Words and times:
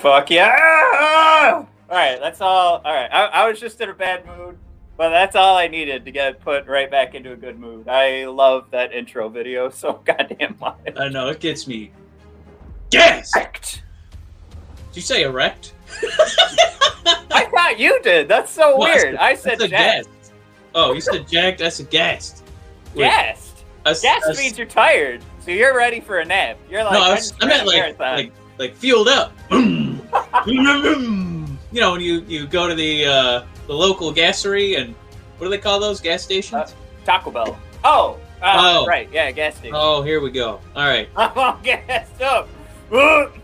Fuck 0.00 0.30
yeah! 0.30 1.64
All 1.90 1.96
right, 1.96 2.18
that's 2.20 2.40
all. 2.40 2.80
All 2.84 2.92
right, 2.94 3.08
I, 3.12 3.24
I 3.26 3.48
was 3.48 3.58
just 3.58 3.80
in 3.80 3.88
a 3.88 3.94
bad 3.94 4.24
mood, 4.26 4.56
but 4.96 5.08
that's 5.10 5.34
all 5.34 5.56
I 5.56 5.66
needed 5.66 6.04
to 6.04 6.10
get 6.12 6.40
put 6.40 6.66
right 6.66 6.90
back 6.90 7.14
into 7.14 7.32
a 7.32 7.36
good 7.36 7.58
mood. 7.58 7.88
I 7.88 8.26
love 8.26 8.70
that 8.70 8.92
intro 8.92 9.28
video 9.28 9.70
so 9.70 10.00
goddamn 10.04 10.56
much. 10.60 10.76
I 10.96 11.08
know 11.08 11.28
it 11.28 11.40
gets 11.40 11.66
me. 11.66 11.90
Yes. 12.90 13.34
Erect. 13.34 13.82
Did 14.90 14.96
you 14.96 15.02
say 15.02 15.22
erect? 15.22 15.74
I 17.30 17.46
thought 17.50 17.78
you 17.78 18.00
did. 18.02 18.28
That's 18.28 18.50
so 18.52 18.76
No, 18.78 18.84
I 18.84 18.94
weird. 18.94 19.00
said- 19.00 19.16
I 19.16 19.34
said 19.34 19.58
jacked. 19.60 19.70
gassed. 19.70 20.08
Oh, 20.74 20.92
you 20.92 21.00
said 21.00 21.26
jacked. 21.28 21.58
That's 21.58 21.80
a 21.80 21.84
gassed. 21.84 22.44
Wait, 22.94 23.04
Gassed. 23.04 23.64
a 23.84 23.94
Gassed 24.00 24.26
a 24.28 24.34
means 24.40 24.56
you're 24.56 24.66
tired, 24.66 25.22
so 25.40 25.50
you're 25.50 25.76
ready 25.76 25.98
for 26.00 26.18
a 26.20 26.24
nap. 26.24 26.56
You're 26.70 26.84
like, 26.84 26.92
no, 26.92 27.02
I, 27.02 27.08
I, 27.08 27.14
was, 27.14 27.34
I 27.40 27.46
meant 27.46 27.66
like, 27.66 27.98
like 27.98 28.32
like 28.58 28.74
fueled 28.76 29.08
up. 29.08 29.32
you 30.46 31.80
know 31.80 31.92
when 31.92 32.00
you 32.00 32.20
you 32.28 32.46
go 32.46 32.68
to 32.68 32.74
the 32.74 33.04
uh, 33.06 33.44
the 33.66 33.72
local 33.74 34.12
gassery 34.12 34.78
and 34.80 34.94
what 35.38 35.46
do 35.46 35.50
they 35.50 35.58
call 35.58 35.78
those 35.80 36.00
gas 36.00 36.22
stations? 36.22 36.54
Uh, 36.54 36.70
Taco 37.04 37.30
Bell. 37.30 37.58
Oh, 37.84 38.18
uh, 38.42 38.80
Oh. 38.82 38.86
right. 38.86 39.08
Yeah, 39.12 39.30
gas 39.30 39.56
station. 39.56 39.74
oh, 39.76 40.02
here 40.02 40.20
we 40.20 40.30
go. 40.30 40.60
All 40.76 40.86
right, 40.86 41.08
I'm 41.16 41.36
all 41.36 41.58
gassed 41.62 42.20
up. 42.22 42.48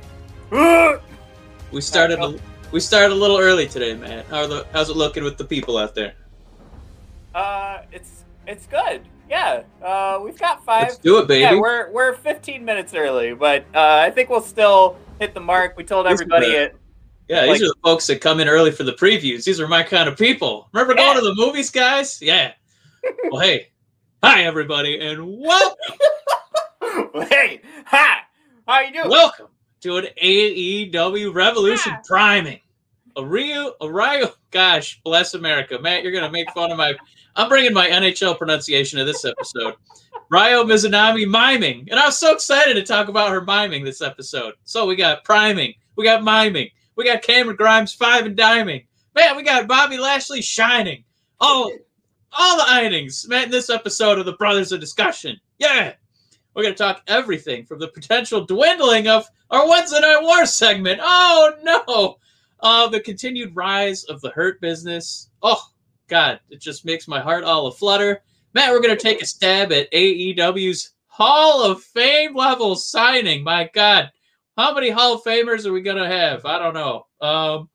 We 1.72 1.80
started 1.80 2.20
a, 2.20 2.38
we 2.70 2.78
started 2.78 3.10
a 3.12 3.16
little 3.16 3.38
early 3.38 3.66
today, 3.66 3.94
man. 3.94 4.24
How 4.30 4.42
are 4.42 4.46
the, 4.46 4.66
how's 4.72 4.90
it 4.90 4.96
looking 4.96 5.24
with 5.24 5.36
the 5.36 5.44
people 5.44 5.76
out 5.76 5.94
there? 5.96 6.14
Uh, 7.34 7.78
it's 7.90 8.24
it's 8.46 8.66
good. 8.66 9.02
Yeah. 9.28 9.62
Uh, 9.82 10.20
we've 10.22 10.38
got 10.38 10.64
5 10.64 10.82
Let's 10.82 10.98
do 10.98 11.18
it, 11.18 11.26
baby. 11.26 11.40
Yeah, 11.40 11.58
we're 11.58 11.90
we're 11.90 12.14
15 12.14 12.64
minutes 12.64 12.94
early, 12.94 13.34
but 13.34 13.64
uh, 13.74 13.96
I 14.06 14.10
think 14.12 14.28
we'll 14.30 14.40
still 14.40 14.96
hit 15.18 15.34
the 15.34 15.40
mark. 15.40 15.76
We 15.76 15.82
told 15.82 16.06
everybody 16.06 16.46
the- 16.52 16.72
Yeah, 17.28 17.42
Like- 17.46 17.52
these 17.58 17.62
are 17.62 17.72
the 17.72 17.80
folks 17.82 18.06
that 18.08 18.20
come 18.20 18.40
in 18.40 18.48
early 18.48 18.70
for 18.70 18.82
the 18.84 18.92
previews. 18.92 19.44
These 19.44 19.60
are 19.60 19.68
my 19.68 19.82
kind 19.82 20.08
of 20.08 20.18
people. 20.18 20.68
Remember 20.72 20.94
going 20.94 21.08
Yeah. 21.08 21.20
to 21.20 21.26
the 21.26 21.34
movies, 21.34 21.70
guys? 21.70 22.20
Yeah. 22.20 22.52
well, 23.30 23.40
hey, 23.42 23.68
hi 24.22 24.44
everybody, 24.44 24.98
and 24.98 25.38
welcome, 25.40 25.76
hey, 27.30 27.60
hi. 27.86 28.18
How 28.66 28.80
you 28.80 28.92
doing? 28.92 29.10
welcome 29.10 29.48
to 29.82 29.98
an 29.98 30.06
AEW 30.22 31.32
Revolution 31.34 31.92
Ah. 31.94 32.00
priming. 32.06 32.60
A 33.16 33.24
real, 33.24 33.74
a 33.80 33.90
real. 33.90 34.34
Gosh, 34.50 35.00
bless 35.04 35.34
America, 35.34 35.78
Matt. 35.78 36.02
You're 36.02 36.12
gonna 36.12 36.30
make 36.32 36.50
fun 36.52 36.72
of 36.72 36.78
my. 36.78 36.94
I'm 37.36 37.48
bringing 37.48 37.72
my 37.74 37.88
NHL 37.88 38.36
pronunciation 38.36 38.98
to 38.98 39.04
this 39.04 39.24
episode. 39.24 39.74
Ryo 40.30 40.64
Mizunami 40.64 41.26
miming, 41.26 41.86
and 41.90 42.00
I 42.00 42.06
was 42.06 42.16
so 42.18 42.32
excited 42.32 42.74
to 42.74 42.82
talk 42.82 43.08
about 43.08 43.30
her 43.30 43.40
miming 43.42 43.84
this 43.84 44.00
episode. 44.02 44.54
So 44.64 44.86
we 44.86 44.96
got 44.96 45.24
priming, 45.24 45.74
we 45.96 46.04
got 46.04 46.22
miming, 46.24 46.70
we 46.96 47.04
got 47.04 47.22
Cameron 47.22 47.56
Grimes 47.56 47.92
five 47.92 48.26
and 48.26 48.36
diming. 48.36 48.86
Man, 49.14 49.36
we 49.36 49.42
got 49.42 49.68
Bobby 49.68 49.98
Lashley 49.98 50.42
shining. 50.42 51.04
All, 51.40 51.70
all 52.32 52.56
the 52.56 52.84
innings, 52.84 53.26
man. 53.28 53.44
In 53.44 53.50
this 53.50 53.70
episode 53.70 54.18
of 54.18 54.26
the 54.26 54.32
Brothers 54.34 54.72
of 54.72 54.80
Discussion, 54.80 55.38
yeah, 55.58 55.94
we're 56.54 56.62
gonna 56.62 56.74
talk 56.74 57.02
everything 57.06 57.64
from 57.64 57.78
the 57.80 57.88
potential 57.88 58.44
dwindling 58.44 59.08
of 59.08 59.26
our 59.50 59.68
Wednesday 59.68 60.00
Night 60.00 60.22
War 60.22 60.46
segment. 60.46 61.00
Oh 61.02 61.52
no, 61.62 62.16
uh, 62.60 62.88
the 62.88 63.00
continued 63.00 63.54
rise 63.54 64.04
of 64.04 64.20
the 64.20 64.30
Hurt 64.30 64.60
Business. 64.60 65.30
Oh 65.42 65.62
God, 66.08 66.40
it 66.50 66.60
just 66.60 66.84
makes 66.84 67.08
my 67.08 67.20
heart 67.20 67.44
all 67.44 67.66
aflutter. 67.66 68.22
Matt, 68.52 68.70
we're 68.70 68.82
gonna 68.82 68.96
take 68.96 69.20
a 69.20 69.26
stab 69.26 69.72
at 69.72 69.90
AEW's 69.92 70.90
Hall 71.06 71.62
of 71.62 71.82
Fame 71.82 72.34
level 72.34 72.74
signing. 72.76 73.42
My 73.44 73.70
God, 73.72 74.10
how 74.56 74.74
many 74.74 74.90
Hall 74.90 75.14
of 75.14 75.22
Famers 75.22 75.66
are 75.66 75.72
we 75.72 75.80
gonna 75.80 76.08
have? 76.08 76.44
I 76.44 76.58
don't 76.58 76.74
know. 76.74 77.06
Um, 77.20 77.68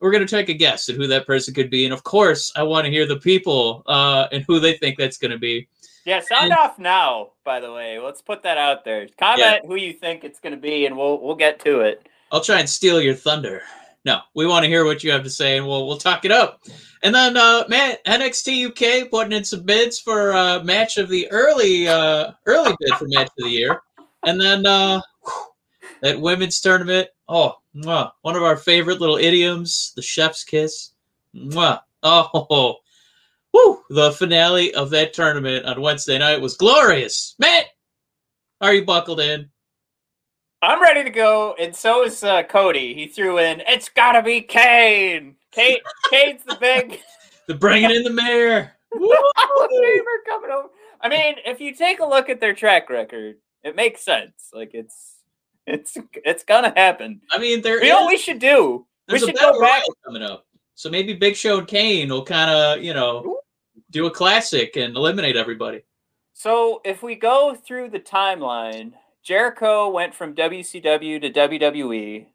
we're 0.00 0.12
gonna 0.12 0.26
take 0.26 0.48
a 0.48 0.54
guess 0.54 0.88
at 0.88 0.96
who 0.96 1.06
that 1.08 1.26
person 1.26 1.54
could 1.54 1.70
be, 1.70 1.84
and 1.84 1.94
of 1.94 2.02
course, 2.04 2.52
I 2.56 2.62
want 2.62 2.86
to 2.86 2.90
hear 2.90 3.06
the 3.06 3.18
people 3.18 3.82
uh, 3.86 4.28
and 4.32 4.44
who 4.46 4.60
they 4.60 4.74
think 4.74 4.98
that's 4.98 5.18
gonna 5.18 5.38
be. 5.38 5.68
Yeah, 6.04 6.20
sound 6.20 6.52
off 6.52 6.78
now. 6.78 7.32
By 7.44 7.60
the 7.60 7.72
way, 7.72 7.98
let's 7.98 8.22
put 8.22 8.42
that 8.42 8.58
out 8.58 8.84
there. 8.84 9.06
Comment 9.18 9.64
who 9.66 9.76
you 9.76 9.92
think 9.92 10.24
it's 10.24 10.40
going 10.40 10.54
to 10.54 10.60
be, 10.60 10.86
and 10.86 10.96
we'll 10.96 11.20
we'll 11.20 11.36
get 11.36 11.60
to 11.60 11.80
it. 11.80 12.08
I'll 12.32 12.40
try 12.40 12.58
and 12.60 12.68
steal 12.68 13.00
your 13.00 13.14
thunder. 13.14 13.62
No, 14.04 14.20
we 14.34 14.46
want 14.46 14.64
to 14.64 14.68
hear 14.68 14.84
what 14.84 15.04
you 15.04 15.10
have 15.12 15.24
to 15.24 15.30
say, 15.30 15.58
and 15.58 15.66
we'll 15.66 15.86
we'll 15.86 15.98
talk 15.98 16.24
it 16.24 16.32
up. 16.32 16.62
And 17.02 17.14
then 17.14 17.36
uh, 17.36 17.64
Matt, 17.68 18.04
NXT 18.06 18.70
UK 18.70 19.10
putting 19.10 19.32
in 19.32 19.44
some 19.44 19.62
bids 19.62 19.98
for 19.98 20.32
uh, 20.32 20.62
match 20.64 20.96
of 20.96 21.08
the 21.08 21.30
early 21.30 21.86
uh, 21.86 22.32
early 22.46 22.74
bid 22.80 22.94
for 22.94 23.06
match 23.08 23.28
of 23.28 23.44
the 23.44 23.50
year, 23.50 23.82
and 24.24 24.40
then 24.40 24.64
uh, 24.64 25.00
that 26.02 26.20
women's 26.20 26.60
tournament. 26.60 27.08
Oh, 27.28 27.56
mwah, 27.74 28.12
one 28.22 28.36
of 28.36 28.42
our 28.42 28.56
favorite 28.56 29.00
little 29.00 29.16
idioms, 29.16 29.92
the 29.96 30.02
chef's 30.02 30.44
kiss. 30.44 30.90
Mwah. 31.34 31.80
Oh, 32.02 32.76
woo, 33.52 33.82
the 33.90 34.12
finale 34.12 34.74
of 34.74 34.90
that 34.90 35.12
tournament 35.12 35.66
on 35.66 35.80
Wednesday 35.80 36.18
night 36.18 36.40
was 36.40 36.56
glorious. 36.56 37.34
Matt, 37.38 37.66
are 38.60 38.74
you 38.74 38.84
buckled 38.84 39.20
in? 39.20 39.50
I'm 40.62 40.82
ready 40.82 41.04
to 41.04 41.10
go, 41.10 41.54
and 41.58 41.74
so 41.74 42.04
is 42.04 42.22
uh, 42.22 42.42
Cody. 42.42 42.92
He 42.94 43.06
threw 43.06 43.38
in, 43.38 43.62
"It's 43.66 43.88
got 43.88 44.12
to 44.12 44.22
be 44.22 44.42
Kane." 44.42 45.36
Kane, 45.52 45.78
Kane's 46.10 46.42
the 46.44 46.56
big 46.60 47.00
The 47.48 47.54
bringing 47.54 47.90
in 47.90 48.04
the 48.04 48.12
mayor. 48.12 48.72
Woo! 48.94 49.08
Hall 49.10 49.64
of 49.64 49.70
Famer 49.70 50.28
coming 50.28 50.50
over. 50.50 50.68
I 51.00 51.08
mean, 51.08 51.36
if 51.44 51.60
you 51.60 51.74
take 51.74 52.00
a 52.00 52.06
look 52.06 52.28
at 52.28 52.40
their 52.40 52.54
track 52.54 52.90
record, 52.90 53.36
it 53.64 53.74
makes 53.74 54.02
sense. 54.02 54.50
Like 54.52 54.70
it's 54.74 55.09
it's 55.70 55.96
it's 56.24 56.44
gonna 56.44 56.72
happen. 56.76 57.20
I 57.30 57.38
mean, 57.38 57.62
there 57.62 57.82
You 57.82 57.90
know 57.90 58.02
what 58.02 58.08
we 58.08 58.18
should 58.18 58.38
do? 58.38 58.86
We 59.08 59.12
there's 59.12 59.22
a 59.22 59.26
should 59.26 59.36
go 59.36 59.60
back. 59.60 59.82
coming 60.04 60.22
up, 60.22 60.46
so 60.74 60.90
maybe 60.90 61.14
Big 61.14 61.36
Show 61.36 61.58
and 61.58 61.66
Kane 61.66 62.08
will 62.08 62.24
kind 62.24 62.50
of, 62.50 62.84
you 62.84 62.94
know, 62.94 63.40
do 63.90 64.06
a 64.06 64.10
classic 64.10 64.76
and 64.76 64.96
eliminate 64.96 65.36
everybody. 65.36 65.82
So 66.32 66.80
if 66.84 67.02
we 67.02 67.16
go 67.16 67.54
through 67.54 67.90
the 67.90 68.00
timeline, 68.00 68.92
Jericho 69.22 69.90
went 69.90 70.14
from 70.14 70.34
WCW 70.34 71.20
to 71.20 71.30
WWE, 71.30 72.26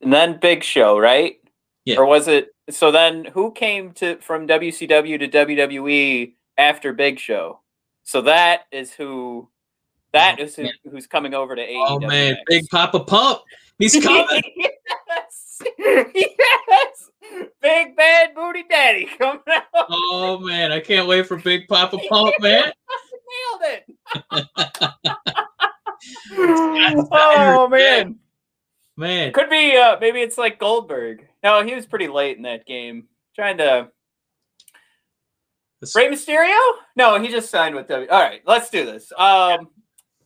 and 0.00 0.12
then 0.12 0.38
Big 0.40 0.62
Show, 0.62 0.98
right? 0.98 1.36
Yeah. 1.84 1.96
Or 1.96 2.06
was 2.06 2.28
it? 2.28 2.54
So 2.68 2.90
then, 2.92 3.24
who 3.24 3.52
came 3.52 3.92
to 3.94 4.16
from 4.18 4.46
WCW 4.46 5.18
to 5.18 5.28
WWE 5.28 6.34
after 6.58 6.92
Big 6.92 7.18
Show? 7.18 7.60
So 8.04 8.20
that 8.22 8.62
is 8.70 8.92
who. 8.92 9.48
That 10.12 10.40
is 10.40 10.56
who, 10.56 10.66
who's 10.90 11.06
coming 11.06 11.34
over 11.34 11.54
to 11.54 11.62
AEW. 11.62 11.84
Oh 11.88 12.00
man, 12.00 12.32
next. 12.32 12.42
Big 12.48 12.68
Papa 12.70 13.00
Pump, 13.00 13.40
he's 13.78 13.92
coming. 14.04 14.42
yes, 14.56 15.62
yes, 15.78 17.10
Big 17.62 17.94
Bad 17.96 18.34
Booty 18.34 18.64
Daddy 18.68 19.08
coming 19.18 19.40
out. 19.48 19.62
oh 19.88 20.38
man, 20.40 20.72
I 20.72 20.80
can't 20.80 21.06
wait 21.06 21.26
for 21.26 21.36
Big 21.36 21.68
Papa 21.68 21.98
Pump, 22.08 22.34
man. 22.40 22.72
Nailed 23.30 23.62
it. 23.62 23.84
oh 27.12 27.68
man. 27.70 28.16
Man, 28.96 29.32
Could 29.32 29.48
be 29.48 29.76
uh 29.76 29.96
maybe 30.00 30.20
it's 30.20 30.36
like 30.36 30.58
Goldberg. 30.58 31.26
No, 31.42 31.64
he 31.64 31.74
was 31.74 31.86
pretty 31.86 32.08
late 32.08 32.36
in 32.36 32.42
that 32.42 32.66
game. 32.66 33.04
Trying 33.34 33.56
to 33.58 33.88
this- 35.80 35.94
Rey 35.96 36.08
Mysterio? 36.10 36.58
No, 36.96 37.18
he 37.18 37.28
just 37.28 37.50
signed 37.50 37.74
with 37.74 37.88
W. 37.88 38.08
All 38.10 38.20
right, 38.20 38.42
let's 38.44 38.68
do 38.68 38.84
this. 38.84 39.10
Um 39.16 39.68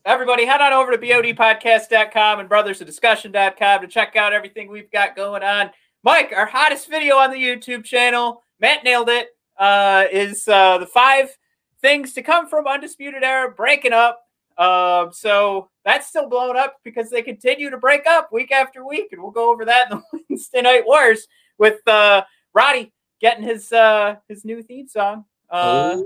everybody 0.05 0.45
head 0.45 0.61
on 0.61 0.71
over 0.71 0.91
to 0.91 0.97
bodpodcast.com 0.97 2.39
and 2.39 2.49
brothersofdiscussion.com 2.49 3.81
to 3.81 3.87
check 3.87 4.15
out 4.15 4.33
everything 4.33 4.69
we've 4.69 4.91
got 4.91 5.15
going 5.15 5.43
on. 5.43 5.71
Mike, 6.03 6.31
our 6.35 6.45
hottest 6.45 6.89
video 6.89 7.15
on 7.15 7.31
the 7.31 7.37
YouTube 7.37 7.83
channel, 7.83 8.43
Matt 8.59 8.83
nailed 8.83 9.09
it, 9.09 9.29
uh, 9.57 10.05
is 10.11 10.47
uh, 10.47 10.77
the 10.77 10.85
five 10.85 11.35
things 11.81 12.13
to 12.13 12.21
come 12.21 12.47
from 12.47 12.67
Undisputed 12.67 13.23
Era 13.23 13.51
breaking 13.51 13.93
up. 13.93 14.21
Um, 14.57 15.11
so 15.11 15.69
that's 15.83 16.07
still 16.07 16.29
blowing 16.29 16.57
up 16.57 16.77
because 16.83 17.09
they 17.09 17.21
continue 17.21 17.69
to 17.71 17.77
break 17.77 18.05
up 18.05 18.31
week 18.31 18.51
after 18.51 18.85
week, 18.85 19.07
and 19.11 19.21
we'll 19.21 19.31
go 19.31 19.51
over 19.51 19.65
that 19.65 19.91
in 19.91 19.97
the 19.97 20.19
Wednesday 20.29 20.61
Night 20.61 20.83
Wars 20.85 21.27
with 21.57 21.85
uh, 21.87 22.23
Roddy 22.53 22.93
getting 23.19 23.43
his 23.43 23.71
uh, 23.73 24.15
his 24.29 24.45
new 24.45 24.61
theme 24.61 24.87
song. 24.87 25.25
Uh, 25.49 25.97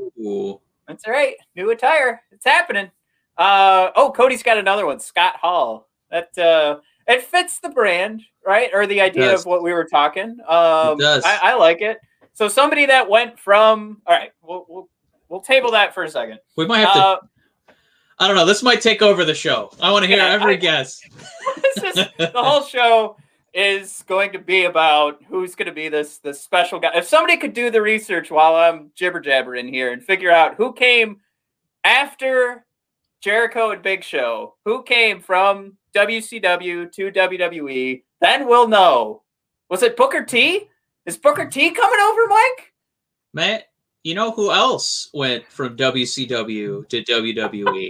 That's 0.88 1.06
all 1.06 1.13
right, 1.13 1.36
new 1.56 1.69
attire. 1.69 2.22
It's 2.31 2.46
happening. 2.46 2.90
Uh, 3.39 3.91
oh, 3.95 4.12
Cody's 4.12 4.44
got 4.44 4.57
another 4.57 4.86
one, 4.86 5.00
Scott 5.00 5.38
Hall. 5.38 5.88
That 6.12 6.38
uh, 6.38 6.80
it 7.07 7.24
fits 7.24 7.59
the 7.59 7.69
brand, 7.69 8.21
right, 8.45 8.69
or 8.74 8.86
the 8.86 9.00
idea 9.00 9.33
of 9.33 9.45
what 9.45 9.63
we 9.63 9.71
were 9.71 9.86
talking. 9.86 10.38
Um, 10.47 10.97
does. 10.97 11.24
I, 11.24 11.39
I 11.41 11.56
like 11.56 11.81
it. 11.81 12.00
So 12.33 12.47
somebody 12.50 12.86
that 12.88 13.09
went 13.09 13.39
from 13.39 14.01
all 14.06 14.15
right, 14.15 14.31
we'll 14.41 14.65
we'll, 14.68 14.89
we'll 15.30 15.41
table 15.41 15.71
that 15.71 15.94
for 15.94 16.03
a 16.03 16.09
second. 16.09 16.39
we 16.57 16.65
might 16.65 16.80
have 16.80 16.94
to. 16.94 17.00
Uh, 17.00 17.18
I 18.19 18.27
don't 18.27 18.36
know. 18.36 18.45
This 18.45 18.62
might 18.62 18.81
take 18.81 19.01
over 19.01 19.24
the 19.24 19.33
show. 19.33 19.71
I 19.81 19.91
want 19.91 20.03
to 20.03 20.07
hear 20.07 20.18
Yeah, 20.18 20.33
every 20.33 20.53
I- 20.53 20.57
guess. 20.57 21.01
this 21.75 21.97
is, 21.97 22.06
the 22.18 22.31
whole 22.36 22.63
show 22.63 23.15
is 23.53 24.03
going 24.07 24.33
to 24.33 24.39
be 24.39 24.65
about 24.65 25.24
who's 25.30 25.56
going 25.56 25.68
to 25.68 25.74
be 25.74 25.88
this 25.88 26.18
this 26.18 26.41
special 26.41 26.80
guy. 26.80 26.91
If 26.95 27.06
somebody 27.07 27.38
could 27.38 27.53
do 27.53 27.71
the 27.71 27.81
research 27.81 28.30
while 28.30 28.56
I'm 28.56 28.91
jibber 28.95 29.21
jabbering 29.21 29.71
here 29.71 29.94
and 29.94 30.03
figure 30.03 30.31
out 30.31 30.56
who 30.56 30.74
came 30.74 31.21
after 31.86 32.65
Jericho 33.21 33.71
and 33.71 33.81
Big 33.81 34.04
Show, 34.04 34.56
who 34.66 34.83
came 34.83 35.19
from 35.19 35.77
WCW 35.95 36.92
to 36.92 37.12
WWE, 37.12 38.04
then 38.21 38.48
we'll 38.48 38.68
know. 38.68 39.24
Was 39.69 39.83
it 39.83 39.98
Booker 39.98 40.24
T? 40.24 40.69
Is 41.06 41.18
Booker 41.18 41.45
T 41.45 41.71
coming 41.71 42.00
over, 42.00 42.27
Mike? 42.27 42.74
Matt, 43.33 43.63
you 44.04 44.16
know 44.16 44.31
who 44.31 44.51
else 44.51 45.10
went 45.13 45.45
from 45.51 45.75
WCW 45.75 46.88
to 46.88 47.04
WWE? 47.04 47.89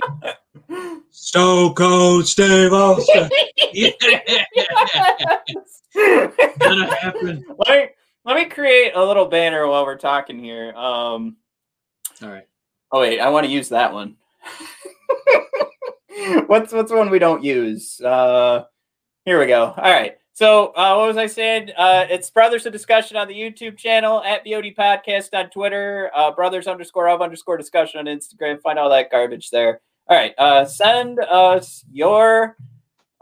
Stone 1.11 1.73
Cold 1.75 2.27
Steve 2.27 2.73
Austin. 2.73 3.29
Gonna 6.59 6.95
happen. 6.95 7.45
Let 7.57 7.69
me 7.69 7.89
let 8.25 8.35
me 8.35 8.45
create 8.45 8.93
a 8.95 9.03
little 9.03 9.25
banner 9.25 9.67
while 9.67 9.85
we're 9.85 9.97
talking 9.97 10.39
here. 10.39 10.73
Um, 10.73 11.37
All 12.21 12.29
right. 12.29 12.47
oh 12.91 13.01
wait, 13.01 13.19
I 13.19 13.29
want 13.29 13.45
to 13.45 13.51
use 13.51 13.69
that 13.69 13.93
one. 13.93 14.15
what's 16.47 16.73
what's 16.73 16.91
one 16.91 17.09
we 17.09 17.19
don't 17.19 17.43
use? 17.43 17.99
Uh, 18.01 18.65
here 19.25 19.39
we 19.39 19.47
go. 19.47 19.65
All 19.65 19.91
right. 19.91 20.17
So 20.33 20.67
uh, 20.67 20.95
what 20.95 21.07
was 21.07 21.17
I 21.17 21.27
saying? 21.27 21.71
Uh, 21.77 22.05
it's 22.09 22.29
Brothers 22.29 22.65
of 22.65 22.71
Discussion 22.71 23.17
on 23.17 23.27
the 23.27 23.33
YouTube 23.33 23.77
channel 23.77 24.23
at 24.23 24.43
BOD 24.45 24.73
Podcast 24.77 25.37
on 25.37 25.49
Twitter, 25.49 26.09
uh, 26.15 26.31
Brothers 26.31 26.65
underscore 26.67 27.09
of 27.09 27.21
underscore 27.21 27.57
discussion 27.57 27.99
on 27.99 28.05
Instagram. 28.05 28.61
Find 28.61 28.79
all 28.79 28.89
that 28.89 29.11
garbage 29.11 29.49
there. 29.49 29.81
All 30.07 30.15
right. 30.17 30.33
Uh, 30.37 30.65
send 30.65 31.19
us 31.19 31.83
your 31.91 32.55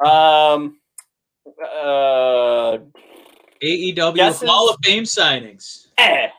um 0.06 0.78
uh 1.60 2.78
AEW 3.64 4.16
Guesses? 4.16 4.48
Hall 4.48 4.70
of 4.70 4.78
Fame 4.84 5.04
signings. 5.04 5.88
eh. 5.98 6.30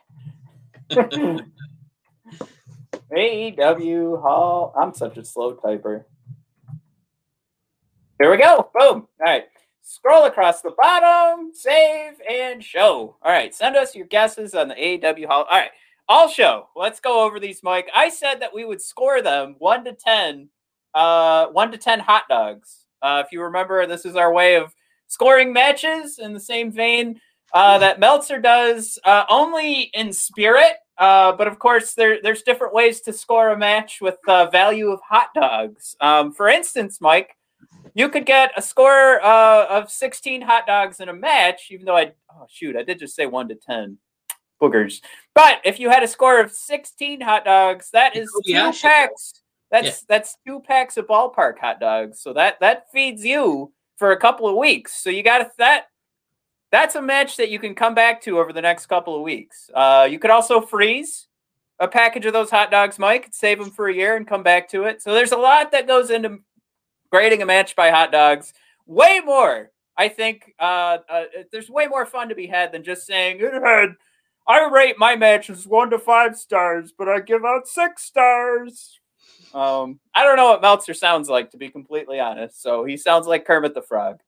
AEW 3.13 4.21
Hall. 4.21 4.75
I'm 4.81 4.95
such 4.95 5.17
a 5.17 5.25
slow 5.25 5.55
typer. 5.55 6.05
Here 8.21 8.31
we 8.31 8.37
go. 8.37 8.71
Boom. 8.75 9.07
All 9.07 9.09
right. 9.21 9.45
Scroll 9.83 10.27
across 10.27 10.61
the 10.61 10.75
bottom, 10.77 11.53
save, 11.55 12.15
and 12.29 12.63
show. 12.63 13.17
All 13.23 13.33
right. 13.33 13.55
Send 13.55 13.77
us 13.77 13.95
your 13.95 14.07
guesses 14.07 14.55
on 14.55 14.69
the 14.69 14.75
AEW 14.75 15.27
Hall. 15.27 15.47
All 15.51 15.59
right. 15.59 15.71
I'll 16.09 16.29
show. 16.29 16.69
Let's 16.75 17.01
go 17.01 17.25
over 17.25 17.39
these, 17.39 17.63
Mike. 17.63 17.91
I 17.95 18.09
said 18.09 18.41
that 18.41 18.55
we 18.55 18.65
would 18.65 18.81
score 18.83 19.23
them 19.23 19.57
one 19.59 19.85
to 19.85 19.93
ten. 19.93 20.49
Uh, 20.95 21.47
one 21.49 21.71
to 21.73 21.79
ten 21.79 22.01
hot 22.01 22.25
dogs. 22.29 22.87
Uh, 23.01 23.23
if 23.25 23.33
you 23.33 23.43
remember, 23.43 23.87
this 23.87 24.05
is 24.05 24.17
our 24.17 24.33
way 24.33 24.57
of 24.57 24.75
scoring 25.07 25.53
matches 25.53 26.19
in 26.19 26.33
the 26.35 26.41
same 26.41 26.73
vein 26.73 27.21
uh, 27.55 27.79
that 27.79 28.01
Meltzer 28.01 28.39
does, 28.41 28.99
uh, 29.05 29.25
only 29.29 29.91
in 29.95 30.13
spirit. 30.13 30.75
Uh, 30.99 31.33
but 31.33 31.47
of 31.47 31.59
course, 31.59 31.95
there, 31.95 32.19
there's 32.23 32.43
different 32.43 32.75
ways 32.75 33.01
to 33.03 33.13
score 33.13 33.51
a 33.51 33.57
match 33.57 34.01
with 34.01 34.17
uh, 34.27 34.47
value 34.51 34.91
of 34.91 35.01
hot 35.01 35.29
dogs. 35.35 35.97
Um, 36.01 36.33
for 36.33 36.49
instance, 36.49 37.01
Mike, 37.01 37.37
you 37.95 38.09
could 38.09 38.27
get 38.27 38.53
a 38.57 38.63
score 38.63 39.21
uh, 39.25 39.67
of 39.67 39.91
16 39.91 40.43
hot 40.43 40.67
dogs 40.67 41.01
in 41.01 41.09
a 41.09 41.15
match, 41.15 41.69
even 41.71 41.87
though 41.87 41.97
I, 41.97 42.13
oh, 42.33 42.47
shoot, 42.49 42.77
I 42.77 42.83
did 42.83 42.99
just 42.99 43.15
say 43.15 43.27
1 43.27 43.49
to 43.49 43.55
10 43.55 43.99
boogers. 44.61 45.01
But 45.35 45.61
if 45.65 45.79
you 45.79 45.89
had 45.89 46.03
a 46.03 46.09
score 46.09 46.41
of 46.41 46.51
16 46.51 47.21
hot 47.21 47.45
dogs, 47.45 47.91
that 47.93 48.17
is 48.17 48.31
two 48.45 48.53
packs. 48.83 49.35
That's 49.71 49.87
Yeah. 49.87 49.95
that's 50.09 50.37
two 50.47 50.61
packs 50.61 50.97
of 50.97 51.07
ballpark 51.07 51.59
hot 51.59 51.79
dogs. 51.79 52.21
So 52.21 52.33
that 52.33 52.59
that 52.61 52.91
feeds 52.91 53.25
you 53.25 53.73
for 53.99 54.13
a 54.13 54.17
couple 54.17 54.49
of 54.49 54.57
weeks. 54.57 54.95
So 54.95 55.11
you 55.11 55.23
got 55.23 55.57
that 55.59 55.87
that's 56.71 56.95
a 56.95 57.03
match 57.03 57.37
that 57.37 57.51
you 57.51 57.59
can 57.59 57.75
come 57.75 57.95
back 57.95 58.21
to 58.23 58.39
over 58.39 58.53
the 58.53 58.63
next 58.63 58.87
couple 58.87 59.17
of 59.17 59.23
weeks. 59.23 59.71
Uh, 59.75 60.07
you 60.11 60.19
could 60.19 60.31
also 60.31 60.61
freeze 60.61 61.27
a 61.81 61.89
package 61.89 62.27
of 62.27 62.33
those 62.33 62.51
hot 62.51 62.71
dogs, 62.71 62.99
Mike, 62.99 63.29
save 63.31 63.59
them 63.59 63.71
for 63.71 63.89
a 63.89 63.95
year 63.95 64.17
and 64.17 64.27
come 64.27 64.43
back 64.43 64.69
to 64.71 64.85
it. 64.85 65.01
So 65.01 65.15
there's 65.15 65.33
a 65.33 65.37
lot 65.37 65.73
that 65.73 65.87
goes 65.87 66.11
into 66.11 66.39
grading 67.11 67.43
a 67.43 67.47
match 67.47 67.77
by 67.77 67.91
hot 67.91 68.13
dogs. 68.13 68.53
Way 68.87 69.21
more, 69.25 69.71
I 69.97 70.09
think. 70.09 70.55
Uh, 70.59 70.99
uh, 71.09 71.25
there's 71.53 71.71
way 71.71 71.87
more 71.87 72.05
fun 72.05 72.29
to 72.29 72.35
be 72.35 72.47
had 72.47 72.73
than 72.73 72.83
just 72.83 73.07
saying 73.07 73.39
it 73.41 73.53
had. 73.53 73.91
I 74.47 74.69
rate 74.69 74.99
my 74.99 75.15
matches 75.15 75.67
one 75.67 75.91
to 75.91 75.99
five 75.99 76.37
stars, 76.37 76.93
but 76.97 77.09
I 77.09 77.21
give 77.21 77.45
out 77.45 77.69
six 77.69 78.03
stars. 78.05 78.99
Um, 79.55 80.01
I 80.15 80.25
don't 80.25 80.37
know 80.37 80.49
what 80.49 80.63
Meltzer 80.63 80.95
sounds 80.95 81.29
like, 81.29 81.51
to 81.51 81.59
be 81.59 81.69
completely 81.69 82.19
honest. 82.19 82.63
So 82.63 82.85
he 82.85 82.97
sounds 82.97 83.27
like 83.27 83.45
Kermit 83.45 83.75
the 83.75 83.83
Frog. 83.83 84.21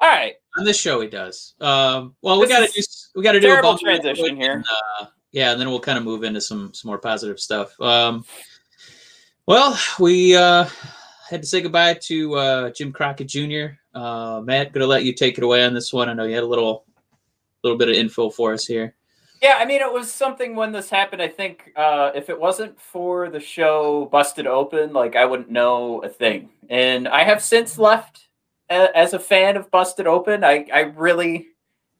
All 0.00 0.08
right. 0.08 0.34
On 0.56 0.64
this 0.64 0.78
show, 0.78 1.00
he 1.00 1.08
does. 1.08 1.54
Um, 1.60 2.14
well, 2.22 2.40
we 2.40 2.46
got 2.48 2.66
to 2.66 2.72
do 2.72 2.82
we 3.16 3.22
got 3.22 3.32
to 3.32 3.40
do 3.40 3.46
a 3.46 3.50
terrible 3.50 3.78
transition 3.78 4.36
quick 4.36 4.36
here. 4.36 4.62
uh, 5.00 5.06
yeah, 5.32 5.52
and 5.52 5.60
then 5.60 5.68
we'll 5.68 5.80
kind 5.80 5.98
of 5.98 6.04
move 6.04 6.24
into 6.24 6.40
some 6.40 6.72
some 6.74 6.88
more 6.88 6.98
positive 6.98 7.40
stuff. 7.40 7.78
Um, 7.80 8.24
well, 9.46 9.78
we 9.98 10.36
uh, 10.36 10.66
had 11.28 11.42
to 11.42 11.48
say 11.48 11.60
goodbye 11.60 11.94
to 12.02 12.34
uh, 12.34 12.70
Jim 12.70 12.92
Crockett 12.92 13.28
Jr. 13.28 13.76
Uh, 13.94 14.40
Matt, 14.44 14.72
gonna 14.72 14.86
let 14.86 15.04
you 15.04 15.12
take 15.12 15.38
it 15.38 15.44
away 15.44 15.64
on 15.64 15.74
this 15.74 15.92
one. 15.92 16.08
I 16.08 16.12
know 16.12 16.24
you 16.24 16.34
had 16.34 16.44
a 16.44 16.46
little 16.46 16.84
little 17.62 17.78
bit 17.78 17.88
of 17.88 17.94
info 17.94 18.30
for 18.30 18.52
us 18.52 18.66
here. 18.66 18.94
Yeah, 19.42 19.58
I 19.58 19.66
mean, 19.66 19.82
it 19.82 19.92
was 19.92 20.10
something 20.10 20.56
when 20.56 20.72
this 20.72 20.88
happened. 20.88 21.20
I 21.20 21.28
think 21.28 21.72
uh, 21.76 22.12
if 22.14 22.30
it 22.30 22.40
wasn't 22.40 22.80
for 22.80 23.28
the 23.28 23.40
show 23.40 24.08
Busted 24.10 24.46
Open, 24.46 24.92
like 24.92 25.16
I 25.16 25.26
wouldn't 25.26 25.50
know 25.50 26.02
a 26.02 26.08
thing. 26.08 26.50
And 26.70 27.06
I 27.08 27.24
have 27.24 27.42
since 27.42 27.76
left 27.76 28.23
as 28.68 29.12
a 29.12 29.18
fan 29.18 29.56
of 29.56 29.70
Busted 29.70 30.06
Open. 30.06 30.44
I, 30.44 30.66
I 30.72 30.80
really 30.80 31.48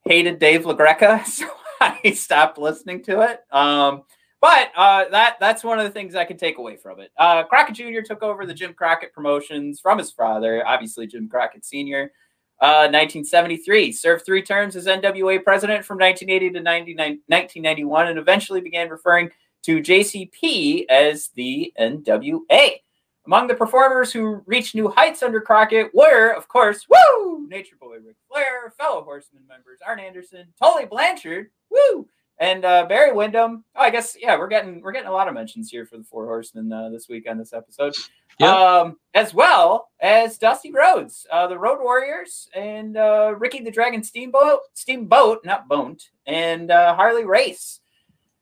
hated 0.04 0.38
Dave 0.38 0.62
LaGreca, 0.62 1.24
so 1.26 1.46
I 1.80 2.12
stopped 2.12 2.58
listening 2.58 3.02
to 3.04 3.22
it. 3.22 3.40
Um, 3.50 4.02
but 4.40 4.72
uh, 4.76 5.06
that 5.10 5.36
that's 5.40 5.64
one 5.64 5.78
of 5.78 5.84
the 5.84 5.90
things 5.90 6.14
I 6.14 6.26
can 6.26 6.36
take 6.36 6.58
away 6.58 6.76
from 6.76 7.00
it. 7.00 7.10
Uh, 7.16 7.44
Crockett 7.44 7.76
Jr. 7.76 8.02
took 8.04 8.22
over 8.22 8.44
the 8.44 8.52
Jim 8.52 8.74
Crockett 8.74 9.14
promotions 9.14 9.80
from 9.80 9.96
his 9.96 10.10
father, 10.10 10.66
obviously 10.66 11.06
Jim 11.06 11.28
Crockett 11.28 11.64
Sr. 11.64 12.12
Uh, 12.60 12.88
1973. 12.92 13.90
Served 13.92 14.26
three 14.26 14.42
terms 14.42 14.76
as 14.76 14.86
NWA 14.86 15.42
president 15.42 15.84
from 15.84 15.98
1980 15.98 16.50
to 16.50 16.62
1991 16.62 18.06
and 18.06 18.18
eventually 18.18 18.60
began 18.60 18.90
referring 18.90 19.30
to 19.62 19.80
JCP 19.80 20.84
as 20.90 21.30
the 21.34 21.72
NWA. 21.80 22.80
Among 23.26 23.46
the 23.46 23.54
performers 23.54 24.12
who 24.12 24.42
reached 24.46 24.74
new 24.74 24.88
heights 24.90 25.22
under 25.22 25.40
Crockett 25.40 25.90
were, 25.94 26.32
of 26.34 26.46
course, 26.48 26.86
woo, 26.88 27.46
Nature 27.48 27.76
Boy 27.80 27.96
Ric 28.04 28.16
Flair, 28.30 28.72
fellow 28.76 29.02
Horseman 29.02 29.42
members 29.48 29.78
Arn 29.86 29.98
Anderson, 29.98 30.46
Tully 30.62 30.84
Blanchard, 30.84 31.48
woo, 31.70 32.06
and 32.38 32.64
uh, 32.66 32.84
Barry 32.86 33.12
Windham. 33.12 33.64
Oh, 33.76 33.80
I 33.80 33.88
guess 33.90 34.14
yeah, 34.20 34.36
we're 34.36 34.48
getting 34.48 34.82
we're 34.82 34.92
getting 34.92 35.08
a 35.08 35.12
lot 35.12 35.28
of 35.28 35.34
mentions 35.34 35.70
here 35.70 35.86
for 35.86 35.96
the 35.96 36.04
Four 36.04 36.26
Horsemen 36.26 36.70
uh, 36.70 36.90
this 36.90 37.08
week 37.08 37.26
on 37.30 37.38
this 37.38 37.52
episode 37.54 37.94
Yeah. 38.40 38.50
um, 38.80 38.98
as 39.14 39.32
well 39.32 39.88
as 40.00 40.36
Dusty 40.36 40.70
Rhodes, 40.70 41.26
uh, 41.32 41.46
the 41.46 41.58
Road 41.58 41.78
Warriors, 41.80 42.48
and 42.54 42.96
uh, 42.98 43.34
Ricky 43.38 43.60
the 43.60 43.70
Dragon 43.70 44.02
Steamboat, 44.02 44.60
Steamboat, 44.74 45.44
not 45.46 45.66
Boat, 45.66 46.02
and 46.26 46.70
uh, 46.70 46.94
Harley 46.94 47.24
Race. 47.24 47.80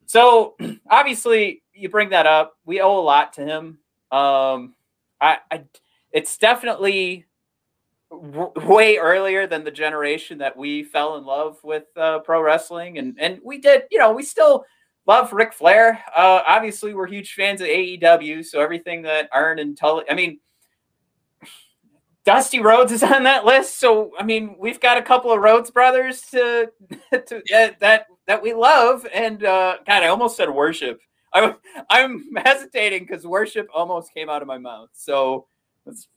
So 0.06 0.56
obviously, 0.90 1.62
you 1.72 1.88
bring 1.88 2.10
that 2.10 2.26
up. 2.26 2.54
We 2.64 2.80
owe 2.80 2.98
a 2.98 3.00
lot 3.00 3.34
to 3.34 3.44
him. 3.44 3.78
Um, 4.12 4.74
I, 5.20 5.38
I 5.50 5.64
it's 6.12 6.36
definitely 6.36 7.24
w- 8.10 8.52
way 8.56 8.98
earlier 8.98 9.46
than 9.46 9.64
the 9.64 9.70
generation 9.70 10.38
that 10.38 10.56
we 10.56 10.84
fell 10.84 11.16
in 11.16 11.24
love 11.24 11.58
with 11.64 11.84
uh, 11.96 12.18
pro 12.20 12.42
wrestling, 12.42 12.98
and 12.98 13.16
and 13.18 13.40
we 13.42 13.58
did. 13.58 13.84
You 13.90 13.98
know, 13.98 14.12
we 14.12 14.22
still 14.22 14.64
love 15.06 15.32
Ric 15.32 15.52
Flair. 15.52 16.02
Uh, 16.14 16.42
obviously, 16.46 16.94
we're 16.94 17.06
huge 17.06 17.32
fans 17.34 17.60
of 17.60 17.68
AEW, 17.68 18.44
so 18.44 18.60
everything 18.60 19.02
that 19.02 19.28
Arn 19.32 19.58
and 19.58 19.76
Tully, 19.76 20.04
I 20.10 20.14
mean, 20.14 20.38
Dusty 22.24 22.60
Rhodes 22.60 22.92
is 22.92 23.02
on 23.02 23.24
that 23.24 23.44
list. 23.44 23.78
So 23.78 24.12
I 24.18 24.24
mean, 24.24 24.56
we've 24.58 24.80
got 24.80 24.98
a 24.98 25.02
couple 25.02 25.32
of 25.32 25.40
Rhodes 25.40 25.70
brothers 25.70 26.22
to, 26.32 26.70
to 27.10 27.42
that 27.50 27.80
that 27.80 28.06
that 28.26 28.42
we 28.42 28.52
love, 28.52 29.06
and 29.12 29.44
uh, 29.44 29.78
God, 29.86 30.02
I 30.02 30.08
almost 30.08 30.36
said 30.36 30.50
worship. 30.50 31.00
I, 31.34 31.54
I'm 31.90 32.24
hesitating 32.36 33.04
because 33.06 33.26
worship 33.26 33.68
almost 33.74 34.12
came 34.14 34.28
out 34.28 34.42
of 34.42 34.48
my 34.48 34.58
mouth. 34.58 34.90
So 34.92 35.46
let's 35.86 36.08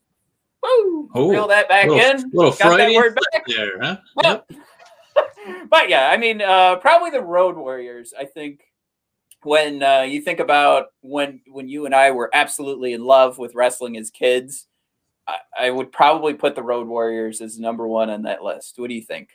woo, 0.62 1.10
Oh, 1.14 1.30
reel 1.30 1.48
that 1.48 1.70
back 1.70 1.88
little, 1.88 2.00
in. 2.20 2.32
little 2.34 2.52
Got 2.54 2.78
that 2.78 2.94
word 2.94 3.18
back. 3.32 3.44
there, 3.48 3.80
huh? 3.82 3.98
Well, 4.16 4.46
but 5.70 5.90
yeah, 5.90 6.10
I 6.10 6.18
mean, 6.18 6.42
uh, 6.42 6.78
probably 6.78 7.12
the 7.12 7.22
Road 7.22 7.56
Warriors. 7.56 8.14
I 8.18 8.26
think 8.26 8.62
when 9.44 9.84
uh, 9.84 10.02
you 10.02 10.22
think 10.22 10.40
about 10.40 10.88
when 11.02 11.42
when 11.48 11.70
you 11.70 11.86
and 11.86 11.96
I 11.96 12.12
were 12.12 12.30
absolutely 12.34 12.94
in 12.94 13.04
love 13.04 13.38
with 13.38 13.56
wrestling 13.56 13.96
as 13.98 14.10
kids, 14.10 14.68
I, 15.28 15.38
I 15.58 15.70
would 15.70 15.92
probably 15.92 16.34
put 16.34 16.56
the 16.56 16.64
Road 16.64 16.88
Warriors 16.88 17.42
as 17.42 17.60
number 17.60 17.88
one 17.88 18.10
on 18.10 18.24
that 18.24 18.44
list. 18.44 18.78
What 18.78 18.90
do 18.90 18.96
you 18.96 19.02
think? 19.02 19.30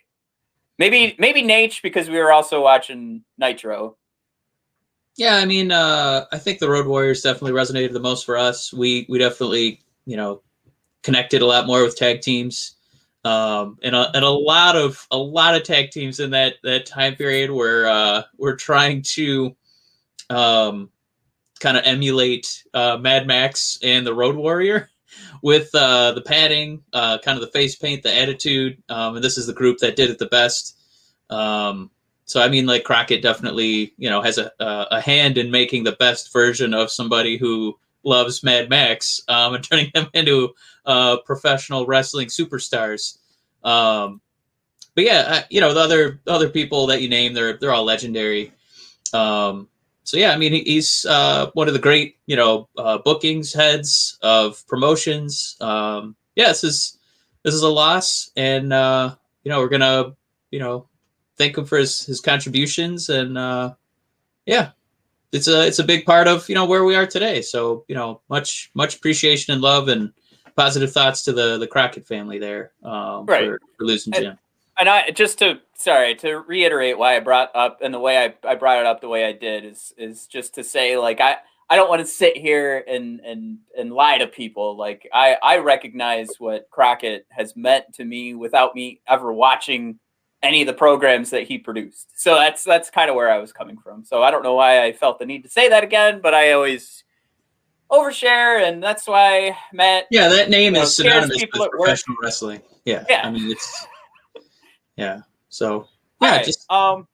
Maybe 0.78 1.14
maybe 1.18 1.42
Nate 1.42 1.80
because 1.82 2.08
we 2.08 2.18
were 2.18 2.32
also 2.32 2.62
watching 2.62 3.24
Nitro. 3.38 3.96
Yeah, 5.20 5.36
I 5.36 5.44
mean, 5.44 5.70
uh, 5.70 6.24
I 6.32 6.38
think 6.38 6.60
the 6.60 6.70
Road 6.70 6.86
Warriors 6.86 7.20
definitely 7.20 7.52
resonated 7.52 7.92
the 7.92 8.00
most 8.00 8.24
for 8.24 8.38
us. 8.38 8.72
We 8.72 9.04
we 9.06 9.18
definitely, 9.18 9.82
you 10.06 10.16
know, 10.16 10.40
connected 11.02 11.42
a 11.42 11.46
lot 11.46 11.66
more 11.66 11.82
with 11.82 11.94
tag 11.94 12.22
teams, 12.22 12.76
um, 13.22 13.76
and 13.82 13.94
a, 13.94 14.10
and 14.14 14.24
a 14.24 14.30
lot 14.30 14.76
of 14.76 15.06
a 15.10 15.18
lot 15.18 15.54
of 15.54 15.62
tag 15.62 15.90
teams 15.90 16.20
in 16.20 16.30
that 16.30 16.54
that 16.62 16.86
time 16.86 17.16
period 17.16 17.50
were 17.50 17.86
uh, 17.86 18.22
were 18.38 18.56
trying 18.56 19.02
to 19.16 19.54
um, 20.30 20.88
kind 21.60 21.76
of 21.76 21.82
emulate 21.84 22.64
uh, 22.72 22.96
Mad 22.96 23.26
Max 23.26 23.78
and 23.82 24.06
the 24.06 24.14
Road 24.14 24.36
Warrior 24.36 24.88
with 25.42 25.68
uh, 25.74 26.12
the 26.12 26.22
padding, 26.22 26.82
uh, 26.94 27.18
kind 27.18 27.36
of 27.36 27.42
the 27.42 27.52
face 27.52 27.76
paint, 27.76 28.02
the 28.02 28.18
attitude, 28.18 28.82
um, 28.88 29.16
and 29.16 29.22
this 29.22 29.36
is 29.36 29.46
the 29.46 29.52
group 29.52 29.80
that 29.80 29.96
did 29.96 30.08
it 30.08 30.18
the 30.18 30.24
best. 30.28 30.78
Um, 31.28 31.90
so 32.30 32.40
I 32.40 32.48
mean, 32.48 32.64
like 32.64 32.84
Crockett 32.84 33.22
definitely, 33.22 33.92
you 33.98 34.08
know, 34.08 34.22
has 34.22 34.38
a 34.38 34.52
a 34.60 35.00
hand 35.00 35.36
in 35.36 35.50
making 35.50 35.82
the 35.82 35.96
best 35.98 36.32
version 36.32 36.74
of 36.74 36.88
somebody 36.88 37.36
who 37.36 37.76
loves 38.04 38.44
Mad 38.44 38.70
Max 38.70 39.20
um, 39.26 39.54
and 39.56 39.64
turning 39.64 39.90
them 39.94 40.06
into 40.14 40.54
uh, 40.86 41.16
professional 41.24 41.86
wrestling 41.86 42.28
superstars. 42.28 43.18
Um, 43.64 44.20
but 44.94 45.02
yeah, 45.02 45.24
I, 45.26 45.44
you 45.50 45.60
know, 45.60 45.74
the 45.74 45.80
other 45.80 46.20
other 46.28 46.48
people 46.48 46.86
that 46.86 47.02
you 47.02 47.08
name, 47.08 47.34
they're 47.34 47.56
they're 47.56 47.72
all 47.72 47.84
legendary. 47.84 48.52
Um, 49.12 49.68
so 50.04 50.16
yeah, 50.16 50.30
I 50.30 50.36
mean, 50.36 50.52
he's 50.52 51.04
uh, 51.06 51.50
one 51.54 51.66
of 51.66 51.74
the 51.74 51.80
great, 51.80 52.16
you 52.26 52.36
know, 52.36 52.68
uh, 52.78 52.98
bookings 52.98 53.52
heads 53.52 54.18
of 54.22 54.64
promotions. 54.68 55.56
Um, 55.60 56.14
yeah, 56.36 56.46
this 56.46 56.62
is 56.62 56.98
this 57.42 57.54
is 57.54 57.62
a 57.62 57.68
loss, 57.68 58.30
and 58.36 58.72
uh, 58.72 59.16
you 59.42 59.50
know, 59.50 59.58
we're 59.58 59.68
gonna, 59.68 60.14
you 60.52 60.60
know, 60.60 60.86
thank 61.40 61.56
him 61.56 61.64
for 61.64 61.78
his 61.78 62.04
his 62.04 62.20
contributions, 62.20 63.08
and 63.08 63.38
uh, 63.38 63.72
yeah, 64.46 64.70
it's 65.32 65.48
a 65.48 65.66
it's 65.66 65.78
a 65.78 65.84
big 65.84 66.04
part 66.04 66.28
of 66.28 66.48
you 66.48 66.54
know 66.54 66.66
where 66.66 66.84
we 66.84 66.94
are 66.94 67.06
today. 67.06 67.40
So 67.42 67.84
you 67.88 67.94
know, 67.94 68.20
much 68.28 68.70
much 68.74 68.96
appreciation 68.96 69.52
and 69.54 69.62
love 69.62 69.88
and 69.88 70.12
positive 70.56 70.92
thoughts 70.92 71.22
to 71.24 71.32
the 71.32 71.56
the 71.58 71.66
Crockett 71.66 72.06
family 72.06 72.38
there 72.38 72.72
um, 72.84 73.24
Right. 73.24 73.46
for, 73.48 73.58
for 73.78 73.84
losing 73.84 74.14
And- 74.14 74.24
Jim. 74.24 74.38
and 74.78 74.88
I 74.88 75.10
just 75.10 75.38
to 75.38 75.60
sorry 75.74 76.14
to 76.16 76.36
reiterate 76.40 76.98
why 76.98 77.16
I 77.16 77.20
brought 77.20 77.50
up 77.54 77.78
and 77.80 77.94
the 77.94 77.98
way 77.98 78.18
I, 78.18 78.34
I 78.46 78.54
brought 78.56 78.78
it 78.80 78.86
up 78.86 79.00
the 79.00 79.08
way 79.08 79.24
I 79.24 79.32
did 79.32 79.64
is 79.64 79.94
is 79.96 80.26
just 80.26 80.54
to 80.56 80.62
say 80.64 80.98
like 80.98 81.20
I 81.22 81.36
I 81.70 81.76
don't 81.76 81.88
want 81.88 82.00
to 82.00 82.06
sit 82.06 82.36
here 82.36 82.84
and 82.86 83.20
and 83.20 83.58
and 83.78 83.92
lie 83.92 84.18
to 84.18 84.26
people 84.26 84.76
like 84.76 85.08
I 85.14 85.36
I 85.42 85.58
recognize 85.58 86.28
what 86.38 86.68
Crockett 86.70 87.26
has 87.30 87.56
meant 87.56 87.84
to 87.94 88.04
me 88.04 88.34
without 88.34 88.74
me 88.74 89.00
ever 89.08 89.32
watching 89.32 89.98
any 90.42 90.62
of 90.62 90.66
the 90.66 90.72
programs 90.72 91.30
that 91.30 91.42
he 91.44 91.58
produced. 91.58 92.18
So 92.20 92.34
that's 92.34 92.64
that's 92.64 92.90
kind 92.90 93.10
of 93.10 93.16
where 93.16 93.30
I 93.30 93.38
was 93.38 93.52
coming 93.52 93.76
from. 93.76 94.04
So 94.04 94.22
I 94.22 94.30
don't 94.30 94.42
know 94.42 94.54
why 94.54 94.82
I 94.84 94.92
felt 94.92 95.18
the 95.18 95.26
need 95.26 95.42
to 95.42 95.50
say 95.50 95.68
that 95.68 95.84
again, 95.84 96.20
but 96.22 96.34
I 96.34 96.52
always 96.52 97.04
overshare 97.90 98.66
and 98.66 98.82
that's 98.82 99.06
why 99.06 99.56
Matt 99.72 100.06
Yeah, 100.10 100.28
that 100.28 100.48
name 100.48 100.74
You 100.74 100.80
know, 100.80 100.82
is 100.82 100.96
synonymous 100.96 101.42
with 101.42 101.42
at 101.54 101.58
work. 101.58 101.70
professional 101.72 102.16
wrestling. 102.22 102.62
Yeah, 102.84 103.04
Yeah. 103.08 103.26
I 103.26 103.30
mean 103.30 103.50
it's 103.50 103.86
yeah. 104.96 105.20
So 105.48 105.88
yeah, 106.20 106.36
right, 106.36 106.44
just 106.44 106.70
um 106.70 107.06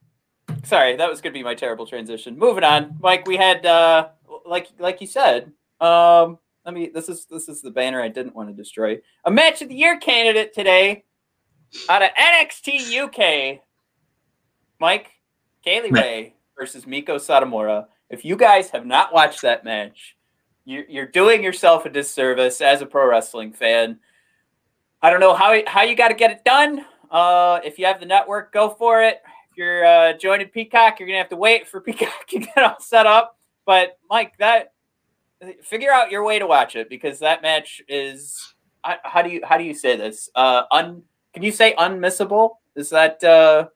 sorry, 0.63 0.95
that 0.95 1.09
was 1.09 1.19
gonna 1.19 1.33
be 1.33 1.43
my 1.43 1.55
terrible 1.55 1.87
transition. 1.87 2.37
Moving 2.37 2.63
on. 2.63 2.95
Mike, 3.01 3.27
we 3.27 3.37
had 3.37 3.65
uh 3.65 4.09
like 4.45 4.67
like 4.79 5.01
you 5.01 5.07
said, 5.07 5.51
um 5.81 6.37
I 6.65 6.71
mean 6.71 6.93
this 6.93 7.09
is 7.09 7.25
this 7.25 7.49
is 7.49 7.61
the 7.61 7.71
banner 7.71 8.01
I 8.01 8.07
didn't 8.09 8.35
want 8.35 8.49
to 8.49 8.53
destroy. 8.55 8.99
A 9.25 9.31
match 9.31 9.61
of 9.61 9.69
the 9.69 9.75
year 9.75 9.97
candidate 9.97 10.53
today 10.53 11.05
out 11.89 12.03
of 12.03 12.09
NXT 12.19 13.03
UK. 13.03 13.61
Mike, 14.79 15.11
Kay 15.63 15.81
Lee. 15.81 15.89
Ray 15.91 16.35
versus 16.57 16.85
Miko 16.85 17.17
Satomura. 17.17 17.87
If 18.09 18.23
you 18.23 18.35
guys 18.35 18.69
have 18.69 18.85
not 18.85 19.13
watched 19.13 19.41
that 19.41 19.63
match, 19.63 20.15
you're, 20.65 20.85
you're 20.87 21.07
doing 21.07 21.43
yourself 21.43 21.85
a 21.85 21.89
disservice 21.89 22.61
as 22.61 22.81
a 22.81 22.85
pro 22.85 23.07
wrestling 23.07 23.53
fan. 23.53 23.99
I 25.01 25.09
don't 25.09 25.19
know 25.19 25.33
how 25.33 25.59
how 25.67 25.83
you 25.83 25.95
got 25.95 26.09
to 26.09 26.13
get 26.13 26.31
it 26.31 26.43
done. 26.43 26.85
Uh, 27.09 27.59
if 27.63 27.77
you 27.79 27.85
have 27.85 27.99
the 27.99 28.05
network, 28.05 28.51
go 28.51 28.69
for 28.69 29.03
it. 29.03 29.21
If 29.51 29.57
you're 29.57 29.85
uh, 29.85 30.13
joining 30.13 30.47
Peacock, 30.47 30.99
you're 30.99 31.07
gonna 31.07 31.19
have 31.19 31.29
to 31.29 31.35
wait 31.35 31.67
for 31.67 31.81
Peacock 31.87 32.27
to 32.29 32.39
get 32.39 32.57
all 32.57 32.79
set 32.79 33.05
up. 33.05 33.37
But 33.65 33.97
Mike, 34.09 34.33
that 34.39 34.73
figure 35.63 35.91
out 35.91 36.11
your 36.11 36.23
way 36.23 36.39
to 36.39 36.47
watch 36.47 36.75
it 36.75 36.89
because 36.89 37.19
that 37.19 37.41
match 37.41 37.81
is 37.87 38.53
how 38.81 39.21
do 39.21 39.29
you 39.29 39.41
how 39.43 39.57
do 39.57 39.63
you 39.63 39.73
say 39.73 39.95
this? 39.95 40.29
Uh, 40.35 40.63
un 40.71 41.03
can 41.37 41.43
you 41.43 41.51
say 41.51 41.75
unmissable? 41.77 42.55
Is 42.75 42.89
that 42.89 43.23
uh, 43.23 43.67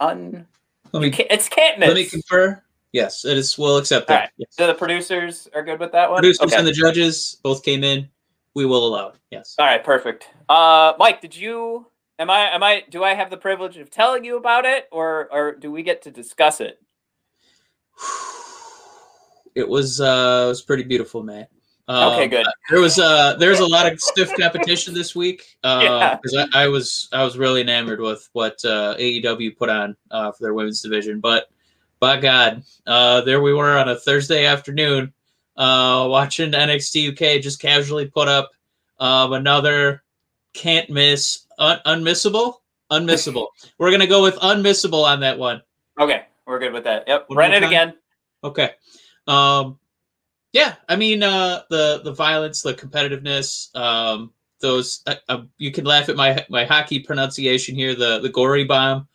un? 0.00 0.46
let 0.92 1.02
me 1.02 1.08
can't, 1.08 1.32
it's 1.32 1.48
can't 1.48 1.78
miss. 1.78 1.88
let 1.88 1.94
me 1.94 2.04
confer. 2.04 2.62
Yes, 2.92 3.24
it 3.24 3.38
is. 3.38 3.56
We'll 3.56 3.78
accept 3.78 4.06
that. 4.08 4.20
right. 4.20 4.30
Yes. 4.36 4.48
So 4.50 4.66
the 4.66 4.74
producers 4.74 5.48
are 5.54 5.62
good 5.62 5.80
with 5.80 5.92
that 5.92 6.10
one. 6.10 6.18
Producers 6.18 6.42
Okay. 6.52 6.56
and 6.56 6.66
the 6.66 6.72
judges 6.72 7.38
both 7.42 7.62
came 7.62 7.84
in. 7.84 8.06
We 8.52 8.66
will 8.66 8.86
allow 8.86 9.08
it. 9.08 9.14
Yes. 9.30 9.54
All 9.58 9.64
right, 9.64 9.82
perfect. 9.82 10.28
Uh, 10.50 10.92
Mike, 10.98 11.22
did 11.22 11.34
you? 11.34 11.86
Am 12.18 12.28
I? 12.28 12.50
Am 12.54 12.62
I? 12.62 12.84
Do 12.90 13.02
I 13.02 13.14
have 13.14 13.30
the 13.30 13.38
privilege 13.38 13.78
of 13.78 13.90
telling 13.90 14.22
you 14.22 14.36
about 14.36 14.66
it, 14.66 14.86
or 14.92 15.30
or 15.32 15.52
do 15.54 15.72
we 15.72 15.82
get 15.82 16.02
to 16.02 16.10
discuss 16.10 16.60
it? 16.60 16.78
It 19.56 19.68
was 19.68 20.00
uh 20.00 20.46
it 20.46 20.48
was 20.48 20.62
pretty 20.62 20.82
beautiful, 20.82 21.22
man. 21.22 21.46
Um, 21.86 22.14
Okay, 22.14 22.28
good. 22.28 22.46
There 22.70 22.80
was 22.80 22.98
uh 22.98 23.36
there's 23.36 23.60
a 23.60 23.66
lot 23.66 23.90
of 23.90 24.00
stiff 24.00 24.32
competition 24.40 24.94
this 24.94 25.14
week. 25.14 25.56
Uh 25.64 25.80
Yeah. 25.82 26.46
I, 26.54 26.64
I 26.64 26.68
was 26.68 27.08
I 27.12 27.22
was 27.24 27.36
really 27.38 27.60
enamored 27.60 28.00
with 28.00 28.28
what 28.32 28.62
uh 28.64 28.94
AEW 28.96 29.56
put 29.56 29.68
on 29.68 29.96
uh 30.10 30.32
for 30.32 30.42
their 30.42 30.54
women's 30.54 30.80
division. 30.82 31.20
But 31.20 31.48
by 32.00 32.18
God, 32.18 32.62
uh 32.86 33.20
there 33.22 33.42
we 33.42 33.52
were 33.52 33.76
on 33.78 33.88
a 33.90 33.96
Thursday 33.96 34.46
afternoon, 34.46 35.12
uh 35.56 36.06
watching 36.08 36.52
NXT 36.52 37.12
UK 37.12 37.42
just 37.42 37.60
casually 37.60 38.06
put 38.06 38.28
up 38.28 38.50
um 38.98 39.32
another 39.34 40.02
can't 40.54 40.88
miss 40.88 41.46
un- 41.58 41.80
unmissable. 41.84 42.54
Unmissable. 42.90 43.48
We're 43.78 43.90
gonna 43.90 44.06
go 44.06 44.22
with 44.22 44.36
unmissable 44.36 45.04
on 45.04 45.20
that 45.20 45.38
one. 45.38 45.60
Okay, 46.00 46.24
we're 46.46 46.58
good 46.58 46.72
with 46.72 46.84
that. 46.84 47.04
Yep, 47.08 47.24
One 47.28 47.38
run 47.38 47.52
it 47.52 47.60
time? 47.60 47.68
again. 47.68 47.94
Okay. 48.42 48.70
Um 49.26 49.78
yeah, 50.54 50.76
I 50.88 50.96
mean 50.96 51.22
uh 51.22 51.62
the 51.68 52.00
the 52.02 52.12
violence, 52.12 52.62
the 52.62 52.74
competitiveness, 52.74 53.74
um 53.76 54.32
those 54.60 55.02
uh, 55.06 55.16
uh, 55.28 55.42
you 55.58 55.72
can 55.72 55.84
laugh 55.84 56.08
at 56.08 56.16
my 56.16 56.46
my 56.48 56.64
hockey 56.64 57.00
pronunciation 57.00 57.74
here, 57.74 57.94
the 57.94 58.20
the 58.20 58.30
gory 58.30 58.64
bomb. 58.64 59.08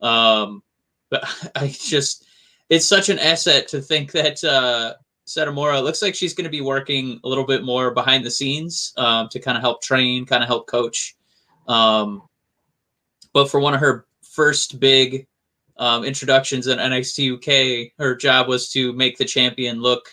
Um 0.00 0.62
but 1.10 1.22
I 1.54 1.68
just 1.68 2.24
it's 2.70 2.86
such 2.86 3.10
an 3.10 3.18
asset 3.20 3.68
to 3.68 3.80
think 3.80 4.10
that 4.12 4.42
uh 4.42 4.94
Satomura 5.26 5.82
looks 5.82 6.02
like 6.02 6.14
she's 6.14 6.34
going 6.34 6.44
to 6.44 6.50
be 6.50 6.60
working 6.60 7.20
a 7.24 7.28
little 7.28 7.44
bit 7.44 7.64
more 7.64 7.90
behind 7.90 8.24
the 8.24 8.30
scenes 8.30 8.94
um, 8.96 9.28
to 9.30 9.40
kind 9.40 9.56
of 9.56 9.60
help 9.60 9.82
train, 9.82 10.24
kind 10.24 10.40
of 10.40 10.46
help 10.46 10.68
coach. 10.68 11.16
Um, 11.66 12.22
but 13.32 13.50
for 13.50 13.58
one 13.58 13.74
of 13.74 13.80
her 13.80 14.06
first 14.22 14.78
big 14.78 15.26
um, 15.78 16.04
introductions 16.04 16.68
in 16.68 16.78
NXT 16.78 17.34
UK, 17.38 17.92
her 17.98 18.14
job 18.14 18.46
was 18.46 18.70
to 18.70 18.92
make 18.92 19.18
the 19.18 19.24
champion 19.24 19.82
look 19.82 20.08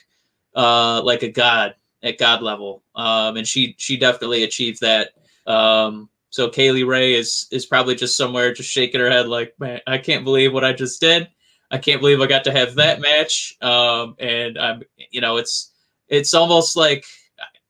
uh, 0.56 1.02
like 1.04 1.24
a 1.24 1.32
god 1.32 1.76
at 2.02 2.18
god 2.18 2.42
level, 2.42 2.84
um, 2.96 3.38
and 3.38 3.48
she 3.48 3.76
she 3.78 3.98
definitely 3.98 4.44
achieved 4.44 4.82
that. 4.82 5.12
Um, 5.46 6.10
so 6.30 6.50
Kay 6.50 6.72
Lee 6.72 6.84
Ray 6.84 7.14
is 7.14 7.48
is 7.52 7.66
probably 7.66 7.96
just 7.96 8.18
somewhere 8.18 8.54
just 8.54 8.70
shaking 8.70 9.02
her 9.02 9.10
head 9.10 9.28
like, 9.28 9.54
man, 9.60 9.82
I 9.88 9.98
can't 9.98 10.24
believe 10.24 10.54
what 10.54 10.64
I 10.64 10.74
just 10.74 11.00
did. 11.00 11.28
I 11.72 11.78
can't 11.78 12.02
believe 12.02 12.22
I 12.22 12.28
got 12.28 12.44
to 12.44 12.52
have 12.52 12.76
that 12.76 13.02
match. 13.02 13.56
Um, 13.62 14.16
and 14.20 14.60
I'm, 14.60 14.84
you 15.10 15.22
know, 15.22 15.38
it's 15.38 15.72
it's 16.08 16.34
almost 16.34 16.76
like 16.76 17.06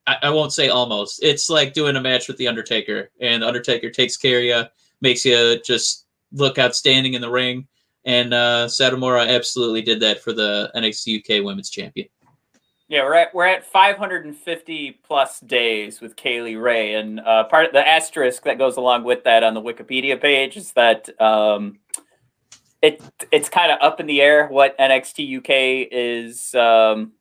I, 0.05 0.17
I 0.23 0.29
won't 0.29 0.53
say 0.53 0.69
almost. 0.69 1.23
It's 1.23 1.49
like 1.49 1.73
doing 1.73 1.95
a 1.95 2.01
match 2.01 2.27
with 2.27 2.37
the 2.37 2.47
Undertaker, 2.47 3.11
and 3.19 3.43
the 3.43 3.47
Undertaker 3.47 3.89
takes 3.89 4.17
care 4.17 4.39
of 4.39 4.43
you, 4.43 4.63
makes 5.01 5.25
you 5.25 5.61
just 5.65 6.05
look 6.31 6.59
outstanding 6.59 7.13
in 7.13 7.21
the 7.21 7.29
ring. 7.29 7.67
And 8.05 8.33
uh, 8.33 8.67
Satomura 8.67 9.27
absolutely 9.27 9.81
did 9.81 10.01
that 10.01 10.21
for 10.21 10.33
the 10.33 10.69
NXT 10.75 11.19
UK 11.19 11.43
Women's 11.43 11.69
Champion. 11.69 12.09
Yeah, 12.93 13.05
we're 13.05 13.15
at 13.15 13.33
we're 13.33 13.47
at 13.47 13.65
550 13.65 14.99
plus 15.03 15.39
days 15.39 15.99
with 15.99 16.15
Kay 16.15 16.41
Lee 16.41 16.55
Ray, 16.57 16.93
and 16.93 17.19
uh, 17.21 17.45
part 17.45 17.65
of 17.65 17.73
the 17.73 17.79
asterisk 17.79 18.43
that 18.43 18.59
goes 18.59 18.77
along 18.77 19.03
with 19.03 19.23
that 19.23 19.41
on 19.41 19.55
the 19.55 19.61
Wikipedia 19.63 20.21
page 20.21 20.57
is 20.57 20.73
that 20.73 21.09
um, 21.19 21.79
it 22.83 23.01
it's 23.31 23.49
kind 23.49 23.71
of 23.71 23.79
up 23.81 23.99
in 23.99 24.05
the 24.05 24.21
air 24.21 24.47
what 24.47 24.77
NXT 24.77 25.39
UK 25.39 25.89
is. 25.91 26.53
Um, 26.53 27.13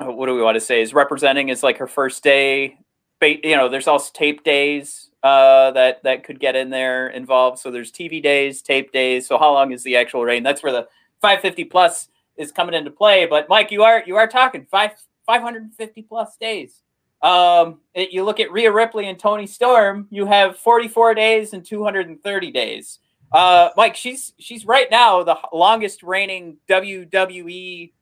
what 0.00 0.26
do 0.26 0.34
we 0.34 0.42
want 0.42 0.56
to 0.56 0.60
say? 0.60 0.82
Is 0.82 0.92
representing 0.92 1.50
is 1.50 1.62
like 1.62 1.78
her 1.78 1.86
first 1.86 2.24
day. 2.24 2.76
You 3.22 3.54
know, 3.54 3.68
there's 3.68 3.86
also 3.86 4.10
tape 4.12 4.42
days 4.42 5.08
uh, 5.22 5.70
that 5.70 6.02
that 6.02 6.24
could 6.24 6.40
get 6.40 6.56
in 6.56 6.68
there 6.68 7.06
involved. 7.10 7.60
So 7.60 7.70
there's 7.70 7.92
TV 7.92 8.20
days, 8.20 8.60
tape 8.60 8.90
days. 8.90 9.28
So 9.28 9.38
how 9.38 9.52
long 9.52 9.70
is 9.70 9.84
the 9.84 9.94
actual 9.94 10.24
reign? 10.24 10.42
That's 10.42 10.64
where 10.64 10.72
the 10.72 10.88
550 11.20 11.62
plus 11.66 12.08
is 12.36 12.52
coming 12.52 12.74
into 12.74 12.90
play. 12.90 13.26
But 13.26 13.48
Mike, 13.48 13.70
you 13.70 13.82
are 13.82 14.02
you 14.06 14.16
are 14.16 14.26
talking 14.26 14.66
five 14.70 14.92
550 15.26 16.02
plus 16.02 16.36
days. 16.36 16.82
Um, 17.22 17.80
it, 17.94 18.12
you 18.12 18.24
look 18.24 18.40
at 18.40 18.50
Rhea 18.50 18.72
Ripley 18.72 19.08
and 19.08 19.18
Toni 19.18 19.46
Storm, 19.46 20.08
you 20.10 20.24
have 20.24 20.56
44 20.58 21.14
days 21.14 21.52
and 21.52 21.64
230 21.64 22.50
days. 22.50 22.98
Uh, 23.30 23.68
Mike, 23.76 23.94
she's 23.94 24.32
she's 24.38 24.64
right 24.64 24.90
now 24.90 25.22
the 25.22 25.36
longest 25.52 26.02
reigning 26.02 26.56
WWE 26.68 27.92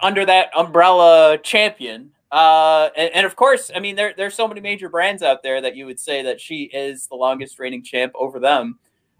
under 0.00 0.24
that 0.24 0.50
umbrella 0.56 1.38
champion. 1.38 2.12
Uh, 2.32 2.88
and, 2.96 3.10
and 3.14 3.26
of 3.26 3.36
course, 3.36 3.70
I 3.74 3.80
mean 3.80 3.96
there 3.96 4.14
there's 4.16 4.34
so 4.34 4.48
many 4.48 4.60
major 4.60 4.88
brands 4.88 5.22
out 5.22 5.42
there 5.42 5.60
that 5.60 5.76
you 5.76 5.84
would 5.86 6.00
say 6.00 6.22
that 6.22 6.40
she 6.40 6.64
is 6.64 7.06
the 7.08 7.16
longest 7.16 7.58
reigning 7.58 7.82
champ 7.82 8.12
over 8.14 8.38
them. 8.38 8.78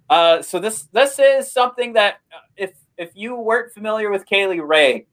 Uh, 0.08 0.40
so 0.40 0.58
this 0.58 0.84
this 0.92 1.18
is 1.18 1.52
something 1.52 1.92
that 1.94 2.20
uh, 2.32 2.38
if 2.56 2.72
if 2.98 3.10
you 3.14 3.36
weren't 3.36 3.72
familiar 3.72 4.10
with 4.10 4.26
Kay 4.26 4.46
Lee 4.46 4.60
Ray, 4.60 5.06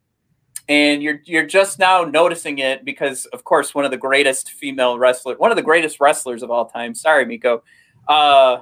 and 0.70 1.04
you're 1.04 1.20
you're 1.26 1.46
just 1.46 1.80
now 1.80 2.04
noticing 2.04 2.60
it 2.60 2.86
because, 2.86 3.26
of 3.28 3.44
course, 3.44 3.76
one 3.76 3.86
of 3.86 3.92
the 3.92 3.98
greatest 3.98 4.52
female 4.52 4.98
wrestler, 4.98 5.36
one 5.36 5.52
of 5.52 5.58
the 5.58 5.64
greatest 5.64 6.00
wrestlers 6.00 6.44
of 6.44 6.52
all 6.52 6.66
time. 6.66 6.96
Sorry, 6.96 7.26
Miko, 7.26 7.64
uh, 8.08 8.60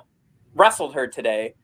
wrestled 0.55 0.95
her 0.95 1.07
today. 1.07 1.55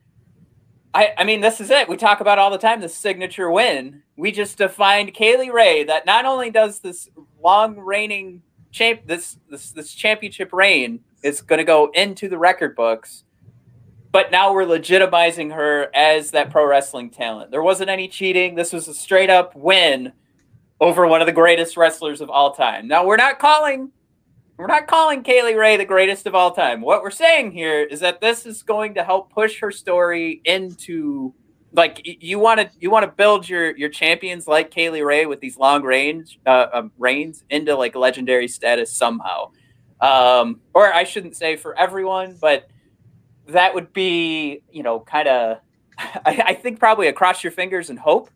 I, 0.93 1.13
I 1.17 1.23
mean, 1.23 1.41
this 1.41 1.59
is 1.59 1.69
it. 1.69 1.89
We 1.89 1.97
talk 1.97 2.21
about 2.21 2.39
all 2.39 2.51
the 2.51 2.57
time 2.57 2.81
the 2.81 2.89
signature 2.89 3.51
win. 3.51 4.03
We 4.15 4.31
just 4.31 4.57
defined 4.57 5.13
Kay 5.13 5.37
Lee 5.37 5.49
Ray 5.49 5.83
that 5.83 6.05
not 6.05 6.25
only 6.25 6.49
does 6.49 6.79
this 6.79 7.09
long 7.41 7.77
reigning 7.77 8.41
champ 8.71 9.01
this 9.05 9.37
this 9.49 9.71
this 9.71 9.93
championship 9.93 10.51
reign 10.53 10.99
is 11.23 11.41
going 11.41 11.57
to 11.57 11.63
go 11.63 11.89
into 11.93 12.29
the 12.29 12.37
record 12.37 12.75
books, 12.75 13.23
but 14.17 14.31
now 14.31 14.51
we're 14.51 14.65
legitimizing 14.65 15.53
her 15.53 15.91
as 15.93 16.31
that 16.31 16.49
pro 16.49 16.65
wrestling 16.65 17.11
talent. 17.11 17.51
There 17.51 17.61
wasn't 17.61 17.91
any 17.91 18.07
cheating. 18.07 18.55
This 18.55 18.73
was 18.73 18.87
a 18.87 18.93
straight 18.95 19.29
up 19.29 19.55
win 19.55 20.11
over 20.81 21.05
one 21.05 21.21
of 21.21 21.27
the 21.27 21.33
greatest 21.33 21.77
wrestlers 21.77 22.19
of 22.19 22.27
all 22.27 22.55
time. 22.55 22.87
Now 22.87 23.05
we're 23.05 23.17
not 23.17 23.37
calling 23.37 23.91
we're 24.57 24.65
not 24.65 24.87
calling 24.87 25.21
Kay 25.21 25.43
Lee 25.43 25.53
Ray 25.53 25.77
the 25.77 25.85
greatest 25.85 26.25
of 26.25 26.33
all 26.33 26.49
time. 26.49 26.81
What 26.81 27.03
we're 27.03 27.11
saying 27.11 27.51
here 27.51 27.83
is 27.83 27.99
that 27.99 28.19
this 28.19 28.47
is 28.47 28.63
going 28.63 28.95
to 28.95 29.03
help 29.03 29.31
push 29.31 29.59
her 29.59 29.69
story 29.69 30.41
into 30.45 31.35
like 31.73 32.01
you 32.03 32.39
want 32.39 32.59
to 32.59 32.71
you 32.79 32.89
want 32.89 33.05
to 33.05 33.11
build 33.11 33.47
your 33.47 33.77
your 33.77 33.89
champions 33.89 34.47
like 34.47 34.71
Kay 34.71 34.89
Lee 34.89 35.01
Ray 35.01 35.27
with 35.27 35.41
these 35.41 35.57
long 35.57 35.83
range 35.83 36.39
uh, 36.47 36.65
um, 36.73 36.91
reigns 36.97 37.43
into 37.51 37.75
like 37.75 37.95
legendary 37.95 38.47
status 38.47 38.91
somehow. 38.91 39.51
Um, 40.01 40.61
or 40.73 40.91
I 40.91 41.03
shouldn't 41.03 41.35
say 41.35 41.55
for 41.55 41.77
everyone, 41.77 42.35
but 42.41 42.67
that 43.47 43.73
would 43.73 43.93
be 43.93 44.61
you 44.71 44.83
know 44.83 44.99
kind 44.99 45.27
of 45.27 45.57
I, 45.97 46.43
I 46.47 46.53
think 46.53 46.79
probably 46.79 47.07
across 47.07 47.43
your 47.43 47.51
fingers 47.51 47.89
and 47.89 47.99
hope 47.99 48.29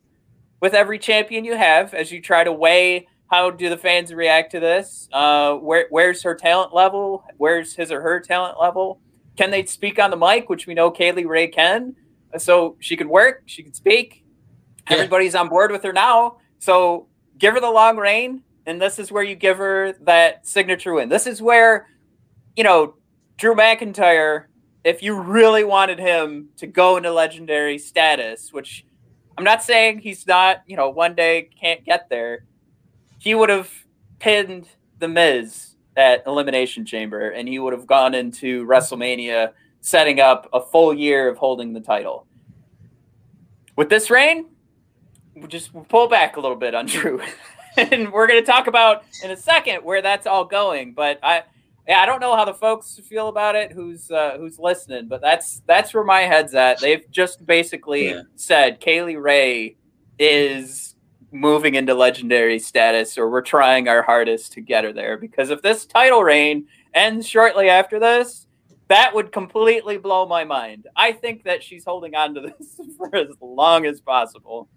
with 0.62 0.74
every 0.74 1.00
champion 1.00 1.46
you 1.46 1.56
have 1.56 1.94
as 1.94 2.12
you 2.12 2.22
try 2.22 2.44
to 2.44 2.52
weigh 2.52 3.08
how 3.32 3.50
do 3.50 3.70
the 3.70 3.78
fans 3.78 4.14
react 4.14 4.52
to 4.52 4.60
this? 4.60 5.08
Uh, 5.14 5.56
where 5.56 5.88
where's 5.90 6.22
her 6.24 6.36
talent 6.36 6.74
level? 6.74 7.24
Where's 7.38 7.74
his 7.74 7.90
or 7.90 8.02
her 8.02 8.20
talent 8.20 8.60
level? 8.60 9.00
Can 9.38 9.52
they 9.52 9.66
speak 9.66 10.00
on 10.00 10.12
the 10.12 10.18
mic, 10.18 10.50
which 10.50 10.68
we 10.68 10.74
know 10.74 10.92
Kay 10.92 11.14
Lee 11.14 11.24
Ray 11.24 11.48
can? 11.48 11.96
So 12.38 12.76
she 12.80 12.98
can 12.98 13.08
work, 13.08 13.44
she 13.46 13.64
can 13.64 13.74
speak. 13.74 14.26
Yeah. 14.90 14.98
Everybody's 14.98 15.34
on 15.34 15.48
board 15.48 15.72
with 15.72 15.84
her 15.84 15.94
now. 15.94 16.38
So 16.60 17.08
give 17.38 17.54
her 17.54 17.62
the 17.62 17.72
long 17.72 17.96
reign, 17.96 18.44
and 18.66 18.82
this 18.82 19.00
is 19.00 19.12
where 19.12 19.24
you 19.24 19.36
give 19.36 19.58
her 19.58 19.94
that 20.02 20.46
signature 20.46 20.94
win. 20.94 21.08
This 21.08 21.26
is 21.26 21.42
where, 21.42 21.88
you 22.58 22.66
know, 22.66 22.96
Drew 23.38 23.56
McIntyre, 23.56 24.46
if 24.84 25.04
you 25.04 25.20
really 25.20 25.64
wanted 25.64 26.00
him 26.00 26.50
to 26.58 26.68
go 26.68 26.98
into 26.98 27.12
legendary 27.12 27.78
status, 27.78 28.52
which 28.52 28.86
I'm 29.38 29.44
not 29.44 29.64
saying 29.64 30.00
he's 30.00 30.26
not, 30.28 30.64
you 30.68 30.76
know, 30.76 30.90
one 30.90 31.16
day 31.16 31.50
can't 31.60 31.84
get 31.86 32.10
there 32.10 32.46
he 33.22 33.36
would 33.36 33.50
have 33.50 33.72
pinned 34.18 34.68
the 34.98 35.08
Miz 35.08 35.76
at 35.96 36.24
Elimination 36.26 36.86
Chamber, 36.86 37.30
and 37.30 37.48
he 37.48 37.60
would 37.60 37.72
have 37.72 37.86
gone 37.86 38.16
into 38.16 38.66
WrestleMania 38.66 39.54
setting 39.82 40.20
up 40.20 40.50
a 40.54 40.60
full 40.60 40.92
year 40.92 41.30
of 41.30 41.38
holding 41.38 41.72
the 41.72 41.82
title. 41.82 42.26
With 43.76 43.90
this 43.90 44.10
reign, 44.10 44.48
we 45.36 45.48
just 45.48 45.72
pull 45.88 46.08
back 46.08 46.36
a 46.36 46.40
little 46.40 46.58
bit 46.58 46.74
on 46.74 46.86
Drew, 46.88 47.22
and 47.78 48.12
we're 48.12 48.26
going 48.26 48.42
to 48.42 48.46
talk 48.46 48.66
about 48.66 49.04
in 49.24 49.30
a 49.30 49.38
second 49.38 49.84
where 49.84 50.02
that's 50.02 50.26
all 50.26 50.46
going. 50.46 50.94
But 50.94 51.20
I, 51.22 51.44
yeah, 51.88 52.00
I 52.00 52.06
don't 52.06 52.20
know 52.20 52.36
how 52.36 52.46
the 52.46 52.54
folks 52.54 53.00
feel 53.08 53.28
about 53.28 53.56
it. 53.56 53.72
Who's 53.72 54.12
uh, 54.12 54.38
who's 54.38 54.60
listening? 54.60 55.08
But 55.08 55.22
that's 55.22 55.62
that's 55.66 55.94
where 55.94 56.04
my 56.04 56.22
head's 56.22 56.54
at. 56.54 56.80
They've 56.80 57.10
just 57.12 57.46
basically 57.46 58.10
yeah. 58.10 58.22
said 58.36 58.80
Kay 58.80 59.04
Lee 59.04 59.16
Ray 59.16 59.78
is 60.20 60.92
moving 61.32 61.76
into 61.76 61.94
legendary 61.94 62.60
status 62.60 63.18
or 63.18 63.30
we're 63.30 63.42
trying 63.42 63.88
our 63.88 64.02
hardest 64.02 64.52
to 64.54 64.62
get 64.62 64.84
her 64.84 64.92
there 64.92 65.18
because 65.18 65.50
if 65.50 65.62
this 65.62 65.86
title 65.86 66.24
reign 66.24 66.68
ends 66.94 67.26
shortly 67.26 67.70
after 67.70 68.00
this 68.00 68.48
that 68.90 69.16
would 69.16 69.32
completely 69.32 69.98
blow 69.98 70.26
my 70.26 70.44
mind 70.44 70.88
i 70.98 71.10
think 71.12 71.44
that 71.44 71.64
she's 71.64 71.86
holding 71.86 72.16
on 72.16 72.36
to 72.36 72.42
this 72.42 72.80
for 72.98 73.16
as 73.16 73.30
long 73.40 73.86
as 73.86 74.02
possible 74.02 74.68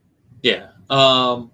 yeah 0.43 0.69
um 0.91 1.51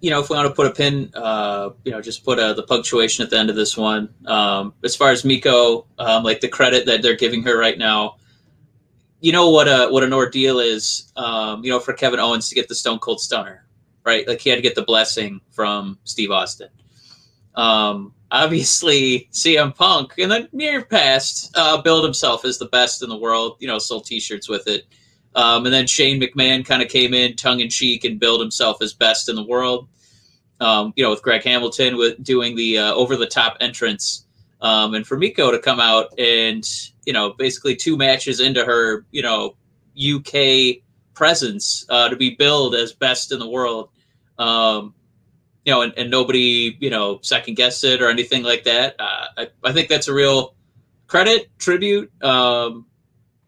you 0.00 0.10
know 0.10 0.20
if 0.20 0.30
we 0.30 0.36
want 0.36 0.48
to 0.48 0.54
put 0.54 0.66
a 0.66 0.70
pin 0.70 1.10
uh 1.14 1.70
you 1.84 1.90
know 1.90 2.00
just 2.00 2.24
put 2.24 2.38
a, 2.38 2.46
uh, 2.46 2.52
the 2.52 2.62
punctuation 2.62 3.24
at 3.24 3.30
the 3.30 3.38
end 3.38 3.50
of 3.50 3.56
this 3.56 3.76
one 3.76 4.08
um 4.26 4.74
as 4.84 4.94
far 4.94 5.10
as 5.10 5.24
miko 5.24 5.86
um 5.98 6.22
like 6.22 6.40
the 6.40 6.48
credit 6.48 6.86
that 6.86 7.02
they're 7.02 7.16
giving 7.16 7.42
her 7.42 7.58
right 7.58 7.78
now 7.78 8.16
you 9.20 9.32
know 9.32 9.50
what 9.50 9.66
a 9.66 9.88
what 9.90 10.04
an 10.04 10.12
ordeal 10.12 10.60
is 10.60 11.12
um 11.16 11.64
you 11.64 11.70
know 11.70 11.80
for 11.80 11.92
kevin 11.92 12.20
owens 12.20 12.48
to 12.48 12.54
get 12.54 12.68
the 12.68 12.74
stone 12.74 12.98
cold 12.98 13.20
stunner 13.20 13.62
right? 14.04 14.26
Like 14.26 14.40
he 14.40 14.50
had 14.50 14.56
to 14.56 14.62
get 14.62 14.74
the 14.74 14.82
blessing 14.82 15.40
from 15.50 15.98
Steve 16.04 16.30
Austin. 16.30 16.68
Um, 17.54 18.14
obviously, 18.30 19.28
CM 19.32 19.74
Punk 19.74 20.14
in 20.18 20.28
the 20.30 20.48
near 20.52 20.84
past 20.84 21.52
uh, 21.56 21.80
billed 21.82 22.04
himself 22.04 22.44
as 22.44 22.58
the 22.58 22.66
best 22.66 23.02
in 23.02 23.08
the 23.08 23.16
world. 23.16 23.56
You 23.60 23.68
know, 23.68 23.78
sold 23.78 24.06
T-shirts 24.06 24.48
with 24.48 24.66
it. 24.66 24.86
Um, 25.34 25.64
and 25.64 25.72
then 25.72 25.86
Shane 25.86 26.20
McMahon 26.20 26.64
kind 26.64 26.82
of 26.82 26.88
came 26.88 27.14
in 27.14 27.36
tongue 27.36 27.60
in 27.60 27.70
cheek 27.70 28.04
and 28.04 28.20
billed 28.20 28.40
himself 28.40 28.82
as 28.82 28.92
best 28.92 29.28
in 29.28 29.36
the 29.36 29.42
world. 29.42 29.88
Um, 30.60 30.92
you 30.94 31.02
know, 31.02 31.10
with 31.10 31.22
Greg 31.22 31.42
Hamilton 31.42 31.96
with 31.96 32.22
doing 32.22 32.54
the 32.54 32.78
uh, 32.78 32.94
over 32.94 33.16
the 33.16 33.26
top 33.26 33.56
entrance, 33.60 34.26
um, 34.60 34.94
and 34.94 35.06
for 35.06 35.16
Miko 35.16 35.50
to 35.50 35.58
come 35.58 35.80
out 35.80 36.16
and 36.18 36.64
you 37.04 37.12
know 37.12 37.30
basically 37.30 37.74
two 37.74 37.96
matches 37.96 38.38
into 38.38 38.64
her 38.64 39.04
you 39.10 39.22
know 39.22 39.56
UK 39.98 40.82
presence 41.14 41.84
uh, 41.88 42.08
to 42.08 42.16
be 42.16 42.34
billed 42.36 42.74
as 42.74 42.92
best 42.92 43.32
in 43.32 43.38
the 43.38 43.48
world. 43.48 43.88
Um, 44.38 44.94
you 45.64 45.72
know, 45.72 45.82
and, 45.82 45.92
and 45.96 46.10
nobody, 46.10 46.76
you 46.80 46.90
know, 46.90 47.20
second 47.22 47.54
guessed 47.54 47.84
it 47.84 48.02
or 48.02 48.08
anything 48.08 48.42
like 48.42 48.64
that. 48.64 48.96
Uh, 48.98 49.26
I, 49.36 49.48
I 49.62 49.72
think 49.72 49.88
that's 49.88 50.08
a 50.08 50.14
real 50.14 50.54
credit, 51.06 51.50
tribute, 51.58 52.10
um, 52.22 52.86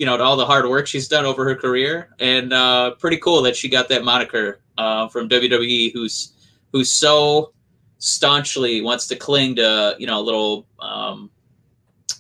you 0.05 0.11
know, 0.11 0.19
to 0.19 0.23
all 0.23 0.37
the 0.37 0.45
hard 0.45 0.69
work 0.69 0.87
she's 0.87 1.09
done 1.09 1.25
over 1.25 1.47
her 1.47 1.57
career, 1.57 2.11
and 2.19 2.53
uh, 2.53 2.91
pretty 2.97 3.17
cool 3.17 3.41
that 3.41 3.57
she 3.57 3.71
got 3.71 3.89
that 3.89 4.05
moniker 4.05 4.61
uh, 4.77 5.09
from 5.09 5.31
WWE, 5.31 5.95
who's 5.95 6.35
who's 6.73 6.93
so 6.93 7.55
staunchly 7.97 8.83
wants 8.83 9.07
to 9.07 9.17
cling 9.17 9.57
to 9.57 9.97
you 9.99 10.07
know 10.07 10.21
little 10.21 10.67
um, 10.79 11.31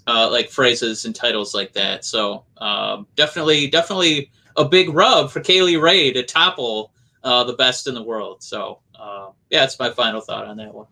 uh, 0.06 0.30
like 0.30 0.48
phrases 0.48 1.04
and 1.04 1.14
titles 1.14 1.54
like 1.54 1.74
that. 1.74 2.06
So 2.06 2.46
um, 2.56 3.06
definitely, 3.16 3.66
definitely 3.66 4.30
a 4.56 4.64
big 4.64 4.88
rub 4.88 5.30
for 5.30 5.40
Kay 5.40 5.60
Lee 5.60 5.76
Ray 5.76 6.10
to 6.10 6.22
topple 6.22 6.90
uh, 7.22 7.44
the 7.44 7.52
best 7.52 7.86
in 7.86 7.92
the 7.92 8.02
world. 8.02 8.42
So 8.42 8.80
uh, 8.98 9.28
yeah, 9.50 9.60
that's 9.60 9.78
my 9.78 9.90
final 9.90 10.22
thought 10.22 10.46
on 10.46 10.56
that 10.56 10.72
one. 10.72 10.86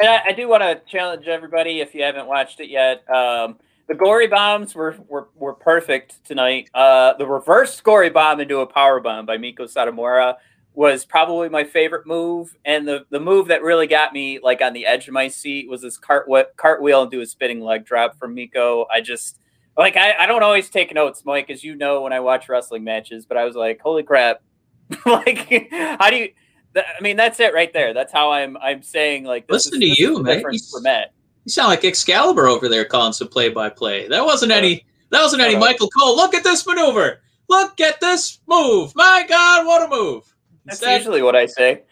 And 0.00 0.08
I, 0.08 0.30
I 0.30 0.32
do 0.32 0.48
want 0.48 0.64
to 0.64 0.80
challenge 0.90 1.28
everybody 1.28 1.78
if 1.78 1.94
you 1.94 2.02
haven't 2.02 2.26
watched 2.26 2.58
it 2.58 2.68
yet. 2.68 3.08
Um, 3.08 3.60
the 3.88 3.94
gory 3.94 4.26
bombs 4.26 4.74
were 4.74 4.96
were, 5.08 5.28
were 5.34 5.54
perfect 5.54 6.24
tonight. 6.24 6.70
Uh, 6.74 7.14
the 7.14 7.26
reverse 7.26 7.80
gory 7.80 8.10
bomb 8.10 8.40
into 8.40 8.58
a 8.58 8.66
power 8.66 9.00
bomb 9.00 9.26
by 9.26 9.38
Miko 9.38 9.64
Satomura 9.64 10.36
was 10.74 11.04
probably 11.06 11.48
my 11.48 11.64
favorite 11.64 12.06
move, 12.06 12.56
and 12.64 12.86
the 12.86 13.06
the 13.10 13.20
move 13.20 13.48
that 13.48 13.62
really 13.62 13.86
got 13.86 14.12
me 14.12 14.38
like 14.42 14.60
on 14.60 14.72
the 14.72 14.86
edge 14.86 15.08
of 15.08 15.14
my 15.14 15.28
seat 15.28 15.68
was 15.68 15.82
this 15.82 15.96
cart 15.96 16.28
cartwheel 16.56 17.02
into 17.02 17.20
a 17.20 17.26
spinning 17.26 17.60
leg 17.60 17.84
drop 17.84 18.18
from 18.18 18.34
Miko. 18.34 18.86
I 18.92 19.00
just 19.00 19.38
like 19.76 19.96
I, 19.96 20.14
I 20.18 20.26
don't 20.26 20.42
always 20.42 20.68
take 20.68 20.92
notes, 20.94 21.22
Mike, 21.24 21.48
as 21.50 21.62
you 21.62 21.76
know 21.76 22.02
when 22.02 22.12
I 22.12 22.20
watch 22.20 22.48
wrestling 22.48 22.84
matches, 22.84 23.24
but 23.24 23.36
I 23.36 23.44
was 23.44 23.56
like, 23.56 23.80
holy 23.80 24.02
crap. 24.02 24.42
like 25.06 25.70
how 25.72 26.10
do 26.10 26.16
you 26.16 26.28
I 26.76 27.00
mean 27.00 27.16
that's 27.16 27.40
it 27.40 27.54
right 27.54 27.72
there. 27.72 27.94
That's 27.94 28.12
how 28.12 28.32
I'm 28.32 28.56
I'm 28.58 28.82
saying 28.82 29.24
like 29.24 29.50
listen 29.50 29.82
is, 29.82 29.96
to 29.96 30.02
you, 30.02 30.22
man. 30.22 30.42
You, 30.50 30.58
for 30.70 30.80
Matt. 30.80 31.12
You 31.46 31.52
sound 31.52 31.68
like 31.68 31.84
Excalibur 31.84 32.48
over 32.48 32.68
there 32.68 32.84
calling 32.84 33.12
some 33.12 33.28
play 33.28 33.50
by 33.50 33.70
play. 33.70 34.08
That 34.08 34.24
wasn't 34.24 34.50
any 34.50 34.84
that 35.10 35.22
wasn't 35.22 35.42
any 35.42 35.56
Michael 35.56 35.88
Cole. 35.88 36.16
Look 36.16 36.34
at 36.34 36.42
this 36.42 36.66
maneuver. 36.66 37.20
Look 37.48 37.80
at 37.80 38.00
this 38.00 38.40
move. 38.48 38.92
My 38.96 39.24
God, 39.28 39.64
what 39.64 39.86
a 39.86 39.88
move. 39.88 40.24
That's 40.64 40.80
Instead, 40.80 40.98
usually 40.98 41.22
what 41.22 41.36
I 41.36 41.46
say. 41.46 41.84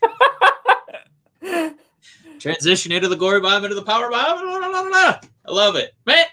transition 2.38 2.92
into 2.92 3.08
the 3.08 3.16
gory 3.16 3.42
bomb 3.42 3.64
into 3.64 3.74
the 3.74 3.82
power 3.82 4.10
bomb. 4.10 4.38
I 4.40 5.20
love 5.46 5.76
it. 5.76 5.94
Man, 6.06 6.24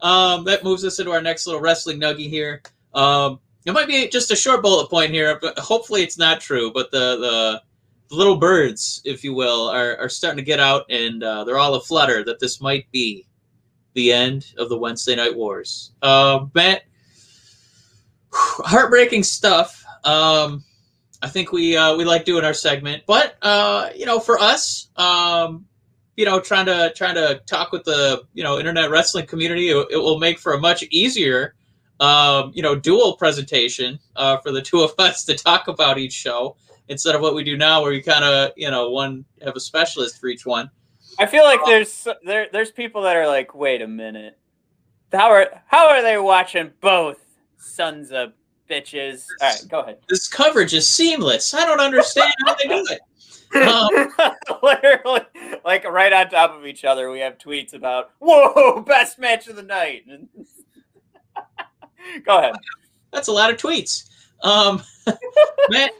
um, 0.00 0.42
that 0.44 0.64
moves 0.64 0.84
us 0.84 0.98
into 0.98 1.12
our 1.12 1.22
next 1.22 1.46
little 1.46 1.60
wrestling 1.60 2.00
nugget 2.00 2.28
here. 2.28 2.62
Um, 2.92 3.38
it 3.64 3.72
might 3.72 3.86
be 3.86 4.08
just 4.08 4.32
a 4.32 4.36
short 4.36 4.62
bullet 4.62 4.90
point 4.90 5.12
here, 5.12 5.38
but 5.40 5.56
hopefully 5.60 6.02
it's 6.02 6.18
not 6.18 6.40
true. 6.40 6.72
But 6.72 6.90
the 6.90 7.16
the, 7.18 7.62
the 8.10 8.16
little 8.16 8.36
birds, 8.36 9.00
if 9.04 9.22
you 9.22 9.32
will, 9.32 9.68
are, 9.68 9.96
are 9.96 10.08
starting 10.08 10.38
to 10.38 10.44
get 10.44 10.60
out, 10.60 10.84
and 10.90 11.22
uh, 11.22 11.44
they're 11.44 11.58
all 11.58 11.76
aflutter 11.76 12.24
that 12.24 12.40
this 12.40 12.60
might 12.60 12.90
be 12.90 13.26
the 13.94 14.12
end 14.12 14.52
of 14.58 14.68
the 14.68 14.76
Wednesday 14.76 15.14
Night 15.14 15.34
Wars. 15.34 15.92
Uh, 16.02 16.46
Matt, 16.54 16.82
heartbreaking 18.32 19.22
stuff. 19.22 19.84
Um, 20.04 20.64
I 21.22 21.28
think 21.28 21.52
we 21.52 21.76
uh, 21.76 21.96
we 21.96 22.04
like 22.04 22.24
doing 22.24 22.44
our 22.44 22.54
segment, 22.54 23.04
but 23.06 23.36
uh, 23.42 23.90
you 23.94 24.06
know, 24.06 24.18
for 24.18 24.38
us, 24.38 24.88
um, 24.96 25.66
you 26.16 26.24
know, 26.24 26.40
trying 26.40 26.66
to 26.66 26.92
trying 26.96 27.14
to 27.14 27.40
talk 27.46 27.70
with 27.70 27.84
the 27.84 28.22
you 28.34 28.42
know 28.42 28.58
internet 28.58 28.90
wrestling 28.90 29.26
community, 29.26 29.68
it, 29.68 29.86
it 29.90 29.96
will 29.98 30.18
make 30.18 30.38
for 30.38 30.54
a 30.54 30.58
much 30.58 30.82
easier, 30.90 31.54
um, 32.00 32.50
you 32.54 32.62
know, 32.62 32.74
dual 32.74 33.16
presentation 33.16 34.00
uh, 34.16 34.38
for 34.38 34.50
the 34.50 34.62
two 34.62 34.80
of 34.80 34.94
us 34.98 35.24
to 35.26 35.36
talk 35.36 35.68
about 35.68 35.96
each 35.98 36.14
show 36.14 36.56
instead 36.90 37.14
of 37.14 37.22
what 37.22 37.34
we 37.34 37.42
do 37.42 37.56
now, 37.56 37.80
where 37.80 37.92
we 37.92 38.02
kind 38.02 38.24
of 38.24 38.52
you 38.56 38.70
know 38.70 38.90
one 38.90 39.24
have 39.42 39.56
a 39.56 39.60
specialist 39.60 40.20
for 40.20 40.28
each 40.28 40.44
one. 40.44 40.70
I 41.18 41.26
feel 41.26 41.44
like 41.44 41.60
there's 41.64 42.06
there 42.24 42.48
there's 42.52 42.70
people 42.70 43.02
that 43.02 43.16
are 43.16 43.26
like, 43.26 43.54
wait 43.54 43.80
a 43.80 43.88
minute, 43.88 44.38
how 45.12 45.30
are 45.30 45.62
how 45.66 45.88
are 45.88 46.02
they 46.02 46.18
watching 46.18 46.70
both 46.80 47.18
sons 47.56 48.12
of 48.12 48.32
bitches? 48.68 49.24
All 49.40 49.48
right, 49.48 49.64
go 49.68 49.80
ahead. 49.80 49.98
This 50.08 50.28
coverage 50.28 50.74
is 50.74 50.86
seamless. 50.86 51.54
I 51.54 51.64
don't 51.64 51.80
understand 51.80 52.32
how 52.46 52.54
they 52.54 52.68
do 52.68 52.86
it. 52.90 53.00
Um, 53.52 53.90
Literally, 54.62 55.22
like 55.64 55.84
right 55.84 56.12
on 56.12 56.28
top 56.28 56.54
of 56.54 56.66
each 56.66 56.84
other, 56.84 57.10
we 57.10 57.20
have 57.20 57.38
tweets 57.38 57.72
about 57.74 58.10
"Whoa, 58.18 58.82
best 58.82 59.18
match 59.18 59.48
of 59.48 59.56
the 59.56 59.62
night." 59.62 60.04
Go 62.24 62.38
ahead. 62.38 62.54
That's 63.12 63.28
a 63.28 63.32
lot 63.32 63.50
of 63.50 63.56
tweets. 63.56 64.08
Um, 64.42 64.82
man, 65.68 65.90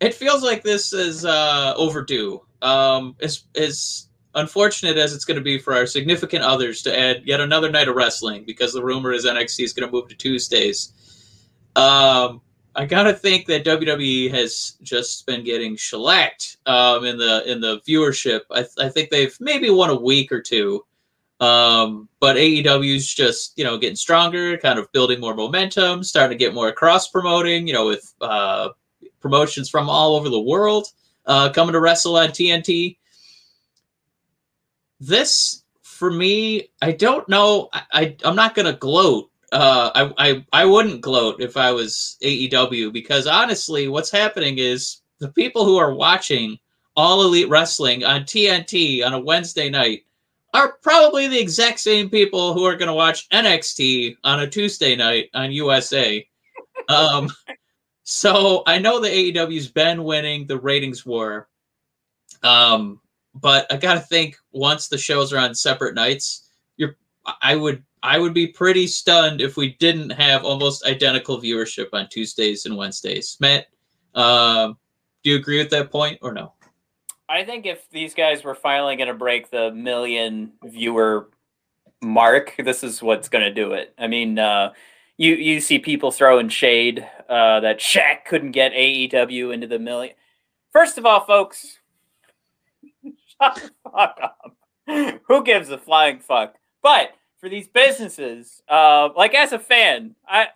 it 0.00 0.14
feels 0.14 0.42
like 0.42 0.62
this 0.62 0.92
is 0.92 1.24
uh, 1.24 1.74
overdue. 1.76 2.42
Um, 2.62 3.16
as 3.20 3.44
as 3.54 4.08
unfortunate 4.34 4.96
as 4.96 5.14
it's 5.14 5.24
going 5.24 5.38
to 5.38 5.42
be 5.42 5.58
for 5.58 5.74
our 5.74 5.86
significant 5.86 6.44
others 6.44 6.82
to 6.82 6.98
add 6.98 7.22
yet 7.24 7.40
another 7.40 7.70
night 7.70 7.88
of 7.88 7.96
wrestling, 7.96 8.44
because 8.44 8.72
the 8.72 8.82
rumor 8.82 9.12
is 9.12 9.26
NXT 9.26 9.64
is 9.64 9.72
going 9.72 9.88
to 9.88 9.92
move 9.92 10.08
to 10.08 10.14
Tuesdays. 10.14 10.92
Um, 11.76 12.40
I 12.74 12.86
gotta 12.86 13.12
think 13.12 13.46
that 13.46 13.64
WWE 13.64 14.30
has 14.30 14.74
just 14.82 15.26
been 15.26 15.42
getting 15.42 15.76
shellacked 15.76 16.58
um, 16.66 17.04
in 17.04 17.18
the 17.18 17.50
in 17.50 17.60
the 17.60 17.80
viewership. 17.80 18.42
I, 18.50 18.62
th- 18.62 18.78
I 18.78 18.88
think 18.88 19.10
they've 19.10 19.36
maybe 19.40 19.70
won 19.70 19.90
a 19.90 20.00
week 20.00 20.30
or 20.30 20.40
two, 20.40 20.84
um, 21.40 22.08
but 22.20 22.36
AEW's 22.36 23.12
just 23.12 23.58
you 23.58 23.64
know 23.64 23.76
getting 23.76 23.96
stronger, 23.96 24.56
kind 24.56 24.78
of 24.78 24.90
building 24.92 25.20
more 25.20 25.34
momentum, 25.34 26.04
starting 26.04 26.38
to 26.38 26.44
get 26.44 26.54
more 26.54 26.70
cross 26.70 27.08
promoting. 27.08 27.66
You 27.66 27.72
know, 27.72 27.86
with 27.86 28.14
uh, 28.20 28.68
promotions 29.20 29.68
from 29.68 29.88
all 29.88 30.16
over 30.16 30.28
the 30.28 30.40
world 30.40 30.88
uh, 31.26 31.50
coming 31.50 31.72
to 31.72 31.80
wrestle 31.80 32.16
on 32.16 32.30
TNT. 32.30 32.96
This 34.98 35.64
for 35.82 36.10
me, 36.10 36.70
I 36.82 36.92
don't 36.92 37.28
know. 37.28 37.68
I, 37.72 37.82
I 37.92 38.16
I'm 38.24 38.36
not 38.36 38.54
gonna 38.54 38.74
gloat 38.74 39.30
uh, 39.52 39.90
I, 39.94 40.30
I 40.30 40.46
I 40.52 40.64
wouldn't 40.64 41.00
gloat 41.00 41.40
if 41.40 41.56
I 41.56 41.72
was 41.72 42.16
AEW 42.22 42.92
because 42.92 43.26
honestly, 43.26 43.88
what's 43.88 44.10
happening 44.10 44.58
is 44.58 45.00
the 45.18 45.28
people 45.28 45.64
who 45.64 45.76
are 45.76 45.94
watching 45.94 46.58
All 46.96 47.22
Elite 47.22 47.48
Wrestling 47.48 48.04
on 48.04 48.22
TNT 48.22 49.04
on 49.04 49.12
a 49.12 49.20
Wednesday 49.20 49.68
night 49.68 50.04
are 50.54 50.78
probably 50.82 51.26
the 51.26 51.38
exact 51.38 51.80
same 51.80 52.08
people 52.10 52.52
who 52.52 52.64
are 52.64 52.76
going 52.76 52.88
to 52.88 52.94
watch 52.94 53.28
NXT 53.30 54.16
on 54.24 54.40
a 54.40 54.48
Tuesday 54.48 54.96
night 54.96 55.30
on 55.34 55.52
USA. 55.52 56.26
Um, 56.88 57.30
so 58.10 58.64
I 58.66 58.80
know 58.80 58.98
the 58.98 59.08
AEW's 59.08 59.68
been 59.68 60.02
winning 60.02 60.44
the 60.44 60.58
ratings 60.58 61.06
war, 61.06 61.48
um, 62.42 63.00
but 63.36 63.72
I 63.72 63.76
got 63.76 63.94
to 63.94 64.00
think 64.00 64.36
once 64.50 64.88
the 64.88 64.98
shows 64.98 65.32
are 65.32 65.38
on 65.38 65.54
separate 65.54 65.94
nights, 65.94 66.50
you're 66.76 66.96
I 67.40 67.54
would 67.54 67.84
I 68.02 68.18
would 68.18 68.34
be 68.34 68.48
pretty 68.48 68.88
stunned 68.88 69.40
if 69.40 69.56
we 69.56 69.76
didn't 69.78 70.10
have 70.10 70.44
almost 70.44 70.84
identical 70.86 71.40
viewership 71.40 71.86
on 71.92 72.08
Tuesdays 72.08 72.66
and 72.66 72.76
Wednesdays. 72.76 73.36
Matt, 73.38 73.68
um, 74.16 74.76
do 75.22 75.30
you 75.30 75.36
agree 75.36 75.58
with 75.58 75.70
that 75.70 75.92
point 75.92 76.18
or 76.20 76.32
no? 76.32 76.54
I 77.28 77.44
think 77.44 77.64
if 77.64 77.88
these 77.90 78.12
guys 78.12 78.42
were 78.42 78.56
finally 78.56 78.96
going 78.96 79.06
to 79.06 79.14
break 79.14 79.50
the 79.50 79.70
million 79.70 80.54
viewer 80.64 81.30
mark, 82.02 82.56
this 82.58 82.82
is 82.82 83.00
what's 83.04 83.28
going 83.28 83.44
to 83.44 83.54
do 83.54 83.70
it. 83.70 83.94
I 83.96 84.08
mean, 84.08 84.36
uh, 84.36 84.72
you 85.20 85.34
you 85.34 85.60
see 85.60 85.78
people 85.78 86.10
throwing 86.10 86.48
shade 86.48 87.06
uh, 87.28 87.60
that 87.60 87.78
Shaq 87.78 88.24
couldn't 88.24 88.52
get 88.52 88.72
AEW 88.72 89.52
into 89.52 89.66
the 89.66 89.78
million. 89.78 90.14
First 90.72 90.96
of 90.96 91.04
all, 91.04 91.26
folks, 91.26 91.78
shut 93.04 93.56
the 93.56 93.90
fuck 93.90 94.18
up. 94.22 94.56
Who 95.28 95.44
gives 95.44 95.68
a 95.68 95.76
flying 95.76 96.20
fuck? 96.20 96.54
But 96.82 97.10
for 97.38 97.50
these 97.50 97.68
businesses, 97.68 98.62
uh, 98.66 99.10
like 99.14 99.34
as 99.34 99.52
a 99.52 99.58
fan, 99.58 100.14
I 100.26 100.48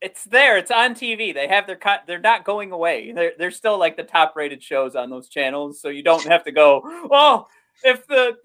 it's 0.00 0.24
there. 0.24 0.58
It's 0.58 0.72
on 0.72 0.96
TV. 0.96 1.32
They 1.32 1.46
have 1.46 1.68
their 1.68 1.76
cut. 1.76 2.02
They're 2.08 2.18
not 2.18 2.44
going 2.44 2.72
away. 2.72 3.12
They're 3.12 3.34
they're 3.38 3.52
still 3.52 3.78
like 3.78 3.96
the 3.96 4.02
top 4.02 4.34
rated 4.34 4.64
shows 4.64 4.96
on 4.96 5.10
those 5.10 5.28
channels. 5.28 5.80
So 5.80 5.90
you 5.90 6.02
don't 6.02 6.26
have 6.26 6.42
to 6.44 6.52
go. 6.52 6.82
Oh, 6.84 7.46
if 7.84 8.04
the 8.08 8.36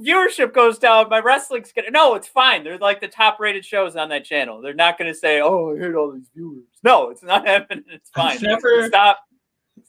viewership 0.00 0.52
goes 0.52 0.78
down, 0.78 1.08
my 1.08 1.20
wrestling's 1.20 1.72
gonna. 1.72 1.90
No, 1.90 2.14
it's 2.14 2.28
fine. 2.28 2.64
They're 2.64 2.78
like 2.78 3.00
the 3.00 3.08
top 3.08 3.40
rated 3.40 3.64
shows 3.64 3.96
on 3.96 4.08
that 4.10 4.24
channel. 4.24 4.60
They're 4.60 4.74
not 4.74 4.98
gonna 4.98 5.14
say, 5.14 5.40
"Oh, 5.40 5.74
I 5.74 5.78
hate 5.78 5.94
all 5.94 6.12
these 6.12 6.28
viewers." 6.34 6.64
No, 6.82 7.10
it's 7.10 7.22
not 7.22 7.46
happening. 7.48 7.84
It's 7.90 8.10
fine. 8.10 8.38
never 8.42 8.86
stop. 8.88 9.20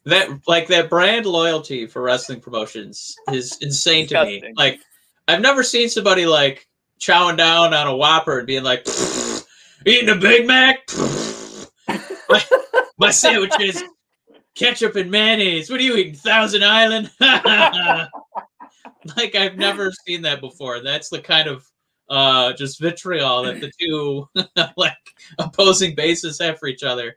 That 0.05 0.29
like 0.47 0.67
that 0.67 0.89
brand 0.89 1.25
loyalty 1.25 1.87
for 1.87 2.01
wrestling 2.01 2.41
promotions 2.41 3.15
is 3.31 3.57
insane 3.61 4.07
to 4.07 4.23
me. 4.23 4.53
Like 4.55 4.79
I've 5.27 5.41
never 5.41 5.63
seen 5.63 5.89
somebody 5.89 6.25
like 6.25 6.67
chowing 6.99 7.37
down 7.37 7.73
on 7.73 7.87
a 7.87 7.95
Whopper 7.95 8.39
and 8.39 8.47
being 8.47 8.63
like, 8.63 8.87
eating 9.85 10.09
a 10.09 10.15
Big 10.15 10.47
Mac. 10.47 10.79
my, 12.29 12.43
my 12.97 13.11
sandwich 13.11 13.53
is 13.59 13.83
ketchup 14.55 14.95
and 14.95 15.11
mayonnaise. 15.11 15.69
What 15.69 15.79
are 15.79 15.83
you 15.83 15.95
eating? 15.97 16.15
Thousand 16.15 16.63
Island? 16.63 17.11
like 19.17 19.35
I've 19.35 19.57
never 19.57 19.91
seen 20.05 20.21
that 20.23 20.41
before. 20.41 20.81
That's 20.81 21.09
the 21.09 21.19
kind 21.19 21.47
of 21.47 21.65
uh 22.09 22.53
just 22.53 22.79
vitriol 22.79 23.43
that 23.43 23.59
the 23.59 23.71
two 23.79 24.29
like 24.77 24.93
opposing 25.39 25.93
bases 25.93 26.39
have 26.39 26.57
for 26.59 26.67
each 26.67 26.83
other. 26.83 27.13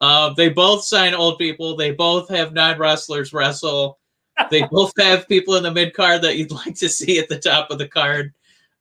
Uh, 0.00 0.32
they 0.32 0.48
both 0.48 0.82
sign 0.82 1.14
old 1.14 1.38
people. 1.38 1.76
They 1.76 1.90
both 1.90 2.28
have 2.30 2.54
nine 2.54 2.78
wrestlers 2.78 3.32
wrestle. 3.32 3.98
They 4.50 4.62
both 4.70 4.92
have 4.98 5.28
people 5.28 5.56
in 5.56 5.62
the 5.62 5.70
mid 5.70 5.92
card 5.92 6.22
that 6.22 6.38
you'd 6.38 6.50
like 6.50 6.74
to 6.76 6.88
see 6.88 7.18
at 7.18 7.28
the 7.28 7.38
top 7.38 7.70
of 7.70 7.78
the 7.78 7.88
card. 7.88 8.32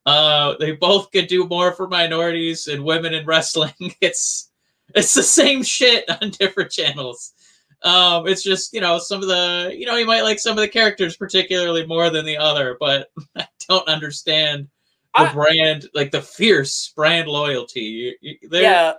Uh, 0.06 0.56
they 0.60 0.72
both 0.72 1.12
could 1.12 1.28
do 1.28 1.46
more 1.48 1.74
for 1.74 1.88
minorities 1.88 2.68
and 2.68 2.84
women 2.84 3.14
in 3.14 3.26
wrestling. 3.26 3.74
It's 4.02 4.50
it's 4.96 5.14
the 5.14 5.22
same 5.22 5.62
shit 5.62 6.10
on 6.10 6.32
different 6.32 6.72
channels. 6.72 7.34
Um, 7.82 8.28
it's 8.28 8.44
just 8.44 8.74
you 8.74 8.82
know 8.82 9.00
some 9.00 9.22
of 9.22 9.28
the 9.28 9.74
you 9.76 9.86
know 9.86 9.96
you 9.96 10.06
might 10.06 10.24
like 10.24 10.40
some 10.40 10.52
of 10.52 10.58
the 10.58 10.68
characters 10.68 11.16
particularly 11.16 11.86
more 11.86 12.10
than 12.10 12.26
the 12.26 12.38
other, 12.38 12.76
but 12.80 13.10
I 13.38 13.48
don't 13.68 13.88
understand 13.88 14.68
the 15.16 15.22
I- 15.22 15.34
brand 15.34 15.90
like 15.94 16.12
the 16.12 16.22
fierce 16.22 16.92
brand 16.96 17.28
loyalty. 17.28 18.16
You- 18.22 18.36
you- 18.42 18.50
yeah 18.52 18.94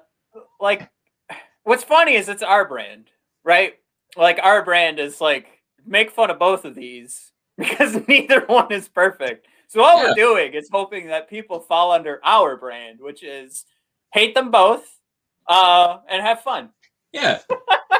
like 0.60 0.88
what's 1.64 1.84
funny 1.84 2.14
is 2.14 2.28
it's 2.28 2.42
our 2.42 2.66
brand 2.66 3.10
right 3.44 3.74
like 4.16 4.38
our 4.42 4.64
brand 4.64 4.98
is 4.98 5.20
like 5.20 5.46
make 5.86 6.10
fun 6.10 6.30
of 6.30 6.38
both 6.38 6.64
of 6.64 6.74
these 6.74 7.32
because 7.58 7.96
neither 8.08 8.40
one 8.46 8.70
is 8.72 8.88
perfect 8.88 9.46
so 9.68 9.82
all 9.82 10.02
Yeah. 10.02 10.08
we're 10.10 10.14
doing 10.14 10.54
is 10.54 10.68
hoping 10.70 11.08
that 11.08 11.28
people 11.28 11.60
fall 11.60 11.92
under 11.92 12.20
our 12.24 12.56
brand 12.56 12.98
which 13.00 13.22
is 13.22 13.64
hate 14.12 14.34
them 14.34 14.50
both 14.50 14.84
uh 15.48 15.98
and 16.08 16.22
have 16.22 16.42
fun 16.42 16.70
Yeah. 17.12 17.40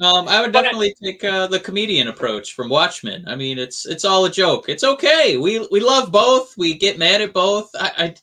um, 0.00 0.28
I 0.28 0.40
would 0.40 0.52
definitely 0.52 0.94
take 1.02 1.22
uh, 1.24 1.46
the 1.46 1.60
comedian 1.60 2.08
approach 2.08 2.54
from 2.54 2.68
Watchmen. 2.68 3.24
I 3.26 3.36
mean, 3.36 3.58
it's 3.58 3.86
it's 3.86 4.04
all 4.04 4.24
a 4.24 4.30
joke. 4.30 4.68
It's 4.68 4.84
okay. 4.84 5.36
We 5.36 5.66
we 5.70 5.80
love 5.80 6.10
both. 6.10 6.56
We 6.56 6.74
get 6.74 6.98
mad 6.98 7.20
at 7.20 7.32
both. 7.32 7.70
I, 7.78 7.92
I 7.98 8.14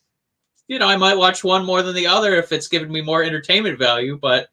you 0.67 0.80
know, 0.80 0.88
I 0.88 0.95
might 0.95 1.17
watch 1.17 1.43
one 1.43 1.65
more 1.65 1.82
than 1.82 1.95
the 1.95 2.08
other 2.08 2.36
if 2.36 2.52
it's 2.52 2.67
giving 2.67 2.91
me 2.91 3.02
more 3.02 3.24
entertainment 3.24 3.78
value. 3.78 4.17
But 4.17 4.50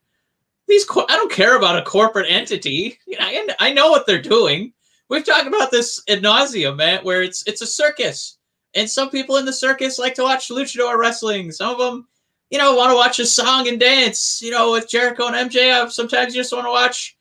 these, 0.66 0.84
co- 0.84 1.06
I 1.08 1.16
don't 1.16 1.32
care 1.32 1.56
about 1.56 1.78
a 1.78 1.82
corporate 1.82 2.26
entity. 2.28 2.98
You 3.06 3.18
know, 3.18 3.24
I, 3.24 3.48
I 3.60 3.72
know 3.72 3.90
what 3.90 4.06
they're 4.06 4.20
doing. 4.20 4.72
We've 5.08 5.24
talked 5.24 5.46
about 5.46 5.70
this 5.70 6.02
ad 6.08 6.22
nauseum, 6.22 6.76
man. 6.76 7.04
Where 7.04 7.22
it's 7.22 7.42
it's 7.46 7.62
a 7.62 7.66
circus, 7.66 8.38
and 8.74 8.88
some 8.88 9.10
people 9.10 9.36
in 9.36 9.46
the 9.46 9.52
circus 9.52 9.98
like 9.98 10.14
to 10.16 10.22
watch 10.22 10.48
luchador 10.48 10.98
wrestling. 10.98 11.52
Some 11.52 11.70
of 11.70 11.78
them 11.78 12.08
you 12.50 12.58
know, 12.58 12.74
want 12.74 12.90
to 12.90 12.94
watch 12.96 13.18
a 13.18 13.26
song 13.26 13.68
and 13.68 13.78
dance, 13.78 14.40
you 14.42 14.50
know, 14.50 14.72
with 14.72 14.88
Jericho 14.88 15.26
and 15.28 15.50
MJF. 15.50 15.90
Sometimes 15.90 16.34
you 16.34 16.40
just 16.40 16.52
want 16.52 16.66
to 16.66 16.70
watch, 16.70 17.16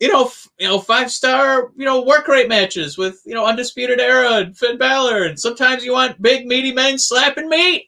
you 0.00 0.08
know, 0.10 0.24
f- 0.24 0.48
you 0.58 0.66
know, 0.66 0.78
five 0.78 1.10
star, 1.12 1.70
you 1.76 1.84
know, 1.84 2.02
work 2.02 2.28
rate 2.28 2.48
matches 2.48 2.96
with, 2.96 3.20
you 3.26 3.34
know, 3.34 3.44
Undisputed 3.44 4.00
Era 4.00 4.36
and 4.38 4.56
Finn 4.56 4.78
Balor. 4.78 5.24
And 5.24 5.38
sometimes 5.38 5.84
you 5.84 5.92
want 5.92 6.20
big 6.22 6.46
meaty 6.46 6.72
men 6.72 6.98
slapping 6.98 7.48
meat. 7.48 7.86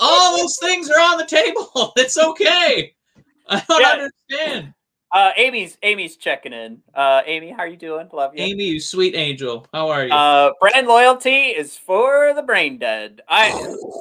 All 0.00 0.36
those 0.36 0.58
things 0.58 0.90
are 0.90 1.00
on 1.00 1.18
the 1.18 1.24
table. 1.26 1.92
It's 1.96 2.18
okay. 2.18 2.94
I 3.48 3.62
don't 3.68 3.80
Yeah. 3.80 4.08
understand. 4.32 4.74
uh 5.12 5.30
amy's 5.36 5.78
amy's 5.84 6.16
checking 6.16 6.52
in 6.52 6.82
uh 6.92 7.22
amy 7.26 7.48
how 7.50 7.58
are 7.60 7.68
you 7.68 7.76
doing 7.76 8.08
love 8.12 8.34
you 8.34 8.42
Amy, 8.42 8.64
you 8.64 8.80
sweet 8.80 9.14
angel. 9.14 9.64
How 9.72 9.88
are 9.88 10.04
you? 10.04 10.12
uh 10.12 10.50
brand 10.60 10.88
loyalty 10.88 11.46
is 11.50 11.76
for 11.76 12.32
the 12.34 12.42
brain 12.42 12.76
dead 12.78 13.22
i 13.28 13.54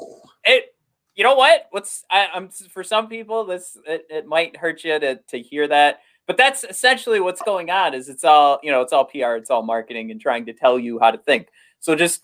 it 0.45 0.75
you 1.15 1.23
know 1.23 1.36
what 1.36 1.67
what's 1.71 2.04
I, 2.10 2.28
i'm 2.34 2.49
for 2.49 2.84
some 2.84 3.08
people 3.08 3.45
this 3.45 3.78
it, 3.88 4.06
it 4.10 4.25
might 4.25 4.58
hurt 4.58 4.84
you 4.84 4.99
to, 4.99 5.15
to 5.15 5.39
hear 5.39 5.67
that 5.67 6.01
but 6.28 6.38
that's 6.38 6.63
essentially 6.63 7.19
what's 7.19 7.41
going 7.41 7.69
on 7.69 7.93
is 7.93 8.10
it's 8.10 8.23
all 8.23 8.60
you 8.63 8.71
know 8.71 8.82
it's 8.82 8.93
all 8.93 9.06
pr 9.06 9.36
it's 9.36 9.49
all 9.49 9.63
marketing 9.63 10.12
and 10.12 10.19
trying 10.19 10.45
to 10.45 10.54
tell 10.54 10.78
you 10.78 10.99
how 10.99 11.12
to 11.12 11.17
think 11.17 11.47
so 11.80 11.95
just 11.95 12.21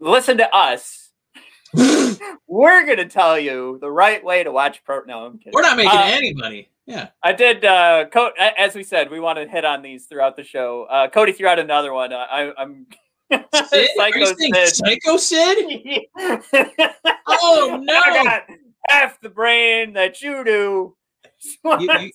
listen 0.00 0.38
to 0.38 0.54
us 0.54 1.10
we're 2.46 2.86
gonna 2.86 3.08
tell 3.08 3.38
you 3.38 3.78
the 3.80 3.90
right 3.90 4.24
way 4.24 4.44
to 4.44 4.52
watch 4.52 4.84
pro 4.84 5.00
no 5.06 5.26
i'm 5.26 5.38
kidding 5.38 5.52
We're 5.52 5.62
not 5.62 5.76
making 5.76 5.98
uh, 5.98 6.04
any 6.06 6.34
money. 6.34 6.70
Yeah. 6.86 7.08
I 7.22 7.32
did. 7.32 7.64
Uh, 7.64 8.06
Co- 8.12 8.32
as 8.38 8.74
we 8.74 8.82
said, 8.82 9.10
we 9.10 9.18
want 9.18 9.38
to 9.38 9.48
hit 9.48 9.64
on 9.64 9.82
these 9.82 10.04
throughout 10.06 10.36
the 10.36 10.44
show. 10.44 10.84
Uh, 10.84 11.08
Cody 11.08 11.32
threw 11.32 11.48
out 11.48 11.58
another 11.58 11.92
one. 11.94 12.12
Uh, 12.12 12.26
I, 12.30 12.52
I'm 12.58 12.86
Sid? 13.32 13.44
You 13.72 13.88
Psycho 13.96 14.24
saying 14.24 14.54
Sid. 14.54 14.76
Psycho 14.76 15.16
Sid? 15.18 16.06
Oh 17.26 17.80
no! 17.82 17.94
I 18.04 18.24
got 18.24 18.42
half 18.88 19.20
the 19.20 19.28
brain 19.30 19.92
that 19.94 20.20
you 20.22 20.44
do. 20.44 20.96
You- 21.64 22.10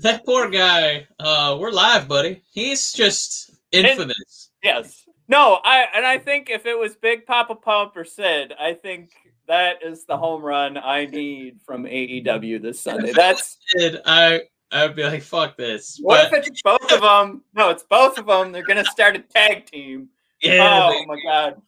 That 0.00 0.24
poor 0.26 0.50
guy. 0.50 1.06
Uh, 1.20 1.56
we're 1.60 1.70
live, 1.70 2.08
buddy. 2.08 2.42
He's 2.52 2.92
just 2.92 3.50
infamous. 3.70 4.50
yes. 4.62 5.04
No, 5.28 5.60
I 5.64 5.86
and 5.94 6.04
I 6.04 6.18
think 6.18 6.50
if 6.50 6.66
it 6.66 6.76
was 6.76 6.96
Big 6.96 7.24
Papa 7.24 7.54
Pump 7.54 7.96
or 7.96 8.04
Sid, 8.04 8.52
I 8.58 8.74
think 8.74 9.10
that 9.46 9.76
is 9.84 10.04
the 10.04 10.16
home 10.18 10.42
run 10.42 10.76
I 10.76 11.06
need 11.06 11.60
from 11.64 11.84
AEW 11.84 12.60
this 12.60 12.80
Sunday. 12.80 13.12
That's 13.12 13.58
Sid, 13.68 14.00
I 14.04 14.40
I'd 14.72 14.96
be 14.96 15.04
like, 15.04 15.22
fuck 15.22 15.56
this. 15.56 15.98
what 16.00 16.30
But 16.30 16.38
if 16.40 16.48
it's 16.48 16.62
both 16.62 16.90
of 16.92 17.00
them? 17.02 17.42
No, 17.54 17.68
it's 17.70 17.82
both 17.84 18.18
of 18.18 18.26
them. 18.26 18.52
They're 18.52 18.64
gonna 18.64 18.84
start 18.86 19.16
a 19.16 19.20
tag 19.20 19.66
team. 19.66 20.08
yeah, 20.42 20.90
oh 20.92 21.04
my 21.06 21.16
god. 21.26 21.62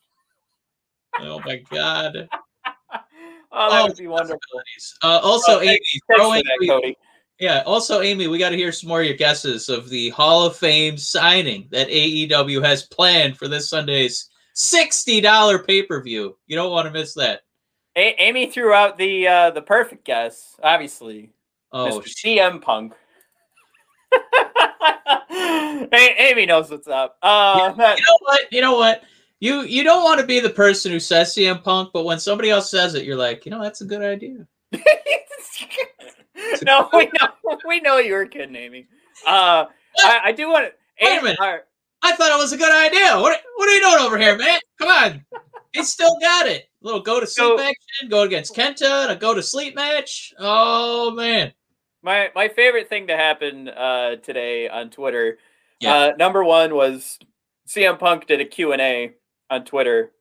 oh 1.21 1.41
my 1.45 1.57
god. 1.71 2.29
Oh, 3.57 3.71
that 3.71 3.83
Oh, 3.83 3.87
would 3.87 3.97
be 3.97 4.09
wonderful. 4.09 4.41
Uh, 5.05 5.21
also, 5.23 5.59
Oh, 5.59 5.63
Amy, 5.63 5.79
thanks 6.09 6.43
in 6.61 6.69
Cody. 6.69 6.97
Yeah. 7.39 7.63
Also, 7.67 8.01
Amy, 8.01 8.27
we 8.27 8.37
got 8.37 8.49
to 8.51 8.57
hear 8.57 8.73
some 8.73 8.89
more 8.89 8.99
of 9.01 9.07
your 9.07 9.15
guesses 9.17 9.69
of 9.69 9.89
the 9.89 10.09
Hall 10.11 10.45
of 10.45 10.57
Fame 10.57 10.97
signing 10.99 11.69
that 11.71 11.87
AEW 11.89 12.65
has 12.65 12.83
planned 12.83 13.39
for 13.39 13.47
this 13.47 13.71
Sunday's 13.71 14.29
sixty 14.55 15.21
dollar 15.21 15.61
pay 15.61 15.83
per 15.83 16.03
view. 16.03 16.37
You 16.49 16.57
don't 16.57 16.73
want 16.73 16.87
to 16.87 16.93
miss 16.93 17.15
that. 17.15 17.43
A- 17.95 18.17
Amy 18.21 18.51
threw 18.51 18.73
out 18.73 18.99
the 18.99 19.29
uh, 19.29 19.51
the 19.51 19.63
perfect 19.63 20.05
guess, 20.05 20.57
obviously. 20.61 21.31
Oh, 21.75 22.01
Mr. 22.01 22.09
CM 22.25 22.63
Punk. 22.63 22.95
Amy 25.93 26.47
knows 26.47 26.71
what's 26.71 26.87
up. 26.87 27.19
Uh, 27.21 27.73
you 27.77 27.77
know 27.77 28.19
what? 28.21 28.53
You 28.53 28.61
know 28.61 28.77
what? 28.77 29.03
You 29.41 29.63
you 29.63 29.83
don't 29.83 30.05
want 30.05 30.21
to 30.21 30.27
be 30.27 30.39
the 30.39 30.51
person 30.51 30.93
who 30.93 31.01
says 31.01 31.35
CM 31.35 31.65
Punk, 31.65 31.91
but 31.93 32.05
when 32.05 32.21
somebody 32.21 32.49
else 32.49 32.71
says 32.71 32.95
it, 32.95 33.05
you're 33.05 33.17
like, 33.17 33.45
you 33.45 33.51
know, 33.51 33.61
that's 33.61 33.81
a 33.81 33.85
good 33.85 34.03
idea. 34.03 34.47
no, 36.63 36.89
we 36.93 37.11
know 37.21 37.29
we 37.69 37.81
know 37.81 37.99
you 37.99 38.15
were 38.15 38.27
kidding, 38.27 38.55
Amy. 38.55 38.87
Uh, 39.27 39.67
I, 39.99 40.21
I 40.27 40.33
do 40.33 40.49
want 40.49 40.67
to. 40.67 40.73
Wait 41.05 41.19
a 41.19 41.23
minute. 41.23 41.39
I 41.41 42.13
thought 42.13 42.31
it 42.31 42.41
was 42.41 42.53
a 42.53 42.57
good 42.57 42.73
idea. 42.73 43.21
What 43.21 43.41
what 43.57 43.69
are 43.69 43.73
you 43.73 43.81
doing 43.81 43.99
over 43.99 44.17
here, 44.17 44.39
man? 44.39 44.61
Come 44.79 44.89
on. 44.89 45.25
He 45.73 45.83
still 45.83 46.17
got 46.21 46.47
it. 46.47 46.69
A 46.83 46.87
little 46.87 47.01
go 47.01 47.19
to 47.19 47.27
sleep 47.27 47.59
So- 47.59 47.61
action, 47.61 48.09
go 48.09 48.23
against 48.23 48.55
Kenta, 48.55 49.05
and 49.05 49.13
a 49.13 49.17
go 49.17 49.35
to 49.35 49.43
sleep 49.43 49.75
match. 49.75 50.33
Oh 50.39 51.11
man. 51.11 51.53
My 52.05 52.31
my 52.35 52.49
favorite 52.49 52.91
thing 52.91 53.07
to 53.07 53.17
happen 53.17 53.69
uh, 53.69 54.17
today 54.17 54.69
on 54.69 54.91
Twitter. 54.91 55.39
Yeah. 55.81 55.95
Uh, 55.95 56.13
number 56.19 56.45
one 56.45 56.75
was 56.75 57.19
CM 57.67 57.99
Punk 57.99 58.27
did 58.27 58.43
a 58.43 58.45
Q 58.45 58.73
and 58.73 58.83
A 58.83 59.13
on 59.49 59.65
Twitter, 59.65 60.13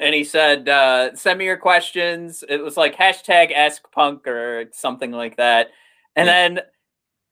and 0.00 0.12
he 0.12 0.24
said, 0.24 0.68
uh, 0.68 1.14
"Send 1.14 1.38
me 1.38 1.44
your 1.44 1.58
questions." 1.58 2.42
It 2.48 2.56
was 2.58 2.76
like 2.76 2.96
hashtag 2.96 3.52
Ask 3.54 3.88
Punk 3.92 4.26
or 4.26 4.64
something 4.72 5.12
like 5.12 5.36
that, 5.36 5.68
and 6.16 6.26
then 6.26 6.60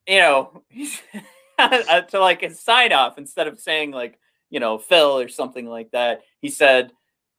you 0.06 0.20
know 0.20 0.62
to 1.58 2.20
like 2.20 2.42
his 2.42 2.60
sign 2.60 2.92
off 2.92 3.18
instead 3.18 3.48
of 3.48 3.58
saying 3.58 3.90
like 3.90 4.20
you 4.50 4.60
know 4.60 4.78
Phil 4.78 5.18
or 5.18 5.28
something 5.28 5.66
like 5.66 5.90
that, 5.90 6.22
he 6.40 6.48
said, 6.48 6.92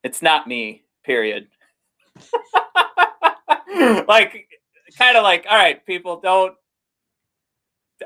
"It's 0.04 0.21
not 0.21 0.50
me." 0.50 0.84
Period. 1.06 1.48
like 4.08 4.48
kind 4.97 5.17
of 5.17 5.23
like, 5.23 5.45
all 5.49 5.58
right, 5.58 5.86
people, 5.86 6.19
don't. 6.19 6.55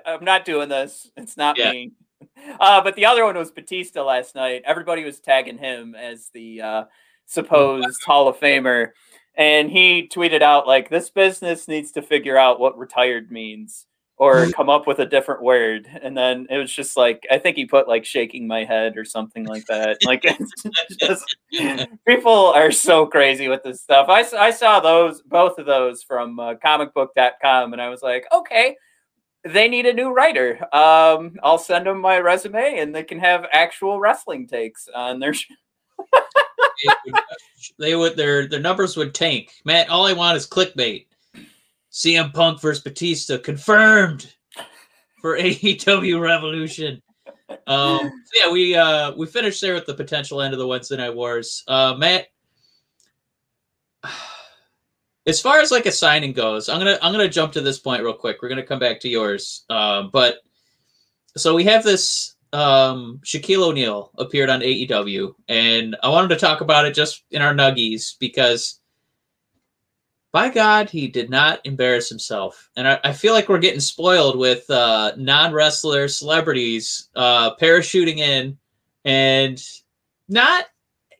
I'm 0.05 0.23
not 0.23 0.45
doing 0.45 0.69
this. 0.69 1.09
It's 1.17 1.35
not 1.37 1.57
Yeah. 1.57 1.71
me. 1.71 1.91
Uh, 2.59 2.81
but 2.81 2.95
the 2.95 3.05
other 3.05 3.23
one 3.23 3.37
was 3.37 3.51
Batista 3.51 4.03
last 4.03 4.35
night. 4.35 4.61
Everybody 4.65 5.03
was 5.03 5.19
tagging 5.19 5.57
him 5.57 5.95
as 5.95 6.29
the 6.33 6.61
uh, 6.61 6.83
supposed 7.25 8.03
Hall 8.05 8.27
of 8.27 8.37
Famer, 8.37 8.91
and 9.35 9.71
he 9.71 10.07
tweeted 10.07 10.41
out 10.41 10.67
like, 10.67 10.89
"This 10.89 11.09
business 11.09 11.67
needs 11.67 11.91
to 11.93 12.01
figure 12.01 12.37
out 12.37 12.59
what 12.59 12.77
retired 12.77 13.31
means." 13.31 13.85
Or 14.21 14.49
come 14.51 14.69
up 14.69 14.85
with 14.85 14.99
a 14.99 15.05
different 15.05 15.41
word, 15.41 15.87
and 16.01 16.15
then 16.17 16.45
it 16.49 16.57
was 16.57 16.73
just 16.73 16.97
like 16.97 17.25
I 17.31 17.37
think 17.37 17.55
he 17.55 17.65
put 17.65 17.87
like 17.87 18.03
shaking 18.03 18.47
my 18.47 18.65
head 18.65 18.97
or 18.97 19.05
something 19.05 19.45
like 19.45 19.65
that. 19.67 19.97
Like 20.05 20.25
just, 20.99 21.23
people 22.05 22.47
are 22.47 22.69
so 22.69 23.05
crazy 23.05 23.47
with 23.47 23.63
this 23.63 23.81
stuff. 23.81 24.07
I, 24.09 24.25
I 24.37 24.51
saw 24.51 24.81
those 24.81 25.21
both 25.21 25.57
of 25.57 25.65
those 25.65 26.03
from 26.03 26.37
uh, 26.37 26.55
comicbook.com 26.55 27.71
and 27.71 27.81
I 27.81 27.87
was 27.87 28.01
like, 28.01 28.25
okay, 28.33 28.75
they 29.45 29.69
need 29.69 29.85
a 29.85 29.93
new 29.93 30.09
writer. 30.11 30.59
Um, 30.75 31.37
I'll 31.41 31.57
send 31.57 31.85
them 31.87 32.01
my 32.01 32.19
resume 32.19 32.79
and 32.79 32.93
they 32.93 33.03
can 33.03 33.19
have 33.19 33.45
actual 33.53 34.01
wrestling 34.01 34.47
takes 34.47 34.89
on 34.93 35.19
their. 35.19 35.33
Sh- 35.33 35.47
It 36.83 36.97
would- 37.05 37.15
they 37.77 37.95
would 37.95 38.15
their 38.17 38.47
their 38.47 38.59
numbers 38.59 38.97
would 38.97 39.13
tank. 39.13 39.51
Matt, 39.65 39.89
all 39.89 40.05
I 40.05 40.13
want 40.13 40.35
is 40.37 40.47
clickbait. 40.47 41.05
CM 41.91 42.33
Punk 42.33 42.61
versus 42.61 42.83
Batista 42.83 43.37
confirmed 43.37 44.33
for 45.21 45.37
AEW 45.39 46.19
Revolution. 46.19 47.01
Um, 47.67 47.99
so 47.99 48.45
yeah, 48.45 48.51
we 48.51 48.75
uh 48.75 49.13
we 49.15 49.25
finished 49.25 49.61
there 49.61 49.73
with 49.73 49.85
the 49.85 49.93
potential 49.93 50.41
end 50.41 50.53
of 50.53 50.59
the 50.59 50.67
Wednesday 50.67 50.97
Night 50.97 51.15
Wars. 51.15 51.63
Uh, 51.67 51.95
Matt, 51.97 52.27
as 55.25 55.41
far 55.41 55.59
as 55.59 55.71
like 55.71 55.85
a 55.85 55.91
signing 55.91 56.33
goes, 56.33 56.69
I'm 56.69 56.79
gonna 56.79 56.99
I'm 57.01 57.11
gonna 57.11 57.27
jump 57.27 57.53
to 57.53 57.61
this 57.61 57.79
point 57.79 58.03
real 58.03 58.13
quick. 58.13 58.41
We're 58.41 58.49
gonna 58.49 58.63
come 58.65 58.79
back 58.79 58.99
to 59.01 59.09
yours, 59.09 59.65
um, 59.69 60.09
but 60.11 60.37
so 61.37 61.55
we 61.55 61.63
have 61.65 61.83
this 61.83 62.35
um 62.53 63.19
Shaquille 63.23 63.67
O'Neal 63.67 64.11
appeared 64.17 64.49
on 64.49 64.61
AEW, 64.61 65.33
and 65.47 65.95
I 66.03 66.09
wanted 66.09 66.29
to 66.29 66.37
talk 66.37 66.61
about 66.61 66.85
it 66.85 66.93
just 66.93 67.23
in 67.31 67.41
our 67.41 67.53
nuggies 67.53 68.13
because 68.19 68.78
by 70.31 70.49
God, 70.49 70.89
he 70.89 71.07
did 71.07 71.29
not 71.29 71.59
embarrass 71.65 72.09
himself. 72.09 72.69
And 72.75 72.87
I, 72.87 72.99
I 73.03 73.13
feel 73.13 73.33
like 73.33 73.49
we're 73.49 73.57
getting 73.59 73.79
spoiled 73.79 74.37
with 74.37 74.69
uh 74.69 75.13
non-wrestler 75.17 76.07
celebrities 76.07 77.09
uh 77.15 77.55
parachuting 77.55 78.17
in 78.17 78.57
and 79.05 79.61
not, 80.27 80.65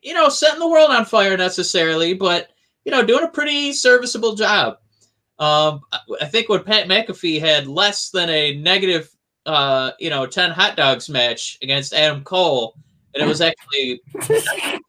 you 0.02 0.14
know, 0.14 0.28
setting 0.28 0.60
the 0.60 0.68
world 0.68 0.90
on 0.90 1.04
fire 1.04 1.36
necessarily, 1.36 2.14
but 2.14 2.48
you 2.84 2.92
know, 2.92 3.04
doing 3.04 3.24
a 3.24 3.28
pretty 3.28 3.72
serviceable 3.72 4.34
job. 4.34 4.78
Um, 5.38 5.80
I- 5.92 5.98
I 6.22 6.24
think 6.26 6.48
when 6.48 6.62
Pat 6.62 6.86
McAfee 6.86 7.40
had 7.40 7.66
less 7.66 8.10
than 8.10 8.28
a 8.30 8.56
negative 8.58 9.10
uh, 9.46 9.92
you 9.98 10.10
know, 10.10 10.26
10 10.26 10.50
hot 10.50 10.76
dogs 10.76 11.08
match 11.08 11.58
against 11.62 11.94
Adam 11.94 12.22
Cole, 12.22 12.74
and 13.14 13.24
it 13.24 13.26
was 13.26 13.40
actually 13.40 14.00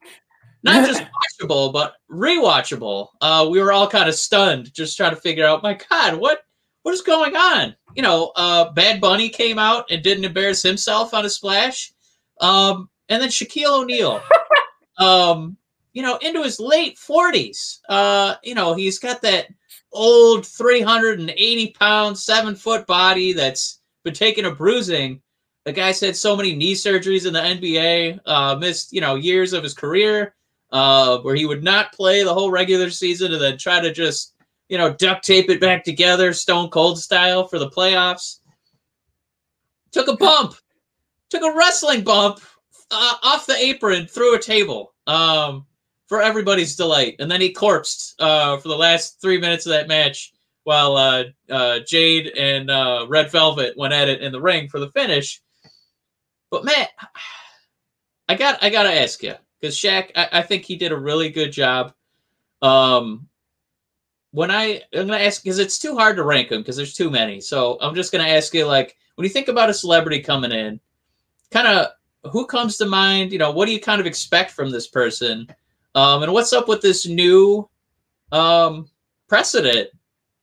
not 0.64 0.88
just 0.88 1.04
watchable, 1.04 1.74
but 1.74 1.96
rewatchable. 2.10 3.10
Uh, 3.20 3.48
we 3.50 3.62
were 3.62 3.72
all 3.72 3.88
kind 3.88 4.10
of 4.10 4.16
stunned, 4.16 4.74
just 4.74 4.98
trying 4.98 5.16
to 5.16 5.22
figure 5.22 5.46
out, 5.46 5.64
my 5.64 5.78
God, 5.90 6.16
what 6.16 6.42
what 6.84 6.94
is 6.94 7.02
going 7.02 7.36
on? 7.36 7.76
You 7.96 8.02
know, 8.02 8.32
uh, 8.36 8.72
Bad 8.72 9.00
Bunny 9.02 9.30
came 9.30 9.60
out 9.60 9.86
and 9.92 10.02
didn't 10.02 10.26
embarrass 10.26 10.64
himself 10.64 11.14
on 11.14 11.26
a 11.26 11.30
splash, 11.30 11.94
um, 12.40 12.90
and 13.10 13.22
then 13.22 13.30
Shaquille 13.30 13.82
O'Neal, 13.82 14.22
um, 14.98 15.58
you 15.94 16.02
know, 16.02 16.18
into 16.18 16.44
his 16.44 16.60
late 16.60 16.98
forties. 16.98 17.82
Uh, 17.88 18.36
you 18.44 18.56
know, 18.56 18.74
he's 18.74 19.00
got 19.00 19.22
that 19.22 19.48
old 19.92 20.46
three 20.46 20.82
hundred 20.82 21.20
and 21.20 21.30
eighty 21.32 21.76
pound, 21.80 22.18
seven 22.18 22.56
foot 22.56 22.88
body 22.88 23.34
that's 23.34 23.80
been 24.04 24.14
taking 24.14 24.46
a 24.46 24.52
bruising. 24.52 25.22
The 25.64 25.74
guy's 25.74 26.00
had 26.00 26.16
so 26.16 26.36
many 26.36 26.56
knee 26.56 26.74
surgeries 26.74 27.28
in 27.28 27.34
the 27.34 27.40
NBA, 27.40 28.22
uh, 28.26 28.56
missed 28.56 28.92
you 28.92 29.02
know 29.02 29.16
years 29.16 29.54
of 29.54 29.62
his 29.62 29.76
career 29.76 30.34
uh, 30.72 31.20
where 31.20 31.36
he 31.36 31.46
would 31.46 31.64
not 31.64 31.94
play 31.94 32.24
the 32.24 32.34
whole 32.34 32.52
regular 32.52 32.90
season 32.90 33.34
and 33.34 33.42
then 33.42 33.58
try 33.58 33.80
to 33.80 33.92
just, 33.92 34.36
you 34.70 34.78
know, 34.78 34.94
duct 34.94 35.24
tape 35.24 35.50
it 35.50 35.60
back 35.60 35.84
together, 35.84 36.34
Stone 36.34 36.70
Cold 36.70 37.00
style 37.00 37.48
for 37.48 37.60
the 37.60 37.70
playoffs. 37.70 38.40
Took 39.92 40.08
a 40.08 40.16
bump, 40.16 40.56
took 41.30 41.44
a 41.44 41.58
wrestling 41.58 42.04
bump 42.04 42.40
uh, 42.92 43.16
off 43.24 43.46
the 43.46 43.56
apron 43.56 44.08
through 44.08 44.36
a 44.36 44.42
table 44.42 44.94
um, 45.08 45.66
for 46.08 46.22
everybody's 46.22 46.76
delight. 46.76 47.16
And 47.20 47.30
then 47.30 47.42
he 47.42 47.54
corpsed 47.54 48.16
uh, 48.20 48.58
for 48.58 48.70
the 48.70 48.78
last 48.78 49.22
three 49.22 49.38
minutes 49.38 49.66
of 49.66 49.72
that 49.72 49.90
match 49.90 50.34
while 50.64 50.96
uh, 50.96 51.24
uh, 51.50 51.80
Jade 51.86 52.28
and 52.38 52.70
uh, 52.70 53.06
Red 53.10 53.32
Velvet 53.32 53.78
went 53.78 53.94
at 53.94 54.08
it 54.08 54.22
in 54.22 54.32
the 54.32 54.42
ring 54.42 54.70
for 54.70 54.80
the 54.80 54.92
finish. 54.92 55.42
But 56.50 56.66
Matt, 56.66 56.90
I 58.30 58.36
got 58.36 58.64
I 58.64 58.70
gotta 58.70 58.94
ask 58.94 59.22
you 59.24 59.36
because 59.62 59.78
Shaq, 59.78 60.12
I, 60.16 60.28
I 60.34 60.42
think 60.42 60.66
he 60.66 60.76
did 60.76 60.92
a 60.92 60.98
really 60.98 61.30
good 61.30 61.52
job. 61.52 61.94
Um, 62.62 63.30
when 64.32 64.50
I 64.50 64.82
I'm 64.94 65.08
gonna 65.08 65.18
ask 65.18 65.44
because 65.44 65.60
it's 65.60 65.78
too 65.78 65.96
hard 65.96 66.16
to 66.16 66.24
rank 66.24 66.50
them 66.50 66.62
because 66.62 66.78
there's 66.78 66.94
too 66.94 67.10
many. 67.10 67.40
So 67.40 67.78
I'm 67.82 67.96
just 67.96 68.12
gonna 68.12 68.28
ask 68.28 68.54
you 68.54 68.66
like 68.66 68.98
when 69.16 69.26
you 69.26 69.30
think 69.30 69.48
about 69.48 69.70
a 69.70 69.74
celebrity 69.74 70.22
coming 70.22 70.52
in, 70.52 70.80
kind 71.52 71.68
of 71.68 71.88
who 72.32 72.46
comes 72.46 72.78
to 72.78 72.86
mind? 72.86 73.32
You 73.32 73.40
know, 73.40 73.52
what 73.52 73.66
do 73.66 73.74
you 73.74 73.80
kind 73.80 74.00
of 74.00 74.08
expect 74.08 74.52
from 74.52 74.72
this 74.72 74.88
person? 74.88 75.48
Um, 75.96 76.24
and 76.24 76.32
what's 76.32 76.54
up 76.54 76.68
with 76.68 76.82
this 76.82 77.06
new 77.06 77.70
um 78.32 78.90
precedent 79.28 79.90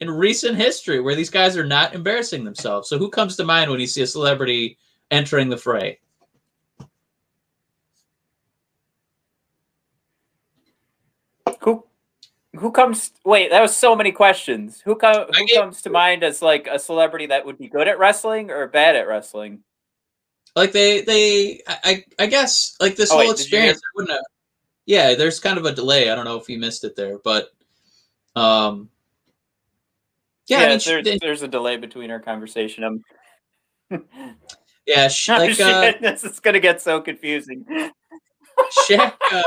in 0.00 0.10
recent 0.10 0.56
history 0.56 1.00
where 1.00 1.14
these 1.14 1.30
guys 1.30 1.56
are 1.56 1.64
not 1.64 1.94
embarrassing 1.94 2.44
themselves. 2.44 2.88
So 2.88 2.98
who 2.98 3.10
comes 3.10 3.36
to 3.36 3.44
mind 3.44 3.70
when 3.70 3.80
you 3.80 3.86
see 3.86 4.02
a 4.02 4.06
celebrity 4.06 4.78
entering 5.10 5.48
the 5.48 5.56
fray? 5.56 5.98
Who 11.60 11.84
who 12.56 12.72
comes 12.72 13.12
wait, 13.24 13.50
that 13.50 13.60
was 13.62 13.76
so 13.76 13.94
many 13.94 14.12
questions. 14.12 14.80
Who, 14.80 14.94
co- 14.96 15.26
who 15.32 15.46
get- 15.46 15.56
comes 15.60 15.82
to 15.82 15.90
mind 15.90 16.22
as 16.24 16.40
like 16.42 16.66
a 16.66 16.78
celebrity 16.78 17.26
that 17.26 17.44
would 17.46 17.58
be 17.58 17.68
good 17.68 17.88
at 17.88 17.98
wrestling 17.98 18.50
or 18.50 18.66
bad 18.68 18.96
at 18.96 19.06
wrestling? 19.06 19.60
Like 20.56 20.72
they 20.72 21.02
they 21.02 21.62
I 21.68 21.76
I, 21.84 22.04
I 22.20 22.26
guess 22.26 22.74
like 22.80 22.96
this 22.96 23.10
Oh, 23.12 23.16
whole 23.18 23.28
wait, 23.28 23.36
did 23.36 23.46
hear- 23.46 23.58
experience. 23.60 23.78
I 23.78 23.90
wouldn't 23.94 24.12
have, 24.12 24.24
yeah, 24.86 25.14
there's 25.14 25.40
kind 25.40 25.58
of 25.58 25.66
a 25.66 25.72
delay. 25.72 26.10
I 26.10 26.14
don't 26.14 26.24
know 26.24 26.36
if 26.38 26.48
you 26.48 26.58
missed 26.58 26.84
it 26.84 26.96
there, 26.96 27.18
but 27.22 27.48
um, 28.34 28.88
yeah, 30.46 30.60
I 30.62 30.68
mean, 30.70 30.78
sh- 30.78 30.86
there's, 30.86 31.04
they- 31.04 31.18
there's 31.20 31.42
a 31.42 31.48
delay 31.48 31.76
between 31.76 32.10
our 32.10 32.20
conversation. 32.20 32.82
I'm 32.82 33.04
yeah, 34.86 35.08
sh- 35.08 35.28
like 35.28 35.60
uh, 35.60 35.82
shit, 35.82 36.00
this 36.00 36.24
is 36.24 36.40
gonna 36.40 36.60
get 36.60 36.80
so 36.80 37.00
confusing. 37.02 37.64
Shaq, 38.88 39.12
uh, 39.30 39.42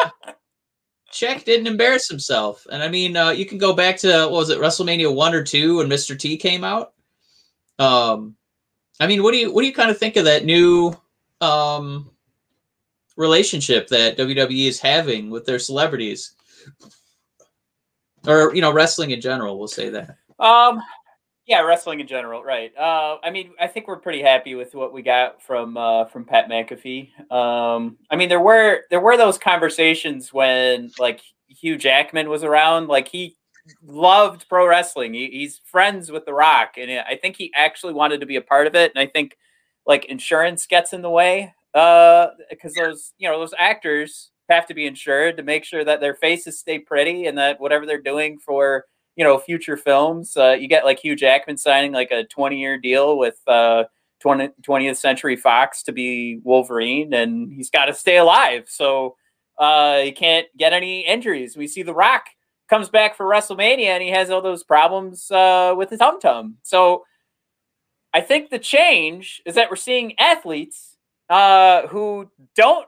Shaq 1.11 1.43
didn't 1.43 1.67
embarrass 1.67 2.07
himself, 2.07 2.65
and 2.71 2.81
I 2.81 2.87
mean, 2.87 3.17
uh, 3.17 3.31
you 3.31 3.45
can 3.45 3.57
go 3.57 3.73
back 3.73 3.97
to 3.97 4.07
what 4.07 4.31
was 4.31 4.49
it 4.49 4.59
WrestleMania 4.59 5.13
one 5.13 5.33
or 5.33 5.43
two 5.43 5.77
when 5.77 5.87
Mr. 5.87 6.17
T 6.17 6.37
came 6.37 6.63
out. 6.63 6.93
Um, 7.79 8.35
I 8.99 9.07
mean, 9.07 9.23
what 9.23 9.31
do 9.31 9.37
you 9.37 9.51
what 9.51 9.61
do 9.61 9.67
you 9.67 9.73
kind 9.73 9.89
of 9.89 9.97
think 9.97 10.15
of 10.15 10.25
that 10.25 10.45
new 10.45 10.95
um 11.41 12.09
relationship 13.17 13.87
that 13.89 14.17
WWE 14.17 14.67
is 14.67 14.79
having 14.79 15.29
with 15.29 15.45
their 15.45 15.59
celebrities, 15.59 16.35
or 18.25 18.53
you 18.55 18.61
know, 18.61 18.71
wrestling 18.71 19.11
in 19.11 19.21
general? 19.21 19.57
We'll 19.57 19.67
say 19.67 19.89
that. 19.89 20.17
Um, 20.39 20.81
yeah, 21.51 21.59
wrestling 21.63 21.99
in 21.99 22.07
general, 22.07 22.41
right? 22.41 22.71
Uh, 22.77 23.17
I 23.21 23.29
mean, 23.29 23.51
I 23.59 23.67
think 23.67 23.85
we're 23.85 23.97
pretty 23.97 24.21
happy 24.21 24.55
with 24.55 24.73
what 24.73 24.93
we 24.93 25.01
got 25.01 25.41
from 25.41 25.75
uh, 25.75 26.05
from 26.05 26.23
Pat 26.23 26.47
McAfee. 26.49 27.09
Um, 27.29 27.97
I 28.09 28.15
mean, 28.15 28.29
there 28.29 28.39
were 28.39 28.83
there 28.89 29.01
were 29.01 29.17
those 29.17 29.37
conversations 29.37 30.31
when 30.31 30.91
like 30.97 31.19
Hugh 31.49 31.77
Jackman 31.77 32.29
was 32.29 32.45
around, 32.45 32.87
like 32.87 33.09
he 33.09 33.35
loved 33.85 34.47
pro 34.47 34.65
wrestling. 34.65 35.13
He, 35.13 35.27
he's 35.29 35.59
friends 35.65 36.09
with 36.09 36.25
The 36.25 36.33
Rock, 36.33 36.75
and 36.77 36.89
I 36.89 37.17
think 37.21 37.35
he 37.35 37.51
actually 37.53 37.93
wanted 37.93 38.21
to 38.21 38.25
be 38.25 38.37
a 38.37 38.41
part 38.41 38.65
of 38.65 38.73
it. 38.73 38.93
And 38.95 39.01
I 39.01 39.11
think 39.11 39.37
like 39.85 40.05
insurance 40.05 40.65
gets 40.65 40.93
in 40.93 41.01
the 41.01 41.09
way 41.09 41.53
because 41.73 42.73
those 42.77 43.11
you 43.17 43.27
know 43.27 43.37
those 43.37 43.53
actors 43.57 44.31
have 44.49 44.67
to 44.67 44.73
be 44.73 44.87
insured 44.87 45.35
to 45.35 45.43
make 45.43 45.65
sure 45.65 45.83
that 45.83 45.99
their 45.99 46.15
faces 46.15 46.59
stay 46.59 46.79
pretty 46.79 47.25
and 47.25 47.37
that 47.37 47.59
whatever 47.59 47.85
they're 47.85 48.01
doing 48.01 48.39
for 48.39 48.85
you 49.15 49.23
know 49.23 49.37
future 49.37 49.77
films. 49.77 50.35
Uh, 50.37 50.51
you 50.51 50.67
get 50.67 50.85
like 50.85 50.99
hugh 50.99 51.15
jackman 51.15 51.57
signing 51.57 51.91
like 51.91 52.11
a 52.11 52.23
20 52.25 52.59
year 52.59 52.77
deal 52.77 53.17
with 53.17 53.39
uh 53.47 53.85
20, 54.19 54.49
20th 54.61 54.97
century 54.97 55.35
fox 55.35 55.81
to 55.83 55.91
be 55.91 56.39
wolverine 56.43 57.13
and 57.13 57.51
he's 57.51 57.71
got 57.71 57.85
to 57.85 57.93
stay 57.93 58.17
alive. 58.17 58.65
So 58.67 59.15
uh 59.57 59.99
he 59.99 60.11
can't 60.11 60.47
get 60.57 60.73
any 60.73 61.01
injuries. 61.05 61.57
We 61.57 61.67
see 61.67 61.83
the 61.83 61.93
rock 61.93 62.25
comes 62.71 62.87
back 62.87 63.17
for 63.17 63.25
wrestlemania 63.25 63.87
and 63.87 64.01
he 64.01 64.09
has 64.09 64.29
all 64.29 64.41
those 64.41 64.63
problems 64.63 65.29
uh 65.29 65.73
with 65.77 65.89
his 65.89 65.99
tum 65.99 66.21
tum 66.21 66.55
so 66.63 67.03
i 68.13 68.21
think 68.21 68.49
the 68.49 68.57
change 68.57 69.41
is 69.45 69.55
that 69.55 69.69
we're 69.69 69.75
seeing 69.75 70.17
athletes 70.17 70.95
uh 71.29 71.85
who 71.87 72.31
don't 72.55 72.87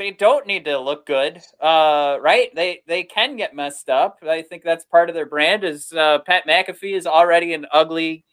they 0.00 0.10
don't 0.10 0.46
need 0.46 0.64
to 0.64 0.78
look 0.78 1.04
good, 1.04 1.42
uh, 1.60 2.16
right? 2.22 2.48
They 2.54 2.80
they 2.86 3.02
can 3.02 3.36
get 3.36 3.54
messed 3.54 3.90
up. 3.90 4.18
I 4.26 4.40
think 4.40 4.62
that's 4.62 4.86
part 4.86 5.10
of 5.10 5.14
their 5.14 5.26
brand. 5.26 5.62
Is 5.62 5.92
uh, 5.92 6.20
Pat 6.20 6.46
McAfee 6.46 6.96
is 6.96 7.06
already 7.06 7.52
an 7.52 7.66
ugly, 7.70 8.24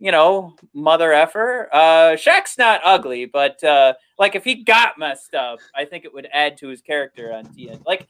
you 0.00 0.10
know, 0.10 0.56
mother 0.74 1.12
effer. 1.12 1.68
Uh, 1.72 2.16
Shaq's 2.16 2.58
not 2.58 2.80
ugly, 2.82 3.26
but 3.26 3.62
uh, 3.62 3.94
like 4.18 4.34
if 4.34 4.42
he 4.42 4.64
got 4.64 4.98
messed 4.98 5.36
up, 5.36 5.60
I 5.76 5.84
think 5.84 6.04
it 6.04 6.12
would 6.12 6.26
add 6.32 6.56
to 6.56 6.66
his 6.66 6.80
character 6.80 7.32
on 7.32 7.46
TNT. 7.46 7.86
Like 7.86 8.08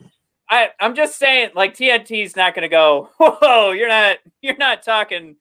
I 0.48 0.70
I'm 0.80 0.94
just 0.94 1.18
saying, 1.18 1.50
like 1.54 1.74
TNT's 1.74 2.34
not 2.34 2.54
to 2.54 2.66
go. 2.68 3.10
Whoa, 3.18 3.72
you're 3.72 3.88
not 3.88 4.20
you're 4.40 4.56
not 4.56 4.82
talking 4.82 5.36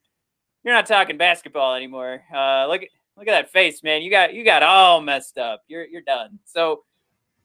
you're 0.65 0.73
not 0.73 0.87
talking 0.87 1.17
basketball 1.17 1.75
anymore. 1.75 2.21
Uh, 2.35 2.67
look 2.67 2.83
at 2.83 2.89
look 3.15 3.29
at 3.29 3.31
that 3.31 3.49
face, 3.49 3.81
man. 3.81 4.01
You 4.01 4.11
got 4.11 4.33
you 4.33 4.43
got 4.43 4.61
all 4.61 4.99
messed 4.99 5.37
up. 5.37 5.63
You're 5.69 5.85
you're 5.85 6.01
done. 6.01 6.37
So 6.43 6.83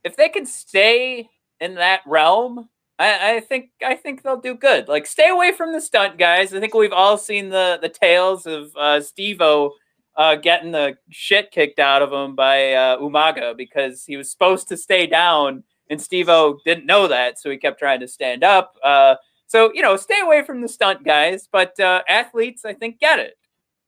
if 0.06 0.16
they 0.16 0.28
can 0.28 0.46
stay 0.46 1.28
in 1.60 1.74
that 1.74 2.00
realm, 2.06 2.68
I, 2.98 3.34
I, 3.34 3.40
think 3.40 3.70
I 3.84 3.96
think 3.96 4.22
they'll 4.22 4.40
do 4.40 4.54
good. 4.54 4.86
Like 4.86 5.04
stay 5.04 5.28
away 5.28 5.52
from 5.52 5.72
the 5.72 5.80
stunt 5.80 6.16
guys. 6.16 6.54
I 6.54 6.60
think 6.60 6.74
we've 6.74 6.92
all 6.92 7.18
seen 7.18 7.50
the 7.50 7.78
the 7.82 7.88
tales 7.88 8.46
of 8.46 8.70
uh, 8.76 9.00
Stevo 9.00 9.72
uh, 10.16 10.36
getting 10.36 10.70
the 10.70 10.96
shit 11.10 11.50
kicked 11.50 11.80
out 11.80 12.02
of 12.02 12.12
him 12.12 12.36
by 12.36 12.72
uh, 12.72 12.98
Umaga 12.98 13.56
because 13.56 14.04
he 14.04 14.16
was 14.16 14.30
supposed 14.30 14.68
to 14.68 14.76
stay 14.76 15.08
down, 15.08 15.64
and 15.90 16.00
Stevo 16.00 16.58
didn't 16.64 16.86
know 16.86 17.08
that, 17.08 17.38
so 17.38 17.50
he 17.50 17.56
kept 17.56 17.80
trying 17.80 18.00
to 18.00 18.08
stand 18.08 18.44
up. 18.44 18.76
Uh, 18.84 19.16
so 19.48 19.72
you 19.74 19.82
know, 19.82 19.96
stay 19.96 20.20
away 20.22 20.44
from 20.44 20.60
the 20.60 20.68
stunt 20.68 21.04
guys, 21.04 21.48
but 21.50 21.78
uh, 21.80 22.02
athletes, 22.08 22.64
I 22.64 22.74
think, 22.74 23.00
get 23.00 23.18
it. 23.18 23.34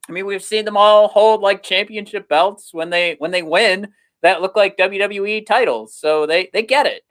I 0.09 0.12
mean, 0.12 0.26
we've 0.26 0.42
seen 0.42 0.64
them 0.64 0.76
all 0.76 1.07
hold 1.07 1.42
like 1.42 1.62
championship 1.62 2.28
belts 2.28 2.74
when 2.74 2.90
they 2.90 3.14
when 3.20 3.31
they 3.31 3.42
win 3.42 3.92
that 4.22 4.42
look 4.42 4.57
like 4.57 4.76
WWE 4.76 5.46
titles. 5.46 5.94
So 5.94 6.26
they 6.26 6.50
they 6.52 6.62
get 6.62 6.87
it. 6.87 7.02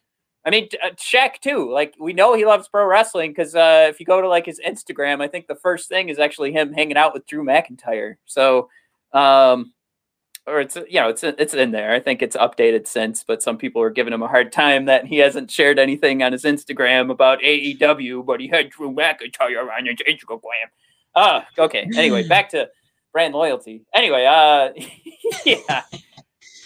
I 0.46 0.50
mean, 0.50 0.70
uh, 0.82 0.92
Shaq 0.92 1.40
too. 1.42 1.70
Like 1.72 1.94
we 2.00 2.14
know 2.14 2.34
he 2.34 2.46
loves 2.46 2.70
pro 2.70 2.86
wrestling 2.86 3.32
because 3.32 3.54
uh, 3.54 3.88
if 3.90 4.00
you 4.00 4.06
go 4.06 4.22
to 4.22 4.30
like 4.30 4.46
his 4.46 4.62
Instagram, 4.66 5.22
I 5.22 5.28
think 5.28 5.48
the 5.48 5.56
first 5.56 5.90
thing 5.90 6.08
is 6.08 6.20
actually 6.20 6.54
him 6.54 6.72
hanging 6.72 6.96
out 6.96 7.14
with 7.14 7.28
Drew 7.28 7.44
McIntyre. 7.44 8.16
So, 8.26 8.70
um, 9.12 9.74
or 10.46 10.62
it's 10.62 10.78
you 10.78 11.02
know 11.02 11.10
it's 11.10 11.24
it's 11.24 11.54
in 11.54 11.72
there. 11.72 11.94
I 11.94 12.00
think 12.00 12.22
it's 12.22 12.38
updated 12.38 12.88
since, 12.88 13.26
but 13.26 13.44
some 13.44 13.58
people 13.58 13.82
are 13.82 13.90
giving 13.90 14.14
him 14.14 14.24
a 14.24 14.28
hard 14.28 14.54
time 14.54 14.86
that 14.86 15.06
he 15.06 15.18
hasn't 15.18 15.52
shared 15.52 15.80
anything 15.80 16.24
on 16.24 16.32
his 16.32 16.46
Instagram 16.46 17.12
about 17.12 17.42
AEW, 17.42 18.26
but 18.26 18.40
he 18.40 18.48
had 18.48 18.70
Drew 18.70 18.94
McIntyre 18.94 19.70
on 19.70 19.86
his 19.86 19.98
Instagram. 20.08 20.70
Ah, 21.14 21.46
okay. 21.60 21.90
Anyway, 21.98 22.26
back 22.26 22.48
to 22.52 22.70
brand 23.12 23.34
loyalty. 23.34 23.84
Anyway, 23.94 24.24
uh, 24.26 24.70
yeah. 25.46 25.82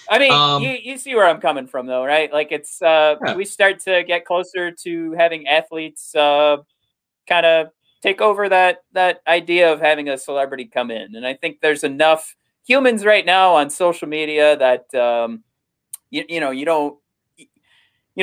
I 0.10 0.20
mean, 0.20 0.32
Um, 0.32 0.62
you, 0.64 0.70
you 0.72 0.98
see 0.98 1.16
where 1.16 1.28
I'm 1.28 1.40
coming 1.40 1.68
from, 1.68 1.86
though, 1.88 2.04
right? 2.04 2.32
Like, 2.32 2.52
it's 2.52 2.82
uh, 2.82 3.16
Yeah. 3.24 3.36
we 3.36 3.46
start 3.46 3.80
to 3.82 4.04
get 4.04 4.26
closer 4.26 4.72
to 4.72 5.12
having 5.14 5.48
athletes 5.48 6.14
uh, 6.16 6.58
kind 7.28 7.46
of 7.46 7.68
take 8.02 8.20
over 8.20 8.50
that 8.50 8.84
that 8.94 9.22
idea 9.28 9.72
of 9.72 9.80
having 9.80 10.10
a 10.10 10.18
celebrity 10.18 10.66
come 10.66 10.92
in, 10.92 11.16
and 11.16 11.26
I 11.26 11.34
think 11.36 11.62
there's 11.62 11.84
enough 11.84 12.36
humans 12.66 13.06
right 13.06 13.26
now 13.26 13.54
on 13.56 13.70
social 13.70 14.08
media 14.08 14.58
that 14.58 14.94
um, 14.96 15.44
you, 16.10 16.26
you 16.28 16.40
know 16.40 16.52
you 16.52 16.66
don't 16.66 16.98
you 17.38 17.48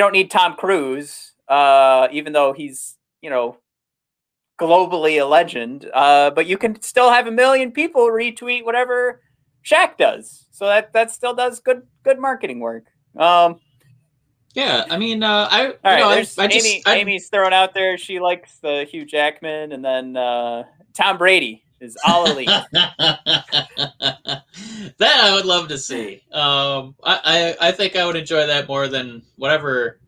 don't 0.03 0.13
need 0.13 0.31
Tom 0.31 0.55
Cruise, 0.55 1.33
uh, 1.49 2.09
even 2.13 2.33
though 2.33 2.53
he's 2.53 2.97
you 3.23 3.31
know 3.31 3.57
globally 4.61 5.21
a 5.23 5.25
legend, 5.25 5.89
uh, 5.95 6.31
but 6.31 6.47
you 6.47 6.59
can 6.59 6.81
still 6.83 7.11
have 7.11 7.27
a 7.27 7.31
million 7.31 7.71
people 7.71 8.03
retweet 8.09 8.65
whatever 8.65 9.23
Shaq 9.69 9.97
does. 9.97 10.47
So 10.51 10.67
that 10.67 10.93
that 10.93 11.11
still 11.11 11.35
does 11.35 11.61
good 11.61 11.83
good 12.03 12.19
marketing 12.19 12.61
work. 12.61 12.85
Um, 13.17 13.61
Yeah, 14.55 14.85
I 14.91 14.97
mean, 14.97 15.23
uh, 15.23 15.49
I 15.51 15.63
you 15.63 15.69
all 15.69 15.79
right, 15.85 16.01
know, 16.01 16.09
I, 16.09 16.15
there's 16.17 16.39
I 16.39 16.47
just 16.49 16.67
Amy. 16.67 16.83
I, 16.87 16.97
Amy's 16.97 17.29
thrown 17.29 17.53
out 17.53 17.75
there. 17.75 17.99
She 17.99 18.19
likes 18.19 18.59
the 18.59 18.87
Hugh 18.91 19.05
Jackman, 19.05 19.73
and 19.73 19.85
then 19.85 20.17
uh, 20.17 20.65
Tom 20.95 21.19
Brady 21.19 21.65
is 21.81 21.97
all 22.07 22.27
elite. 22.31 22.49
that 22.73 24.43
I 25.01 25.35
would 25.35 25.45
love 25.45 25.69
to 25.69 25.79
see. 25.79 26.23
Um, 26.33 26.95
I, 27.05 27.57
I 27.61 27.69
I 27.69 27.73
think 27.73 27.97
I 27.97 28.07
would 28.07 28.17
enjoy 28.17 28.47
that 28.47 28.69
more 28.69 28.89
than 28.89 29.23
whatever 29.37 30.01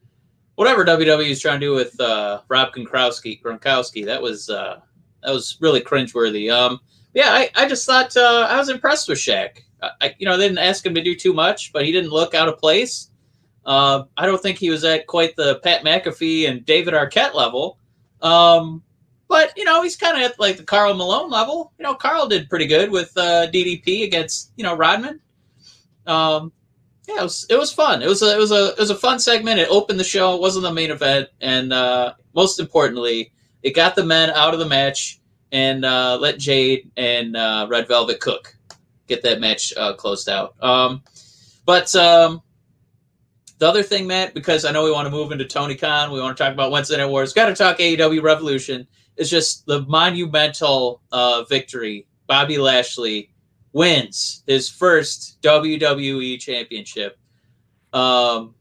whatever 0.56 0.84
WWE 0.84 1.30
is 1.30 1.40
trying 1.40 1.60
to 1.60 1.66
do 1.66 1.74
with 1.74 1.98
uh, 2.00 2.40
Rob 2.48 2.74
Gronkowski. 2.74 3.40
Gronkowski 3.40 4.04
that 4.06 4.20
was 4.20 4.50
uh, 4.50 4.80
that 5.22 5.32
was 5.32 5.58
really 5.60 5.80
cringeworthy. 5.80 6.52
Um, 6.52 6.80
yeah, 7.14 7.30
I, 7.30 7.50
I 7.54 7.68
just 7.68 7.86
thought 7.86 8.16
uh, 8.16 8.46
I 8.48 8.56
was 8.56 8.68
impressed 8.68 9.08
with 9.08 9.18
Shaq. 9.18 9.62
I, 9.82 10.14
you 10.18 10.26
know 10.26 10.36
they 10.36 10.46
didn't 10.46 10.58
ask 10.58 10.84
him 10.84 10.94
to 10.94 11.02
do 11.02 11.16
too 11.16 11.32
much, 11.32 11.72
but 11.72 11.84
he 11.84 11.92
didn't 11.92 12.11
look 12.11 12.34
out 12.34 12.48
of 12.48 12.58
place. 12.58 13.11
Uh, 13.64 14.04
I 14.16 14.26
don't 14.26 14.40
think 14.40 14.58
he 14.58 14.70
was 14.70 14.84
at 14.84 15.06
quite 15.06 15.36
the 15.36 15.61
Pat 15.62 15.84
McAfee 15.84 16.48
and 16.48 16.64
David 16.64 16.94
Arquette 16.94 17.34
level. 17.34 17.78
Um, 18.22 18.82
but 19.28 19.56
you 19.56 19.64
know, 19.64 19.82
he's 19.82 19.96
kind 19.96 20.16
of 20.16 20.22
at 20.30 20.40
like 20.40 20.56
the 20.56 20.64
Karl 20.64 20.94
Malone 20.94 21.30
level. 21.30 21.72
You 21.78 21.84
know, 21.84 21.94
Carl 21.94 22.26
did 22.26 22.50
pretty 22.50 22.66
good 22.66 22.90
with 22.90 23.16
uh, 23.16 23.46
DDP 23.50 24.04
against 24.04 24.52
you 24.56 24.64
know 24.64 24.76
Rodman. 24.76 25.20
Um, 26.06 26.52
yeah, 27.08 27.20
it 27.20 27.22
was 27.22 27.46
it 27.48 27.56
was 27.56 27.72
fun. 27.72 28.02
It 28.02 28.08
was 28.08 28.22
a 28.22 28.34
it 28.34 28.38
was 28.38 28.50
a 28.50 28.70
it 28.70 28.78
was 28.78 28.90
a 28.90 28.96
fun 28.96 29.18
segment. 29.18 29.61
It 29.61 29.68
opened 29.70 30.00
the 30.00 30.04
show. 30.04 30.34
It 30.34 30.40
wasn't 30.40 30.64
the 30.64 30.72
main 30.72 30.90
event, 30.90 31.28
and 31.40 31.72
uh, 31.72 32.14
most 32.34 32.61
importantly, 32.61 33.32
it 33.62 33.74
got 33.74 33.94
the 33.94 34.04
men 34.04 34.30
out 34.30 34.52
of 34.52 34.61
the 34.61 34.66
match 34.66 35.19
and 35.53 35.84
uh, 35.84 36.18
let 36.20 36.38
Jade 36.38 36.90
and 36.96 37.36
uh, 37.36 37.66
Red 37.68 37.88
Velvet 37.88 38.20
cook 38.20 38.57
get 39.07 39.22
that 39.22 39.40
match 39.40 39.72
uh, 39.76 39.94
closed 39.94 40.28
out. 40.28 40.55
Um, 40.62 41.03
but 41.66 41.94
um, 41.96 42.42
the 43.59 43.68
other 43.68 43.82
thing, 43.82 44.07
Matt, 44.07 44.34
because 44.34 44.64
I 44.64 44.72
know 44.72 44.84
we 44.84 44.92
want 44.92 45.07
to 45.07 45.11
move 45.11 45.32
into 45.32 45.44
Tony 45.44 45.74
Khan, 45.74 46.11
we 46.11 46.20
want 46.20 46.36
to 46.36 46.42
talk 46.42 46.53
about 46.53 46.70
Wednesday 46.70 46.96
Night 46.96 47.07
Wars. 47.07 47.32
Got 47.32 47.46
to 47.46 47.55
talk 47.55 47.78
AEW 47.78 48.22
Revolution. 48.22 48.86
It's 49.16 49.28
just 49.28 49.66
the 49.66 49.82
monumental 49.82 51.03
uh, 51.12 51.44
victory. 51.44 52.07
Bobby 52.26 52.59
Lashley 52.59 53.30
wins 53.72 54.42
his 54.46 54.68
first 54.68 55.40
WWE 55.42 56.38
Championship. 56.40 57.18
Um, 57.92 58.55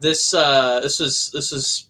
this 0.00 0.34
uh, 0.34 0.80
this 0.80 1.00
was 1.00 1.30
this 1.32 1.50
was 1.52 1.88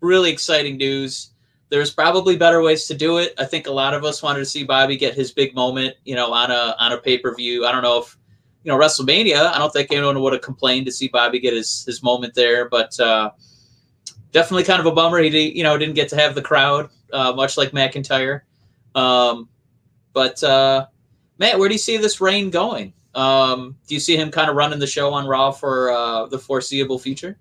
really 0.00 0.30
exciting 0.30 0.76
news. 0.76 1.30
There's 1.70 1.90
probably 1.90 2.36
better 2.36 2.62
ways 2.62 2.86
to 2.86 2.94
do 2.94 3.18
it. 3.18 3.34
I 3.38 3.44
think 3.44 3.66
a 3.66 3.72
lot 3.72 3.94
of 3.94 4.04
us 4.04 4.22
wanted 4.22 4.40
to 4.40 4.44
see 4.44 4.64
Bobby 4.64 4.96
get 4.96 5.14
his 5.14 5.32
big 5.32 5.54
moment, 5.54 5.96
you 6.04 6.14
know, 6.14 6.32
on 6.32 6.50
a 6.50 6.76
on 6.78 6.92
a 6.92 6.98
pay 6.98 7.18
per 7.18 7.34
view. 7.34 7.66
I 7.66 7.72
don't 7.72 7.82
know 7.82 7.98
if 7.98 8.16
you 8.62 8.70
know 8.70 8.78
WrestleMania. 8.78 9.52
I 9.52 9.58
don't 9.58 9.72
think 9.72 9.90
anyone 9.90 10.20
would 10.20 10.32
have 10.32 10.42
complained 10.42 10.86
to 10.86 10.92
see 10.92 11.08
Bobby 11.08 11.40
get 11.40 11.54
his 11.54 11.84
his 11.84 12.02
moment 12.02 12.34
there, 12.34 12.68
but 12.68 12.98
uh, 13.00 13.30
definitely 14.32 14.64
kind 14.64 14.80
of 14.80 14.86
a 14.86 14.92
bummer. 14.92 15.18
He 15.18 15.56
you 15.56 15.62
know 15.62 15.76
didn't 15.78 15.94
get 15.94 16.08
to 16.10 16.16
have 16.16 16.34
the 16.34 16.42
crowd, 16.42 16.90
uh, 17.12 17.32
much 17.32 17.56
like 17.56 17.70
McIntyre. 17.70 18.42
Um, 18.94 19.48
but 20.12 20.42
uh, 20.44 20.86
Matt, 21.38 21.58
where 21.58 21.68
do 21.68 21.74
you 21.74 21.78
see 21.78 21.96
this 21.96 22.20
reign 22.20 22.50
going? 22.50 22.92
Um, 23.14 23.76
do 23.86 23.94
you 23.94 24.00
see 24.00 24.16
him 24.16 24.30
kind 24.30 24.50
of 24.50 24.56
running 24.56 24.78
the 24.78 24.86
show 24.86 25.12
on 25.12 25.26
Raw 25.26 25.50
for 25.50 25.90
uh, 25.92 26.26
the 26.26 26.38
foreseeable 26.38 26.98
future? 26.98 27.38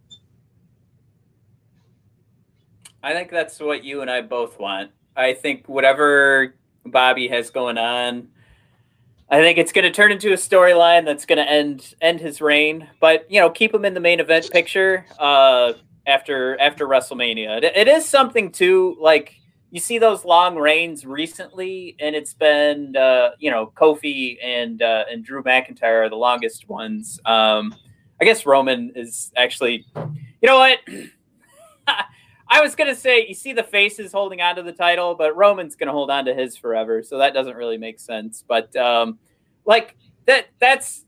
I 3.03 3.11
think 3.11 3.29
that's 3.29 3.59
what 3.59 3.83
you 3.83 4.01
and 4.01 4.09
I 4.09 4.21
both 4.21 4.57
want. 4.57 4.91
I 5.15 5.33
think 5.33 5.67
whatever 5.67 6.55
Bobby 6.85 7.27
has 7.27 7.49
going 7.49 7.77
on, 7.77 8.29
I 9.29 9.41
think 9.41 9.57
it's 9.57 9.73
going 9.73 9.83
to 9.83 9.91
turn 9.91 10.13
into 10.13 10.31
a 10.31 10.37
storyline 10.37 11.03
that's 11.03 11.25
going 11.25 11.37
to 11.37 11.49
end 11.49 11.95
end 12.01 12.21
his 12.21 12.39
reign. 12.39 12.89
But 13.01 13.29
you 13.29 13.41
know, 13.41 13.49
keep 13.49 13.73
him 13.73 13.83
in 13.83 13.93
the 13.93 13.99
main 13.99 14.21
event 14.21 14.49
picture 14.51 15.05
uh, 15.19 15.73
after 16.07 16.59
after 16.61 16.87
WrestleMania. 16.87 17.61
It, 17.61 17.75
it 17.75 17.87
is 17.89 18.07
something 18.07 18.51
too. 18.51 18.95
Like 19.01 19.35
you 19.69 19.81
see 19.81 19.97
those 19.97 20.23
long 20.23 20.55
reigns 20.55 21.05
recently, 21.05 21.97
and 21.99 22.15
it's 22.15 22.33
been 22.33 22.95
uh, 22.95 23.31
you 23.37 23.51
know 23.51 23.73
Kofi 23.75 24.37
and 24.41 24.81
uh, 24.81 25.03
and 25.11 25.25
Drew 25.25 25.43
McIntyre 25.43 26.05
are 26.05 26.09
the 26.09 26.15
longest 26.15 26.69
ones. 26.69 27.19
Um, 27.25 27.75
I 28.21 28.25
guess 28.25 28.45
Roman 28.45 28.93
is 28.95 29.33
actually, 29.35 29.85
you 29.93 30.47
know 30.47 30.57
what. 30.57 30.79
I 32.53 32.61
was 32.61 32.75
gonna 32.75 32.93
say 32.93 33.25
you 33.27 33.33
see 33.33 33.51
the 33.51 33.63
faces 33.63 34.11
holding 34.11 34.39
on 34.39 34.57
to 34.57 34.61
the 34.61 34.71
title, 34.71 35.15
but 35.15 35.35
Roman's 35.35 35.75
gonna 35.75 35.91
hold 35.91 36.11
on 36.11 36.25
to 36.25 36.35
his 36.35 36.55
forever, 36.55 37.01
so 37.01 37.17
that 37.17 37.33
doesn't 37.33 37.55
really 37.55 37.79
make 37.79 37.99
sense. 37.99 38.43
But 38.47 38.75
um, 38.75 39.17
like 39.65 39.97
that 40.27 40.49
that's 40.59 41.05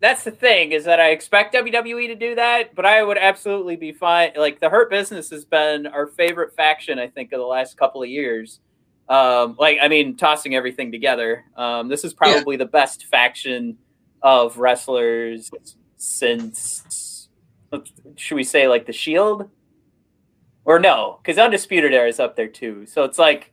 that's 0.00 0.22
the 0.22 0.30
thing 0.30 0.72
is 0.72 0.84
that 0.84 1.00
I 1.00 1.12
expect 1.12 1.54
WWE 1.54 2.08
to 2.08 2.14
do 2.14 2.34
that, 2.34 2.74
but 2.74 2.84
I 2.84 3.02
would 3.02 3.16
absolutely 3.16 3.76
be 3.76 3.92
fine. 3.92 4.32
Like 4.36 4.60
the 4.60 4.68
Hurt 4.68 4.90
Business 4.90 5.30
has 5.30 5.46
been 5.46 5.86
our 5.86 6.08
favorite 6.08 6.54
faction, 6.56 6.98
I 6.98 7.08
think, 7.08 7.32
of 7.32 7.38
the 7.38 7.46
last 7.46 7.78
couple 7.78 8.02
of 8.02 8.10
years. 8.10 8.60
Um, 9.08 9.56
like 9.58 9.78
I 9.80 9.88
mean, 9.88 10.14
tossing 10.18 10.54
everything 10.54 10.92
together. 10.92 11.46
Um, 11.56 11.88
this 11.88 12.04
is 12.04 12.12
probably 12.12 12.56
yeah. 12.56 12.64
the 12.64 12.70
best 12.70 13.06
faction 13.06 13.78
of 14.20 14.58
wrestlers 14.58 15.50
since 15.96 17.28
should 18.16 18.34
we 18.34 18.44
say 18.44 18.68
like 18.68 18.84
the 18.84 18.92
Shield? 18.92 19.48
Or 20.64 20.78
no, 20.78 21.18
because 21.20 21.38
Undisputed 21.38 21.92
Era 21.92 22.08
is 22.08 22.20
up 22.20 22.36
there 22.36 22.48
too. 22.48 22.86
So 22.86 23.04
it's 23.04 23.18
like 23.18 23.52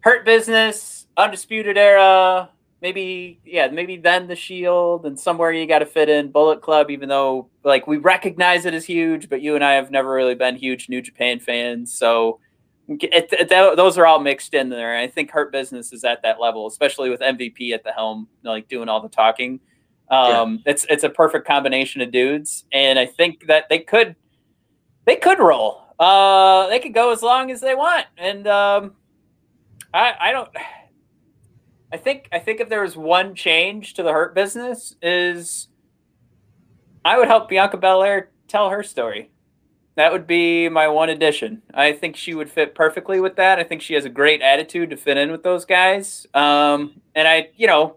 Hurt 0.00 0.24
Business, 0.24 1.06
Undisputed 1.16 1.78
Era, 1.78 2.50
maybe 2.82 3.40
yeah, 3.44 3.68
maybe 3.68 3.96
then 3.96 4.26
the 4.26 4.34
Shield, 4.34 5.06
and 5.06 5.18
somewhere 5.18 5.52
you 5.52 5.66
got 5.66 5.80
to 5.80 5.86
fit 5.86 6.08
in 6.08 6.32
Bullet 6.32 6.62
Club. 6.62 6.90
Even 6.90 7.08
though 7.08 7.48
like 7.62 7.86
we 7.86 7.98
recognize 7.98 8.66
it 8.66 8.74
as 8.74 8.84
huge, 8.84 9.28
but 9.28 9.40
you 9.40 9.54
and 9.54 9.64
I 9.64 9.72
have 9.72 9.90
never 9.90 10.10
really 10.12 10.34
been 10.34 10.56
huge 10.56 10.88
New 10.88 11.00
Japan 11.00 11.38
fans, 11.38 11.92
so 11.96 12.40
it, 12.88 13.28
it, 13.32 13.48
those 13.48 13.96
are 13.98 14.06
all 14.06 14.18
mixed 14.18 14.54
in 14.54 14.68
there. 14.68 14.96
I 14.96 15.06
think 15.06 15.30
Hurt 15.30 15.52
Business 15.52 15.92
is 15.92 16.02
at 16.02 16.22
that 16.22 16.40
level, 16.40 16.66
especially 16.66 17.08
with 17.08 17.20
MVP 17.20 17.72
at 17.72 17.84
the 17.84 17.92
helm, 17.92 18.26
like 18.42 18.68
doing 18.68 18.88
all 18.88 19.00
the 19.00 19.08
talking. 19.08 19.60
Um, 20.10 20.62
yeah. 20.66 20.72
It's 20.72 20.86
it's 20.90 21.04
a 21.04 21.10
perfect 21.10 21.46
combination 21.46 22.00
of 22.00 22.10
dudes, 22.10 22.64
and 22.72 22.98
I 22.98 23.06
think 23.06 23.46
that 23.46 23.68
they 23.68 23.78
could 23.78 24.16
they 25.06 25.16
could 25.16 25.38
roll. 25.38 25.82
Uh, 26.00 26.66
they 26.68 26.80
could 26.80 26.94
go 26.94 27.12
as 27.12 27.22
long 27.22 27.50
as 27.50 27.60
they 27.60 27.74
want, 27.74 28.06
and 28.16 28.46
um, 28.48 28.94
I 29.92 30.14
I 30.18 30.32
don't. 30.32 30.48
I 31.92 31.98
think 31.98 32.28
I 32.32 32.38
think 32.38 32.60
if 32.60 32.70
there 32.70 32.80
was 32.80 32.96
one 32.96 33.34
change 33.34 33.94
to 33.94 34.02
the 34.02 34.12
Hurt 34.12 34.34
business 34.34 34.96
is 35.02 35.68
I 37.04 37.18
would 37.18 37.28
help 37.28 37.50
Bianca 37.50 37.76
Belair 37.76 38.30
tell 38.48 38.70
her 38.70 38.82
story. 38.82 39.30
That 39.96 40.12
would 40.12 40.26
be 40.26 40.70
my 40.70 40.88
one 40.88 41.10
addition. 41.10 41.60
I 41.74 41.92
think 41.92 42.16
she 42.16 42.32
would 42.32 42.48
fit 42.48 42.74
perfectly 42.74 43.20
with 43.20 43.36
that. 43.36 43.58
I 43.58 43.64
think 43.64 43.82
she 43.82 43.92
has 43.94 44.06
a 44.06 44.08
great 44.08 44.40
attitude 44.40 44.88
to 44.90 44.96
fit 44.96 45.18
in 45.18 45.30
with 45.30 45.42
those 45.42 45.66
guys. 45.66 46.26
Um, 46.32 47.02
and 47.14 47.28
I, 47.28 47.50
you 47.56 47.66
know, 47.66 47.96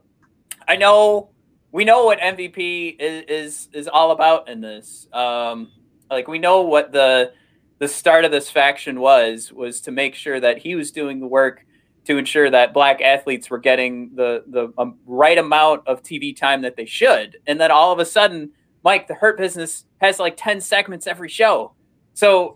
I 0.67 0.75
know 0.75 1.29
we 1.71 1.85
know 1.85 2.03
what 2.03 2.19
MVP 2.19 2.97
is 2.99 3.23
is, 3.29 3.69
is 3.71 3.87
all 3.87 4.11
about 4.11 4.49
in 4.49 4.59
this. 4.59 5.07
Um, 5.13 5.71
like 6.09 6.27
we 6.27 6.39
know 6.39 6.63
what 6.63 6.91
the 6.91 7.31
the 7.83 7.89
start 7.89 8.23
of 8.23 8.31
this 8.31 8.49
faction 8.49 9.01
was 9.01 9.51
was 9.51 9.81
to 9.81 9.91
make 9.91 10.15
sure 10.15 10.39
that 10.39 10.57
he 10.59 10.73
was 10.73 10.89
doing 10.89 11.19
the 11.19 11.27
work 11.27 11.65
to 12.05 12.17
ensure 12.17 12.49
that 12.49 12.73
black 12.73 13.01
athletes 13.01 13.49
were 13.49 13.57
getting 13.57 14.15
the 14.15 14.41
the 14.47 14.71
um, 14.77 14.97
right 15.05 15.37
amount 15.37 15.85
of 15.85 16.01
TV 16.01 16.33
time 16.33 16.61
that 16.61 16.77
they 16.77 16.85
should. 16.85 17.39
And 17.45 17.59
then 17.59 17.71
all 17.71 17.91
of 17.91 17.99
a 17.99 18.05
sudden, 18.05 18.51
Mike, 18.85 19.09
the 19.09 19.15
Hurt 19.15 19.37
Business 19.37 19.83
has 19.97 20.17
like 20.17 20.35
ten 20.37 20.61
segments 20.61 21.07
every 21.07 21.27
show. 21.27 21.73
So 22.13 22.55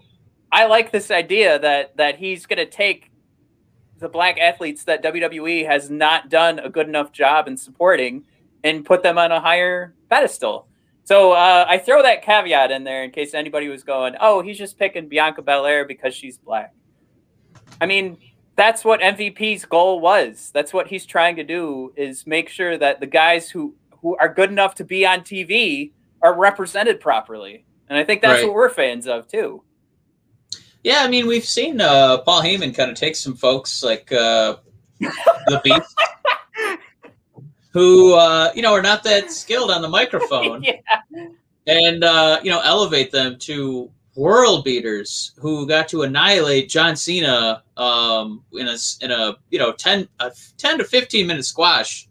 I 0.49 0.67
like 0.67 0.93
this 0.93 1.11
idea 1.11 1.59
that 1.59 1.97
that 1.97 2.15
he's 2.15 2.45
going 2.45 2.59
to 2.59 2.65
take 2.65 3.11
the 3.99 4.07
black 4.07 4.39
athletes 4.39 4.86
that 4.86 5.03
WWE 5.03 5.65
has 5.65 5.89
not 5.89 6.30
done 6.30 6.57
a 6.59 6.69
good 6.69 6.88
enough 6.88 7.11
job 7.11 7.49
in 7.49 7.57
supporting 7.57 8.23
and 8.63 8.86
put 8.86 9.03
them 9.03 9.17
on 9.17 9.34
a 9.34 9.41
higher 9.41 9.93
pedestal. 10.09 10.66
So 11.08 11.32
uh, 11.32 11.64
I 11.66 11.78
throw 11.78 12.03
that 12.03 12.22
caveat 12.22 12.70
in 12.70 12.84
there 12.84 13.05
in 13.05 13.12
case 13.12 13.34
anybody 13.34 13.70
was 13.70 13.82
going, 13.82 14.18
"Oh, 14.20 14.41
he's 14.41 14.58
just 14.58 14.78
picking 14.78 15.08
Bianca 15.08 15.41
Belair 15.41 15.86
because 15.86 16.14
she's 16.14 16.38
black." 16.38 16.76
I 17.80 17.86
mean, 17.86 18.18
that's 18.58 18.84
what 18.84 18.99
MVP's 18.99 19.64
goal 19.64 20.01
was. 20.01 20.51
That's 20.53 20.74
what 20.74 20.88
he's 20.88 21.05
trying 21.05 21.38
to 21.38 21.45
do 21.45 21.93
is 21.95 22.28
make 22.28 22.49
sure 22.49 22.78
that 22.78 22.99
the 22.99 23.08
guys 23.08 23.49
who 23.49 23.74
who 24.01 24.18
are 24.18 24.28
good 24.28 24.51
enough 24.51 24.76
to 24.76 24.84
be 24.84 25.05
on 25.05 25.22
TV 25.22 25.93
are 26.22 26.38
represented 26.38 26.99
properly. 26.99 27.64
And 27.88 27.97
I 27.97 28.03
think 28.03 28.22
that's 28.22 28.41
right. 28.41 28.47
what 28.47 28.55
we're 28.55 28.68
fans 28.68 29.08
of 29.08 29.30
too. 29.30 29.64
Yeah, 30.84 31.03
I 31.03 31.08
mean, 31.08 31.26
we've 31.26 31.45
seen 31.45 31.80
uh, 31.80 32.18
Paul 32.18 32.41
Heyman 32.41 32.76
kind 32.76 32.91
of 32.91 32.97
take 32.97 33.16
some 33.16 33.38
folks 33.38 33.82
like 33.82 34.12
uh, 34.12 34.58
the 34.99 35.62
Beast 35.64 35.95
who 37.72 38.13
uh, 38.15 38.51
you 38.55 38.61
know 38.61 38.74
are 38.74 38.82
not 38.82 39.03
that 39.03 39.32
skilled 39.32 39.72
on 39.72 39.82
the 39.82 39.88
microphone, 39.89 40.63
yeah. 40.63 40.80
and 41.65 42.03
uh, 42.03 42.39
you 42.43 42.51
know 42.51 42.61
elevate 42.63 43.11
them 43.11 43.38
to 43.39 43.91
world 44.15 44.65
beaters 44.65 45.34
who 45.38 45.68
got 45.68 45.88
to 45.88 46.01
annihilate 46.01 46.70
John 46.70 46.95
Cena 46.95 47.63
um, 47.78 48.43
in 48.53 48.68
a 48.68 48.76
in 49.01 49.11
a 49.11 49.38
you 49.51 49.59
know 49.59 49.72
10, 49.72 50.07
a 50.20 50.32
10 50.57 50.80
to 50.80 50.84
fifteen 50.84 51.28
minute 51.28 51.45
squash. 51.45 52.07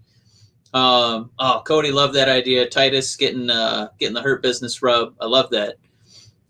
Um, 0.72 1.30
oh, 1.38 1.62
Cody 1.66 1.90
loved 1.90 2.14
that 2.14 2.28
idea. 2.28 2.68
Titus 2.68 3.16
getting 3.16 3.50
uh, 3.50 3.88
getting 3.98 4.14
the 4.14 4.22
hurt 4.22 4.42
business 4.42 4.82
rub. 4.82 5.14
I 5.20 5.26
love 5.26 5.50
that. 5.50 5.76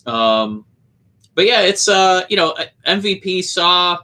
Um, 0.04 0.64
but 1.34 1.46
yeah, 1.46 1.62
it's 1.62 1.88
uh, 1.88 2.24
you 2.28 2.36
know 2.36 2.56
MVP 2.86 3.44
saw 3.44 3.98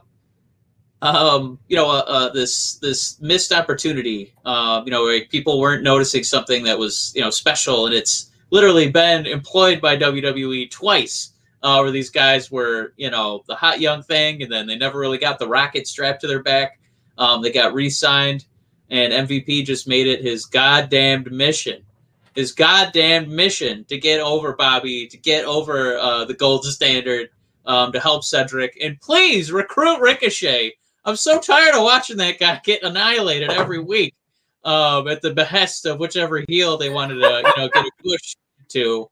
um, 1.03 1.59
you 1.67 1.75
know, 1.75 1.89
uh, 1.89 2.03
uh, 2.07 2.29
this 2.29 2.75
this 2.75 3.19
missed 3.19 3.51
opportunity. 3.51 4.33
Uh, 4.45 4.81
you 4.85 4.91
know, 4.91 5.19
people 5.29 5.59
weren't 5.59 5.83
noticing 5.83 6.23
something 6.23 6.63
that 6.63 6.79
was 6.79 7.11
you 7.13 7.21
know 7.21 7.29
special, 7.29 7.85
and 7.85 7.93
it's 7.93 8.31
literally 8.51 8.89
been 8.89 9.25
employed 9.25 9.81
by 9.81 9.97
WWE 9.97 10.71
twice, 10.71 11.33
uh, 11.61 11.79
where 11.79 11.91
these 11.91 12.09
guys 12.09 12.49
were 12.49 12.93
you 12.95 13.11
know 13.11 13.43
the 13.47 13.55
hot 13.55 13.81
young 13.81 14.01
thing, 14.01 14.43
and 14.43 14.51
then 14.51 14.65
they 14.65 14.77
never 14.77 14.97
really 14.97 15.17
got 15.17 15.39
the 15.39 15.47
rocket 15.47 15.87
strapped 15.87 16.21
to 16.21 16.27
their 16.27 16.41
back. 16.41 16.79
Um, 17.17 17.41
they 17.41 17.51
got 17.51 17.73
re-signed, 17.73 18.45
and 18.89 19.27
MVP 19.27 19.65
just 19.65 19.89
made 19.89 20.07
it 20.07 20.23
his 20.23 20.45
goddamned 20.45 21.29
mission. 21.31 21.83
His 22.33 22.53
goddamn 22.53 23.35
mission 23.35 23.83
to 23.89 23.97
get 23.97 24.21
over 24.21 24.55
Bobby, 24.55 25.07
to 25.07 25.17
get 25.17 25.43
over 25.43 25.97
uh, 25.97 26.23
the 26.23 26.33
gold 26.33 26.63
standard, 26.63 27.29
um, 27.65 27.91
to 27.91 27.99
help 27.99 28.23
Cedric, 28.23 28.77
and 28.81 28.99
please 29.01 29.51
recruit 29.51 29.99
Ricochet 29.99 30.75
I'm 31.05 31.15
so 31.15 31.39
tired 31.39 31.75
of 31.75 31.83
watching 31.83 32.17
that 32.17 32.39
guy 32.39 32.61
get 32.63 32.83
annihilated 32.83 33.51
every 33.51 33.79
week 33.79 34.15
um, 34.63 35.07
at 35.07 35.21
the 35.21 35.33
behest 35.33 35.85
of 35.85 35.99
whichever 35.99 36.43
heel 36.47 36.77
they 36.77 36.89
wanted 36.89 37.15
to, 37.15 37.43
you 37.45 37.61
know, 37.61 37.69
get 37.69 37.85
a 37.85 37.91
push 38.01 38.35
to. 38.69 39.09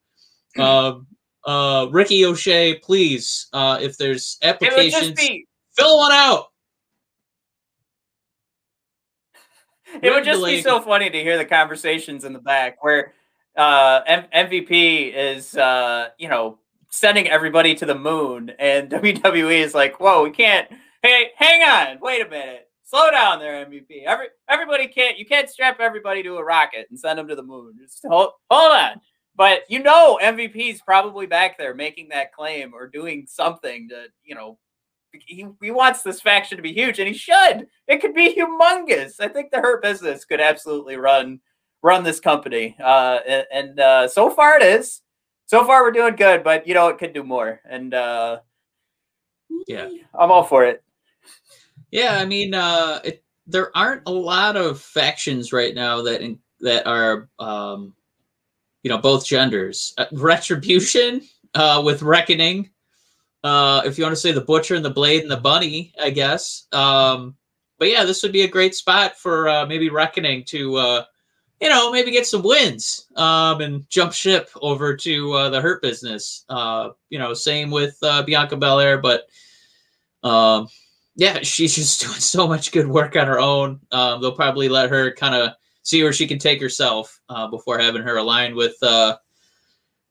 Um, 0.57 1.07
uh, 1.45 1.87
Ricky 1.91 2.25
O'Shea, 2.25 2.75
please, 2.75 3.47
uh, 3.53 3.79
if 3.81 3.97
there's 3.97 4.37
applications, 4.43 5.19
be, 5.19 5.47
fill 5.75 5.97
one 5.97 6.11
out. 6.11 6.47
It 10.01 10.09
would 10.09 10.23
just 10.23 10.43
be 10.45 10.61
so 10.61 10.79
funny 10.79 11.09
to 11.09 11.21
hear 11.21 11.37
the 11.37 11.45
conversations 11.45 12.23
in 12.23 12.31
the 12.31 12.39
back 12.39 12.81
where 12.83 13.13
uh, 13.57 14.01
M- 14.05 14.25
MVP 14.33 15.13
is 15.13 15.57
uh, 15.57 16.09
you 16.17 16.29
know 16.29 16.59
sending 16.89 17.27
everybody 17.27 17.75
to 17.75 17.85
the 17.85 17.95
moon, 17.95 18.51
and 18.59 18.89
WWE 18.91 19.59
is 19.59 19.73
like, 19.73 19.99
whoa, 19.99 20.23
we 20.23 20.31
can't. 20.31 20.69
Hey, 21.03 21.31
hang 21.35 21.63
on, 21.63 21.99
wait 21.99 22.21
a 22.25 22.29
minute, 22.29 22.69
slow 22.83 23.09
down 23.09 23.39
there, 23.39 23.65
MVP. 23.65 24.03
Every 24.05 24.27
everybody 24.47 24.87
can't 24.87 25.17
you 25.17 25.25
can't 25.25 25.49
strap 25.49 25.79
everybody 25.79 26.21
to 26.21 26.37
a 26.37 26.43
rocket 26.43 26.85
and 26.91 26.99
send 26.99 27.17
them 27.17 27.27
to 27.27 27.35
the 27.35 27.41
moon. 27.41 27.73
Just 27.81 28.05
hold 28.07 28.33
hold 28.51 28.71
on. 28.71 29.01
But 29.35 29.63
you 29.67 29.79
know, 29.79 30.19
MVP's 30.21 30.81
probably 30.81 31.25
back 31.25 31.57
there 31.57 31.73
making 31.73 32.09
that 32.09 32.33
claim 32.33 32.73
or 32.75 32.87
doing 32.87 33.25
something 33.27 33.89
to 33.89 34.05
you 34.23 34.35
know. 34.35 34.59
He, 35.13 35.45
he 35.61 35.71
wants 35.71 36.03
this 36.03 36.21
faction 36.21 36.55
to 36.55 36.61
be 36.61 36.71
huge, 36.71 36.99
and 36.99 37.07
he 37.07 37.13
should. 37.13 37.67
It 37.85 37.99
could 37.99 38.13
be 38.13 38.33
humongous. 38.33 39.19
I 39.19 39.27
think 39.27 39.51
the 39.51 39.59
Hurt 39.59 39.81
Business 39.81 40.23
could 40.23 40.39
absolutely 40.39 40.95
run 40.95 41.41
run 41.81 42.03
this 42.03 42.21
company. 42.21 42.77
Uh, 42.81 43.19
and, 43.27 43.45
and 43.51 43.79
uh, 43.79 44.07
so 44.07 44.29
far 44.29 44.57
it 44.57 44.63
is. 44.63 45.01
So 45.47 45.65
far 45.65 45.83
we're 45.83 45.91
doing 45.91 46.15
good, 46.15 46.43
but 46.43 46.65
you 46.67 46.73
know 46.75 46.87
it 46.89 46.97
could 46.97 47.11
do 47.11 47.23
more. 47.23 47.59
And 47.65 47.93
uh, 47.93 48.39
yeah, 49.67 49.89
I'm 50.13 50.31
all 50.31 50.43
for 50.43 50.63
it. 50.63 50.81
Yeah, 51.91 52.17
I 52.17 52.25
mean, 52.25 52.53
uh, 52.53 52.99
it, 53.03 53.23
there 53.47 53.75
aren't 53.75 54.03
a 54.05 54.11
lot 54.11 54.55
of 54.55 54.79
factions 54.79 55.51
right 55.51 55.75
now 55.75 56.01
that 56.03 56.21
in, 56.21 56.39
that 56.61 56.87
are, 56.87 57.29
um, 57.39 57.93
you 58.83 58.89
know, 58.89 58.97
both 58.97 59.25
genders. 59.25 59.93
Uh, 59.97 60.05
Retribution 60.13 61.21
uh, 61.53 61.81
with 61.83 62.01
Reckoning. 62.01 62.69
Uh, 63.43 63.81
if 63.85 63.97
you 63.97 64.03
want 64.03 64.15
to 64.15 64.21
say 64.21 64.31
the 64.31 64.41
Butcher 64.41 64.75
and 64.75 64.85
the 64.85 64.89
Blade 64.89 65.23
and 65.23 65.31
the 65.31 65.37
Bunny, 65.37 65.93
I 65.99 66.11
guess. 66.11 66.67
Um, 66.71 67.35
but 67.79 67.89
yeah, 67.89 68.03
this 68.03 68.21
would 68.21 68.31
be 68.31 68.43
a 68.43 68.47
great 68.47 68.75
spot 68.75 69.17
for 69.17 69.49
uh, 69.49 69.65
maybe 69.65 69.89
Reckoning 69.89 70.43
to, 70.45 70.75
uh, 70.77 71.03
you 71.59 71.69
know, 71.69 71.91
maybe 71.91 72.11
get 72.11 72.27
some 72.27 72.43
wins 72.43 73.07
um, 73.15 73.61
and 73.61 73.89
jump 73.89 74.13
ship 74.13 74.49
over 74.61 74.95
to 74.95 75.33
uh, 75.33 75.49
the 75.49 75.59
Hurt 75.59 75.81
Business. 75.81 76.45
Uh, 76.47 76.89
you 77.09 77.19
know, 77.19 77.33
same 77.33 77.71
with 77.71 77.97
uh, 78.03 78.23
Bianca 78.23 78.55
Belair, 78.55 78.99
but 78.99 79.27
um, 80.23 80.67
yeah, 81.15 81.39
she's 81.41 81.75
just 81.75 82.01
doing 82.05 82.13
so 82.13 82.47
much 82.47 82.71
good 82.71 82.87
work 82.87 83.15
on 83.15 83.27
her 83.27 83.39
own. 83.39 83.79
Um, 83.91 84.21
they'll 84.21 84.31
probably 84.35 84.69
let 84.69 84.89
her 84.89 85.13
kind 85.13 85.35
of 85.35 85.53
see 85.83 86.03
where 86.03 86.13
she 86.13 86.27
can 86.27 86.39
take 86.39 86.61
herself 86.61 87.19
uh, 87.29 87.47
before 87.47 87.79
having 87.79 88.03
her 88.03 88.17
aligned 88.17 88.55
with 88.55 88.75
uh, 88.81 89.17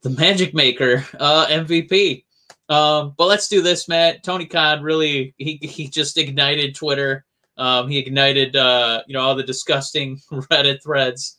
the 0.01 0.09
Magic 0.09 0.53
Maker 0.53 1.05
uh, 1.19 1.45
MVP. 1.47 2.25
Um, 2.69 3.13
but 3.17 3.25
let's 3.25 3.47
do 3.47 3.61
this, 3.61 3.87
Matt. 3.87 4.23
Tony 4.23 4.45
Khan 4.45 4.81
really 4.81 5.33
he 5.37 5.59
he 5.61 5.87
just 5.87 6.17
ignited 6.17 6.73
Twitter. 6.73 7.25
Um, 7.57 7.89
he 7.89 7.97
ignited 7.97 8.55
uh, 8.55 9.03
you 9.07 9.13
know 9.13 9.21
all 9.21 9.35
the 9.35 9.43
disgusting 9.43 10.19
Reddit 10.31 10.81
threads. 10.81 11.37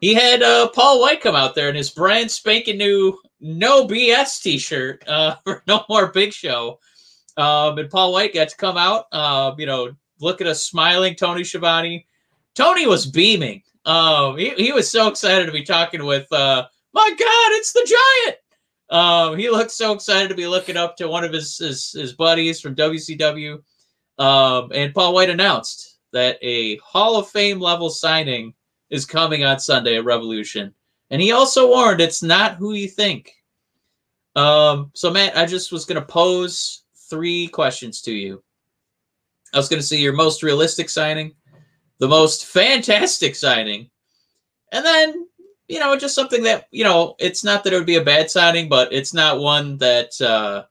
He 0.00 0.14
had 0.14 0.42
uh, 0.42 0.68
Paul 0.68 1.00
White 1.00 1.20
come 1.20 1.36
out 1.36 1.54
there 1.54 1.68
in 1.68 1.76
his 1.76 1.90
brand 1.90 2.30
spanking 2.30 2.78
new 2.78 3.18
no 3.40 3.86
BS 3.86 4.42
T-shirt 4.42 5.04
uh, 5.06 5.36
for 5.44 5.62
No 5.66 5.84
More 5.88 6.08
Big 6.08 6.32
Show. 6.32 6.80
Um, 7.36 7.78
and 7.78 7.90
Paul 7.90 8.12
White 8.12 8.34
got 8.34 8.48
to 8.48 8.56
come 8.56 8.76
out, 8.76 9.06
uh, 9.12 9.54
you 9.58 9.66
know, 9.66 9.92
look 10.20 10.40
at 10.40 10.46
us 10.46 10.64
smiling, 10.64 11.14
Tony 11.14 11.44
Schiavone. 11.44 12.06
Tony 12.54 12.86
was 12.86 13.06
beaming. 13.06 13.62
Um, 13.84 14.36
he, 14.36 14.50
he 14.50 14.72
was 14.72 14.90
so 14.90 15.08
excited 15.08 15.46
to 15.46 15.52
be 15.52 15.62
talking 15.62 16.04
with, 16.04 16.30
uh, 16.32 16.66
my 16.92 17.08
God, 17.08 17.52
it's 17.52 17.72
the 17.72 17.96
giant. 18.26 18.36
Um, 18.90 19.38
he 19.38 19.48
looked 19.48 19.70
so 19.70 19.92
excited 19.92 20.28
to 20.28 20.34
be 20.34 20.48
looking 20.48 20.76
up 20.76 20.96
to 20.96 21.08
one 21.08 21.24
of 21.24 21.32
his, 21.32 21.56
his, 21.58 21.92
his 21.92 22.12
buddies 22.12 22.60
from 22.60 22.74
WCW. 22.74 23.62
Um, 24.18 24.70
and 24.74 24.92
Paul 24.92 25.14
White 25.14 25.30
announced 25.30 25.98
that 26.12 26.38
a 26.42 26.76
Hall 26.78 27.16
of 27.16 27.28
Fame 27.28 27.60
level 27.60 27.88
signing 27.88 28.52
is 28.90 29.06
coming 29.06 29.44
on 29.44 29.60
Sunday 29.60 29.96
at 29.96 30.04
Revolution. 30.04 30.74
And 31.10 31.22
he 31.22 31.32
also 31.32 31.68
warned 31.68 32.00
it's 32.00 32.22
not 32.22 32.56
who 32.56 32.74
you 32.74 32.88
think. 32.88 33.32
Um, 34.36 34.90
so 34.94 35.10
Matt, 35.10 35.36
I 35.36 35.46
just 35.46 35.72
was 35.72 35.84
gonna 35.84 36.02
pose 36.02 36.79
three 37.10 37.48
questions 37.48 38.00
to 38.02 38.12
you. 38.12 38.42
I 39.52 39.56
was 39.56 39.68
going 39.68 39.80
to 39.80 39.86
see 39.86 40.00
your 40.00 40.12
most 40.12 40.42
realistic 40.42 40.88
signing, 40.88 41.34
the 41.98 42.08
most 42.08 42.46
fantastic 42.46 43.34
signing, 43.34 43.90
and 44.72 44.84
then, 44.84 45.26
you 45.68 45.80
know, 45.80 45.96
just 45.96 46.14
something 46.14 46.42
that, 46.44 46.66
you 46.70 46.84
know, 46.84 47.16
it's 47.18 47.44
not 47.44 47.64
that 47.64 47.72
it 47.72 47.76
would 47.76 47.86
be 47.86 47.96
a 47.96 48.04
bad 48.04 48.30
signing, 48.30 48.68
but 48.68 48.92
it's 48.92 49.12
not 49.12 49.40
one 49.40 49.76
that, 49.78 50.20
uh, 50.20 50.64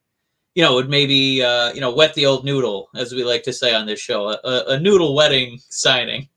you 0.55 0.63
know, 0.63 0.75
would 0.75 0.89
maybe, 0.89 1.43
uh, 1.43 1.73
you 1.73 1.81
know, 1.81 1.93
wet 1.93 2.13
the 2.13 2.25
old 2.25 2.45
noodle, 2.45 2.89
as 2.95 3.13
we 3.13 3.23
like 3.23 3.43
to 3.43 3.53
say 3.53 3.73
on 3.73 3.85
this 3.85 3.99
show, 3.99 4.29
a, 4.29 4.63
a 4.67 4.79
noodle 4.79 5.15
wetting 5.15 5.59
signing. 5.69 6.27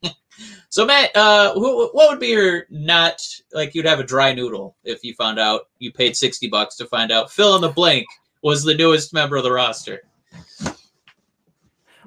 so, 0.69 0.85
Matt, 0.85 1.15
uh, 1.17 1.55
who, 1.55 1.89
what 1.93 2.11
would 2.11 2.21
be 2.21 2.29
your 2.29 2.67
not 2.71 3.23
like 3.53 3.75
you'd 3.75 3.87
have 3.87 4.01
a 4.01 4.05
dry 4.05 4.35
noodle 4.35 4.77
if 4.85 5.05
you 5.05 5.15
found 5.15 5.39
out 5.39 5.63
you 5.79 5.93
paid 5.93 6.17
60 6.17 6.49
bucks 6.49 6.77
to 6.77 6.87
find 6.87 7.13
out 7.13 7.31
fill 7.31 7.55
in 7.55 7.63
the 7.63 7.69
blank 7.69 8.07
was 8.43 8.65
the 8.65 8.75
newest 8.75 9.15
member 9.15 9.37
of 9.37 9.45
the 9.45 9.53
roster. 9.53 10.03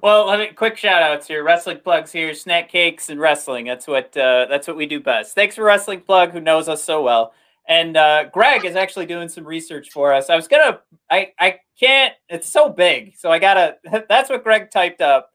Well, 0.01 0.45
quick 0.53 0.77
shout 0.77 1.01
outs 1.01 1.27
here. 1.27 1.43
Wrestling 1.43 1.79
plugs 1.83 2.11
here, 2.11 2.33
snack 2.35 2.69
cakes 2.69 3.09
and 3.09 3.19
wrestling. 3.19 3.65
That's 3.65 3.87
what 3.87 4.15
uh, 4.15 4.45
that's 4.47 4.67
what 4.67 4.77
we 4.77 4.85
do 4.85 4.99
best. 4.99 5.33
Thanks 5.33 5.55
for 5.55 5.63
Wrestling 5.63 6.01
Plug, 6.01 6.31
who 6.31 6.39
knows 6.39 6.69
us 6.69 6.83
so 6.83 7.01
well. 7.01 7.33
And 7.67 7.97
uh, 7.97 8.25
Greg 8.31 8.65
is 8.65 8.75
actually 8.75 9.07
doing 9.07 9.29
some 9.29 9.47
research 9.47 9.89
for 9.89 10.13
us. 10.13 10.29
I 10.29 10.35
was 10.35 10.47
gonna, 10.47 10.81
I 11.09 11.31
I 11.39 11.59
can't. 11.79 12.13
It's 12.29 12.47
so 12.47 12.69
big, 12.69 13.15
so 13.17 13.31
I 13.31 13.39
gotta. 13.39 13.77
That's 14.09 14.29
what 14.29 14.43
Greg 14.43 14.69
typed 14.69 15.01
up. 15.01 15.31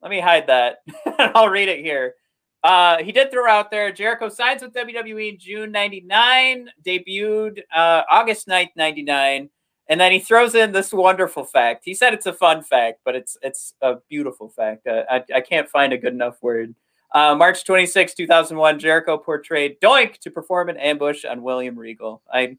Let 0.00 0.10
me 0.10 0.20
hide 0.20 0.46
that. 0.46 0.76
I'll 1.34 1.48
read 1.48 1.68
it 1.68 1.80
here. 1.80 2.14
Uh, 2.62 3.02
he 3.02 3.10
did 3.10 3.30
throw 3.30 3.50
out 3.50 3.70
there 3.70 3.90
Jericho 3.90 4.28
signs 4.28 4.62
with 4.62 4.72
WWE 4.74 5.32
in 5.32 5.38
June 5.38 5.72
99, 5.72 6.70
debuted 6.86 7.58
uh, 7.74 8.02
August 8.08 8.46
9th, 8.46 8.70
99. 8.76 9.50
And 9.88 10.00
then 10.00 10.12
he 10.12 10.18
throws 10.18 10.54
in 10.54 10.72
this 10.72 10.92
wonderful 10.92 11.44
fact. 11.44 11.82
He 11.84 11.94
said 11.94 12.14
it's 12.14 12.26
a 12.26 12.32
fun 12.32 12.62
fact, 12.62 13.00
but 13.04 13.14
it's 13.14 13.36
it's 13.42 13.74
a 13.82 13.96
beautiful 14.08 14.48
fact. 14.48 14.86
Uh, 14.86 15.02
I, 15.10 15.22
I 15.34 15.40
can't 15.40 15.68
find 15.68 15.92
a 15.92 15.98
good 15.98 16.14
enough 16.14 16.42
word. 16.42 16.74
Uh, 17.14 17.34
March 17.34 17.64
26, 17.64 18.14
2001, 18.14 18.78
Jericho 18.80 19.16
portrayed 19.16 19.80
Doink 19.80 20.18
to 20.18 20.30
perform 20.30 20.68
an 20.68 20.76
ambush 20.78 21.24
on 21.24 21.42
William 21.42 21.78
Regal. 21.78 22.22
I 22.32 22.56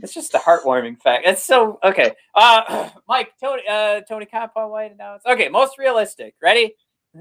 it's 0.00 0.14
just 0.14 0.34
a 0.34 0.38
heartwarming 0.38 1.00
fact. 1.00 1.26
It's 1.26 1.44
so 1.44 1.78
okay. 1.82 2.12
Uh, 2.34 2.88
Mike, 3.08 3.32
Tony, 3.42 3.62
uh, 3.68 4.00
Tony 4.02 4.26
Khan, 4.26 4.48
Paul 4.54 4.70
White 4.70 4.92
announced. 4.92 5.26
Okay, 5.26 5.48
most 5.48 5.76
realistic. 5.76 6.34
Ready? 6.40 6.74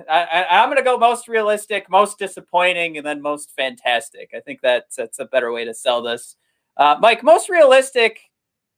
I, 0.10 0.46
I, 0.50 0.64
am 0.64 0.76
to 0.76 0.84
go 0.84 0.98
most 0.98 1.28
realistic, 1.28 1.90
most 1.90 2.20
disappointing, 2.20 2.98
and 2.98 3.06
then 3.06 3.22
most 3.22 3.52
fantastic. 3.56 4.30
I 4.36 4.42
think 4.42 4.60
that's 4.62 4.98
that's 4.98 5.20
a 5.20 5.26
better 5.26 5.52
way 5.52 5.66
to 5.66 5.74
sell 5.74 6.02
this. 6.02 6.36
Uh, 6.76 6.98
Mike, 7.00 7.24
most 7.24 7.50
realistic. 7.50 8.20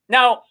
Now, 0.10 0.44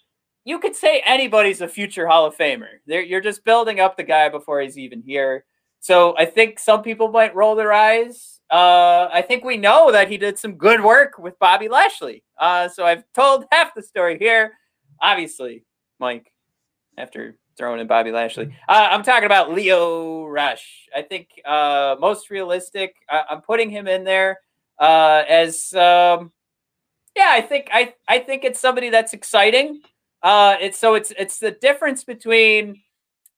you 0.45 0.59
could 0.59 0.75
say 0.75 1.03
anybody's 1.05 1.61
a 1.61 1.69
future 1.69 2.07
Hall 2.07 2.25
of 2.25 2.37
Famer. 2.37 2.79
They're, 2.87 3.03
you're 3.03 3.21
just 3.21 3.45
building 3.45 3.81
up 3.81 3.97
the 3.97 4.05
guy 4.05 4.29
before 4.29 4.61
he's 4.61 4.79
even 4.79 5.03
here. 5.03 5.45
So 5.81 6.17
I 6.17 6.25
think 6.25 6.59
some 6.59 6.83
people 6.83 7.09
might 7.09 7.35
roll 7.35 7.55
their 7.55 7.73
eyes. 7.73 8.41
Uh, 8.51 9.09
I 9.13 9.23
think 9.23 9.45
we 9.45 9.57
know 9.57 9.93
that 9.93 10.09
he 10.09 10.17
did 10.17 10.39
some 10.39 10.55
good 10.55 10.83
work 10.83 11.19
with 11.19 11.39
Bobby 11.39 11.69
Lashley. 11.69 12.25
Uh, 12.39 12.69
so 12.69 12.85
I've 12.85 13.05
told 13.15 13.45
half 13.53 13.75
the 13.75 13.83
story 13.83 14.19
here. 14.19 14.55
Obviously, 15.01 15.65
Mike, 15.99 16.33
after 16.97 17.37
throwing 17.57 17.81
in 17.81 17.87
Bobby 17.87 18.11
Lashley, 18.11 18.57
uh, 18.69 18.89
I'm 18.91 19.03
talking 19.03 19.27
about 19.27 19.53
Lio 19.53 20.27
Rush. 20.27 20.89
I 20.97 21.03
think 21.03 21.29
uh, 21.45 21.97
most 22.01 22.31
realistic. 22.31 22.95
I- 23.09 23.25
am 23.31 23.43
putting 23.43 23.71
him 23.71 23.87
in 23.87 24.03
there 24.05 24.41
uh, 24.81 25.25
as 25.29 25.75
um, 25.75 26.33
yeah, 27.19 27.31
I 27.31 27.41
think 27.41 27.69
I 27.73 27.95
I 28.07 28.21
think 28.21 28.45
it's 28.45 28.61
somebody 28.61 28.91
that's 28.91 29.13
exciting. 29.13 29.83
Uh, 30.23 30.55
it's 30.61 30.79
so 30.79 30.95
it's 30.95 31.13
it's 31.19 31.41
the 31.41 31.51
difference 31.51 32.05
between, 32.05 32.81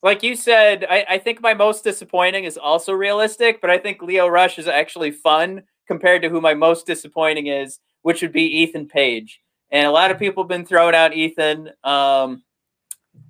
like 0.02 0.22
you 0.22 0.36
said, 0.36 0.84
I, 0.88 1.06
I 1.08 1.18
think 1.18 1.40
my 1.40 1.54
most 1.54 1.82
disappointing 1.82 2.44
is 2.44 2.58
also 2.58 2.92
realistic, 2.92 3.62
but 3.62 3.70
I 3.70 3.78
think 3.78 4.02
Lio 4.02 4.28
Rush 4.28 4.58
is 4.58 4.68
actually 4.68 5.12
fun 5.12 5.62
compared 5.88 6.20
to 6.22 6.28
who 6.28 6.42
my 6.42 6.52
most 6.52 6.86
disappointing 6.86 7.46
is, 7.46 7.78
which 8.02 8.20
would 8.20 8.32
be 8.32 8.44
Ethan 8.62 8.86
Page. 8.86 9.40
And 9.70 9.86
a 9.86 9.90
lot 9.90 10.10
of 10.10 10.18
people 10.18 10.42
have 10.42 10.48
been 10.48 10.66
throwing 10.66 10.94
out 10.94 11.14
Ethan. 11.14 11.70
Um, 11.82 12.42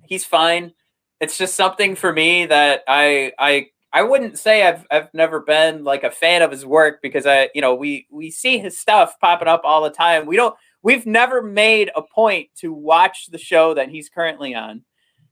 he's 0.03 0.25
fine. 0.25 0.73
It's 1.21 1.37
just 1.37 1.55
something 1.55 1.95
for 1.95 2.11
me 2.11 2.45
that 2.47 2.83
I 2.89 3.31
I 3.39 3.67
I 3.93 4.03
wouldn't 4.03 4.39
say 4.39 4.67
I've 4.67 4.85
I've 4.89 5.13
never 5.13 5.41
been 5.41 5.83
like 5.83 6.03
a 6.03 6.11
fan 6.11 6.41
of 6.41 6.51
his 6.51 6.65
work 6.65 7.01
because 7.01 7.25
I 7.25 7.49
you 7.53 7.61
know 7.61 7.75
we 7.75 8.07
we 8.09 8.31
see 8.31 8.57
his 8.57 8.77
stuff 8.77 9.15
popping 9.19 9.47
up 9.47 9.61
all 9.63 9.83
the 9.83 9.89
time. 9.89 10.25
We 10.25 10.35
don't 10.35 10.55
we've 10.81 11.05
never 11.05 11.41
made 11.41 11.91
a 11.95 12.01
point 12.01 12.49
to 12.57 12.73
watch 12.73 13.27
the 13.27 13.37
show 13.37 13.73
that 13.73 13.89
he's 13.89 14.09
currently 14.09 14.55
on. 14.55 14.83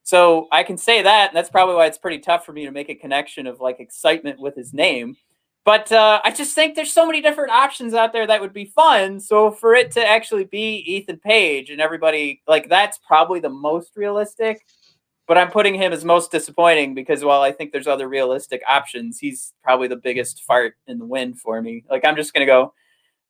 So 0.03 0.47
I 0.51 0.64
can 0.64 0.78
say 0.78 1.03
that, 1.03 1.30
and 1.30 1.38
that's 1.38 1.49
probably 1.49 1.76
why 1.76 1.86
it's 1.86 1.97
pretty 1.97 2.20
tough 2.20 2.45
for 2.45 2.51
me 2.51 2.66
to 2.66 2.72
make 2.72 2.89
a 2.89 2.95
connection 2.95 3.47
of 3.47 3.60
like 3.60 3.80
excitement 3.80 4.39
with 4.39 4.55
his 4.55 4.74
name. 4.74 5.16
But 5.66 5.91
uh, 5.91 6.20
I 6.24 6.32
just 6.32 6.55
think 6.55 6.76
there's 6.76 6.91
so 6.91 7.05
many 7.05 7.22
different 7.22 7.51
options 7.51 7.93
out 7.93 8.12
there 8.12 8.26
that 8.26 8.41
would 8.41 8.53
be 8.53 8.66
fun. 8.66 9.20
So 9.20 9.51
for 9.51 9.76
it 9.76 9.91
to 9.91 10.05
actually 10.05 10.45
be 10.45 10.78
Ethan 10.78 11.20
Page 11.20 11.70
and 11.70 11.80
everybody 11.80 12.41
like 12.47 12.70
that's 12.70 12.97
probably 13.05 13.39
the 13.39 13.49
most 13.49 13.95
realistic 13.95 14.66
but 15.30 15.38
I'm 15.38 15.51
putting 15.51 15.75
him 15.75 15.93
as 15.93 16.03
most 16.03 16.32
disappointing 16.32 16.95
because 16.95 17.23
while 17.23 17.43
I 17.43 17.51
think 17.51 17.71
there's 17.71 17.86
other 17.86 18.09
realistic 18.09 18.63
options, 18.67 19.19
he's 19.19 19.53
probably 19.63 19.88
the 19.88 19.95
biggest 19.95 20.41
fart 20.41 20.73
in 20.88 20.97
the 20.97 21.05
wind 21.05 21.39
for 21.39 21.61
me. 21.61 21.86
Like 21.88 22.03
I'm 22.03 22.15
just 22.15 22.34
gonna 22.34 22.47
go 22.47 22.73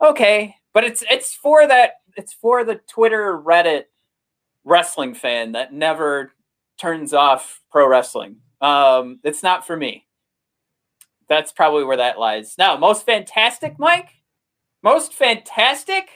okay, 0.02 0.56
but 0.74 0.86
it's 0.86 1.04
it's 1.12 1.36
for 1.36 1.68
that 1.68 1.96
it's 2.16 2.32
for 2.32 2.64
the 2.64 2.76
Twitter 2.88 3.38
Reddit 3.38 3.84
wrestling 4.64 5.14
fan 5.14 5.52
that 5.52 5.74
never 5.74 6.32
turns 6.80 7.14
off 7.14 7.62
pro 7.70 7.86
wrestling. 7.86 8.38
Um, 8.62 9.20
it's 9.26 9.44
not 9.44 9.68
for 9.68 9.76
me. 9.76 10.08
That's 11.28 11.52
probably 11.52 11.84
where 11.84 11.98
that 11.98 12.18
lies. 12.18 12.56
Now, 12.58 12.78
most 12.78 13.06
fantastic, 13.06 13.78
Mike. 13.78 14.12
Most 14.82 15.14
fantastic 15.14 16.08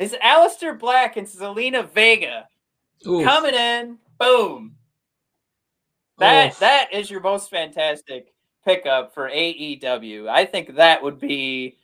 is 0.00 0.12
Aleister 0.14 0.76
Black 0.76 1.16
and 1.16 1.28
Zelina 1.28 1.88
Vega 1.88 2.48
Oof. 3.06 3.24
coming 3.24 3.54
in. 3.54 3.98
Boom. 4.18 4.76
That 6.18 6.52
Oof. 6.52 6.58
that 6.60 6.92
is 6.92 7.10
your 7.10 7.20
most 7.20 7.50
fantastic 7.50 8.32
pickup 8.64 9.14
for 9.14 9.28
AEW. 9.28 10.28
I 10.28 10.44
think 10.44 10.76
that 10.76 11.02
would 11.02 11.18
be 11.18 11.76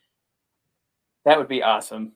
that 1.25 1.39
would 1.39 1.49
be 1.49 1.63
awesome. 1.63 2.13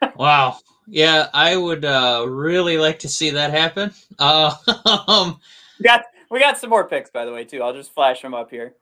wow. 0.16 0.58
Yeah, 0.86 1.28
I 1.34 1.56
would 1.56 1.84
uh, 1.84 2.24
really 2.26 2.78
like 2.78 2.98
to 3.00 3.08
see 3.08 3.30
that 3.30 3.50
happen. 3.50 3.92
Uh, 4.18 4.54
um, 5.06 5.38
we 5.78 5.84
got 5.84 6.04
we 6.30 6.40
got 6.40 6.58
some 6.58 6.70
more 6.70 6.88
picks, 6.88 7.10
by 7.10 7.24
the 7.24 7.32
way, 7.32 7.44
too. 7.44 7.62
I'll 7.62 7.74
just 7.74 7.94
flash 7.94 8.22
them 8.22 8.34
up 8.34 8.50
here. 8.50 8.74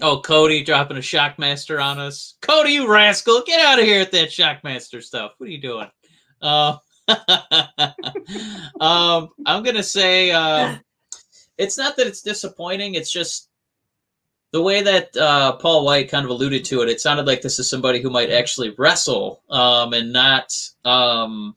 Oh, 0.00 0.20
Cody 0.20 0.62
dropping 0.62 0.98
a 0.98 1.00
Shockmaster 1.00 1.82
on 1.82 1.98
us. 1.98 2.34
Cody, 2.42 2.72
you 2.72 2.90
rascal, 2.90 3.42
get 3.46 3.60
out 3.60 3.78
of 3.78 3.86
here 3.86 4.00
with 4.00 4.10
that 4.10 4.28
Shockmaster 4.28 5.02
stuff. 5.02 5.32
What 5.38 5.48
are 5.48 5.52
you 5.52 5.60
doing? 5.60 5.90
Uh, 6.42 6.76
um, 8.80 9.28
I'm 9.46 9.62
gonna 9.62 9.82
say 9.82 10.30
uh, 10.32 10.76
it's 11.58 11.78
not 11.78 11.96
that 11.96 12.06
it's 12.06 12.22
disappointing. 12.22 12.94
It's 12.94 13.10
just 13.10 13.48
the 14.52 14.62
way 14.62 14.82
that 14.82 15.16
uh, 15.16 15.52
Paul 15.56 15.84
White 15.84 16.10
kind 16.10 16.24
of 16.24 16.30
alluded 16.30 16.64
to 16.66 16.82
it. 16.82 16.88
It 16.88 17.00
sounded 17.00 17.26
like 17.26 17.42
this 17.42 17.58
is 17.58 17.68
somebody 17.68 18.00
who 18.00 18.10
might 18.10 18.30
actually 18.30 18.74
wrestle 18.78 19.42
um, 19.50 19.92
and 19.92 20.12
not, 20.12 20.52
um, 20.84 21.56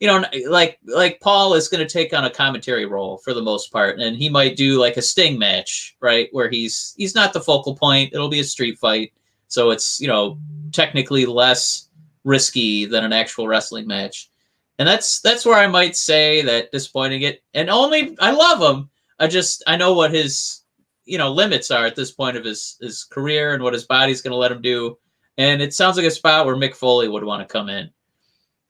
you 0.00 0.06
know, 0.06 0.24
like 0.48 0.78
like 0.84 1.20
Paul 1.20 1.54
is 1.54 1.68
going 1.68 1.86
to 1.86 1.92
take 1.92 2.12
on 2.12 2.24
a 2.24 2.30
commentary 2.30 2.84
role 2.84 3.18
for 3.18 3.32
the 3.32 3.42
most 3.42 3.72
part, 3.72 3.98
and 4.00 4.16
he 4.16 4.28
might 4.28 4.56
do 4.56 4.78
like 4.78 4.96
a 4.96 5.02
Sting 5.02 5.38
match, 5.38 5.96
right, 6.00 6.28
where 6.32 6.50
he's 6.50 6.94
he's 6.96 7.14
not 7.14 7.32
the 7.32 7.40
focal 7.40 7.74
point. 7.74 8.12
It'll 8.12 8.28
be 8.28 8.40
a 8.40 8.44
street 8.44 8.78
fight, 8.78 9.12
so 9.48 9.70
it's 9.70 10.00
you 10.00 10.08
know 10.08 10.38
technically 10.72 11.26
less 11.26 11.88
risky 12.24 12.86
than 12.86 13.04
an 13.04 13.12
actual 13.12 13.46
wrestling 13.46 13.86
match 13.86 14.30
and 14.78 14.88
that's 14.88 15.20
that's 15.20 15.46
where 15.46 15.58
I 15.58 15.66
might 15.66 15.96
say 15.96 16.42
that 16.42 16.72
disappointing 16.72 17.22
it. 17.22 17.42
And 17.54 17.70
only 17.70 18.16
I 18.20 18.32
love 18.32 18.60
him. 18.60 18.90
I 19.18 19.28
just 19.28 19.62
I 19.66 19.76
know 19.76 19.94
what 19.94 20.12
his 20.12 20.62
you 21.04 21.18
know 21.18 21.32
limits 21.32 21.70
are 21.70 21.86
at 21.86 21.96
this 21.96 22.10
point 22.10 22.36
of 22.36 22.44
his 22.44 22.76
his 22.80 23.04
career 23.04 23.54
and 23.54 23.62
what 23.62 23.74
his 23.74 23.84
body's 23.84 24.22
going 24.22 24.32
to 24.32 24.36
let 24.36 24.52
him 24.52 24.62
do. 24.62 24.98
And 25.38 25.62
it 25.62 25.74
sounds 25.74 25.96
like 25.96 26.06
a 26.06 26.10
spot 26.10 26.46
where 26.46 26.56
Mick 26.56 26.74
Foley 26.74 27.08
would 27.08 27.24
want 27.24 27.46
to 27.46 27.52
come 27.52 27.68
in. 27.68 27.90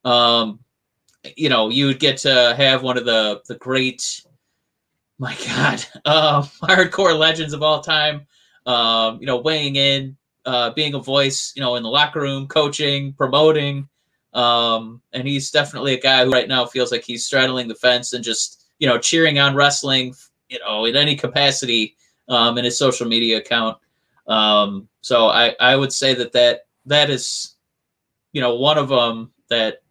Um, 0.05 0.61
you 1.37 1.49
know, 1.49 1.69
you 1.69 1.87
would 1.87 2.01
get 2.01 2.19
to 2.19 2.55
have 2.57 2.83
one 2.83 2.99
of 2.99 3.07
the 3.07 3.41
the 3.49 3.57
great, 3.57 4.23
my 5.19 5.35
God, 5.47 5.85
uh, 6.05 6.43
hardcore 6.63 7.19
legends 7.19 7.55
of 7.55 7.63
all 7.63 7.81
time. 7.81 8.27
Um, 8.67 9.21
you 9.21 9.27
know, 9.27 9.39
weighing 9.39 9.77
in, 9.77 10.17
uh, 10.47 10.71
being 10.71 10.95
a 10.95 10.99
voice, 10.99 11.53
you 11.55 11.61
know, 11.61 11.77
in 11.77 11.83
the 11.83 11.89
locker 11.91 12.21
room, 12.21 12.47
coaching, 12.47 13.13
promoting. 13.13 13.89
Um, 14.35 15.01
and 15.13 15.27
he's 15.27 15.51
definitely 15.51 15.95
a 15.95 16.01
guy 16.01 16.25
who 16.25 16.33
right 16.33 16.49
now 16.49 16.67
feels 16.67 16.91
like 16.91 17.05
he's 17.05 17.25
straddling 17.25 17.69
the 17.69 17.75
fence 17.75 18.13
and 18.13 18.25
just, 18.25 18.67
you 18.79 18.89
know, 18.89 18.99
cheering 18.99 19.39
on 19.39 19.55
wrestling, 19.55 20.15
you 20.49 20.59
know, 20.59 20.85
in 20.85 20.97
any 20.97 21.15
capacity 21.15 21.97
um, 22.29 22.59
in 22.59 22.65
his 22.65 22.77
social 22.77 23.07
media 23.07 23.39
account. 23.39 23.79
Um, 24.27 24.89
so 25.03 25.29
I, 25.29 25.55
I 25.61 25.77
would 25.77 25.93
say 25.93 26.15
that, 26.15 26.33
that 26.33 26.67
that 26.87 27.11
is, 27.11 27.55
you 28.33 28.41
know, 28.41 28.57
one 28.57 28.77
of 28.77 28.89
them 28.89 29.33
that 29.51 29.83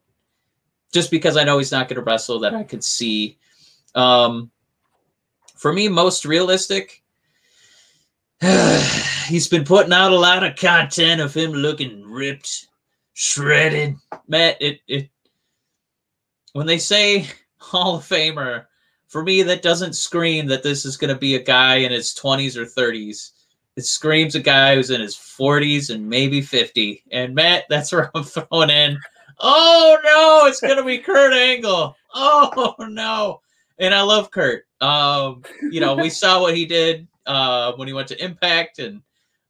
just 0.92 1.10
because 1.10 1.38
I 1.38 1.44
know 1.44 1.58
he's 1.58 1.72
not 1.72 1.88
going 1.88 1.96
to 1.96 2.04
wrestle 2.04 2.40
that 2.40 2.54
I 2.54 2.64
could 2.64 2.84
see. 2.84 3.38
Um, 3.96 4.52
for 5.56 5.72
me, 5.72 5.88
most 5.88 6.26
realistic, 6.26 7.02
he's 9.28 9.48
been 9.48 9.64
putting 9.64 9.94
out 9.94 10.12
a 10.12 10.18
lot 10.18 10.44
of 10.44 10.58
content 10.58 11.22
of 11.22 11.34
him 11.34 11.52
looking 11.54 12.04
ripped 12.04 12.68
shredded. 13.14 13.96
Matt, 14.28 14.62
it 14.62 14.80
it 14.88 15.10
when 16.54 16.68
they 16.68 16.78
say 16.78 17.28
Hall 17.58 17.98
of 17.98 18.04
Famer, 18.04 18.66
for 19.08 19.24
me 19.24 19.44
that 19.44 19.62
doesn't 19.62 19.94
scream 19.94 20.48
that 20.48 20.64
this 20.64 20.86
is 20.86 20.98
going 20.98 21.14
to 21.14 21.20
be 21.20 21.36
a 21.36 21.44
guy 21.44 21.76
in 21.78 21.92
his 21.92 22.14
20s 22.14 22.58
or 22.58 22.66
30s. 22.66 23.32
It 23.76 23.86
screams 23.86 24.36
a 24.36 24.40
guy 24.40 24.76
who's 24.76 24.92
in 24.92 25.02
his 25.02 25.16
40s 25.16 25.94
and 25.94 26.08
maybe 26.08 26.42
50. 26.42 27.04
And 27.12 27.34
Matt, 27.34 27.66
that's 27.70 27.92
where 27.92 28.12
I'm 28.16 28.24
throwing 28.24 28.70
in. 28.70 29.00
Oh 29.40 29.98
no, 30.04 30.48
it's 30.48 30.62
going 30.62 30.78
to 30.78 30.84
be 30.84 31.00
Kurt 31.00 31.34
Angle. 31.34 31.96
Oh 32.14 32.76
no. 32.80 33.42
And 33.80 33.94
I 33.94 34.02
love 34.02 34.30
Kurt. 34.30 34.66
Um, 34.82 35.44
you 35.72 35.80
know, 35.80 35.96
we 35.96 36.10
saw 36.10 36.40
what 36.40 36.56
he 36.56 36.66
did 36.66 37.08
uh, 37.26 37.74
when 37.74 37.88
he 37.88 37.94
went 37.94 38.08
to 38.10 38.24
Impact 38.24 38.80
and 38.80 39.02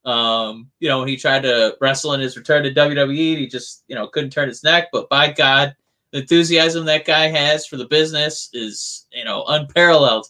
um, 0.04 0.70
you 0.80 0.88
know, 0.88 0.98
when 0.98 1.08
he 1.08 1.16
tried 1.16 1.42
to 1.44 1.76
wrestle 1.80 2.12
in 2.12 2.20
his 2.20 2.36
return 2.36 2.62
to 2.64 2.74
WWE, 2.74 3.38
he 3.38 3.46
just, 3.46 3.84
you 3.88 3.94
know, 3.94 4.06
couldn't 4.06 4.30
turn 4.30 4.48
his 4.48 4.62
neck. 4.62 4.88
But 4.92 5.08
by 5.08 5.32
God, 5.32 5.74
the 6.12 6.20
enthusiasm 6.20 6.84
that 6.84 7.06
guy 7.06 7.28
has 7.28 7.66
for 7.66 7.76
the 7.76 7.86
business 7.86 8.50
is, 8.52 9.06
you 9.12 9.24
know, 9.24 9.44
unparalleled. 9.48 10.26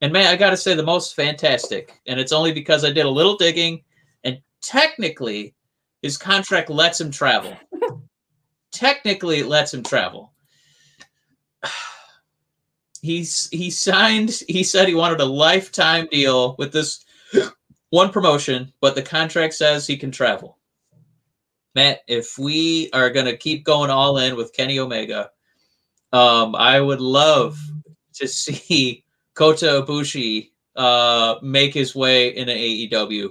And 0.00 0.12
man, 0.12 0.26
I 0.26 0.36
got 0.36 0.50
to 0.50 0.56
say, 0.56 0.74
the 0.74 0.82
most 0.82 1.14
fantastic. 1.14 2.00
And 2.06 2.18
it's 2.18 2.32
only 2.32 2.52
because 2.52 2.84
I 2.84 2.92
did 2.92 3.06
a 3.06 3.10
little 3.10 3.36
digging, 3.36 3.82
and 4.24 4.38
technically, 4.60 5.54
his 6.02 6.18
contract 6.18 6.68
lets 6.68 7.00
him 7.00 7.10
travel. 7.10 7.56
technically, 8.72 9.40
it 9.40 9.46
lets 9.46 9.72
him 9.72 9.82
travel. 9.82 10.32
He's 13.02 13.50
he 13.50 13.70
signed. 13.70 14.42
He 14.48 14.64
said 14.64 14.88
he 14.88 14.94
wanted 14.94 15.20
a 15.20 15.26
lifetime 15.26 16.08
deal 16.10 16.56
with 16.58 16.72
this 16.72 17.04
one 17.94 18.10
promotion, 18.10 18.72
but 18.80 18.96
the 18.96 19.02
contract 19.02 19.54
says 19.54 19.86
he 19.86 19.96
can 19.96 20.10
travel. 20.10 20.58
Matt, 21.76 22.00
if 22.08 22.36
we 22.36 22.90
are 22.92 23.08
going 23.08 23.26
to 23.26 23.36
keep 23.36 23.64
going 23.64 23.88
all 23.88 24.18
in 24.18 24.34
with 24.34 24.52
Kenny 24.52 24.80
Omega, 24.80 25.30
um, 26.12 26.56
I 26.56 26.80
would 26.80 27.00
love 27.00 27.56
to 28.14 28.26
see 28.42 29.04
Kota 29.34 29.84
Ibushi 29.86 30.50
uh, 30.74 31.36
make 31.40 31.72
his 31.72 31.94
way 31.94 32.36
into 32.36 32.52
AEW. 32.52 33.30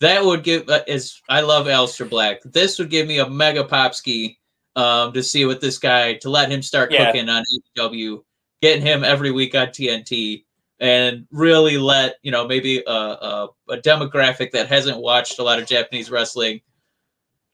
That 0.00 0.24
would 0.24 0.42
give 0.42 0.68
uh, 0.68 0.80
is 0.88 1.20
I 1.28 1.42
love 1.42 1.66
Aleister 1.66 2.08
Black. 2.08 2.40
This 2.44 2.80
would 2.80 2.90
give 2.90 3.06
me 3.06 3.18
a 3.18 3.30
mega 3.30 3.62
popski 3.62 4.38
um, 4.74 5.12
to 5.12 5.22
see 5.22 5.44
what 5.44 5.60
this 5.60 5.78
guy 5.78 6.14
to 6.14 6.30
let 6.30 6.50
him 6.50 6.62
start 6.62 6.90
yeah. 6.90 7.06
cooking 7.06 7.28
on 7.28 7.44
AEW, 7.78 8.24
getting 8.60 8.84
him 8.84 9.04
every 9.04 9.30
week 9.30 9.54
on 9.54 9.68
TNT 9.68 10.46
and 10.80 11.26
really 11.30 11.76
let 11.76 12.16
you 12.22 12.30
know 12.30 12.46
maybe 12.46 12.82
a, 12.86 12.90
a, 12.90 13.48
a, 13.68 13.76
demographic 13.78 14.50
that 14.50 14.66
hasn't 14.66 14.98
watched 14.98 15.38
a 15.38 15.42
lot 15.42 15.58
of 15.58 15.66
Japanese 15.66 16.10
wrestling 16.10 16.60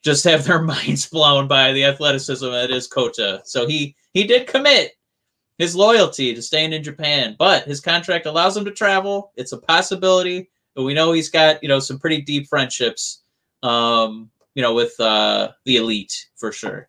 just 0.02 0.24
have 0.24 0.44
their 0.44 0.62
minds 0.74 1.06
blown 1.06 1.48
by 1.48 1.72
the 1.72 1.84
athleticism 1.84 2.46
that 2.46 2.70
is 2.70 2.86
Kota. 2.86 3.42
So 3.44 3.66
he 3.66 3.96
he 4.14 4.24
did 4.24 4.46
commit 4.46 4.92
his 5.58 5.74
loyalty 5.74 6.34
to 6.34 6.42
staying 6.42 6.72
in 6.72 6.82
Japan, 6.82 7.34
but 7.38 7.64
his 7.64 7.80
contract 7.80 8.26
allows 8.26 8.56
him 8.56 8.64
to 8.64 8.70
travel. 8.70 9.32
It's 9.36 9.52
a 9.52 9.58
possibility, 9.58 10.48
but 10.74 10.84
we 10.84 10.94
know 10.94 11.12
he's 11.12 11.30
got 11.30 11.62
you 11.62 11.68
know 11.68 11.80
some 11.80 11.98
pretty 11.98 12.22
deep 12.22 12.46
friendships, 12.46 13.22
um, 13.62 14.30
you 14.54 14.62
know, 14.62 14.74
with 14.74 14.98
uh, 15.00 15.50
the 15.64 15.76
elite 15.76 16.26
for 16.36 16.52
sure. 16.52 16.88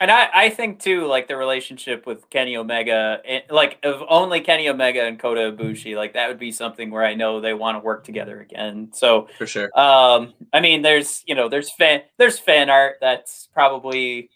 And 0.00 0.10
I, 0.10 0.30
I 0.32 0.48
think 0.48 0.80
too, 0.80 1.06
like 1.06 1.28
the 1.28 1.36
relationship 1.36 2.06
with 2.06 2.30
Kenny 2.30 2.56
Omega, 2.56 3.20
like 3.50 3.78
of 3.82 4.02
only 4.08 4.40
Kenny 4.40 4.66
Omega 4.66 5.04
and 5.04 5.18
Kota 5.18 5.52
Ibushi, 5.52 5.94
like 5.94 6.14
that 6.14 6.28
would 6.28 6.38
be 6.38 6.52
something 6.52 6.90
where 6.90 7.04
I 7.04 7.12
know 7.12 7.42
they 7.42 7.52
want 7.52 7.74
to 7.76 7.80
work 7.80 8.02
together 8.04 8.40
again. 8.40 8.92
So 8.94 9.28
for 9.36 9.46
sure. 9.46 9.78
Um, 9.78 10.32
I 10.54 10.60
mean, 10.60 10.80
there's 10.80 11.22
you 11.26 11.34
know, 11.34 11.50
there's 11.50 11.70
fan, 11.70 12.00
there's 12.16 12.38
fan 12.38 12.70
art 12.70 12.96
that's 13.02 13.50
probably, 13.52 14.30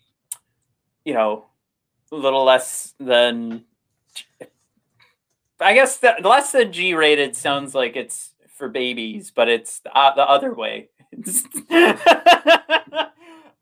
you 1.03 1.15
know, 1.15 1.47
a 2.13 2.17
little 2.17 2.45
less 2.45 2.93
than. 3.01 3.65
I 5.61 5.73
guess 5.73 5.97
the 5.97 6.17
less 6.23 6.53
than 6.53 6.73
G 6.73 6.93
rated 6.93 7.37
sounds 7.37 7.75
like 7.75 7.97
it's 7.97 8.33
for 8.49 8.69
babies, 8.69 9.33
but 9.35 9.49
it's 9.49 9.79
the, 9.79 9.97
uh, 9.97 10.15
the 10.15 10.29
other 10.29 10.53
way. 10.53 10.91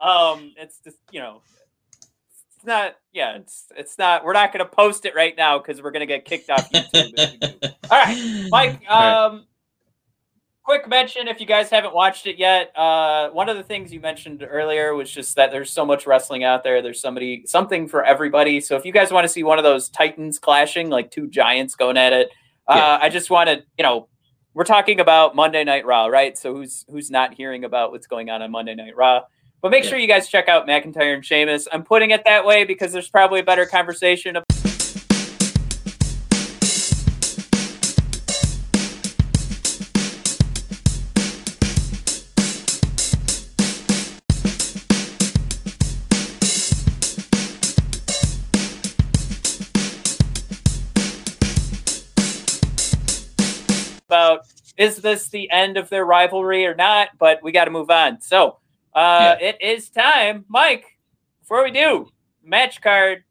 um, 0.00 0.52
it's 0.56 0.80
just 0.82 0.98
you 1.12 1.20
know 1.20 1.42
it's 2.62 2.68
not 2.68 2.94
yeah 3.12 3.36
it's 3.36 3.66
it's 3.76 3.98
not 3.98 4.24
we're 4.24 4.32
not 4.32 4.52
going 4.52 4.64
to 4.64 4.70
post 4.70 5.04
it 5.04 5.16
right 5.16 5.36
now 5.36 5.58
because 5.58 5.82
we're 5.82 5.90
going 5.90 6.00
to 6.00 6.06
get 6.06 6.24
kicked 6.24 6.48
off 6.48 6.70
youtube 6.70 7.74
all 7.90 8.04
right 8.04 8.46
mike 8.50 8.88
um 8.90 9.44
quick 10.62 10.88
mention 10.88 11.26
if 11.26 11.40
you 11.40 11.46
guys 11.46 11.70
haven't 11.70 11.92
watched 11.92 12.24
it 12.28 12.38
yet 12.38 12.70
uh 12.76 13.30
one 13.30 13.48
of 13.48 13.56
the 13.56 13.64
things 13.64 13.92
you 13.92 13.98
mentioned 13.98 14.46
earlier 14.48 14.94
was 14.94 15.10
just 15.10 15.34
that 15.34 15.50
there's 15.50 15.72
so 15.72 15.84
much 15.84 16.06
wrestling 16.06 16.44
out 16.44 16.62
there 16.62 16.80
there's 16.80 17.00
somebody 17.00 17.42
something 17.46 17.88
for 17.88 18.04
everybody 18.04 18.60
so 18.60 18.76
if 18.76 18.84
you 18.84 18.92
guys 18.92 19.10
want 19.10 19.24
to 19.24 19.28
see 19.28 19.42
one 19.42 19.58
of 19.58 19.64
those 19.64 19.88
titans 19.88 20.38
clashing 20.38 20.88
like 20.88 21.10
two 21.10 21.26
giants 21.26 21.74
going 21.74 21.96
at 21.96 22.12
it 22.12 22.28
uh, 22.68 22.74
yeah. 22.76 22.98
i 23.02 23.08
just 23.08 23.28
want 23.28 23.48
to 23.48 23.60
you 23.76 23.82
know 23.82 24.08
we're 24.54 24.64
talking 24.64 25.00
about 25.00 25.34
Monday 25.34 25.64
Night 25.64 25.86
Raw, 25.86 26.08
right? 26.08 26.36
So 26.36 26.54
who's 26.54 26.84
who's 26.86 27.10
not 27.10 27.32
hearing 27.32 27.64
about 27.64 27.90
what's 27.90 28.06
going 28.06 28.28
on 28.28 28.42
on 28.42 28.50
Monday 28.50 28.74
Night 28.74 28.94
Raw? 28.94 29.22
But 29.62 29.70
make 29.70 29.84
Yeah. 29.84 29.90
sure 29.90 29.98
you 30.00 30.08
guys 30.08 30.28
check 30.28 30.48
out 30.48 30.66
McIntyre 30.66 31.14
and 31.14 31.24
Sheamus. 31.24 31.68
I'm 31.72 31.84
putting 31.84 32.10
it 32.10 32.24
that 32.24 32.44
way 32.44 32.64
because 32.64 32.92
there's 32.92 33.08
probably 33.08 33.38
a 33.38 33.44
better 33.44 33.64
conversation. 33.64 34.36
Of- 34.36 34.42
about 54.08 54.46
is 54.76 54.98
this 54.98 55.28
the 55.28 55.50
end 55.50 55.76
of 55.76 55.88
their 55.88 56.04
rivalry 56.04 56.66
or 56.66 56.74
not? 56.74 57.10
But 57.18 57.42
we 57.42 57.52
got 57.52 57.66
to 57.66 57.70
move 57.70 57.90
on. 57.90 58.20
So 58.20 58.58
uh, 58.94 59.36
it 59.40 59.58
is 59.60 59.88
time, 59.88 60.44
Mike. 60.48 60.98
Before 61.40 61.64
we 61.64 61.70
do 61.70 62.08
match 62.44 62.80
card 62.80 63.24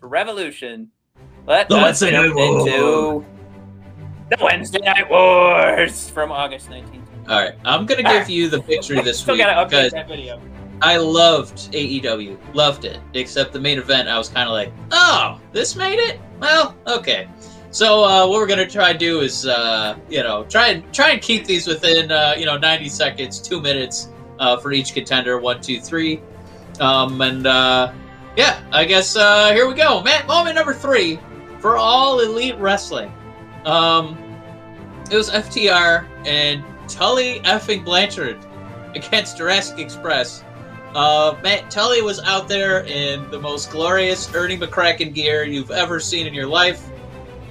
for 0.00 0.08
Revolution, 0.08 0.90
let 1.46 1.68
The 1.68 1.76
us 1.76 2.00
jump 2.00 2.36
into 2.36 3.24
the 4.30 4.36
Wednesday 4.40 4.80
Night 4.80 5.08
Wars 5.08 6.10
from 6.10 6.32
August 6.32 6.68
19th. 6.70 7.02
All 7.28 7.40
right, 7.40 7.54
I'm 7.64 7.86
gonna 7.86 8.02
give 8.02 8.30
you 8.30 8.48
the 8.48 8.60
victory 8.60 9.00
this 9.00 9.20
Still 9.20 9.34
week 9.34 9.44
got 9.44 9.68
to 9.68 9.76
update 9.76 9.90
that 9.90 10.08
video. 10.08 10.40
I 10.82 10.96
loved 10.98 11.72
AEW, 11.72 12.38
loved 12.54 12.84
it. 12.84 13.00
Except 13.14 13.52
the 13.52 13.60
main 13.60 13.78
event, 13.78 14.08
I 14.08 14.18
was 14.18 14.28
kind 14.28 14.48
of 14.48 14.52
like, 14.52 14.72
oh, 14.92 15.40
this 15.52 15.74
made 15.74 15.98
it. 15.98 16.20
Well, 16.38 16.76
okay. 16.86 17.28
So 17.70 18.04
uh, 18.04 18.26
what 18.26 18.38
we're 18.38 18.46
gonna 18.46 18.68
try 18.68 18.92
to 18.92 18.98
do 18.98 19.20
is, 19.20 19.46
uh, 19.46 19.96
you 20.08 20.22
know, 20.22 20.44
try 20.44 20.68
and 20.68 20.92
try 20.94 21.10
and 21.10 21.20
keep 21.20 21.44
these 21.44 21.66
within, 21.66 22.10
uh, 22.10 22.34
you 22.36 22.46
know, 22.46 22.56
90 22.56 22.88
seconds, 22.88 23.40
two 23.40 23.60
minutes 23.60 24.08
uh, 24.38 24.56
for 24.58 24.72
each 24.72 24.94
contender. 24.94 25.38
One, 25.38 25.60
two, 25.60 25.80
three, 25.80 26.20
um, 26.80 27.20
and 27.20 27.46
uh, 27.46 27.92
yeah, 28.36 28.62
I 28.72 28.84
guess 28.84 29.16
uh, 29.16 29.52
here 29.52 29.66
we 29.66 29.74
go. 29.74 30.02
Matt, 30.02 30.26
moment 30.26 30.56
number 30.56 30.74
three 30.74 31.18
for 31.60 31.76
all 31.76 32.20
elite 32.20 32.56
wrestling. 32.58 33.12
Um, 33.64 34.16
it 35.10 35.16
was 35.16 35.30
FTR 35.30 36.06
and 36.26 36.64
Tully 36.88 37.40
effing 37.40 37.84
Blanchard 37.84 38.38
against 38.94 39.36
Jurassic 39.36 39.78
Express. 39.78 40.44
Uh, 40.94 41.36
Matt 41.42 41.70
Tully 41.70 42.02
was 42.02 42.20
out 42.20 42.48
there 42.48 42.84
in 42.84 43.28
the 43.30 43.38
most 43.38 43.70
glorious 43.70 44.32
Ernie 44.34 44.56
McCracken 44.56 45.12
gear 45.12 45.44
you've 45.44 45.70
ever 45.70 46.00
seen 46.00 46.26
in 46.26 46.32
your 46.32 46.46
life. 46.46 46.88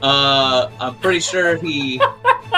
Uh, 0.01 0.69
I'm 0.79 0.95
pretty 0.95 1.19
sure 1.19 1.55
he 1.55 1.97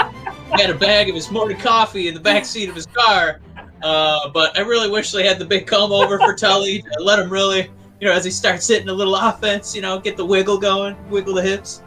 had 0.51 0.69
a 0.69 0.75
bag 0.75 1.09
of 1.09 1.15
his 1.15 1.29
morning 1.29 1.57
coffee 1.57 2.07
in 2.07 2.13
the 2.13 2.19
back 2.19 2.45
seat 2.45 2.69
of 2.69 2.75
his 2.75 2.85
car. 2.85 3.39
Uh, 3.81 4.29
but 4.29 4.57
I 4.57 4.61
really 4.61 4.89
wish 4.89 5.11
they 5.11 5.25
had 5.25 5.39
the 5.39 5.45
big 5.45 5.67
comb 5.67 5.91
over 5.91 6.17
for 6.19 6.33
Tully 6.33 6.83
let 6.99 7.19
him 7.19 7.29
really, 7.29 7.69
you 7.99 8.07
know, 8.07 8.13
as 8.13 8.25
he 8.25 8.31
starts 8.31 8.67
hitting 8.67 8.89
a 8.89 8.93
little 8.93 9.15
offense, 9.15 9.75
you 9.75 9.81
know, 9.81 9.99
get 9.99 10.17
the 10.17 10.25
wiggle 10.25 10.57
going, 10.57 10.95
wiggle 11.09 11.35
the 11.35 11.41
hips. 11.41 11.83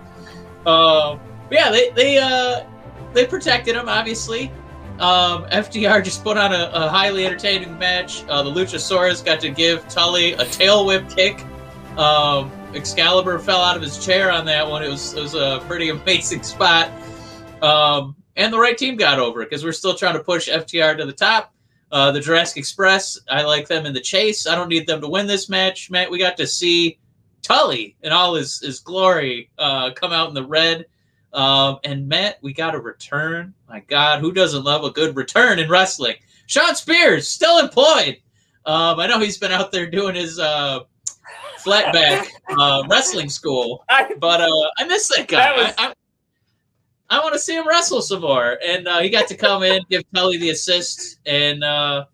Um, 0.67 1.21
yeah, 1.51 1.71
they 1.71 1.91
they 1.91 2.19
uh, 2.19 2.65
they 3.13 3.27
protected 3.27 3.77
him 3.77 3.89
obviously. 3.89 4.53
Um, 5.01 5.47
FTR 5.47 6.05
just 6.05 6.23
put 6.23 6.37
on 6.37 6.53
a, 6.53 6.71
a 6.75 6.89
highly 6.89 7.25
entertaining 7.25 7.79
match. 7.79 8.23
Uh, 8.29 8.43
the 8.43 8.51
Luchasaurus 8.51 9.25
got 9.25 9.41
to 9.41 9.49
give 9.49 9.89
Tully 9.89 10.35
a 10.35 10.45
tail 10.45 10.85
whip 10.85 11.09
kick. 11.09 11.43
Um, 11.97 12.53
Excalibur 12.75 13.39
fell 13.39 13.63
out 13.63 13.77
of 13.77 13.83
his 13.83 14.05
chair 14.05 14.31
on 14.31 14.45
that 14.45 14.69
one. 14.69 14.83
It 14.83 14.91
was 14.91 15.15
it 15.15 15.21
was 15.21 15.35
a 15.35 15.65
pretty 15.67 15.89
amazing 15.91 16.43
spot. 16.43 16.91
Um, 17.63 18.15
and 18.37 18.53
the 18.53 18.59
right 18.59 18.77
team 18.77 18.97
got 18.97 19.19
over 19.19 19.43
it 19.43 19.51
because 19.51 19.65
we're 19.65 19.73
still 19.73 19.95
trying 19.95 20.15
to 20.15 20.21
push 20.21 20.49
FTR 20.49 20.97
to 20.99 21.05
the 21.05 21.13
top. 21.13 21.53
Uh, 21.93 22.13
the 22.13 22.21
Jurassic 22.21 22.57
Express, 22.59 23.19
I 23.29 23.43
like 23.43 23.67
them 23.67 23.85
in 23.87 23.93
the 23.93 24.01
chase. 24.01 24.47
I 24.47 24.55
don't 24.55 24.69
need 24.69 24.87
them 24.87 25.01
to 25.01 25.09
win 25.09 25.27
this 25.27 25.49
match, 25.49 25.91
Matt. 25.91 26.11
We 26.11 26.19
got 26.19 26.37
to 26.37 26.47
see 26.47 26.99
Tully 27.43 27.97
in 28.03 28.13
all 28.13 28.35
his, 28.35 28.61
his 28.61 28.79
glory 28.81 29.51
uh, 29.59 29.91
come 29.93 30.13
out 30.13 30.29
in 30.29 30.35
the 30.35 30.45
red. 30.47 30.87
Um, 31.33 31.79
and 31.85 32.09
Matt, 32.09 32.39
we 32.43 32.53
got 32.53 32.75
a 32.75 32.79
return. 32.79 33.55
My 33.69 33.81
God, 33.81 34.21
who 34.21 34.31
doesn't 34.33 34.65
love 34.65 34.85
a 34.85 34.91
good 34.91 35.17
return 35.17 35.59
in 35.59 35.69
wrestling? 35.69 36.17
Shawn 36.47 36.75
Spears 36.77 37.29
still 37.29 37.59
employed. 37.59 38.19
Um, 38.67 39.01
I 39.01 39.07
know 39.07 39.19
he's 39.19 39.39
been 39.39 39.53
out 39.53 39.73
there 39.73 39.89
doing 39.91 40.15
his 40.15 40.39
uh, 40.39 40.81
flatback 41.65 42.27
uh, 42.59 42.83
wrestling 42.89 43.29
school, 43.31 43.85
but 44.19 44.41
uh, 44.41 44.71
I 44.79 44.85
miss 44.87 45.09
that 45.17 45.29
guy. 45.29 45.39
That 45.39 45.57
was- 45.57 45.75
I, 45.79 45.93
I, 47.11 47.19
want 47.19 47.35
to 47.35 47.39
see 47.39 47.57
him 47.57 47.67
wrestle 47.67 48.03
some 48.03 48.23
more. 48.23 48.59
And 48.67 48.89
uh, 48.89 49.01
he 49.01 49.11
got 49.11 49.29
to 49.29 49.37
come 49.37 49.63
in, 49.63 49.83
give 49.91 50.05
Tully 50.15 50.39
the 50.39 50.51
assist, 50.51 51.19
and 51.27 51.63
uh, 51.63 52.07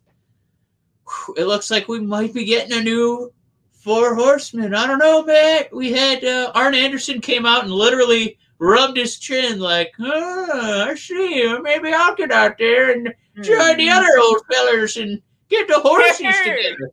it 1.37 1.45
looks 1.45 1.71
like 1.71 1.89
we 1.89 2.01
might 2.01 2.35
be 2.35 2.45
getting 2.45 2.77
a 2.79 2.83
new 2.83 3.33
Four 3.73 4.17
Horsemen. 4.17 4.75
I 4.75 4.87
don't 4.87 4.99
know, 4.99 5.25
Matt. 5.25 5.73
We 5.73 5.93
had 5.93 6.25
uh, 6.25 6.51
Arn 6.57 6.75
Anderson 6.75 7.21
came 7.21 7.47
out 7.47 7.63
and 7.63 7.73
literally 7.73 8.37
rubbed 8.59 8.97
his 8.97 9.19
chin 9.19 9.61
like, 9.61 9.93
oh, 10.01 10.89
I 10.91 10.95
see. 10.95 11.37
you. 11.37 11.63
Maybe 11.63 11.93
I'll 11.93 12.17
get 12.17 12.33
out 12.33 12.59
there 12.59 12.91
and 12.91 13.15
join 13.43 13.77
the 13.77 13.89
other 13.89 14.09
old 14.21 14.43
fellers 14.51 14.97
and 14.97 15.23
get 15.49 15.69
the 15.69 15.79
horses 15.79 16.19
together. 16.45 16.91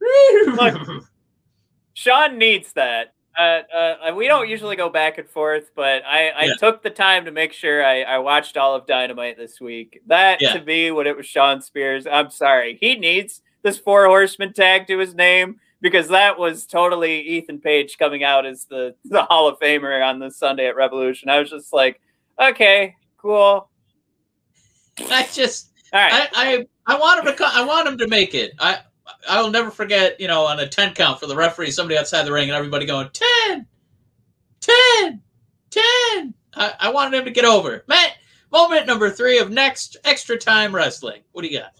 Look, 0.56 1.04
Shawn 1.94 2.38
needs 2.38 2.72
that. 2.72 3.11
Uh, 3.38 3.62
uh, 3.74 4.14
we 4.14 4.26
don't 4.26 4.48
usually 4.48 4.76
go 4.76 4.90
back 4.90 5.16
and 5.18 5.28
forth, 5.28 5.70
but 5.74 6.02
I, 6.04 6.28
I 6.30 6.44
Yeah. 6.44 6.54
took 6.58 6.82
the 6.82 6.90
time 6.90 7.24
to 7.24 7.30
make 7.30 7.52
sure 7.52 7.84
I, 7.84 8.02
I 8.02 8.18
watched 8.18 8.56
all 8.56 8.74
of 8.74 8.86
Dynamite 8.86 9.38
this 9.38 9.60
week. 9.60 10.00
That 10.06 10.40
Yeah. 10.40 10.52
to 10.52 10.64
me, 10.64 10.90
when 10.90 11.06
it 11.06 11.16
was 11.16 11.26
Shawn 11.26 11.62
Spears, 11.62 12.06
I'm 12.06 12.30
sorry, 12.30 12.76
he 12.80 12.94
needs 12.96 13.40
this 13.62 13.78
four 13.78 14.06
horseman 14.06 14.52
tag 14.52 14.86
to 14.88 14.98
his 14.98 15.14
name 15.14 15.60
because 15.80 16.08
that 16.08 16.38
was 16.38 16.66
totally 16.66 17.20
Ethan 17.22 17.60
Page 17.60 17.96
coming 17.98 18.22
out 18.22 18.44
as 18.44 18.66
the 18.66 18.94
the 19.06 19.22
Hall 19.22 19.48
of 19.48 19.58
Famer 19.58 20.06
on 20.06 20.18
this 20.18 20.36
Sunday 20.36 20.66
at 20.66 20.76
Revolution. 20.76 21.30
I 21.30 21.38
was 21.38 21.50
just 21.50 21.72
like, 21.72 22.00
okay, 22.38 22.94
cool, 23.16 23.70
I 25.10 25.26
just 25.32 25.70
all 25.92 26.00
right. 26.00 26.28
I, 26.34 26.66
I 26.86 26.94
I 26.94 26.98
want 26.98 27.26
him 27.26 27.34
to 27.34 27.46
I 27.46 27.64
want 27.64 27.88
him 27.88 27.96
to 27.98 28.08
make 28.08 28.34
it. 28.34 28.52
I 28.58 28.80
I'll 29.28 29.50
never 29.50 29.70
forget, 29.70 30.20
you 30.20 30.28
know, 30.28 30.44
on 30.44 30.60
a 30.60 30.68
10 30.68 30.94
count 30.94 31.20
for 31.20 31.26
the 31.26 31.36
referee, 31.36 31.70
somebody 31.70 31.98
outside 31.98 32.24
the 32.24 32.32
ring 32.32 32.48
and 32.48 32.56
everybody 32.56 32.86
going 32.86 33.08
10, 33.12 33.66
10, 34.60 35.22
10. 35.70 36.34
I, 36.54 36.74
I 36.80 36.90
wanted 36.90 37.18
him 37.18 37.24
to 37.24 37.30
get 37.30 37.44
over. 37.44 37.84
Matt, 37.86 38.16
moment 38.50 38.86
number 38.86 39.10
three 39.10 39.38
of 39.38 39.50
next 39.50 39.96
extra 40.04 40.36
time 40.36 40.74
wrestling. 40.74 41.22
What 41.32 41.42
do 41.42 41.48
you 41.48 41.60
got? 41.60 41.72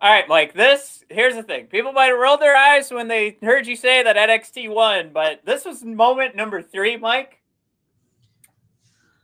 All 0.00 0.10
right, 0.10 0.28
Mike. 0.28 0.52
This 0.52 1.02
here's 1.08 1.34
the 1.34 1.42
thing. 1.42 1.66
People 1.66 1.92
might 1.92 2.06
have 2.06 2.18
rolled 2.18 2.40
their 2.40 2.56
eyes 2.56 2.90
when 2.90 3.08
they 3.08 3.38
heard 3.40 3.66
you 3.66 3.74
say 3.76 4.02
that 4.02 4.16
NXT 4.16 4.68
won, 4.68 5.10
but 5.14 5.40
this 5.46 5.64
was 5.64 5.82
moment 5.82 6.36
number 6.36 6.60
three, 6.60 6.98
Mike. 6.98 7.40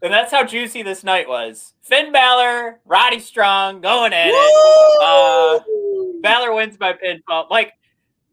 And 0.03 0.13
that's 0.13 0.33
how 0.33 0.45
juicy 0.45 0.83
this 0.83 1.05
night 1.05 1.29
was. 1.29 1.75
Finn 1.83 2.11
Balor, 2.11 2.81
Roddy 2.87 3.21
Strong 3.21 3.83
going 3.83 4.13
at 4.15 4.29
it. 4.29 5.03
Uh, 5.03 5.61
Balor 6.23 6.55
wins 6.55 6.77
by 6.77 6.95
pinfall. 6.95 7.51
Like 7.51 7.75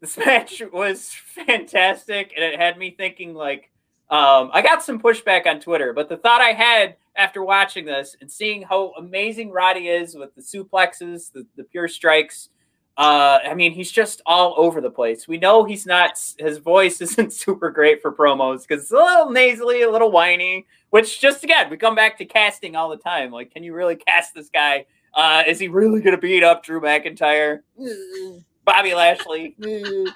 this 0.00 0.16
match 0.26 0.62
was 0.72 1.12
fantastic, 1.12 2.32
and 2.34 2.44
it 2.44 2.58
had 2.58 2.78
me 2.78 2.90
thinking 2.90 3.34
like 3.34 3.70
um, 4.10 4.50
I 4.54 4.62
got 4.62 4.82
some 4.82 5.00
pushback 5.00 5.46
on 5.46 5.60
Twitter, 5.60 5.92
but 5.92 6.08
the 6.08 6.16
thought 6.16 6.40
I 6.40 6.52
had 6.52 6.96
after 7.14 7.44
watching 7.44 7.84
this 7.84 8.16
and 8.20 8.30
seeing 8.30 8.62
how 8.62 8.92
amazing 8.96 9.50
Roddy 9.50 9.88
is 9.88 10.14
with 10.14 10.34
the 10.34 10.40
suplexes, 10.40 11.30
the, 11.32 11.44
the 11.56 11.64
pure 11.64 11.88
strikes. 11.88 12.48
Uh, 12.96 13.38
I 13.44 13.54
mean, 13.54 13.72
he's 13.72 13.92
just 13.92 14.22
all 14.24 14.54
over 14.56 14.80
the 14.80 14.90
place. 14.90 15.28
We 15.28 15.36
know 15.36 15.64
he's 15.64 15.84
not. 15.84 16.12
His 16.38 16.58
voice 16.58 17.00
isn't 17.02 17.34
super 17.34 17.70
great 17.70 18.00
for 18.00 18.10
promos 18.10 18.66
because 18.66 18.84
it's 18.84 18.92
a 18.92 18.96
little 18.96 19.30
nasally, 19.30 19.82
a 19.82 19.90
little 19.90 20.10
whiny. 20.10 20.66
Which, 20.90 21.20
just 21.20 21.44
again, 21.44 21.68
we 21.70 21.76
come 21.76 21.94
back 21.94 22.16
to 22.18 22.24
casting 22.24 22.74
all 22.74 22.88
the 22.88 22.96
time. 22.96 23.30
Like, 23.30 23.52
can 23.52 23.62
you 23.62 23.74
really 23.74 23.96
cast 23.96 24.34
this 24.34 24.48
guy? 24.48 24.86
Uh, 25.14 25.42
is 25.46 25.58
he 25.58 25.68
really 25.68 26.00
going 26.00 26.14
to 26.14 26.20
beat 26.20 26.42
up 26.42 26.62
Drew 26.62 26.80
McIntyre, 26.80 27.60
Bobby 28.64 28.94
Lashley? 28.94 29.56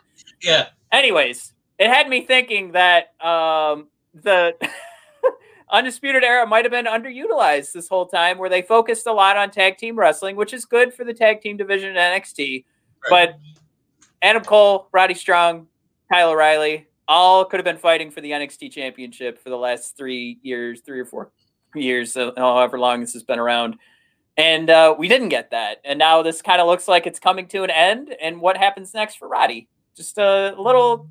Yeah. 0.41 0.69
Anyways, 0.91 1.53
it 1.79 1.89
had 1.89 2.09
me 2.09 2.25
thinking 2.25 2.73
that 2.73 3.15
um, 3.25 3.89
the 4.15 4.55
Undisputed 5.71 6.25
Era 6.25 6.47
might 6.47 6.65
have 6.65 6.73
been 6.73 6.87
underutilized 6.87 7.73
this 7.73 7.89
whole 7.89 8.07
time, 8.07 8.39
where 8.39 8.51
they 8.51 8.63
focused 8.63 9.07
a 9.07 9.13
lot 9.13 9.37
on 9.37 9.51
tag 9.51 9.79
team 9.79 9.97
wrestling, 9.97 10.37
which 10.37 10.53
is 10.53 10.65
good 10.65 10.93
for 10.93 11.05
the 11.05 11.15
tag 11.15 11.41
team 11.41 11.57
division 11.57 11.91
in 11.91 11.97
NXT. 11.97 12.65
But 13.09 13.39
Adam 14.21 14.45
Cole, 14.45 14.89
Roddy 14.93 15.15
Strong, 15.15 15.67
Kyle 16.11 16.31
O'Reilly, 16.31 16.87
all 17.09 17.45
could 17.45 17.59
have 17.59 17.65
been 17.65 17.77
fighting 17.77 18.11
for 18.11 18.21
the 18.21 18.31
NXT 18.31 18.73
championship 18.73 19.43
for 19.43 19.51
the 19.51 19.57
last 19.57 19.97
three 19.97 20.39
years, 20.43 20.81
three 20.81 21.01
or 21.01 21.05
four 21.05 21.31
years, 21.75 22.15
however 22.15 22.79
long 22.79 23.01
this 23.01 23.13
has 23.13 23.23
been 23.23 23.39
around. 23.39 23.77
And 24.37 24.71
uh, 24.71 24.95
we 24.99 25.09
didn't 25.09 25.29
get 25.29 25.51
that. 25.51 25.79
And 25.85 25.99
now 25.99 26.23
this 26.23 26.41
kind 26.41 26.61
of 26.61 26.67
looks 26.67 26.89
like 26.89 27.07
it's 27.07 27.19
coming 27.19 27.47
to 27.49 27.65
an 27.65 27.71
end. 27.71 28.15
And 28.21 28.41
what 28.41 28.57
happens 28.57 28.95
next 28.95 29.17
for 29.17 29.29
Roddy? 29.29 29.69
Just 29.95 30.17
a 30.17 30.55
little 30.59 31.11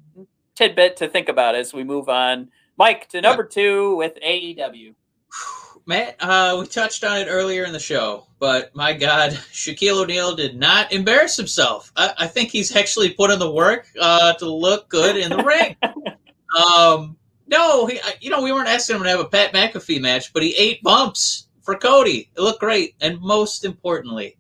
tidbit 0.56 0.98
to 0.98 1.08
think 1.08 1.30
about 1.30 1.56
as 1.56 1.74
we 1.74 1.84
move 1.84 2.10
on. 2.10 2.50
Mike 2.78 3.08
to 3.10 3.22
number 3.22 3.44
two 3.44 3.96
with 3.96 4.18
AEW. 4.26 4.96
Matt, 5.86 6.16
uh, 6.20 6.58
we 6.60 6.68
touched 6.68 7.04
on 7.04 7.18
it 7.18 7.28
earlier 7.28 7.64
in 7.64 7.74
the 7.74 7.80
show, 7.80 8.28
but 8.40 8.76
my 8.76 8.94
God, 8.94 9.32
Shaquille 9.52 10.04
O'Neal 10.04 10.36
did 10.36 10.58
not 10.58 10.92
embarrass 10.92 11.36
himself. 11.36 11.92
I, 11.96 12.14
I 12.20 12.28
think 12.28 12.50
he's 12.50 12.76
actually 12.76 13.12
put 13.14 13.32
in 13.32 13.40
the 13.40 13.52
work 13.52 13.88
uh, 14.00 14.34
to 14.34 14.50
look 14.50 14.90
good 14.90 15.18
in 15.18 15.30
the 15.30 15.44
ring. 15.44 15.76
Um, 16.56 17.18
no, 17.48 17.86
he, 17.86 18.00
you 18.22 18.30
know, 18.30 18.42
we 18.42 18.52
weren't 18.52 18.70
asking 18.70 18.98
him 18.98 19.04
to 19.04 19.10
have 19.10 19.20
a 19.20 19.26
Pat 19.26 19.54
McAfee 19.54 20.02
match, 20.02 20.34
but 20.34 20.44
he 20.44 20.56
ate 20.56 20.82
bumps 20.84 21.48
for 21.62 21.76
Cody. 21.76 22.30
It 22.36 22.42
looked 22.42 22.60
great, 22.60 22.96
and 23.02 23.20
most 23.20 23.66
importantly, 23.66 24.38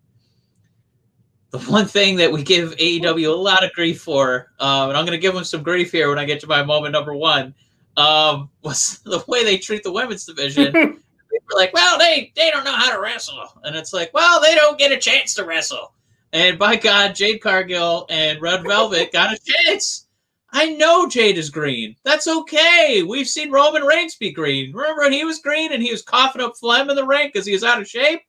the 1.51 1.59
one 1.59 1.85
thing 1.85 2.15
that 2.17 2.31
we 2.31 2.43
give 2.43 2.75
AEW 2.77 3.27
a 3.27 3.35
lot 3.35 3.63
of 3.63 3.73
grief 3.73 4.01
for, 4.01 4.51
um, 4.59 4.89
and 4.89 4.97
I'm 4.97 5.05
going 5.05 5.17
to 5.17 5.21
give 5.21 5.33
them 5.33 5.43
some 5.43 5.63
grief 5.63 5.91
here 5.91 6.09
when 6.09 6.17
I 6.17 6.25
get 6.25 6.39
to 6.41 6.47
my 6.47 6.63
moment 6.63 6.93
number 6.93 7.13
one, 7.13 7.53
um, 7.97 8.49
was 8.63 8.99
the 9.03 9.23
way 9.27 9.43
they 9.43 9.57
treat 9.57 9.83
the 9.83 9.91
women's 9.91 10.25
division. 10.25 11.01
People 11.31 11.55
are 11.55 11.59
like, 11.59 11.73
well, 11.73 11.97
they 11.97 12.31
they 12.35 12.51
don't 12.51 12.65
know 12.65 12.75
how 12.75 12.93
to 12.93 13.01
wrestle, 13.01 13.43
and 13.63 13.75
it's 13.75 13.93
like, 13.93 14.13
well, 14.13 14.41
they 14.41 14.55
don't 14.55 14.77
get 14.77 14.91
a 14.91 14.97
chance 14.97 15.33
to 15.35 15.45
wrestle. 15.45 15.93
And 16.33 16.57
by 16.57 16.75
God, 16.77 17.15
Jade 17.15 17.41
Cargill 17.41 18.05
and 18.09 18.41
Red 18.41 18.63
Velvet 18.63 19.11
got 19.11 19.33
a 19.33 19.39
chance. 19.39 20.07
I 20.53 20.73
know 20.73 21.07
Jade 21.07 21.37
is 21.37 21.49
green. 21.49 21.95
That's 22.03 22.27
okay. 22.27 23.03
We've 23.07 23.27
seen 23.27 23.51
Roman 23.51 23.83
Reigns 23.83 24.15
be 24.15 24.31
green. 24.31 24.73
Remember 24.73 25.03
when 25.03 25.13
he 25.13 25.23
was 25.23 25.39
green 25.39 25.71
and 25.71 25.81
he 25.81 25.91
was 25.91 26.01
coughing 26.01 26.41
up 26.41 26.57
phlegm 26.57 26.89
in 26.89 26.95
the 26.95 27.05
ring 27.05 27.29
because 27.31 27.45
he 27.45 27.53
was 27.53 27.63
out 27.63 27.79
of 27.81 27.87
shape? 27.87 28.21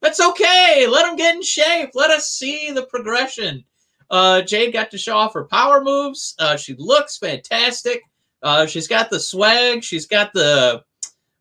That's 0.00 0.20
okay. 0.20 0.86
Let 0.86 1.06
him 1.06 1.16
get 1.16 1.34
in 1.34 1.42
shape. 1.42 1.90
Let 1.94 2.10
us 2.10 2.30
see 2.30 2.70
the 2.70 2.86
progression. 2.86 3.64
Uh, 4.10 4.42
Jade 4.42 4.72
got 4.72 4.90
to 4.90 4.98
show 4.98 5.16
off 5.16 5.34
her 5.34 5.44
power 5.44 5.82
moves. 5.82 6.34
Uh, 6.38 6.56
she 6.56 6.74
looks 6.78 7.18
fantastic. 7.18 8.02
Uh, 8.42 8.66
she's 8.66 8.88
got 8.88 9.10
the 9.10 9.20
swag. 9.20 9.82
She's 9.82 10.06
got 10.06 10.32
the 10.32 10.82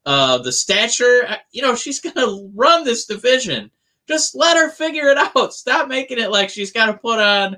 uh, 0.06 0.38
the 0.39 0.51
stature. 0.51 1.28
You 1.51 1.62
know, 1.62 1.76
she's 1.76 1.99
gonna 1.99 2.49
run 2.53 2.84
this 2.84 3.06
division. 3.06 3.72
Just 4.08 4.36
let 4.36 4.58
her 4.58 4.70
figure 4.70 5.08
it 5.08 5.18
out. 5.18 5.53
Stop 5.53 5.88
making 5.88 6.20
it 6.20 6.32
like 6.32 6.49
she's 6.49 6.72
got 6.72 6.88
to 6.88 6.93
put 6.93 7.20
on, 7.20 7.58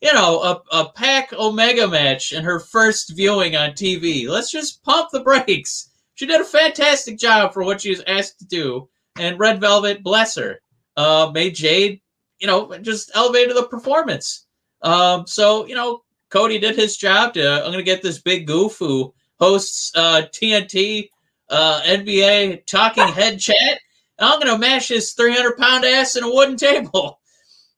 you 0.00 0.12
know, 0.14 0.40
a, 0.40 0.78
a 0.78 0.92
Pac 0.92 1.32
Omega 1.34 1.86
match 1.86 2.32
in 2.32 2.42
her 2.42 2.58
first 2.58 3.14
viewing 3.14 3.54
on 3.56 3.70
TV. 3.70 4.28
Let's 4.28 4.50
just 4.50 4.82
pump 4.82 5.10
the 5.12 5.20
brakes. 5.20 5.90
She 6.14 6.26
did 6.26 6.40
a 6.40 6.44
fantastic 6.44 7.18
job 7.18 7.52
for 7.52 7.64
what 7.64 7.80
she 7.80 7.90
was 7.90 8.02
asked 8.06 8.38
to 8.38 8.46
do. 8.46 8.88
And 9.18 9.38
Red 9.38 9.60
Velvet, 9.60 10.02
bless 10.02 10.36
her, 10.36 10.60
uh, 10.96 11.30
made 11.32 11.54
Jade, 11.54 12.00
you 12.38 12.46
know, 12.46 12.76
just 12.78 13.10
elevated 13.14 13.56
the 13.56 13.64
performance. 13.64 14.46
Um, 14.82 15.26
so, 15.26 15.66
you 15.66 15.74
know, 15.74 16.02
Cody 16.30 16.58
did 16.58 16.76
his 16.76 16.96
job. 16.96 17.34
To, 17.34 17.64
I'm 17.64 17.72
going 17.72 17.78
to 17.78 17.82
get 17.82 18.02
this 18.02 18.20
big 18.20 18.46
goof 18.46 18.76
who 18.78 19.14
hosts 19.38 19.92
uh, 19.94 20.22
TNT 20.32 21.10
uh, 21.48 21.82
NBA 21.82 22.66
talking 22.66 23.06
head 23.08 23.38
chat. 23.38 23.78
I'm 24.18 24.40
going 24.40 24.52
to 24.52 24.58
mash 24.58 24.88
his 24.88 25.12
300 25.12 25.56
pound 25.56 25.84
ass 25.84 26.16
in 26.16 26.24
a 26.24 26.32
wooden 26.32 26.56
table. 26.56 27.20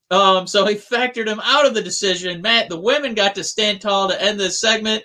Um, 0.09 0.47
so 0.47 0.65
he 0.65 0.77
factored 0.77 1.27
him 1.27 1.41
out 1.43 1.67
of 1.67 1.75
the 1.75 1.83
decision. 1.83 2.41
Matt, 2.41 2.69
the 2.69 2.79
women 2.79 3.13
got 3.13 3.35
to 3.35 3.43
stand 3.43 3.81
tall 3.81 4.09
to 4.09 4.23
end 4.23 4.39
this 4.39 4.61
segment. 4.61 5.03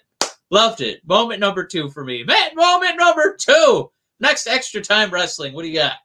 Loved 0.51 0.81
it. 0.81 1.01
Moment 1.07 1.39
number 1.39 1.65
two 1.65 1.89
for 1.89 2.03
me. 2.03 2.23
Matt, 2.23 2.55
moment 2.55 2.97
number 2.97 3.35
two. 3.35 3.89
Next 4.19 4.45
extra 4.45 4.79
time 4.79 5.09
wrestling. 5.09 5.53
What 5.53 5.63
do 5.63 5.69
you 5.69 5.79
got? 5.79 5.95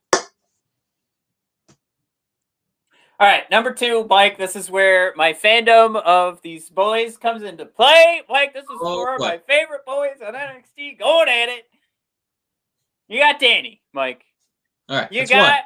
All 3.19 3.27
right, 3.27 3.51
number 3.51 3.73
two, 3.73 4.07
Mike. 4.11 4.37
This 4.37 4.57
is 4.57 4.71
where 4.71 5.15
my 5.17 5.33
fandom 5.33 5.97
of 5.97 6.41
these 6.43 6.69
boys 6.69 7.17
comes 7.17 7.43
into 7.43 7.65
play. 7.65 8.23
Mike, 8.29 8.53
this 8.53 8.65
is 8.65 8.79
Oh, 8.79 9.15
of 9.15 9.21
my 9.21 9.39
favorite 9.47 9.87
boys 9.87 10.21
on 10.27 10.35
NXT 10.35 10.99
going 10.99 11.29
at 11.29 11.49
it. 11.49 11.67
You 13.09 13.21
got 13.21 13.39
Danny, 13.41 13.83
Mike. 13.93 14.25
All 14.89 14.99
right. 14.99 15.13
You 15.13 15.27
got 15.27 15.51
one. 15.51 15.59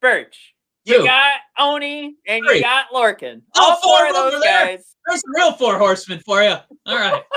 Burch. 0.00 0.54
You 0.84 0.98
Two. 0.98 1.04
got 1.04 1.34
Oney, 1.58 2.16
and 2.26 2.42
Three. 2.46 2.56
you 2.56 2.62
got 2.62 2.86
Lorcan. 2.94 3.42
Oh, 3.56 3.70
All 3.72 3.80
four 3.82 3.98
four 3.98 4.08
of 4.26 4.32
those 4.32 4.42
there. 4.42 4.66
guys. 4.66 4.94
There's 5.06 5.20
the 5.22 5.34
real 5.36 5.52
four 5.52 5.78
horsemen 5.78 6.20
for 6.20 6.42
you. 6.42 6.56
All 6.86 6.96
right. 6.96 7.22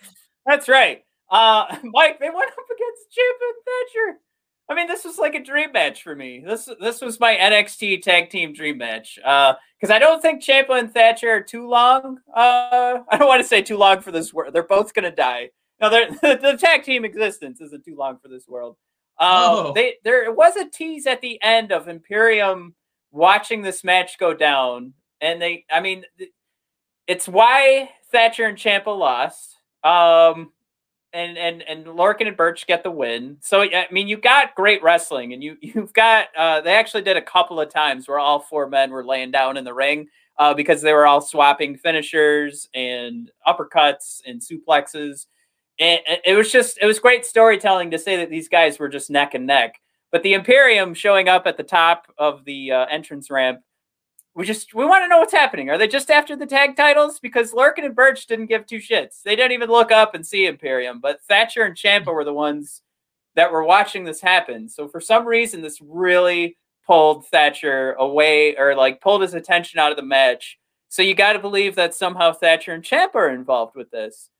That's 0.46 0.68
right. 0.68 1.02
Uh, 1.30 1.64
Mike, 1.84 2.20
they 2.20 2.30
went 2.30 2.50
up 2.50 2.64
against 2.74 3.10
Chip 3.10 3.36
and 3.40 3.64
Thatcher. 3.66 4.18
I 4.68 4.74
mean, 4.74 4.86
this 4.86 5.04
was 5.04 5.18
like 5.18 5.34
a 5.34 5.42
dream 5.44 5.72
match 5.72 6.02
for 6.02 6.14
me. 6.16 6.42
This 6.46 6.68
this 6.80 7.00
was 7.00 7.20
my 7.20 7.34
NXT 7.36 8.02
tag 8.02 8.30
team 8.30 8.52
dream 8.54 8.78
match. 8.78 9.18
Uh, 9.24 9.54
because 9.78 9.94
I 9.94 9.98
don't 9.98 10.22
think 10.22 10.42
Ciampa 10.42 10.78
and 10.78 10.92
Thatcher 10.92 11.30
are 11.30 11.42
too 11.42 11.68
long. 11.68 12.18
Uh, 12.34 13.00
I 13.10 13.16
don't 13.18 13.28
want 13.28 13.42
to 13.42 13.48
say 13.48 13.60
too 13.60 13.76
long 13.76 14.00
for 14.00 14.10
this 14.10 14.32
world. 14.32 14.54
They're 14.54 14.62
both 14.62 14.94
gonna 14.94 15.10
die. 15.10 15.50
No, 15.90 16.06
the 16.22 16.56
tag 16.60 16.82
team 16.84 17.04
existence 17.04 17.60
isn't 17.60 17.84
too 17.84 17.96
long 17.96 18.18
for 18.22 18.28
this 18.28 18.46
world. 18.48 18.76
Uh, 19.18 19.46
Oh. 19.68 19.72
they 19.74 19.96
there 20.04 20.30
was 20.32 20.56
a 20.56 20.68
tease 20.68 21.06
at 21.06 21.20
the 21.20 21.40
end 21.42 21.72
of 21.72 21.88
Imperium 21.88 22.74
watching 23.12 23.62
this 23.62 23.84
match 23.84 24.18
go 24.18 24.34
down, 24.34 24.92
and 25.20 25.40
they, 25.40 25.64
I 25.70 25.80
mean, 25.80 26.04
it's 27.06 27.28
why 27.28 27.90
Thatcher 28.10 28.46
and 28.46 28.58
Ciampa 28.58 28.86
lost. 28.96 29.56
Um, 29.84 30.50
and 31.12 31.38
and 31.38 31.62
and 31.62 31.86
Lorcan 31.86 32.26
and 32.26 32.36
Burch 32.36 32.66
get 32.66 32.82
the 32.82 32.90
win. 32.90 33.36
So 33.40 33.62
I 33.62 33.86
mean, 33.92 34.08
you 34.08 34.16
got 34.16 34.54
great 34.56 34.82
wrestling, 34.82 35.32
and 35.32 35.44
you 35.44 35.56
you've 35.62 35.92
got. 35.92 36.26
Uh, 36.36 36.60
they 36.60 36.74
actually 36.74 37.02
did 37.02 37.16
a 37.16 37.22
couple 37.22 37.60
of 37.60 37.68
times 37.72 38.08
where 38.08 38.18
all 38.18 38.40
four 38.40 38.68
men 38.68 38.90
were 38.90 39.04
laying 39.04 39.30
down 39.30 39.56
in 39.56 39.64
the 39.64 39.74
ring 39.74 40.08
uh, 40.38 40.54
because 40.54 40.82
they 40.82 40.92
were 40.92 41.06
all 41.06 41.20
swapping 41.20 41.76
finishers 41.76 42.68
and 42.74 43.30
uppercuts 43.46 44.22
and 44.26 44.40
suplexes. 44.42 45.26
It 45.78 46.36
was 46.36 46.52
just 46.52 46.78
it 46.80 46.86
was 46.86 46.98
great 46.98 47.26
storytelling 47.26 47.90
to 47.90 47.98
say 47.98 48.16
that 48.16 48.30
these 48.30 48.48
guys 48.48 48.78
were 48.78 48.88
just 48.88 49.10
neck 49.10 49.34
and 49.34 49.46
neck. 49.46 49.80
But 50.12 50.22
the 50.22 50.34
Imperium 50.34 50.94
showing 50.94 51.28
up 51.28 51.46
at 51.46 51.56
the 51.56 51.64
top 51.64 52.06
of 52.16 52.44
the 52.44 52.70
uh, 52.70 52.86
entrance 52.86 53.30
ramp 53.30 53.60
we 54.34 54.44
just 54.44 54.74
we 54.74 54.84
want 54.84 55.04
to 55.04 55.08
know 55.08 55.18
what's 55.18 55.32
happening. 55.32 55.70
Are 55.70 55.78
they 55.78 55.86
just 55.86 56.10
after 56.10 56.36
the 56.36 56.46
tag 56.46 56.76
titles? 56.76 57.20
Because 57.20 57.52
Lorcan 57.52 57.84
and 57.84 57.94
Burch 57.94 58.26
didn't 58.26 58.46
give 58.46 58.66
two 58.66 58.78
shits. 58.78 59.22
They 59.22 59.36
didn't 59.36 59.52
even 59.52 59.70
look 59.70 59.92
up 59.92 60.14
and 60.14 60.26
see 60.26 60.46
Imperium. 60.46 61.00
But 61.00 61.22
Thatcher 61.22 61.62
and 61.62 61.76
Ciampa 61.76 62.12
were 62.12 62.24
the 62.24 62.32
ones 62.32 62.82
that 63.36 63.52
were 63.52 63.64
watching 63.64 64.04
this 64.04 64.20
happen. 64.20 64.68
So 64.68 64.88
for 64.88 65.00
some 65.00 65.26
reason, 65.26 65.62
this 65.62 65.80
really 65.80 66.56
pulled 66.86 67.26
Thatcher 67.26 67.92
away 67.92 68.56
or 68.56 68.74
like 68.74 69.00
pulled 69.00 69.22
his 69.22 69.34
attention 69.34 69.78
out 69.78 69.92
of 69.92 69.96
the 69.96 70.02
match. 70.02 70.58
So 70.88 71.02
you 71.02 71.14
got 71.14 71.34
to 71.34 71.38
believe 71.38 71.76
that 71.76 71.94
somehow 71.94 72.32
Thatcher 72.32 72.72
and 72.72 72.84
Ciampa 72.84 73.14
are 73.14 73.30
involved 73.30 73.76
with 73.76 73.90
this. 73.90 74.30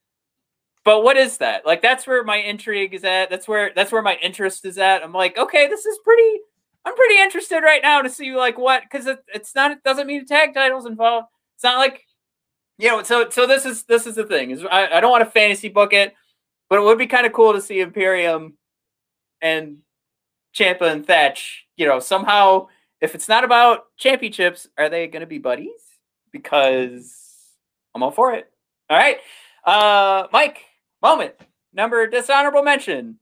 But 0.85 1.03
what 1.03 1.17
is 1.17 1.39
that? 1.39 1.65
Like 1.65 1.81
that's 1.81 2.05
where 2.05 2.23
my 2.23 2.37
intrigue 2.37 2.93
is 2.93 3.03
at. 3.03 3.31
That's 3.31 3.47
where 3.47 3.71
that's 3.75 3.91
where 3.91 4.03
my 4.03 4.17
interest 4.21 4.65
is 4.65 4.77
at. 4.77 5.03
I'm 5.03 5.11
like, 5.11 5.37
okay, 5.37 5.67
this 5.67 5.85
is 5.85 5.97
pretty 6.03 6.39
I'm 6.85 6.95
pretty 6.95 7.17
interested 7.17 7.61
right 7.61 7.81
now 7.81 8.03
to 8.03 8.09
see 8.09 8.35
like 8.35 8.57
what 8.59 8.83
because 8.83 9.07
it, 9.07 9.17
it's 9.33 9.55
not 9.55 9.71
it 9.71 9.83
doesn't 9.83 10.05
mean 10.05 10.25
tag 10.25 10.53
titles 10.53 10.85
involved. 10.85 11.27
It's 11.55 11.63
not 11.63 11.79
like 11.79 12.05
you 12.77 12.87
know. 12.89 13.01
So 13.01 13.29
so 13.31 13.47
this 13.47 13.65
is 13.65 13.83
this 13.83 14.05
is 14.05 14.15
the 14.15 14.25
thing 14.25 14.51
is 14.51 14.63
I, 14.63 14.97
I 14.97 15.01
don't 15.01 15.09
want 15.09 15.23
to 15.23 15.31
fantasy 15.31 15.69
book 15.69 15.91
it, 15.91 16.13
but 16.69 16.77
it 16.77 16.83
would 16.83 16.99
be 16.99 17.07
kind 17.07 17.25
of 17.25 17.33
cool 17.33 17.53
to 17.53 17.61
see 17.61 17.79
Imperium 17.79 18.55
and 19.41 19.79
Ciampa 20.55 20.83
and 20.83 21.05
Thatch. 21.05 21.65
You 21.77 21.87
know 21.87 21.99
somehow 21.99 22.67
if 23.01 23.15
it's 23.15 23.27
not 23.27 23.43
about 23.43 23.85
championships, 23.97 24.67
are 24.77 24.89
they 24.89 25.07
going 25.07 25.21
to 25.21 25.27
be 25.27 25.39
buddies? 25.39 25.81
Because 26.31 27.15
I'm 27.95 28.03
all 28.03 28.11
for 28.11 28.33
it. 28.33 28.51
All 28.87 28.97
right, 28.97 29.17
uh, 29.65 30.27
Mike. 30.31 30.59
Moment 31.05 31.35
number 31.71 32.07
dishonorable 32.07 32.63
mention. 32.63 33.19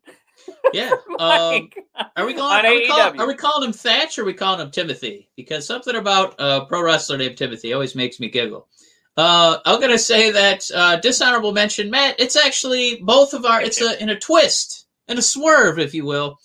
Yeah. 0.72 0.92
Um, 1.20 1.70
are 2.18 2.26
we 2.26 2.34
calling? 2.34 2.66
Are 2.66 2.72
we, 2.72 2.88
call, 2.88 3.22
are 3.22 3.28
we 3.28 3.36
calling 3.36 3.68
him 3.68 3.74
Thatch 3.74 4.18
or 4.18 4.24
are 4.24 4.26
we 4.26 4.34
calling 4.34 4.60
him 4.60 4.72
Timothy? 4.72 5.30
Because 5.36 5.66
something 5.66 5.96
about 5.96 6.36
a 6.40 6.66
pro 6.66 6.82
wrestler 6.82 7.18
named 7.18 7.38
Timothy 7.38 7.72
always 7.72 7.94
makes 7.94 8.20
me 8.20 8.30
giggle. 8.30 8.68
Uh, 9.16 9.60
I'm 9.66 9.80
gonna 9.80 9.98
say 9.98 10.32
that 10.32 10.70
uh, 10.74 10.96
dishonorable 10.98 11.52
mention, 11.54 11.92
Matt. 11.92 12.20
It's 12.20 12.36
actually 12.36 13.02
both 13.04 13.34
of 13.34 13.46
our. 13.46 13.62
It's 13.62 13.82
a 13.82 14.02
in 14.02 14.10
a 14.10 14.20
twist 14.20 14.88
and 15.08 15.20
a 15.20 15.22
swerve, 15.22 15.78
if 15.78 15.94
you 15.94 16.06
will. 16.06 16.40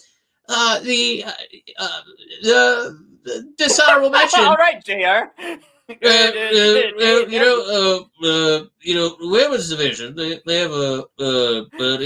Uh, 0.48 0.80
the 0.80 1.24
uh, 1.24 1.32
uh, 1.78 2.00
the, 2.42 3.04
the 3.24 3.52
dishonorable 3.56 4.10
mention. 4.18 4.40
All 4.40 4.56
right, 4.56 4.84
Jr. 4.84 5.58
you 5.88 7.38
know, 7.40 8.06
you 8.80 8.94
know, 8.94 9.16
women's 9.20 9.70
division. 9.70 10.14
They, 10.14 10.40
they 10.46 10.58
have 10.58 10.72
a 10.72 11.04
uh, 11.18 11.64
an 11.78 12.02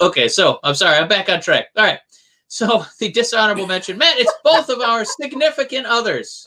okay, 0.00 0.28
so 0.28 0.60
I'm 0.62 0.74
sorry, 0.74 0.96
I'm 0.96 1.08
back 1.08 1.28
on 1.28 1.40
track. 1.40 1.66
All 1.76 1.84
right, 1.84 1.98
so 2.46 2.84
the 3.00 3.10
dishonorable 3.10 3.66
mention, 3.66 3.98
Matt. 3.98 4.18
It's 4.18 4.32
both 4.44 4.68
of 4.68 4.80
our 4.80 5.04
significant 5.04 5.86
others. 5.86 6.46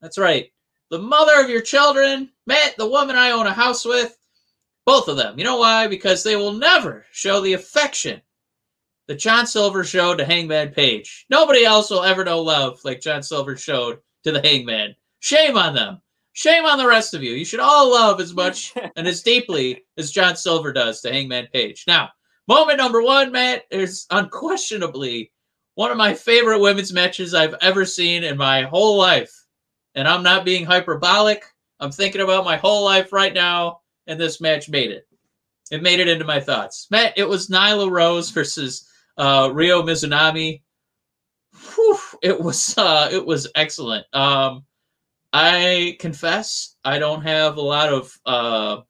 That's 0.00 0.18
right, 0.18 0.52
the 0.90 1.00
mother 1.00 1.40
of 1.40 1.50
your 1.50 1.62
children, 1.62 2.30
Matt, 2.46 2.76
the 2.76 2.88
woman 2.88 3.16
I 3.16 3.30
own 3.30 3.46
a 3.46 3.52
house 3.52 3.84
with. 3.84 4.16
Both 4.84 5.08
of 5.08 5.16
them. 5.16 5.36
You 5.36 5.42
know 5.44 5.56
why? 5.56 5.88
Because 5.88 6.22
they 6.22 6.36
will 6.36 6.52
never 6.52 7.04
show 7.10 7.40
the 7.40 7.54
affection 7.54 8.22
that 9.08 9.18
John 9.18 9.46
Silver 9.46 9.84
show 9.84 10.14
to 10.14 10.24
Hangman 10.24 10.70
Page. 10.70 11.26
Nobody 11.30 11.64
else 11.64 11.90
will 11.90 12.02
ever 12.02 12.24
know 12.24 12.40
love 12.40 12.80
like 12.84 13.00
John 13.00 13.22
Silver 13.22 13.56
showed 13.56 13.98
to 14.24 14.32
the 14.32 14.40
Hangman. 14.40 14.94
Shame 15.20 15.56
on 15.56 15.74
them. 15.74 16.00
Shame 16.32 16.64
on 16.64 16.78
the 16.78 16.86
rest 16.86 17.14
of 17.14 17.22
you. 17.22 17.32
You 17.32 17.44
should 17.44 17.60
all 17.60 17.90
love 17.90 18.20
as 18.20 18.34
much 18.34 18.74
and 18.96 19.06
as 19.06 19.22
deeply 19.22 19.84
as 19.96 20.10
John 20.10 20.36
Silver 20.36 20.72
does 20.72 21.00
to 21.00 21.12
Hangman 21.12 21.48
Page. 21.52 21.84
Now, 21.86 22.10
Moment 22.48 22.78
number 22.78 23.02
one, 23.02 23.32
Matt, 23.32 23.64
is 23.70 24.06
unquestionably 24.10 25.32
one 25.74 25.90
of 25.90 25.96
my 25.96 26.14
favorite 26.14 26.60
women's 26.60 26.92
matches 26.92 27.34
I've 27.34 27.56
ever 27.60 27.84
seen 27.84 28.22
in 28.22 28.36
my 28.36 28.62
whole 28.62 28.96
life. 28.96 29.46
And 29.96 30.06
I'm 30.06 30.22
not 30.22 30.44
being 30.44 30.64
hyperbolic. 30.64 31.44
I'm 31.80 31.90
thinking 31.90 32.20
about 32.20 32.44
my 32.44 32.56
whole 32.56 32.84
life 32.84 33.12
right 33.12 33.34
now, 33.34 33.80
and 34.06 34.18
this 34.18 34.40
match 34.40 34.68
made 34.68 34.92
it. 34.92 35.08
It 35.72 35.82
made 35.82 35.98
it 35.98 36.06
into 36.06 36.24
my 36.24 36.38
thoughts. 36.38 36.86
Matt, 36.90 37.14
it 37.16 37.28
was 37.28 37.48
Nyla 37.48 37.90
Rose 37.90 38.30
versus 38.30 38.88
uh, 39.16 39.50
Ryo 39.52 39.82
Mizunami. 39.82 40.62
Whew, 41.74 41.98
it 42.22 42.40
was 42.40 42.76
uh, 42.78 43.08
it 43.12 43.24
was 43.24 43.48
excellent. 43.54 44.06
Um, 44.12 44.64
I 45.32 45.96
confess 46.00 46.76
I 46.84 46.98
don't 46.98 47.22
have 47.22 47.56
a 47.56 47.62
lot 47.62 47.92
of 47.92 48.18
uh, 48.24 48.80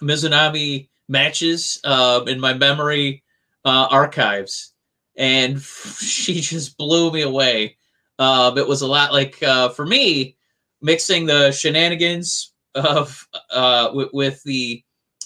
Mizunami 0.00 0.88
matches 1.08 1.80
uh, 1.84 2.22
in 2.26 2.40
my 2.40 2.54
memory 2.54 3.22
uh, 3.64 3.88
archives, 3.90 4.74
and 5.16 5.60
she 5.62 6.40
just 6.40 6.76
blew 6.76 7.10
me 7.10 7.22
away. 7.22 7.76
Um, 8.18 8.58
it 8.58 8.66
was 8.66 8.82
a 8.82 8.86
lot 8.86 9.12
like 9.12 9.42
uh, 9.42 9.68
for 9.70 9.86
me 9.86 10.36
mixing 10.80 11.26
the 11.26 11.50
shenanigans 11.52 12.52
of 12.74 13.26
uh, 13.50 13.90
with, 13.92 14.10
with 14.12 14.42
the 14.44 14.82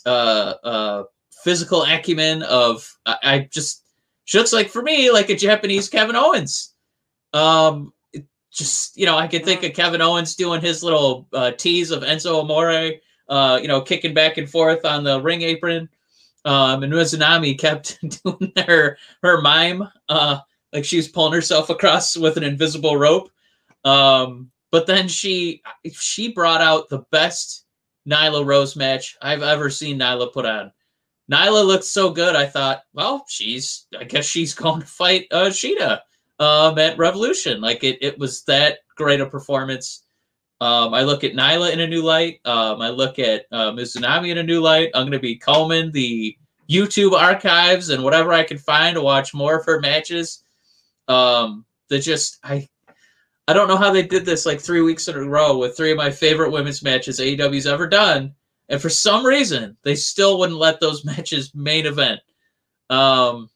uh, 0.07 0.55
uh, 0.65 1.05
physical 1.45 1.85
acumen 1.85 2.43
of 2.43 2.99
I, 3.07 3.17
I 3.23 3.49
just 3.51 3.82
she 4.33 4.39
looks 4.39 4.55
like 4.55 4.71
for 4.71 4.81
me 4.81 5.11
like 5.11 5.29
a 5.29 5.37
Japanese 5.37 5.91
Kevin 5.91 6.17
Owens. 6.17 6.73
Um, 7.35 7.93
just 8.51 8.97
you 8.97 9.05
know, 9.05 9.19
I 9.19 9.29
could 9.29 9.45
think 9.45 9.63
of 9.63 9.75
Kevin 9.75 10.01
Owens 10.01 10.37
doing 10.37 10.63
his 10.63 10.83
little 10.83 11.29
uh, 11.35 11.51
tease 11.51 11.91
of 11.91 12.03
Enzo 12.03 12.41
Amore, 12.41 12.93
uh, 13.29 13.59
you 13.61 13.69
know, 13.69 13.83
kicking 13.83 14.15
back 14.15 14.39
and 14.39 14.49
forth 14.49 14.87
on 14.87 15.05
the 15.05 15.21
ring 15.21 15.43
apron. 15.43 15.87
Um, 16.47 16.83
and 16.83 16.91
Mizunami 16.91 17.59
kept 17.59 17.99
doing 18.25 18.55
her 18.67 18.97
her 19.23 19.43
mime, 19.43 19.87
uh, 20.09 20.39
like 20.73 20.87
she 20.87 20.97
was 20.97 21.09
pulling 21.09 21.35
herself 21.35 21.69
across 21.69 22.17
with 22.17 22.39
an 22.39 22.43
invisible 22.43 22.97
rope. 22.97 23.31
Um, 23.85 24.51
but 24.71 24.87
then 24.87 25.09
she 25.09 25.61
she 25.93 26.33
brought 26.33 26.63
out 26.63 26.89
the 26.89 27.05
best 27.11 27.67
Nyla 28.09 28.47
Rose 28.47 28.77
match 28.77 29.15
I've 29.21 29.43
ever 29.43 29.69
seen 29.69 29.99
Nyla 29.99 30.33
put 30.33 30.47
on. 30.47 30.73
Nyla 31.33 31.65
looked 31.65 31.85
so 31.85 32.11
good. 32.11 32.37
I 32.37 32.47
thought, 32.47 32.83
well, 32.93 33.25
she's 33.29 33.87
I 33.99 34.05
guess 34.05 34.27
she's 34.27 34.55
going 34.63 34.81
to 34.81 34.87
fight 34.87 35.27
uh, 35.31 35.47
Shida 35.47 36.01
um, 36.39 36.79
at 36.79 36.99
Revolution. 36.99 37.61
Like 37.61 37.85
it, 37.85 37.99
it 38.01 38.19
was 38.19 38.45
that 38.45 38.79
great 38.97 39.21
a 39.21 39.27
performance. 39.27 40.05
Um, 40.61 40.95
I 40.95 41.03
look 41.03 41.25
at 41.25 41.33
Nyla 41.33 41.73
in 41.73 41.81
a 41.81 41.87
new 41.89 42.03
light. 42.03 42.41
Um, 42.45 42.81
I 42.81 42.91
look 42.91 43.19
at 43.19 43.47
uh, 43.51 43.73
Mizunami 43.73 44.29
in 44.29 44.39
a 44.39 44.45
new 44.45 44.61
light. 44.61 44.91
I'm 44.95 45.03
going 45.03 45.13
to 45.13 45.19
be 45.19 45.35
combing 45.35 45.91
the 45.91 46.37
YouTube 46.71 47.13
archives 47.13 47.89
and 47.89 48.05
whatever 48.05 48.33
I 48.33 48.45
can 48.45 48.59
find 48.59 48.95
to 48.95 49.03
watch 49.03 49.35
more 49.35 49.59
of 49.59 49.67
her 49.67 49.81
matches. 49.81 50.45
Um, 51.09 51.65
that 51.89 52.01
just 52.01 52.39
I 52.45 52.69
I 53.49 53.53
don't 53.53 53.69
know 53.69 53.77
how 53.77 53.93
they 53.93 54.03
did 54.03 54.25
this 54.25 54.47
like 54.47 54.61
three 54.61 54.83
weeks 54.83 55.09
in 55.09 55.17
a 55.17 55.29
row 55.29 55.59
with 55.59 55.77
three 55.77 55.91
of 55.91 55.99
my 55.99 56.11
favorite 56.11 56.53
women's 56.53 56.83
matches 56.83 57.19
AEW's 57.19 57.67
ever 57.67 57.89
done, 57.89 58.35
and 58.73 58.83
for 58.83 58.91
some 58.91 59.25
reason 59.25 59.77
they 59.85 59.95
still 59.95 60.41
wouldn't 60.41 60.59
let 60.59 60.81
those 60.81 61.05
matches 61.05 61.55
main 61.55 61.87
event. 61.87 62.21
Um, 62.91 63.49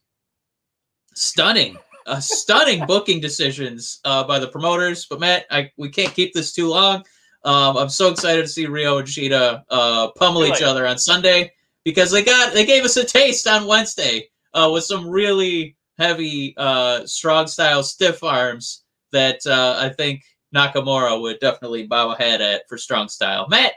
stunning 1.14 1.76
uh, 2.06 2.20
stunning 2.20 2.84
booking 2.86 3.20
decisions 3.20 4.00
uh, 4.04 4.24
by 4.24 4.38
the 4.38 4.48
promoters. 4.48 5.06
But 5.06 5.20
Matt, 5.20 5.46
I, 5.50 5.70
we 5.76 5.88
can't 5.88 6.14
keep 6.14 6.32
this 6.32 6.52
too 6.52 6.68
long. 6.68 7.04
Um, 7.44 7.76
I'm 7.76 7.88
so 7.88 8.10
excited 8.10 8.42
to 8.42 8.48
see 8.48 8.66
Rio 8.66 8.98
and 8.98 9.06
Shida 9.06 9.62
uh, 9.70 10.08
pummel 10.12 10.46
each 10.46 10.62
other 10.62 10.86
on 10.86 10.98
Sunday 10.98 11.52
because 11.84 12.10
they 12.10 12.24
got 12.24 12.54
they 12.54 12.66
gave 12.66 12.84
us 12.84 12.96
a 12.96 13.04
taste 13.04 13.46
on 13.46 13.66
Wednesday 13.66 14.28
uh, 14.54 14.68
with 14.72 14.82
some 14.82 15.08
really 15.08 15.76
heavy 15.98 16.54
uh, 16.56 17.06
strong 17.06 17.46
style 17.46 17.82
stiff 17.84 18.24
arms 18.24 18.84
that 19.12 19.38
uh, 19.46 19.76
I 19.78 19.90
think 19.90 20.22
Nakamura 20.54 21.20
would 21.20 21.38
definitely 21.38 21.86
bow 21.86 22.10
ahead 22.10 22.40
at 22.40 22.62
for 22.68 22.76
strong 22.76 23.08
style. 23.08 23.46
Matt, 23.48 23.74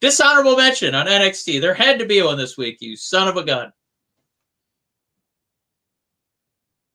dishonorable 0.00 0.56
mention 0.56 0.94
on 0.94 1.06
NXT. 1.06 1.60
There 1.60 1.74
had 1.74 1.98
to 1.98 2.06
be 2.06 2.22
one 2.22 2.36
this 2.36 2.56
week. 2.56 2.78
You 2.80 2.96
son 2.96 3.28
of 3.28 3.36
a 3.36 3.44
gun. 3.44 3.72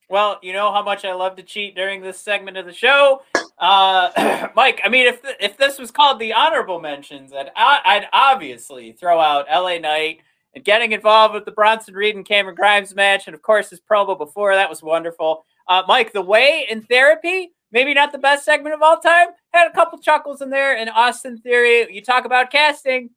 Well, 0.09 0.39
you 0.41 0.51
know 0.51 0.73
how 0.73 0.83
much 0.83 1.05
I 1.05 1.13
love 1.13 1.37
to 1.37 1.43
cheat 1.43 1.73
during 1.73 2.01
this 2.01 2.19
segment 2.19 2.57
of 2.57 2.65
the 2.65 2.73
show. 2.73 3.23
Uh, 3.57 4.49
Mike, 4.55 4.81
I 4.83 4.89
mean, 4.89 5.07
if 5.07 5.21
if 5.39 5.55
this 5.55 5.79
was 5.79 5.89
called 5.89 6.19
the 6.19 6.33
honorable 6.33 6.81
mentions, 6.81 7.31
I'd, 7.31 7.49
I'd 7.55 8.07
obviously 8.11 8.91
throw 8.91 9.21
out 9.21 9.45
LA 9.49 9.77
Knight 9.77 10.19
and 10.53 10.65
getting 10.65 10.91
involved 10.91 11.33
with 11.33 11.45
the 11.45 11.51
Bronson 11.51 11.93
Reed 11.93 12.17
and 12.17 12.25
Cameron 12.25 12.55
Grimes 12.55 12.93
match, 12.93 13.27
and 13.27 13.33
of 13.33 13.41
course 13.41 13.69
his 13.69 13.79
promo 13.79 14.17
before 14.17 14.53
that 14.53 14.69
was 14.69 14.83
wonderful. 14.83 15.45
Uh, 15.65 15.83
Mike, 15.87 16.11
the 16.11 16.21
way 16.21 16.65
in 16.69 16.81
therapy, 16.81 17.53
maybe 17.71 17.93
not 17.93 18.11
the 18.11 18.17
best 18.17 18.45
segment 18.45 18.75
of 18.75 18.81
all 18.81 18.99
time, 18.99 19.29
had 19.51 19.67
a 19.67 19.73
couple 19.73 19.99
chuckles 19.99 20.41
in 20.41 20.49
there. 20.49 20.75
And 20.75 20.89
Austin 20.89 21.37
Theory, 21.37 21.93
you 21.93 22.01
talk 22.01 22.25
about 22.25 22.51
casting, 22.51 23.11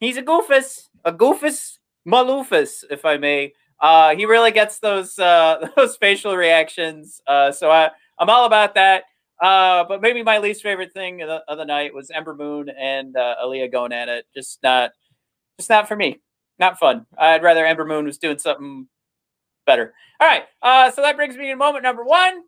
he's 0.00 0.16
a 0.16 0.22
goofus, 0.22 0.88
a 1.04 1.12
goofus 1.12 1.78
maloofus, 2.06 2.84
if 2.90 3.04
I 3.04 3.16
may. 3.16 3.52
Uh, 3.80 4.14
he 4.14 4.24
really 4.24 4.50
gets 4.50 4.78
those 4.78 5.18
uh, 5.18 5.68
those 5.76 5.96
facial 5.96 6.36
reactions. 6.36 7.20
Uh, 7.26 7.52
so 7.52 7.70
I 7.70 7.90
I'm 8.18 8.30
all 8.30 8.46
about 8.46 8.74
that. 8.74 9.04
Uh, 9.40 9.84
but 9.84 10.00
maybe 10.00 10.22
my 10.22 10.38
least 10.38 10.62
favorite 10.62 10.92
thing 10.92 11.20
of 11.22 11.28
the, 11.28 11.42
of 11.48 11.58
the 11.58 11.64
night 11.64 11.92
was 11.92 12.10
Ember 12.10 12.34
Moon 12.34 12.68
and 12.68 13.16
uh, 13.16 13.34
Aliyah 13.44 13.70
going 13.70 13.92
at 13.92 14.08
it. 14.08 14.26
Just 14.34 14.62
not, 14.62 14.92
just 15.58 15.68
not 15.68 15.88
for 15.88 15.96
me. 15.96 16.20
Not 16.58 16.78
fun. 16.78 17.04
I'd 17.18 17.42
rather 17.42 17.66
Ember 17.66 17.84
Moon 17.84 18.06
was 18.06 18.16
doing 18.16 18.38
something 18.38 18.86
better. 19.66 19.92
All 20.20 20.28
right. 20.28 20.44
Uh, 20.62 20.90
so 20.92 21.02
that 21.02 21.16
brings 21.16 21.36
me 21.36 21.48
to 21.48 21.56
moment 21.56 21.82
number 21.82 22.04
one. 22.04 22.42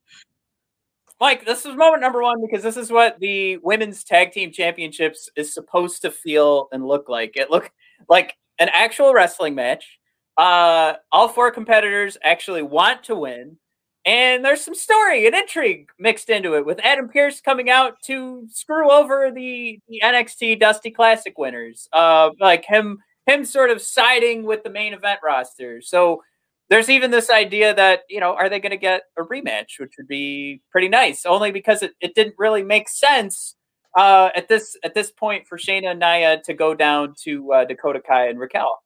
Mike, 1.21 1.47
this 1.47 1.65
is 1.65 1.75
moment 1.75 2.03
number 2.03 2.23
one 2.23 2.41
because 2.43 2.63
this 2.63 2.77
is 2.77 2.91
what 2.91 3.19
the 3.21 3.57
women's 3.59 4.05
tag 4.05 4.33
team 4.33 4.53
championships 4.53 5.31
is 5.37 5.55
supposed 5.55 6.03
to 6.03 6.11
feel 6.11 6.69
and 6.73 6.87
look 6.87 7.09
like. 7.09 7.37
It 7.37 7.51
look 7.51 7.71
like 8.09 8.37
an 8.59 8.69
actual 8.75 9.15
wrestling 9.15 9.55
match 9.55 9.99
uh, 10.37 10.95
all 11.13 11.29
four 11.29 11.51
competitors 11.51 12.17
actually 12.23 12.63
want 12.63 13.05
to 13.05 13.17
win, 13.17 13.57
and 14.05 14.45
there's 14.45 14.61
some 14.61 14.75
story 14.75 15.27
and 15.27 15.35
intrigue 15.35 15.89
mixed 15.99 16.29
into 16.31 16.55
it 16.55 16.67
with 16.67 16.79
Adam 16.85 17.09
Pearce 17.09 17.41
coming 17.41 17.71
out 17.71 17.95
to 18.05 18.47
screw 18.51 18.91
over 18.91 19.31
the, 19.35 19.81
the 19.89 20.01
NXT 20.05 20.61
Dusty 20.61 20.91
Classic 20.91 21.37
winners. 21.39 21.89
Uh, 21.93 22.31
like 22.39 22.65
him 22.65 22.99
him 23.27 23.45
sort 23.45 23.71
of 23.71 23.83
siding 23.83 24.45
with 24.45 24.63
the 24.63 24.71
main 24.71 24.93
event 24.93 25.21
roster. 25.25 25.81
So 25.81 26.23
there's 26.69 26.91
even 26.91 27.11
this 27.11 27.31
idea 27.31 27.75
that 27.75 28.01
you 28.09 28.21
know 28.21 28.35
are 28.35 28.49
they 28.49 28.61
going 28.61 28.71
to 28.71 28.77
get 28.77 29.03
a 29.19 29.23
rematch, 29.23 29.79
which 29.79 29.95
would 29.99 30.09
be 30.09 30.63
pretty 30.71 30.89
nice, 30.89 31.25
only 31.27 31.51
because 31.51 31.83
it, 31.83 31.93
it 32.01 32.15
didn't 32.15 32.35
really 32.39 32.63
make 32.63 32.89
sense. 32.89 33.55
Uh, 33.97 34.29
at 34.37 34.47
this 34.49 34.77
at 34.85 34.93
this 34.93 35.11
point 35.11 35.47
for 35.47 35.57
Shayna 35.57 35.93
and 35.93 36.01
Nia 36.01 36.43
to 36.45 36.53
go 36.53 36.75
down 36.75 37.15
to 37.25 37.53
uh, 37.53 37.65
Dakota 37.65 38.01
Kai 38.07 38.29
and 38.29 38.39
Raquel. 38.39 38.83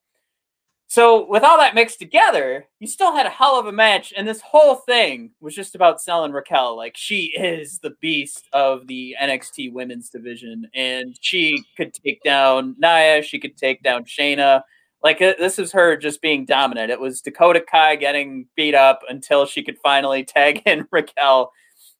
So 0.87 1.25
with 1.25 1.43
all 1.43 1.57
that 1.57 1.73
mixed 1.73 1.99
together, 1.99 2.67
you 2.79 2.87
still 2.87 3.15
had 3.15 3.25
a 3.25 3.29
hell 3.29 3.57
of 3.57 3.65
a 3.65 3.71
match, 3.71 4.13
and 4.15 4.27
this 4.27 4.41
whole 4.41 4.75
thing 4.75 5.31
was 5.39 5.55
just 5.55 5.73
about 5.73 6.01
selling 6.01 6.33
Raquel. 6.33 6.75
Like 6.75 6.97
she 6.97 7.31
is 7.37 7.79
the 7.79 7.93
beast 8.01 8.47
of 8.51 8.87
the 8.87 9.15
NXT 9.21 9.71
Women's 9.71 10.09
Division, 10.09 10.67
and 10.73 11.15
she 11.21 11.63
could 11.77 11.93
take 11.93 12.21
down 12.23 12.75
Nia, 12.77 13.21
she 13.21 13.39
could 13.39 13.55
take 13.57 13.81
down 13.83 14.03
Shayna. 14.03 14.63
Like 15.03 15.19
this 15.19 15.57
is 15.57 15.71
her 15.71 15.97
just 15.97 16.21
being 16.21 16.45
dominant. 16.45 16.91
It 16.91 16.99
was 16.99 17.21
Dakota 17.21 17.61
Kai 17.61 17.95
getting 17.95 18.45
beat 18.55 18.75
up 18.75 19.01
until 19.09 19.45
she 19.45 19.63
could 19.63 19.77
finally 19.83 20.23
tag 20.25 20.61
in 20.65 20.87
Raquel. 20.91 21.51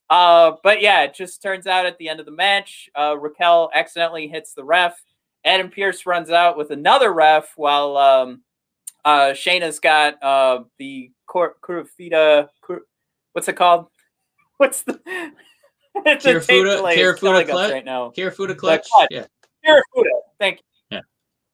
Uh, 0.10 0.54
but 0.62 0.82
yeah, 0.82 1.04
it 1.04 1.16
just 1.16 1.42
turns 1.42 1.66
out 1.66 1.86
at 1.86 1.98
the 1.98 2.10
end 2.10 2.20
of 2.20 2.26
the 2.26 2.32
match, 2.34 2.90
uh, 3.00 3.18
Raquel 3.18 3.72
accidentally 3.74 4.28
hits 4.28 4.54
the 4.54 4.64
ref. 4.64 5.02
Adam 5.46 5.70
Pearce 5.70 6.06
runs 6.06 6.30
out 6.30 6.58
with 6.58 6.70
another 6.70 7.14
ref 7.14 7.54
while 7.56 7.98
um, 7.98 8.42
uh, 9.06 9.32
Shayna's 9.32 9.80
got 9.80 10.22
uh, 10.22 10.64
the 10.78 11.12
Kurafita. 11.28 12.50
Kur, 12.62 12.82
what's 13.34 13.48
it 13.48 13.56
called? 13.56 13.88
What's 14.58 14.84
the? 14.84 15.00
it's 16.06 16.24
Kirifuda, 16.24 16.96
Kirifuda 16.96 17.50
clutch 17.50 17.72
right 17.72 17.84
now. 17.84 18.12
Kirifuda 18.16 18.56
clutch. 18.56 18.88
clutch. 18.94 19.08
Yeah. 19.10 19.26
Kirifuda. 19.66 20.10
Thank 20.40 20.60
you. 20.60 20.71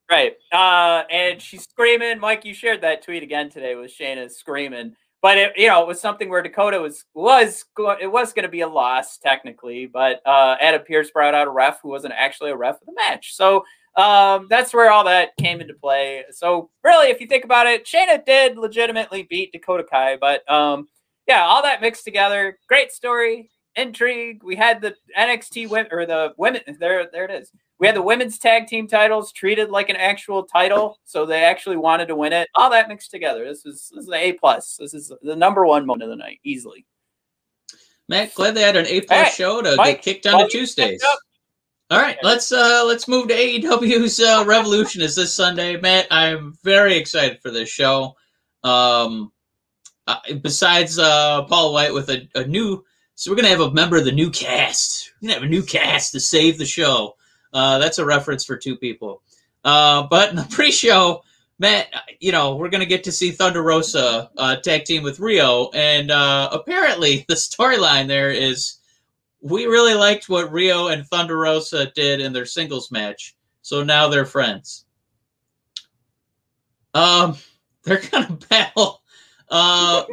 Right. 0.10 0.34
Uh, 0.52 1.04
and 1.12 1.42
she's 1.42 1.64
screaming. 1.64 2.20
Mike, 2.20 2.46
you 2.46 2.54
shared 2.54 2.82
that 2.82 3.04
tweet 3.04 3.24
again 3.24 3.50
today 3.50 3.76
with 3.76 3.92
Shayna 3.92 4.32
screaming. 4.32 4.96
But 5.22 5.38
it, 5.38 5.54
you 5.58 5.68
know, 5.68 5.82
it 5.82 5.88
was 5.88 6.00
something 6.00 6.30
where 6.30 6.44
Dakota 6.44 6.80
was 6.80 7.04
was 7.14 7.66
it 8.00 8.08
was 8.12 8.34
going 8.34 8.44
to 8.44 8.50
be 8.50 8.62
a 8.62 8.68
loss 8.68 9.18
technically, 9.18 9.88
but 9.88 10.22
uh, 10.26 10.56
Adam 10.62 10.84
Pearce 10.88 11.10
brought 11.10 11.34
out 11.34 11.48
a 11.48 11.52
ref 11.52 11.82
who 11.82 11.90
wasn't 11.90 12.14
actually 12.16 12.52
a 12.52 12.56
ref 12.56 12.76
of 12.76 12.86
the 12.86 12.94
match. 12.94 13.36
So 13.36 13.66
um, 13.96 14.46
that's 14.48 14.74
where 14.74 14.92
all 14.92 15.04
that 15.06 15.36
came 15.38 15.60
into 15.60 15.74
play. 15.74 16.24
So 16.30 16.70
really, 16.84 17.10
if 17.10 17.20
you 17.20 17.28
think 17.28 17.44
about 17.44 17.66
it, 17.66 17.86
Shayna 17.86 18.24
did 18.24 18.58
legitimately 18.58 19.24
beat 19.24 19.52
Dakota 19.52 19.84
Kai, 19.84 20.18
but 20.18 20.50
um, 20.50 20.88
yeah, 21.28 21.44
all 21.44 21.64
that 21.64 21.82
mixed 21.82 22.06
together, 22.06 22.60
great 22.70 22.92
story. 22.92 23.50
Intrigue. 23.78 24.44
We 24.44 24.56
had 24.56 24.82
the 24.82 24.96
NXT 25.18 25.70
women 25.70 25.92
or 25.92 26.06
the 26.06 26.34
women. 26.38 26.62
There, 26.80 27.08
there 27.12 27.26
it 27.26 27.32
is. 27.32 27.52
We 27.80 27.88
had 27.88 27.96
the 27.96 28.02
women's 28.02 28.40
tag 28.40 28.68
team 28.68 28.88
titles 28.88 29.32
treated 29.32 29.70
like 29.70 29.90
an 29.90 29.96
actual 29.96 30.44
title, 30.44 31.00
so 31.06 31.26
they 31.26 31.44
actually 31.44 31.78
wanted 31.78 32.08
to 32.08 32.16
win 32.16 32.34
it. 32.34 32.50
All 32.56 32.72
that 32.72 32.90
mixed 32.90 33.12
together. 33.12 33.46
This 33.46 33.66
is 33.66 33.92
this 33.94 34.04
is 34.04 34.08
an 34.08 34.16
A 34.16 34.34
plus. 34.34 34.78
This 34.80 34.94
is 34.94 35.14
the 35.22 35.36
number 35.36 35.66
one 35.66 35.86
moment 35.86 36.04
of 36.04 36.10
the 36.10 36.16
night, 36.16 36.40
easily. 36.44 36.86
Matt, 38.10 38.34
glad 38.34 38.56
they 38.56 38.62
had 38.62 38.76
an 38.76 38.88
A 38.88 39.02
plus 39.02 39.28
Hey, 39.28 39.34
show 39.34 39.62
to 39.62 39.76
Mike, 39.76 39.98
get 39.98 40.24
kicked 40.24 40.28
on 40.28 40.40
to 40.40 40.48
Tuesdays. 40.48 41.04
All 41.90 42.02
right, 42.02 42.18
let's 42.24 42.52
uh 42.52 42.84
let's 42.86 43.08
move 43.08 43.28
to 43.30 43.34
AEW's 43.34 44.20
uh, 44.20 44.44
Revolution 44.46 45.02
is 45.02 45.16
this 45.16 45.34
Sunday. 45.34 45.80
Matt, 45.80 46.08
I'm 46.12 46.58
very 46.64 46.98
excited 46.98 47.42
for 47.42 47.52
this 47.52 47.70
show. 47.70 48.16
Um, 48.64 49.32
uh, 50.08 50.18
besides 50.42 51.00
uh 51.00 51.44
Paul 51.44 51.74
White 51.74 51.94
with 51.94 52.10
a, 52.10 52.28
a 52.36 52.46
new, 52.46 52.84
so 53.18 53.32
we're 53.32 53.36
gonna 53.36 53.48
have 53.48 53.62
a 53.62 53.72
member 53.72 53.98
of 53.98 54.06
the 54.06 54.12
new 54.12 54.30
cast. 54.30 55.12
We're 55.20 55.30
gonna 55.30 55.40
have 55.40 55.50
a 55.50 55.52
new 55.52 55.64
cast 55.64 56.12
to 56.12 56.20
save 56.20 56.60
the 56.60 56.68
show. 56.68 57.16
Uh, 57.52 57.80
that's 57.80 57.98
a 57.98 58.06
reference 58.06 58.46
for 58.46 58.56
two 58.56 58.78
people. 58.78 59.24
Uh, 59.66 60.06
but 60.08 60.30
in 60.30 60.36
the 60.36 60.44
pre-show, 60.52 61.24
Matt, 61.58 61.88
you 62.20 62.32
know, 62.32 62.56
we're 62.56 62.70
gonna 62.70 62.86
get 62.86 63.04
to 63.06 63.12
see 63.12 63.32
Thunder 63.32 63.64
Rosa 63.64 64.30
uh, 64.38 64.58
tag 64.58 64.86
team 64.86 65.02
with 65.02 65.20
Rio, 65.20 65.72
and 65.72 66.12
uh, 66.12 66.50
apparently 66.52 67.26
the 67.28 67.34
storyline 67.34 68.08
there 68.08 68.30
is 68.30 68.76
we 69.42 69.66
really 69.66 69.96
liked 69.96 70.30
what 70.30 70.52
Rio 70.52 70.90
and 70.90 71.08
Thunder 71.08 71.40
Rosa 71.40 71.92
did 71.96 72.22
in 72.22 72.34
their 72.34 72.46
singles 72.46 72.92
match, 72.92 73.36
so 73.64 73.84
now 73.84 74.08
they're 74.08 74.26
friends. 74.26 74.86
Um, 76.94 77.36
they're 77.84 78.02
gonna 78.12 78.38
battle 78.48 79.02
uh 79.50 80.04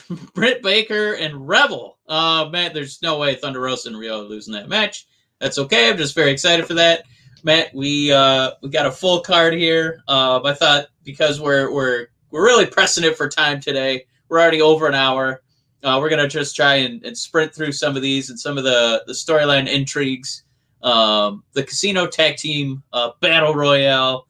Britt 0.34 0.62
Baker 0.62 1.14
and 1.14 1.48
Rebel. 1.48 1.98
Uh 2.06 2.48
Matt, 2.50 2.74
there's 2.74 3.02
no 3.02 3.18
way 3.18 3.34
Thunder 3.34 3.60
Rosa 3.60 3.88
and 3.88 3.98
Rio 3.98 4.20
are 4.20 4.24
losing 4.24 4.54
that 4.54 4.68
match. 4.68 5.06
That's 5.40 5.58
okay. 5.58 5.90
I'm 5.90 5.96
just 5.96 6.14
very 6.14 6.30
excited 6.30 6.66
for 6.66 6.74
that. 6.74 7.04
Matt, 7.44 7.74
we 7.74 8.12
uh 8.12 8.52
we 8.62 8.68
got 8.70 8.86
a 8.86 8.92
full 8.92 9.20
card 9.20 9.54
here. 9.54 10.02
Um, 10.08 10.46
I 10.46 10.54
thought 10.54 10.86
because 11.04 11.40
we're 11.40 11.72
we're 11.72 12.06
we're 12.30 12.44
really 12.44 12.66
pressing 12.66 13.04
it 13.04 13.16
for 13.16 13.28
time 13.28 13.60
today. 13.60 14.06
We're 14.28 14.40
already 14.40 14.62
over 14.62 14.86
an 14.86 14.94
hour. 14.94 15.42
Uh, 15.82 15.98
we're 16.00 16.08
gonna 16.08 16.28
just 16.28 16.54
try 16.54 16.74
and, 16.76 17.04
and 17.04 17.18
sprint 17.18 17.52
through 17.52 17.72
some 17.72 17.96
of 17.96 18.02
these 18.02 18.30
and 18.30 18.38
some 18.38 18.56
of 18.56 18.64
the 18.64 19.02
the 19.06 19.12
storyline 19.12 19.68
intrigues. 19.68 20.44
Um, 20.82 21.44
the 21.52 21.64
casino 21.64 22.06
tag 22.06 22.36
team 22.36 22.82
uh, 22.92 23.10
battle 23.20 23.54
royale. 23.54 24.26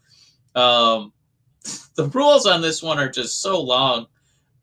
Um, 0.55 1.13
the 1.97 2.09
rules 2.09 2.47
on 2.47 2.63
this 2.63 2.83
one 2.83 2.99
are 2.99 3.11
just 3.11 3.41
so 3.43 3.61
long 3.61 4.07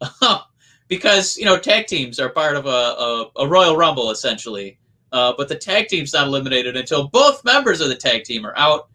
because 0.90 1.38
you 1.38 1.46
know 1.46 1.58
tag 1.58 1.88
teams 1.88 2.20
are 2.20 2.30
part 2.30 2.58
of 2.58 2.66
a, 2.66 2.70
a, 2.70 3.32
a 3.38 3.48
royal 3.48 3.78
rumble 3.78 4.12
essentially. 4.12 4.78
Uh, 5.12 5.34
but 5.38 5.48
the 5.48 5.56
tag 5.56 5.88
team's 5.88 6.14
not 6.14 6.28
eliminated 6.28 6.76
until 6.76 7.08
both 7.08 7.44
members 7.44 7.82
of 7.82 7.90
the 7.90 7.96
tag 7.96 8.24
team 8.26 8.46
are 8.46 8.56
out. 8.56 8.90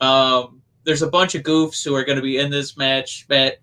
Um, 0.00 0.62
there's 0.84 1.02
a 1.02 1.10
bunch 1.10 1.34
of 1.34 1.42
goofs 1.42 1.84
who 1.84 1.94
are 1.94 2.04
going 2.04 2.16
to 2.16 2.22
be 2.22 2.38
in 2.38 2.50
this 2.50 2.76
match, 2.76 3.26
but 3.28 3.58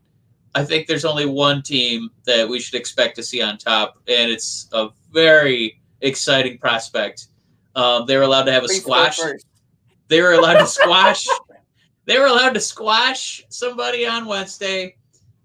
I 0.54 0.64
think 0.66 0.88
there's 0.88 1.06
only 1.06 1.26
one 1.26 1.64
team 1.64 2.10
that 2.26 2.48
we 2.48 2.60
should 2.60 2.76
expect 2.76 3.16
to 3.16 3.24
see 3.24 3.42
on 3.42 3.58
top, 3.58 3.98
and 4.08 4.30
it's 4.30 4.68
a 4.72 4.90
very 5.12 5.82
exciting 6.02 6.58
prospect. 6.60 7.28
Um, 7.76 8.06
they 8.06 8.18
were 8.18 8.24
allowed 8.24 8.44
to 8.44 8.52
have 8.52 8.64
a 8.64 8.68
Please 8.68 8.82
squash. 8.82 9.20
They 10.08 10.22
were 10.22 10.34
allowed 10.34 10.60
to 10.60 10.68
squash. 10.68 11.26
they 12.06 12.20
were 12.20 12.28
allowed 12.28 12.54
to 12.54 12.60
squash 12.60 13.44
somebody 13.50 14.06
on 14.06 14.26
Wednesday. 14.26 14.96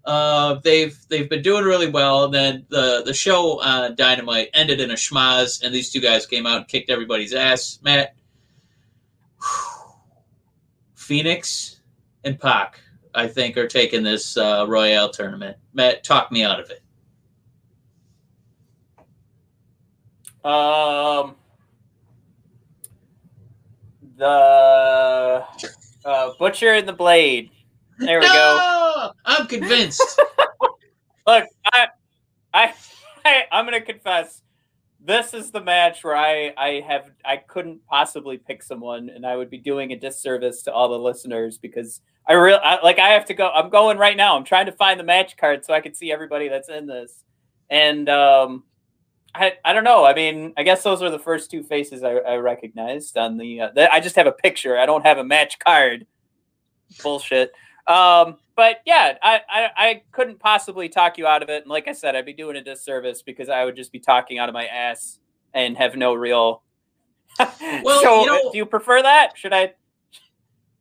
Uh, 0.05 0.59
they've 0.63 0.97
they've 1.09 1.29
been 1.29 1.41
doing 1.41 1.63
really 1.63 1.89
well. 1.89 2.25
And 2.25 2.33
then 2.33 2.65
the 2.69 3.01
the 3.03 3.13
show 3.13 3.59
on 3.61 3.95
Dynamite 3.95 4.49
ended 4.53 4.79
in 4.79 4.91
a 4.91 4.95
schmaz, 4.95 5.63
and 5.63 5.73
these 5.73 5.91
two 5.91 5.99
guys 5.99 6.25
came 6.25 6.45
out 6.45 6.57
and 6.57 6.67
kicked 6.67 6.89
everybody's 6.89 7.33
ass. 7.33 7.79
Matt, 7.81 8.15
Fenix 10.93 11.81
and 12.23 12.39
Pac, 12.39 12.79
I 13.13 13.27
think, 13.27 13.57
are 13.57 13.67
taking 13.67 14.03
this 14.03 14.37
uh, 14.37 14.65
Royale 14.67 15.09
tournament. 15.09 15.57
Matt, 15.73 16.03
talk 16.03 16.31
me 16.31 16.43
out 16.43 16.59
of 16.59 16.69
it. 16.69 16.81
Um, 20.45 21.35
the 24.17 25.43
uh, 26.05 26.33
butcher 26.37 26.73
and 26.73 26.87
the 26.87 26.93
blade. 26.93 27.49
There 27.99 28.19
we 28.19 28.27
go. 28.27 29.11
I'm 29.25 29.47
convinced. 29.47 30.19
Look, 31.27 31.45
I, 31.71 31.87
I, 32.53 32.73
I, 33.25 33.43
I'm 33.51 33.65
gonna 33.65 33.81
confess. 33.81 34.41
This 34.99 35.33
is 35.33 35.51
the 35.51 35.61
match 35.61 36.03
where 36.03 36.15
I, 36.15 36.53
I 36.57 36.83
have, 36.87 37.11
I 37.23 37.37
couldn't 37.37 37.85
possibly 37.85 38.37
pick 38.37 38.63
someone, 38.63 39.09
and 39.09 39.25
I 39.25 39.35
would 39.35 39.51
be 39.51 39.59
doing 39.59 39.91
a 39.91 39.95
disservice 39.95 40.63
to 40.63 40.73
all 40.73 40.89
the 40.89 40.97
listeners 40.97 41.59
because 41.59 42.01
I 42.27 42.33
real, 42.33 42.59
I, 42.63 42.79
like, 42.81 42.97
I 42.97 43.09
have 43.09 43.25
to 43.25 43.35
go. 43.35 43.49
I'm 43.49 43.69
going 43.69 43.99
right 43.99 44.17
now. 44.17 44.35
I'm 44.35 44.43
trying 44.43 44.65
to 44.65 44.71
find 44.71 44.99
the 44.99 45.03
match 45.03 45.37
card 45.37 45.63
so 45.63 45.73
I 45.73 45.81
can 45.81 45.93
see 45.93 46.11
everybody 46.11 46.49
that's 46.49 46.69
in 46.69 46.87
this, 46.87 47.23
and 47.69 48.09
um, 48.09 48.63
I, 49.35 49.53
I 49.63 49.73
don't 49.73 49.83
know. 49.83 50.05
I 50.05 50.15
mean, 50.15 50.53
I 50.57 50.63
guess 50.63 50.81
those 50.81 51.03
are 51.03 51.11
the 51.11 51.19
first 51.19 51.51
two 51.51 51.61
faces 51.61 52.03
I, 52.03 52.13
I 52.13 52.35
recognized 52.37 53.15
on 53.15 53.37
the, 53.37 53.61
uh, 53.61 53.69
the. 53.75 53.93
I 53.93 53.99
just 53.99 54.15
have 54.15 54.27
a 54.27 54.31
picture. 54.31 54.77
I 54.77 54.87
don't 54.87 55.05
have 55.05 55.19
a 55.19 55.23
match 55.23 55.59
card. 55.59 56.07
Bullshit. 57.03 57.51
Um, 57.87 58.37
but 58.55 58.77
yeah, 58.85 59.17
I, 59.21 59.41
I 59.49 59.69
I 59.77 60.03
couldn't 60.11 60.39
possibly 60.39 60.89
talk 60.89 61.17
you 61.17 61.27
out 61.27 61.43
of 61.43 61.49
it. 61.49 61.63
And 61.63 61.69
like 61.69 61.87
I 61.87 61.91
said, 61.91 62.15
I'd 62.15 62.25
be 62.25 62.33
doing 62.33 62.55
a 62.55 62.63
disservice 62.63 63.21
because 63.21 63.49
I 63.49 63.65
would 63.65 63.75
just 63.75 63.91
be 63.91 63.99
talking 63.99 64.39
out 64.39 64.49
of 64.49 64.53
my 64.53 64.65
ass 64.65 65.19
and 65.53 65.77
have 65.77 65.95
no 65.95 66.13
real. 66.13 66.61
Well, 67.83 68.01
so 68.01 68.21
you 68.21 68.25
know- 68.27 68.49
do 68.51 68.57
you 68.57 68.65
prefer 68.65 69.01
that? 69.01 69.33
Should 69.35 69.53
I? 69.53 69.73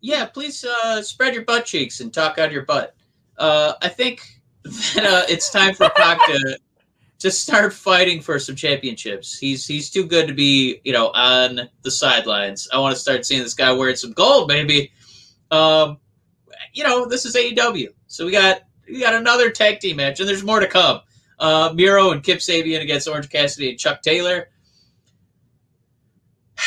yeah, 0.01 0.27
please 0.27 0.65
uh, 0.65 1.01
spread 1.01 1.33
your 1.35 1.45
butt 1.45 1.65
cheeks 1.65 2.01
and 2.01 2.13
talk 2.13 2.39
out 2.39 2.53
your 2.53 2.67
butt. 2.67 2.95
Uh, 3.39 3.73
I 3.81 3.89
think 3.89 4.21
that 4.63 5.05
uh, 5.05 5.23
it's 5.29 5.51
time 5.51 5.75
for 5.75 5.89
Pac 5.91 6.19
to 6.27 6.59
to 7.21 7.31
start 7.31 7.73
fighting 7.73 8.21
for 8.21 8.39
some 8.39 8.55
championships. 8.55 9.39
He's 9.39 9.67
he's 9.67 9.91
too 9.91 10.05
good 10.07 10.29
to 10.29 10.35
be 10.35 10.81
you 10.85 10.93
know 10.93 11.09
on 11.15 11.69
the 11.83 11.91
sidelines. 11.91 12.69
I 12.73 12.79
want 12.79 12.95
to 12.95 13.01
start 13.01 13.25
seeing 13.27 13.43
this 13.43 13.55
guy 13.55 13.73
wearing 13.73 13.97
some 13.97 14.13
gold, 14.13 14.49
maybe. 14.49 14.93
Um, 15.51 15.99
you 16.75 16.83
know, 16.85 17.07
this 17.07 17.25
is 17.25 17.35
AEW, 17.35 17.89
so 18.09 18.27
we 18.27 18.33
got 18.33 18.62
we 18.87 19.01
got 19.01 19.14
another 19.14 19.51
tag 19.51 19.81
team 19.81 19.97
match, 19.97 20.20
and 20.20 20.29
there's 20.29 20.43
more 20.43 20.61
to 20.61 20.66
come. 20.66 21.01
Uh, 21.39 21.72
Miro 21.75 22.11
and 22.11 22.22
Kip 22.22 22.39
Sabian 22.39 22.83
against 22.83 23.09
Orange 23.09 23.31
Cassidy 23.31 23.70
and 23.70 23.79
Chuck 23.79 24.03
Taylor. 24.03 24.49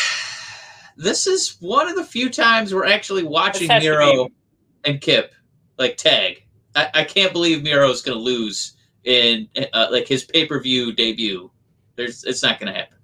This 1.00 1.28
is 1.28 1.58
one 1.60 1.88
of 1.88 1.96
the 1.96 2.04
few 2.04 2.28
times 2.28 2.74
we're 2.74 2.88
actually 2.88 3.22
watching 3.22 3.68
This 3.68 3.70
has 3.70 3.84
to 3.84 3.90
Miro 3.92 4.30
and 4.84 5.00
Kip 5.00 5.32
like 5.78 5.96
tag. 5.96 6.44
I, 6.76 6.90
I 6.92 7.04
can't 7.04 7.32
believe 7.32 7.62
Miro's 7.62 8.02
going 8.02 8.18
to 8.18 8.24
lose 8.24 8.76
in 9.04 9.48
uh, 9.74 9.90
like 9.92 10.08
his 10.08 10.24
pay 10.24 10.48
per 10.48 10.60
view 10.60 10.92
debut. 10.92 11.52
There's, 11.96 12.24
it's 12.24 12.42
not 12.42 12.60
going 12.60 12.74
to 12.74 12.80
happen. 12.80 12.97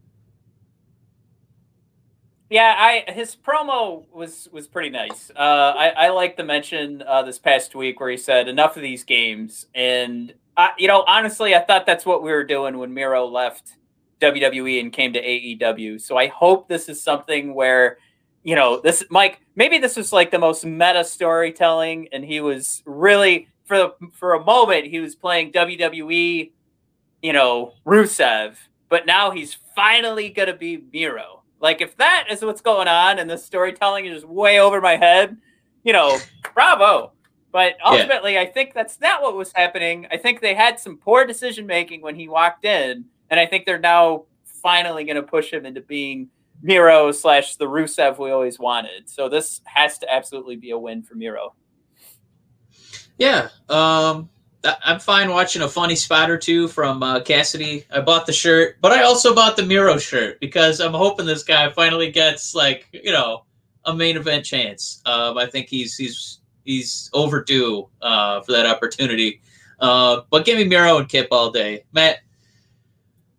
Yeah, 2.53 2.75
I 2.77 3.11
his 3.11 3.35
promo 3.35 4.03
was 4.13 4.47
was 4.51 4.67
pretty 4.67 4.91
nice. 4.91 5.31
Uh, 5.35 5.73
I 5.75 5.89
I 5.97 6.09
like 6.09 6.37
the 6.37 6.43
mention 6.43 7.01
uh, 7.01 7.23
this 7.23 7.39
past 7.39 7.73
week 7.73 7.99
where 7.99 8.11
he 8.11 8.17
said 8.17 8.47
enough 8.47 8.75
of 8.75 8.83
these 8.83 9.03
games, 9.03 9.65
and 9.73 10.31
I, 10.55 10.69
you 10.77 10.87
know 10.87 11.03
honestly, 11.07 11.55
I 11.55 11.61
thought 11.61 11.87
that's 11.87 12.05
what 12.05 12.21
we 12.21 12.31
were 12.31 12.43
doing 12.43 12.77
when 12.77 12.93
Miro 12.93 13.25
left 13.25 13.77
WWE 14.21 14.79
and 14.79 14.93
came 14.93 15.13
to 15.13 15.19
AEW. 15.19 15.99
So 15.99 16.15
I 16.15 16.27
hope 16.27 16.67
this 16.67 16.89
is 16.89 17.01
something 17.01 17.55
where 17.55 17.97
you 18.43 18.53
know 18.53 18.79
this 18.79 19.03
Mike 19.09 19.41
maybe 19.55 19.79
this 19.79 19.97
was 19.97 20.13
like 20.13 20.29
the 20.29 20.37
most 20.37 20.63
meta 20.63 21.03
storytelling, 21.03 22.09
and 22.11 22.23
he 22.23 22.39
was 22.39 22.83
really 22.85 23.47
for 23.65 23.93
for 24.11 24.35
a 24.35 24.43
moment 24.43 24.85
he 24.85 24.99
was 24.99 25.15
playing 25.15 25.53
WWE, 25.53 26.51
you 27.23 27.33
know 27.33 27.73
Rusev, 27.83 28.57
but 28.89 29.07
now 29.07 29.31
he's 29.31 29.57
finally 29.75 30.29
gonna 30.29 30.55
be 30.55 30.83
Miro. 30.93 31.42
Like 31.63 31.79
if 31.79 31.95
that 31.95 32.27
is 32.29 32.43
what's 32.43 32.61
going 32.61 32.89
on 32.89 33.19
and 33.19 33.29
the 33.29 33.37
storytelling 33.37 34.05
is 34.05 34.15
just 34.21 34.27
way 34.27 34.59
over 34.59 34.81
my 34.81 34.97
head, 34.97 35.37
you 35.83 35.93
know, 35.93 36.19
bravo. 36.53 37.13
But 37.53 37.77
ultimately, 37.85 38.37
I 38.37 38.45
think 38.45 38.73
that's 38.73 38.99
not 38.99 39.21
what 39.21 39.37
was 39.37 39.53
happening. 39.53 40.05
I 40.11 40.17
think 40.17 40.41
they 40.41 40.55
had 40.55 40.79
some 40.79 40.97
poor 40.97 41.25
decision 41.25 41.65
making 41.65 42.01
when 42.01 42.15
he 42.15 42.27
walked 42.27 42.65
in, 42.65 43.05
and 43.29 43.39
I 43.39 43.45
think 43.45 43.65
they're 43.65 43.79
now 43.79 44.25
finally 44.43 45.05
going 45.05 45.15
to 45.15 45.23
push 45.23 45.53
him 45.53 45.65
into 45.65 45.79
being 45.79 46.29
Miro 46.61 47.11
slash 47.11 47.55
the 47.55 47.65
Rusev 47.65 48.17
we 48.17 48.31
always 48.31 48.59
wanted. 48.59 49.07
So 49.07 49.29
this 49.29 49.61
has 49.65 49.97
to 49.99 50.11
absolutely 50.11 50.57
be 50.57 50.71
a 50.71 50.77
win 50.77 51.01
for 51.03 51.15
Miro. 51.15 51.53
Yeah, 53.17 53.49
um, 53.69 54.29
I'm 54.63 54.99
fine 54.99 55.29
watching 55.29 55.61
a 55.61 55.67
funny 55.67 55.95
spot 55.95 56.29
or 56.29 56.37
two 56.37 56.67
from 56.67 57.03
uh, 57.03 57.19
Cassidy. 57.21 57.85
I 57.91 58.01
bought 58.01 58.25
the 58.25 58.33
shirt, 58.33 58.77
but 58.81 58.91
I 58.91 59.03
also 59.03 59.35
bought 59.35 59.57
the 59.57 59.63
Miro 59.63 59.97
shirt 59.97 60.39
because 60.39 60.79
I'm 60.79 60.93
hoping 60.93 61.25
this 61.25 61.43
guy 61.43 61.69
finally 61.71 62.11
gets 62.11 62.55
like 62.55 62.87
you 62.91 63.11
know 63.11 63.43
a 63.85 63.93
main 63.93 64.15
event 64.15 64.45
chance. 64.45 65.01
Um, 65.05 65.37
I 65.37 65.45
think 65.47 65.67
he's 65.67 65.97
he's 65.97 66.39
he's 66.63 67.09
overdue 67.13 67.89
uh, 68.01 68.41
for 68.41 68.53
that 68.53 68.65
opportunity. 68.65 69.41
Uh, 69.79 70.21
but 70.29 70.45
give 70.45 70.57
me 70.57 70.63
Miro 70.63 70.97
and 70.97 71.09
Kip 71.09 71.27
all 71.31 71.51
day, 71.51 71.83
Matt. 71.91 72.19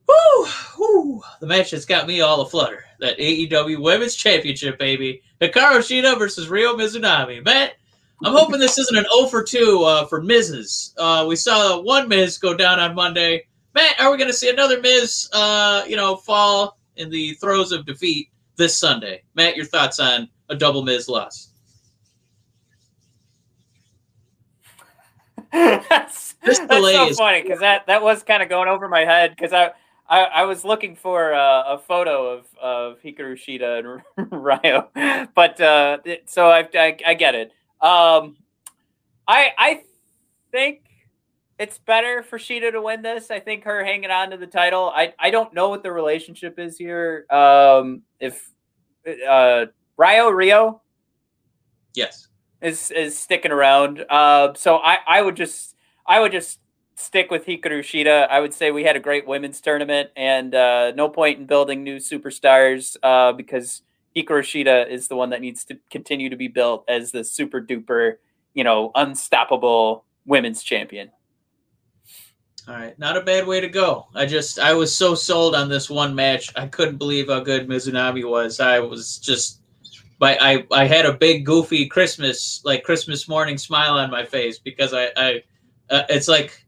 Woo, 0.06 0.46
woo. 0.78 1.22
The 1.40 1.46
match 1.46 1.70
that's 1.70 1.86
got 1.86 2.06
me 2.06 2.20
all 2.20 2.42
aflutter. 2.42 2.84
That 3.00 3.18
AEW 3.18 3.80
Women's 3.80 4.14
Championship, 4.14 4.78
baby. 4.78 5.22
Hikaru 5.40 5.78
Shida 5.78 6.18
versus 6.18 6.48
Rio 6.48 6.76
Mizunami. 6.76 7.42
Matt, 7.42 7.74
I'm 8.22 8.32
hoping 8.32 8.60
this 8.60 8.78
isn't 8.78 8.96
an 8.96 9.06
0 9.14 9.28
for 9.28 9.42
2 9.42 9.82
uh, 9.82 10.06
for 10.06 10.22
Miz's. 10.22 10.94
Uh, 10.96 11.24
we 11.28 11.36
saw 11.36 11.80
one 11.80 12.08
Miz 12.08 12.38
go 12.38 12.54
down 12.54 12.78
on 12.78 12.94
Monday. 12.94 13.46
Matt, 13.74 14.00
are 14.00 14.10
we 14.10 14.16
going 14.16 14.30
to 14.30 14.36
see 14.36 14.50
another 14.50 14.80
Miz, 14.80 15.28
uh, 15.32 15.84
you 15.86 15.96
know, 15.96 16.16
fall 16.16 16.78
in 16.96 17.10
the 17.10 17.34
throes 17.34 17.72
of 17.72 17.84
defeat 17.86 18.30
this 18.56 18.76
Sunday? 18.76 19.22
Matt, 19.34 19.56
your 19.56 19.66
thoughts 19.66 19.98
on 19.98 20.28
a 20.48 20.54
double 20.54 20.82
Miz 20.82 21.08
loss? 21.08 21.50
that's, 25.52 26.34
that's 26.44 26.58
so 26.58 27.08
is- 27.08 27.18
funny 27.18 27.42
because 27.42 27.60
that, 27.60 27.86
that 27.86 28.02
was 28.02 28.22
kind 28.22 28.42
of 28.42 28.48
going 28.48 28.68
over 28.68 28.88
my 28.88 29.04
head 29.04 29.30
because 29.30 29.52
I, 29.52 29.72
I, 30.08 30.24
I 30.24 30.42
was 30.44 30.64
looking 30.64 30.96
for 30.96 31.32
uh, 31.34 31.74
a 31.74 31.78
photo 31.78 32.38
of, 32.38 32.46
of 32.60 33.02
Hikaru 33.02 33.34
Shida 33.34 34.02
and 34.16 34.30
Ryo, 34.32 34.88
but 35.34 35.60
uh, 35.60 35.98
so 36.26 36.48
I, 36.48 36.68
I, 36.74 36.96
I 37.06 37.14
get 37.14 37.34
it. 37.34 37.52
Um, 37.80 38.36
I 39.26 39.52
I 39.58 39.82
think 40.50 40.82
it's 41.58 41.78
better 41.78 42.22
for 42.22 42.38
Shida 42.38 42.72
to 42.72 42.82
win 42.82 43.02
this. 43.02 43.30
I 43.30 43.40
think 43.40 43.64
her 43.64 43.84
hanging 43.84 44.10
on 44.10 44.30
to 44.30 44.36
the 44.36 44.46
title. 44.46 44.90
I 44.94 45.14
I 45.18 45.30
don't 45.30 45.54
know 45.54 45.68
what 45.68 45.82
the 45.82 45.92
relationship 45.92 46.58
is 46.58 46.76
here. 46.76 47.26
Um, 47.30 48.02
if 48.20 48.50
uh, 49.28 49.66
Rio 49.96 50.28
Rio, 50.30 50.82
yes, 51.94 52.28
is 52.60 52.90
is 52.90 53.16
sticking 53.16 53.52
around. 53.52 54.04
Uh, 54.08 54.54
so 54.54 54.78
I 54.78 54.98
I 55.06 55.22
would 55.22 55.36
just 55.36 55.76
I 56.06 56.20
would 56.20 56.32
just 56.32 56.60
stick 56.96 57.30
with 57.30 57.46
Hikaru 57.46 57.80
Shida. 57.80 58.28
I 58.28 58.40
would 58.40 58.54
say 58.54 58.70
we 58.70 58.84
had 58.84 58.96
a 58.96 59.00
great 59.00 59.26
women's 59.26 59.60
tournament, 59.60 60.10
and 60.16 60.54
uh, 60.54 60.92
no 60.92 61.08
point 61.08 61.38
in 61.38 61.46
building 61.46 61.84
new 61.84 61.96
superstars 61.96 62.96
uh, 63.02 63.32
because 63.32 63.82
Hikaru 64.16 64.42
Shida 64.42 64.88
is 64.88 65.08
the 65.08 65.16
one 65.16 65.30
that 65.30 65.40
needs 65.40 65.64
to 65.64 65.78
continue 65.90 66.30
to 66.30 66.36
be 66.36 66.48
built 66.48 66.84
as 66.88 67.10
the 67.10 67.24
super 67.24 67.60
duper, 67.60 68.16
you 68.54 68.64
know, 68.64 68.92
unstoppable 68.94 70.04
women's 70.24 70.62
champion. 70.62 71.10
All 72.66 72.74
right, 72.74 72.98
not 72.98 73.16
a 73.16 73.20
bad 73.20 73.46
way 73.46 73.60
to 73.60 73.68
go. 73.68 74.06
I 74.14 74.24
just 74.24 74.58
I 74.58 74.72
was 74.72 74.94
so 74.94 75.14
sold 75.14 75.54
on 75.54 75.68
this 75.68 75.90
one 75.90 76.14
match. 76.14 76.50
I 76.56 76.66
couldn't 76.66 76.96
believe 76.96 77.28
how 77.28 77.40
good 77.40 77.68
Mizunami 77.68 78.28
was. 78.28 78.58
I 78.58 78.78
was 78.78 79.18
just 79.18 79.60
I, 80.22 80.64
I 80.70 80.82
I 80.82 80.86
had 80.86 81.04
a 81.04 81.12
big 81.12 81.44
goofy 81.44 81.86
Christmas 81.86 82.62
like 82.64 82.82
Christmas 82.82 83.28
morning 83.28 83.58
smile 83.58 83.98
on 83.98 84.10
my 84.10 84.24
face 84.24 84.58
because 84.58 84.94
I 84.94 85.10
I 85.16 85.42
uh, 85.90 86.04
it's 86.08 86.28
like 86.28 86.64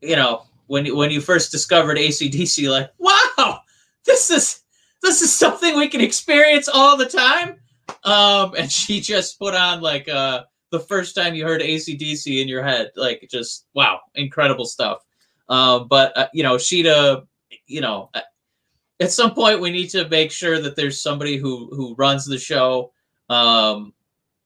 you 0.00 0.14
know 0.14 0.44
when 0.68 0.94
when 0.96 1.10
you 1.10 1.20
first 1.20 1.50
discovered 1.50 1.98
ACDC 1.98 2.70
like 2.70 2.92
wow 2.98 3.60
this 4.04 4.30
is 4.30 4.60
this 5.02 5.22
is 5.22 5.32
something 5.32 5.76
we 5.76 5.88
can 5.88 6.00
experience 6.00 6.68
all 6.68 6.96
the 6.96 7.06
time. 7.06 7.56
Um 8.04 8.54
and 8.56 8.70
she 8.70 9.00
just 9.00 9.38
put 9.38 9.54
on 9.54 9.80
like 9.80 10.08
uh 10.08 10.44
the 10.70 10.80
first 10.80 11.14
time 11.14 11.34
you 11.34 11.46
heard 11.46 11.62
ACDC 11.62 12.42
in 12.42 12.48
your 12.48 12.62
head 12.62 12.90
like 12.96 13.26
just 13.30 13.66
wow 13.74 14.00
incredible 14.14 14.66
stuff. 14.66 15.04
Um 15.48 15.88
but 15.88 16.16
uh, 16.16 16.28
you 16.32 16.42
know 16.42 16.56
Shida 16.56 17.26
you 17.66 17.80
know 17.80 18.10
at 19.00 19.12
some 19.12 19.34
point 19.34 19.60
we 19.60 19.70
need 19.70 19.88
to 19.90 20.08
make 20.08 20.30
sure 20.30 20.60
that 20.60 20.76
there's 20.76 21.00
somebody 21.00 21.36
who 21.36 21.68
who 21.74 21.94
runs 21.96 22.26
the 22.26 22.38
show. 22.38 22.92
Um, 23.28 23.92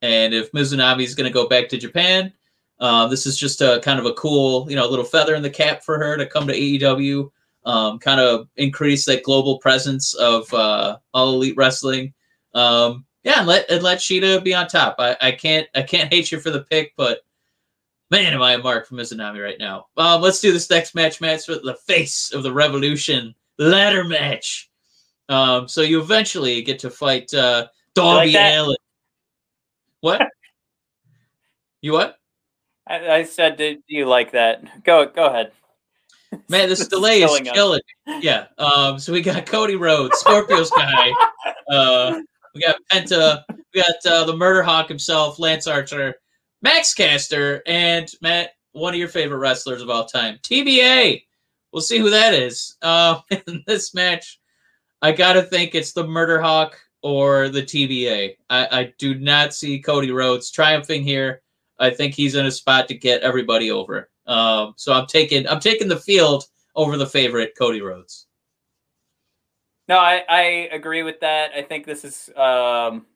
and 0.03 0.35
if 0.35 0.51
Mizunami 0.53 1.05
is 1.05 1.15
going 1.15 1.31
to 1.31 1.33
go 1.33 1.49
back 1.49 1.69
to 1.69 1.79
Japan, 1.79 2.33
uh, 2.81 3.07
this 3.07 3.27
is 3.27 3.39
just 3.39 3.61
a 3.61 3.81
kind 3.83 4.01
of 4.01 4.07
a 4.07 4.15
cool, 4.15 4.69
you 4.69 4.77
know, 4.77 4.87
little 4.87 5.05
feather 5.05 5.35
in 5.35 5.43
the 5.43 5.51
cap 5.51 5.85
for 5.85 5.99
her 5.99 6.17
to 6.17 6.27
come 6.27 6.47
to 6.49 6.53
AEW, 6.53 7.31
um, 7.65 7.99
kind 7.99 8.21
of 8.21 8.49
increase 8.57 9.05
that 9.07 9.23
global 9.23 9.59
presence 9.59 10.15
of 10.15 10.53
uh, 10.53 10.99
all 11.15 11.35
elite 11.35 11.57
wrestling. 11.57 12.13
Um, 12.55 13.07
yeah, 13.23 13.39
and 13.39 13.47
let 13.47 13.71
and 13.71 13.83
let 13.83 13.99
Shida 13.99 14.43
be 14.43 14.55
on 14.55 14.67
top. 14.67 14.97
I, 14.99 15.17
I 15.21 15.33
can't 15.33 15.67
I 15.75 15.83
can't 15.83 16.13
hate 16.13 16.33
you 16.33 16.41
for 16.41 16.51
the 16.51 16.65
pick, 16.65 16.93
but 16.97 17.21
man, 18.11 18.35
am 18.35 18.43
I 18.43 18.53
a 18.53 18.59
mark 18.59 18.87
for 18.87 18.95
Mizunami 18.95 19.43
right 19.43 19.59
now. 19.59 19.87
Um, 19.97 20.21
let's 20.21 20.41
do 20.41 20.53
this 20.53 20.69
next 20.69 20.95
match, 20.95 21.21
match 21.21 21.49
with 21.49 21.65
the 21.65 21.75
face 21.75 22.33
of 22.33 22.43
the 22.43 22.53
revolution 22.53 23.35
ladder 23.59 24.05
match. 24.05 24.71
Um, 25.29 25.67
so 25.67 25.81
you 25.81 26.01
eventually 26.01 26.61
get 26.63 26.79
to 26.81 26.91
fight 26.91 27.33
uh, 27.33 27.69
Darby 27.95 28.33
like 28.35 28.55
Allin. 28.55 28.77
What? 30.01 30.29
you 31.81 31.93
what? 31.93 32.19
I, 32.87 33.11
I, 33.11 33.23
said, 33.23 33.57
"Do 33.57 33.79
you 33.87 34.07
like 34.07 34.33
that?" 34.33 34.85
Go, 34.85 35.07
go 35.07 35.27
ahead. 35.27 35.53
Man, 36.49 36.69
this 36.69 36.87
delay 36.89 37.23
is 37.23 37.41
killing. 37.41 37.81
Yeah. 38.21 38.47
Um. 38.59 38.99
So 38.99 39.13
we 39.13 39.23
got 39.23 39.47
Cody 39.47 39.77
Rhodes, 39.77 40.19
Scorpio 40.19 40.65
Sky. 40.65 41.13
uh, 41.71 42.21
we 42.55 42.61
got 42.61 42.77
Penta. 42.91 43.43
We 43.75 43.83
got 43.83 44.13
uh, 44.13 44.25
the 44.25 44.37
Murder 44.37 44.63
Hawk 44.63 44.89
himself, 44.89 45.39
Lance 45.39 45.67
Archer, 45.67 46.15
Max 46.61 46.95
Caster, 46.95 47.63
and 47.67 48.11
Matt, 48.21 48.51
one 48.73 48.95
of 48.95 48.99
your 48.99 49.09
favorite 49.09 49.39
wrestlers 49.39 49.83
of 49.83 49.91
all 49.91 50.05
time, 50.05 50.39
TBA. 50.43 51.23
We'll 51.73 51.83
see 51.83 51.99
who 51.99 52.11
that 52.11 52.35
is. 52.35 52.77
Uh, 52.83 53.21
in 53.47 53.65
this 53.67 53.95
match, 53.95 54.41
I 55.01 55.13
gotta 55.13 55.43
think 55.43 55.75
it's 55.75 55.93
the 55.93 56.07
Murder 56.07 56.41
Hawk 56.41 56.79
or 57.03 57.49
the 57.49 57.63
TBA. 57.63 58.37
I, 58.49 58.69
I 58.81 58.95
do 58.99 59.15
not 59.15 59.55
see 59.55 59.81
Cody 59.81 60.11
Rhodes 60.11 60.51
triumphing 60.51 61.03
here. 61.03 61.43
I 61.79 61.91
think 61.91 62.15
he's 62.15 62.35
in 62.37 62.47
a 62.47 62.51
spot 62.51 62.89
to 62.89 62.95
get 62.95 63.23
everybody 63.23 63.71
over. 63.71 64.09
Um, 64.27 64.75
so 64.77 64.93
I'm 64.93 65.07
taking 65.07 65.49
I'm 65.49 65.61
taking 65.61 65.89
the 65.89 65.99
field 65.99 66.45
over 66.75 66.97
the 66.97 67.07
favorite 67.07 67.53
Cody 67.59 67.81
Rhodes. 67.81 68.27
No, 69.89 69.99
I, 69.99 70.25
I 70.29 70.41
agree 70.73 71.03
with 71.03 71.21
that. 71.21 71.51
I 71.55 71.63
think 71.63 71.87
this 71.87 72.05
is 72.05 72.31
um, 72.37 73.07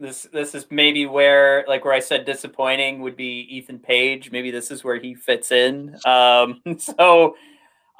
this 0.00 0.28
this 0.32 0.54
is 0.54 0.66
maybe 0.70 1.06
where 1.06 1.64
like 1.66 1.84
where 1.84 1.94
I 1.94 2.00
said 2.00 2.24
disappointing 2.24 3.00
would 3.00 3.16
be 3.16 3.40
Ethan 3.50 3.80
Page. 3.80 4.30
Maybe 4.30 4.50
this 4.50 4.70
is 4.70 4.84
where 4.84 4.98
he 4.98 5.14
fits 5.14 5.50
in. 5.50 5.96
Um, 6.06 6.62
so 6.78 7.36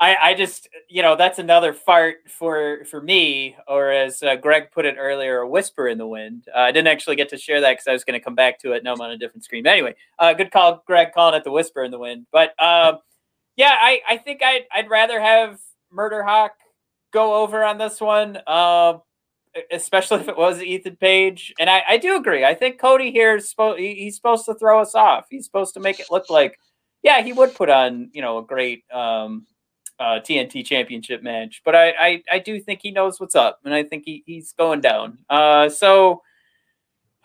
I, 0.00 0.16
I 0.16 0.34
just 0.34 0.68
you 0.88 1.02
know 1.02 1.16
that's 1.16 1.38
another 1.38 1.72
fart 1.72 2.16
for 2.28 2.84
for 2.84 3.00
me 3.00 3.56
or 3.66 3.90
as 3.90 4.22
uh, 4.22 4.36
greg 4.36 4.70
put 4.70 4.84
it 4.84 4.96
earlier 4.98 5.38
a 5.40 5.48
whisper 5.48 5.88
in 5.88 5.98
the 5.98 6.06
wind. 6.06 6.46
Uh, 6.54 6.60
i 6.60 6.72
didn't 6.72 6.88
actually 6.88 7.16
get 7.16 7.28
to 7.30 7.36
share 7.38 7.60
that 7.60 7.72
because 7.72 7.86
i 7.88 7.92
was 7.92 8.04
going 8.04 8.18
to 8.18 8.24
come 8.24 8.34
back 8.34 8.58
to 8.60 8.72
it 8.72 8.84
no 8.84 8.92
i'm 8.92 9.00
on 9.00 9.10
a 9.10 9.18
different 9.18 9.44
screen. 9.44 9.64
But 9.64 9.72
anyway 9.72 9.94
uh, 10.18 10.32
good 10.34 10.50
call 10.50 10.82
greg 10.86 11.08
calling 11.14 11.34
it 11.34 11.44
the 11.44 11.50
whisper 11.50 11.82
in 11.82 11.90
the 11.90 11.98
wind. 11.98 12.26
But 12.32 12.50
um, 12.62 12.98
yeah 13.56 13.74
i 13.80 14.00
i 14.08 14.16
think 14.16 14.42
i'd, 14.42 14.64
I'd 14.72 14.90
rather 14.90 15.20
have 15.20 15.58
murder 15.90 16.22
hawk 16.22 16.52
go 17.12 17.34
over 17.42 17.64
on 17.64 17.78
this 17.78 18.00
one 18.00 18.38
um, 18.46 19.02
especially 19.72 20.20
if 20.20 20.28
it 20.28 20.36
was 20.36 20.62
ethan 20.62 20.96
page. 20.96 21.52
And 21.58 21.68
i 21.68 21.82
i 21.88 21.96
do 21.96 22.16
agree. 22.16 22.44
I 22.44 22.54
think 22.54 22.78
cody 22.78 23.10
here 23.10 23.36
is 23.36 23.48
supposed 23.48 23.80
he's 23.80 24.16
supposed 24.16 24.44
to 24.46 24.54
throw 24.54 24.80
us 24.80 24.94
off. 24.94 25.26
He's 25.30 25.44
supposed 25.44 25.74
to 25.74 25.80
make 25.80 26.00
it 26.00 26.06
look 26.10 26.30
like 26.30 26.58
yeah 27.02 27.22
he 27.22 27.32
would 27.32 27.54
put 27.54 27.68
on 27.68 28.10
you 28.12 28.22
know 28.22 28.38
a 28.38 28.44
great 28.44 28.84
um 28.92 29.46
uh, 29.98 30.20
TNT 30.20 30.64
Championship 30.64 31.22
match. 31.22 31.62
But 31.64 31.74
I, 31.74 31.90
I, 31.90 32.22
I 32.32 32.38
do 32.38 32.60
think 32.60 32.80
he 32.82 32.90
knows 32.90 33.20
what's 33.20 33.34
up, 33.34 33.60
and 33.64 33.74
I 33.74 33.82
think 33.82 34.04
he, 34.04 34.22
he's 34.26 34.52
going 34.52 34.80
down. 34.80 35.18
Uh, 35.28 35.68
so 35.68 36.22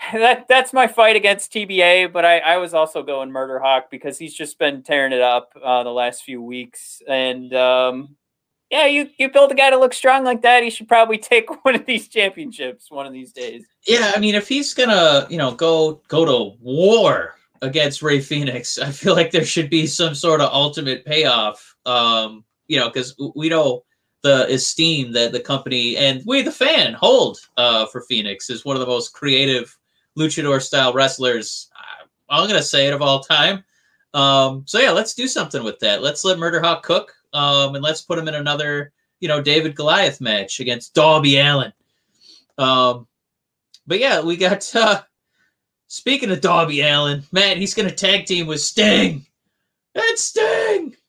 that 0.13 0.47
that's 0.47 0.73
my 0.73 0.87
fight 0.87 1.15
against 1.15 1.53
TBA. 1.53 2.11
But 2.11 2.25
I, 2.25 2.39
I 2.39 2.57
was 2.57 2.73
also 2.73 3.03
going 3.03 3.31
Murder 3.31 3.59
Hawk 3.59 3.89
because 3.89 4.17
he's 4.17 4.33
just 4.33 4.59
been 4.59 4.83
tearing 4.83 5.13
it 5.13 5.21
up 5.21 5.53
uh, 5.63 5.83
the 5.83 5.91
last 5.91 6.23
few 6.23 6.41
weeks, 6.41 7.01
and 7.07 7.53
um, 7.53 8.15
yeah, 8.69 8.87
you 8.87 9.09
you 9.17 9.29
build 9.29 9.51
a 9.51 9.55
guy 9.55 9.69
to 9.69 9.77
look 9.77 9.93
strong 9.93 10.23
like 10.23 10.41
that, 10.41 10.63
he 10.63 10.69
should 10.69 10.87
probably 10.87 11.17
take 11.19 11.63
one 11.63 11.75
of 11.75 11.85
these 11.85 12.07
championships 12.07 12.89
one 12.89 13.05
of 13.05 13.13
these 13.13 13.31
days. 13.31 13.65
Yeah, 13.87 14.11
I 14.15 14.19
mean, 14.19 14.35
if 14.35 14.47
he's 14.47 14.73
gonna 14.73 15.27
you 15.29 15.37
know 15.37 15.53
go 15.53 16.01
go 16.07 16.25
to 16.25 16.57
war 16.59 17.35
against 17.61 18.01
Rey 18.01 18.19
Fenix, 18.19 18.77
I 18.77 18.91
feel 18.91 19.15
like 19.15 19.31
there 19.31 19.45
should 19.45 19.69
be 19.69 19.87
some 19.87 20.15
sort 20.15 20.41
of 20.41 20.51
ultimate 20.51 21.05
payoff. 21.05 21.75
Um, 21.85 22.43
you 22.73 22.79
know, 22.79 22.89
because 22.89 23.15
we 23.35 23.49
know 23.49 23.83
the 24.23 24.51
esteem 24.51 25.11
that 25.11 25.31
the 25.31 25.39
company 25.39 25.95
and 25.95 26.23
we, 26.25 26.41
the 26.41 26.51
fan, 26.51 26.93
hold 26.93 27.37
uh, 27.55 27.85
for 27.85 28.01
Fenix 28.01 28.49
is 28.49 28.65
one 28.65 28.75
of 28.75 28.79
the 28.79 28.87
most 28.87 29.13
creative 29.13 29.77
luchador 30.17 30.59
style 30.59 30.91
wrestlers. 30.91 31.69
Uh, 31.77 32.07
I'm 32.29 32.47
gonna 32.47 32.63
say 32.63 32.87
it 32.87 32.93
of 32.93 33.03
all 33.03 33.19
time. 33.19 33.63
Um, 34.15 34.63
so 34.65 34.79
yeah, 34.79 34.89
let's 34.89 35.13
do 35.13 35.27
something 35.27 35.63
with 35.63 35.77
that. 35.79 36.01
Let's 36.01 36.25
let 36.25 36.39
Murder 36.39 36.61
Hawk 36.61 36.81
cook, 36.81 37.13
um, 37.33 37.75
and 37.75 37.83
let's 37.83 38.01
put 38.01 38.17
him 38.17 38.27
in 38.27 38.33
another, 38.33 38.91
you 39.19 39.27
know, 39.27 39.39
David 39.39 39.75
Goliath 39.75 40.19
match 40.19 40.59
against 40.59 40.95
Darby 40.95 41.37
Allin. 41.37 41.73
Um, 42.57 43.05
but 43.85 43.99
yeah, 43.99 44.21
we 44.21 44.35
got. 44.35 44.73
Uh, 44.75 45.01
speaking 45.87 46.31
of 46.31 46.41
Darby 46.41 46.81
Allin, 46.81 47.21
man, 47.31 47.57
he's 47.57 47.75
gonna 47.75 47.91
tag 47.91 48.25
team 48.25 48.47
with 48.47 48.61
Sting. 48.61 49.23
It's 49.93 50.23
Sting 50.23 50.62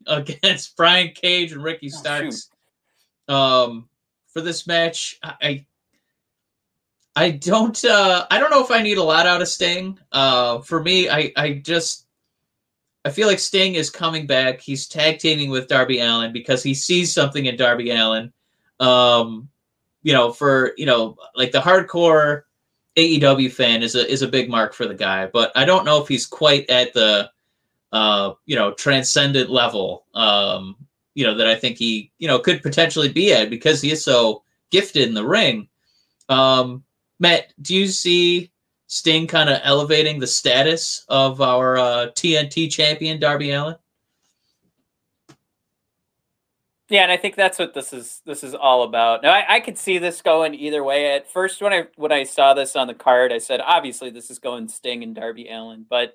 against 0.06 0.76
Brian 0.76 1.10
Cage 1.14 1.52
and 1.52 1.62
Ricky 1.62 1.90
oh, 1.92 1.96
Starks. 1.96 2.50
Oh, 3.28 3.64
um, 3.64 3.88
for 4.28 4.40
this 4.40 4.66
match, 4.66 5.18
I 5.22 5.64
I 7.16 7.30
don't 7.30 7.84
uh 7.84 8.26
I 8.30 8.38
don't 8.38 8.50
know 8.50 8.64
if 8.64 8.70
I 8.70 8.82
need 8.82 8.98
a 8.98 9.02
lot 9.02 9.26
out 9.26 9.42
of 9.42 9.48
Sting. 9.48 9.98
Uh 10.10 10.60
for 10.60 10.82
me, 10.82 11.08
I 11.08 11.32
I 11.36 11.54
just 11.54 12.04
I 13.04 13.10
feel 13.10 13.28
like 13.28 13.38
Sting 13.38 13.74
is 13.74 13.90
coming 13.90 14.26
back. 14.26 14.60
He's 14.60 14.88
tag 14.88 15.18
teaming 15.18 15.50
with 15.50 15.68
Darby 15.68 16.00
Allin 16.00 16.32
because 16.32 16.62
he 16.62 16.74
sees 16.74 17.12
something 17.12 17.46
in 17.46 17.56
Darby 17.56 17.90
Allin. 17.90 18.32
Um, 18.80 19.50
you 20.02 20.12
know, 20.12 20.32
for 20.32 20.72
you 20.76 20.86
know, 20.86 21.16
like 21.36 21.52
the 21.52 21.60
hardcore 21.60 22.42
AEW 22.96 23.52
fan 23.52 23.82
is 23.82 23.94
a 23.94 24.10
is 24.10 24.22
a 24.22 24.28
big 24.28 24.48
mark 24.48 24.72
for 24.72 24.86
the 24.86 24.94
guy, 24.94 25.26
but 25.26 25.52
I 25.54 25.64
don't 25.64 25.84
know 25.84 26.00
if 26.00 26.08
he's 26.08 26.26
quite 26.26 26.68
at 26.70 26.94
the 26.94 27.30
uh, 27.94 28.34
you 28.44 28.56
know, 28.56 28.72
transcendent 28.72 29.48
level. 29.48 30.04
Um, 30.14 30.76
you 31.14 31.24
know, 31.24 31.36
that 31.36 31.46
I 31.46 31.54
think 31.54 31.78
he, 31.78 32.10
you 32.18 32.26
know, 32.26 32.40
could 32.40 32.60
potentially 32.60 33.08
be 33.08 33.32
at 33.32 33.48
because 33.48 33.80
he 33.80 33.92
is 33.92 34.04
so 34.04 34.42
gifted 34.72 35.06
in 35.08 35.14
the 35.14 35.24
ring. 35.24 35.68
Um, 36.28 36.82
Matt, 37.20 37.52
do 37.62 37.72
you 37.72 37.86
see 37.86 38.50
Sting 38.88 39.28
kind 39.28 39.48
of 39.48 39.60
elevating 39.62 40.18
the 40.18 40.26
status 40.26 41.04
of 41.08 41.40
our 41.40 41.78
uh, 41.78 42.06
TNT 42.16 42.68
champion 42.68 43.20
Darby 43.20 43.52
Allin? 43.52 43.76
Yeah, 46.90 47.04
and 47.04 47.12
I 47.12 47.16
think 47.16 47.36
that's 47.36 47.60
what 47.60 47.74
this 47.74 47.92
is. 47.92 48.22
This 48.26 48.42
is 48.42 48.54
all 48.54 48.82
about. 48.82 49.22
Now, 49.22 49.32
I, 49.32 49.54
I 49.54 49.60
could 49.60 49.78
see 49.78 49.98
this 49.98 50.20
going 50.20 50.54
either 50.54 50.82
way. 50.82 51.14
At 51.14 51.30
first, 51.30 51.62
when 51.62 51.72
I 51.72 51.86
when 51.94 52.12
I 52.12 52.24
saw 52.24 52.54
this 52.54 52.74
on 52.74 52.88
the 52.88 52.94
card, 52.94 53.32
I 53.32 53.38
said, 53.38 53.60
obviously, 53.60 54.10
this 54.10 54.30
is 54.30 54.40
going 54.40 54.66
Sting 54.66 55.04
and 55.04 55.14
Darby 55.14 55.48
Allin. 55.48 55.86
But 55.88 56.14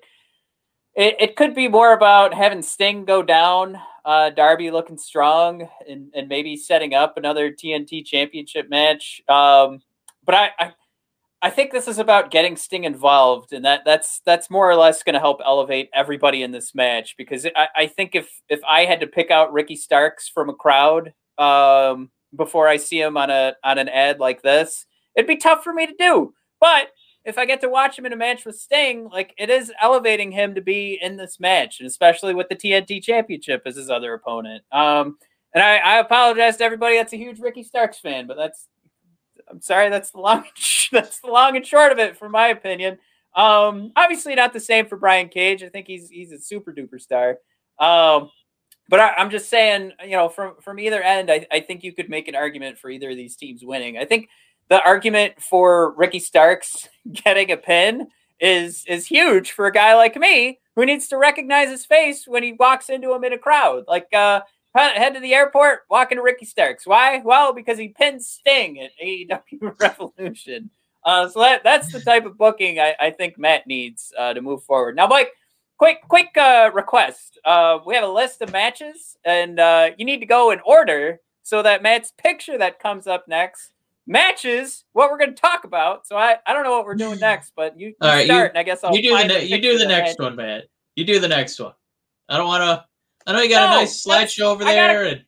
it, 0.94 1.16
it 1.20 1.36
could 1.36 1.54
be 1.54 1.68
more 1.68 1.92
about 1.92 2.34
having 2.34 2.62
Sting 2.62 3.04
go 3.04 3.22
down, 3.22 3.78
uh, 4.04 4.30
Darby 4.30 4.70
looking 4.70 4.98
strong, 4.98 5.68
and, 5.88 6.10
and 6.14 6.28
maybe 6.28 6.56
setting 6.56 6.94
up 6.94 7.16
another 7.16 7.50
TNT 7.50 8.04
Championship 8.04 8.68
match. 8.68 9.22
Um, 9.28 9.82
but 10.24 10.34
I, 10.34 10.50
I 10.58 10.72
I 11.42 11.48
think 11.48 11.72
this 11.72 11.88
is 11.88 11.98
about 11.98 12.30
getting 12.30 12.56
Sting 12.56 12.84
involved, 12.84 13.52
and 13.52 13.64
that 13.64 13.82
that's 13.84 14.20
that's 14.26 14.50
more 14.50 14.68
or 14.68 14.76
less 14.76 15.02
going 15.02 15.14
to 15.14 15.20
help 15.20 15.40
elevate 15.44 15.88
everybody 15.94 16.42
in 16.42 16.50
this 16.50 16.74
match. 16.74 17.16
Because 17.16 17.46
I, 17.56 17.68
I 17.74 17.86
think 17.86 18.14
if 18.14 18.30
if 18.48 18.60
I 18.68 18.84
had 18.84 19.00
to 19.00 19.06
pick 19.06 19.30
out 19.30 19.52
Ricky 19.52 19.76
Starks 19.76 20.28
from 20.28 20.50
a 20.50 20.54
crowd 20.54 21.14
um, 21.38 22.10
before 22.36 22.68
I 22.68 22.76
see 22.76 23.00
him 23.00 23.16
on 23.16 23.30
a 23.30 23.54
on 23.64 23.78
an 23.78 23.88
ad 23.88 24.20
like 24.20 24.42
this, 24.42 24.86
it'd 25.16 25.28
be 25.28 25.36
tough 25.36 25.64
for 25.64 25.72
me 25.72 25.86
to 25.86 25.94
do. 25.98 26.34
But 26.60 26.88
if 27.24 27.38
I 27.38 27.44
get 27.44 27.60
to 27.60 27.68
watch 27.68 27.98
him 27.98 28.06
in 28.06 28.12
a 28.12 28.16
match 28.16 28.44
with 28.44 28.58
Sting, 28.58 29.08
like 29.10 29.34
it 29.38 29.50
is 29.50 29.72
elevating 29.80 30.32
him 30.32 30.54
to 30.54 30.60
be 30.60 30.98
in 31.00 31.16
this 31.16 31.38
match, 31.38 31.80
and 31.80 31.86
especially 31.86 32.34
with 32.34 32.48
the 32.48 32.56
TNT 32.56 33.02
Championship 33.02 33.62
as 33.66 33.76
his 33.76 33.90
other 33.90 34.14
opponent. 34.14 34.64
Um, 34.72 35.18
and 35.52 35.62
I, 35.62 35.76
I 35.76 35.98
apologize 35.98 36.56
to 36.58 36.64
everybody 36.64 36.96
that's 36.96 37.12
a 37.12 37.18
huge 37.18 37.40
Ricky 37.40 37.62
Starks 37.62 37.98
fan, 37.98 38.26
but 38.26 38.36
that's 38.36 38.68
I'm 39.50 39.60
sorry, 39.60 39.90
that's 39.90 40.10
the 40.10 40.20
long 40.20 40.44
that's 40.92 41.20
the 41.20 41.30
long 41.30 41.56
and 41.56 41.66
short 41.66 41.92
of 41.92 41.98
it, 41.98 42.16
for 42.16 42.28
my 42.28 42.48
opinion. 42.48 42.98
Um, 43.34 43.92
obviously 43.94 44.34
not 44.34 44.52
the 44.52 44.60
same 44.60 44.86
for 44.86 44.96
Brian 44.96 45.28
Cage. 45.28 45.62
I 45.62 45.68
think 45.68 45.86
he's 45.86 46.08
he's 46.08 46.32
a 46.32 46.38
super 46.38 46.72
duper 46.72 47.00
star. 47.00 47.38
Um, 47.78 48.30
but 48.88 48.98
I, 48.98 49.14
am 49.18 49.30
just 49.30 49.48
saying, 49.48 49.92
you 50.04 50.16
know, 50.16 50.28
from 50.28 50.54
from 50.60 50.78
either 50.80 51.02
end, 51.02 51.30
I, 51.30 51.46
I 51.52 51.60
think 51.60 51.84
you 51.84 51.92
could 51.92 52.10
make 52.10 52.28
an 52.28 52.34
argument 52.34 52.78
for 52.78 52.90
either 52.90 53.10
of 53.10 53.16
these 53.16 53.36
teams 53.36 53.64
winning. 53.64 53.98
I 53.98 54.04
think 54.04 54.28
the 54.70 54.82
argument 54.82 55.34
for 55.42 55.92
Ricky 55.96 56.20
Starks 56.20 56.88
getting 57.12 57.50
a 57.50 57.58
pin 57.58 58.08
is 58.40 58.84
is 58.88 59.06
huge 59.06 59.52
for 59.52 59.66
a 59.66 59.72
guy 59.72 59.94
like 59.94 60.16
me 60.16 60.60
who 60.74 60.86
needs 60.86 61.08
to 61.08 61.18
recognize 61.18 61.68
his 61.68 61.84
face 61.84 62.26
when 62.26 62.42
he 62.42 62.54
walks 62.54 62.88
into 62.88 63.12
him 63.12 63.22
in 63.24 63.34
a 63.34 63.38
crowd. 63.38 63.84
Like 63.86 64.06
uh, 64.14 64.40
head 64.74 65.10
to 65.10 65.20
the 65.20 65.34
airport, 65.34 65.80
walking 65.90 66.16
to 66.16 66.22
Ricky 66.22 66.46
Starks. 66.46 66.86
Why? 66.86 67.20
Well, 67.22 67.52
because 67.52 67.76
he 67.76 67.88
pinned 67.88 68.22
Sting 68.22 68.80
at 68.80 68.92
AEW 69.04 69.78
Revolution. 69.80 70.70
Uh, 71.04 71.28
so 71.28 71.40
that, 71.40 71.64
that's 71.64 71.92
the 71.92 72.00
type 72.00 72.24
of 72.24 72.38
booking 72.38 72.78
I, 72.78 72.94
I 73.00 73.10
think 73.10 73.38
Matt 73.38 73.66
needs 73.66 74.12
uh, 74.18 74.34
to 74.34 74.40
move 74.40 74.62
forward. 74.64 74.96
Now, 74.96 75.06
Mike, 75.06 75.32
quick 75.76 75.98
quick 76.08 76.36
uh, 76.36 76.70
request. 76.72 77.38
Uh, 77.44 77.78
we 77.84 77.94
have 77.94 78.04
a 78.04 78.12
list 78.12 78.40
of 78.40 78.52
matches, 78.52 79.16
and 79.24 79.58
uh, 79.58 79.90
you 79.98 80.04
need 80.04 80.20
to 80.20 80.26
go 80.26 80.50
in 80.50 80.60
order 80.64 81.20
so 81.42 81.62
that 81.62 81.82
Matt's 81.82 82.12
picture 82.16 82.56
that 82.56 82.78
comes 82.78 83.06
up 83.06 83.26
next 83.26 83.72
matches 84.10 84.84
what 84.92 85.10
we're 85.10 85.18
going 85.18 85.34
to 85.34 85.40
talk 85.40 85.62
about. 85.64 86.06
So 86.06 86.16
I, 86.16 86.36
I 86.44 86.52
don't 86.52 86.64
know 86.64 86.72
what 86.72 86.84
we're 86.84 86.96
doing 86.96 87.20
next, 87.20 87.52
but 87.54 87.78
you, 87.78 87.88
you 87.88 87.94
All 88.00 88.08
right, 88.08 88.26
start, 88.26 88.42
you, 88.42 88.48
and 88.48 88.58
I 88.58 88.62
guess 88.64 88.82
I'll 88.82 88.94
you 88.94 89.02
do 89.02 89.16
the, 89.16 89.24
ne- 89.24 89.44
you 89.44 89.60
do 89.60 89.78
the 89.78 89.86
next 89.86 90.18
one, 90.18 90.34
Matt. 90.36 90.64
You 90.96 91.04
do 91.04 91.20
the 91.20 91.28
next 91.28 91.58
one. 91.60 91.72
I 92.28 92.36
don't 92.36 92.48
want 92.48 92.62
to. 92.62 92.84
I 93.26 93.32
know 93.32 93.40
you 93.40 93.48
got 93.48 93.70
no, 93.70 93.76
a 93.76 93.80
nice 93.80 94.04
slideshow 94.04 94.46
over 94.46 94.64
there. 94.64 95.04
Gotta... 95.04 95.10
And... 95.10 95.24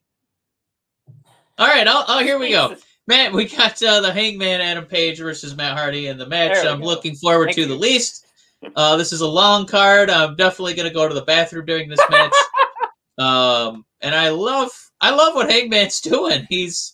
All 1.57 1.67
right, 1.67 1.87
I'll, 1.87 2.03
I'll, 2.07 2.23
here 2.23 2.37
we 2.37 2.49
go. 2.49 2.75
Matt, 3.07 3.31
we 3.31 3.45
got 3.45 3.81
uh, 3.81 4.01
the 4.01 4.11
Hangman 4.11 4.61
Adam 4.61 4.85
Page 4.85 5.19
versus 5.19 5.55
Matt 5.55 5.77
Hardy 5.77 6.07
in 6.07 6.17
the 6.17 6.27
match. 6.27 6.65
I'm 6.65 6.81
go. 6.81 6.85
looking 6.85 7.15
forward 7.15 7.47
Thank 7.47 7.55
to 7.55 7.61
you. 7.61 7.67
the 7.67 7.75
least. 7.75 8.21
Uh, 8.77 8.95
this 8.95 9.11
is 9.11 9.19
a 9.19 9.27
long 9.27 9.65
card. 9.65 10.09
I'm 10.09 10.37
definitely 10.37 10.73
going 10.73 10.87
to 10.87 10.93
go 10.93 11.05
to 11.05 11.13
the 11.13 11.25
bathroom 11.25 11.65
during 11.65 11.89
this 11.89 11.99
match. 12.09 12.31
um, 13.17 13.83
and 13.99 14.15
I 14.15 14.29
love, 14.29 14.71
I 15.01 15.13
love 15.13 15.35
what 15.35 15.51
Hangman's 15.51 15.99
doing. 16.01 16.47
He's 16.47 16.92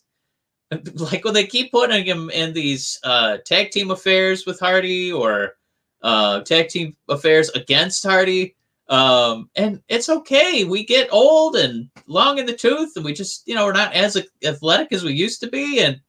like 0.96 1.26
when 1.26 1.34
they 1.34 1.46
keep 1.46 1.72
putting 1.72 2.06
him 2.06 2.30
in 2.30 2.54
these 2.54 3.00
uh, 3.04 3.38
tag 3.46 3.72
team 3.72 3.91
affairs 3.91 4.46
with 4.46 4.60
Hardy 4.60 5.12
or 5.12 5.56
uh, 6.02 6.41
tag 6.41 6.70
team 6.70 6.96
affairs 7.08 7.50
against 7.50 8.04
Hardy. 8.04 8.56
Um, 8.88 9.50
and 9.56 9.82
it's 9.88 10.10
okay. 10.10 10.64
We 10.64 10.84
get 10.84 11.14
old 11.14 11.56
and 11.56 11.90
long 12.08 12.40
in 12.40 12.48
the 12.48 12.56
tooth, 12.56 12.94
and 12.96 13.06
we 13.06 13.14
just, 13.14 13.48
you 13.48 13.54
know, 13.54 13.66
we're 13.66 13.72
not 13.72 13.94
as 13.94 14.18
athletic 14.44 14.91
as 14.91 15.04
we 15.04 15.14
used 15.14 15.41
to 15.41 15.48
be. 15.48 15.80
And 15.82 16.02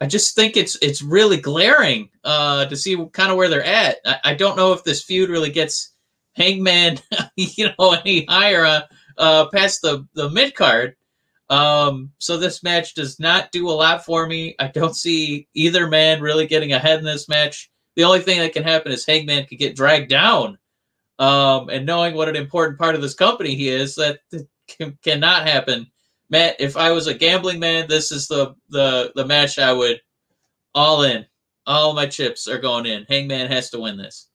I 0.00 0.06
just 0.06 0.36
think 0.36 0.56
it's 0.56 0.78
it's 0.80 1.02
really 1.02 1.38
glaring 1.38 2.08
uh, 2.22 2.66
to 2.66 2.76
see 2.76 2.96
kind 3.12 3.30
of 3.30 3.36
where 3.36 3.48
they're 3.48 3.64
at. 3.64 3.96
I, 4.04 4.18
I, 4.24 4.34
don't 4.34 4.56
know 4.56 4.72
if 4.72 4.84
this 4.84 5.02
feud 5.02 5.28
really 5.28 5.50
gets 5.50 5.92
Hangman, 6.36 7.00
you 7.36 7.70
know, 7.78 7.92
any 7.92 8.24
higher 8.26 8.64
uh, 8.64 8.82
uh, 9.16 9.48
past 9.48 9.82
the 9.82 10.06
the 10.14 10.30
mid 10.30 10.54
card. 10.54 10.94
Um, 11.50 12.12
so 12.18 12.36
this 12.36 12.62
match 12.62 12.94
does 12.94 13.18
not 13.18 13.52
do 13.52 13.68
a 13.68 13.72
lot 13.72 14.04
for 14.04 14.26
me. 14.26 14.54
I 14.58 14.68
don't 14.68 14.94
see 14.94 15.48
either 15.54 15.88
man 15.88 16.20
really 16.20 16.46
getting 16.46 16.72
ahead 16.72 16.98
in 16.98 17.04
this 17.04 17.28
match. 17.28 17.70
The 17.96 18.04
only 18.04 18.20
thing 18.20 18.38
that 18.40 18.52
can 18.52 18.64
happen 18.64 18.92
is 18.92 19.06
Hangman 19.06 19.46
could 19.46 19.58
get 19.58 19.74
dragged 19.74 20.10
down 20.10 20.58
um, 21.18 21.68
and 21.68 21.84
knowing 21.84 22.14
what 22.14 22.28
an 22.28 22.36
important 22.36 22.78
part 22.78 22.94
of 22.94 23.02
this 23.02 23.14
company 23.14 23.54
he 23.54 23.68
is, 23.68 23.96
that 23.96 24.20
can, 24.68 24.96
cannot 25.02 25.46
happen. 25.46 25.90
Matt, 26.30 26.56
if 26.60 26.76
I 26.76 26.92
was 26.92 27.06
a 27.06 27.14
gambling 27.14 27.58
man, 27.58 27.88
this 27.88 28.12
is 28.12 28.28
the 28.28 28.54
the 28.68 29.12
the 29.14 29.24
match 29.24 29.58
I 29.58 29.72
would 29.72 30.00
all 30.74 31.02
in. 31.02 31.26
All 31.66 31.94
my 31.94 32.06
chips 32.06 32.46
are 32.48 32.58
going 32.58 32.86
in. 32.86 33.06
Hangman 33.08 33.48
has 33.48 33.70
to 33.70 33.80
win 33.80 33.96
this. 33.96 34.27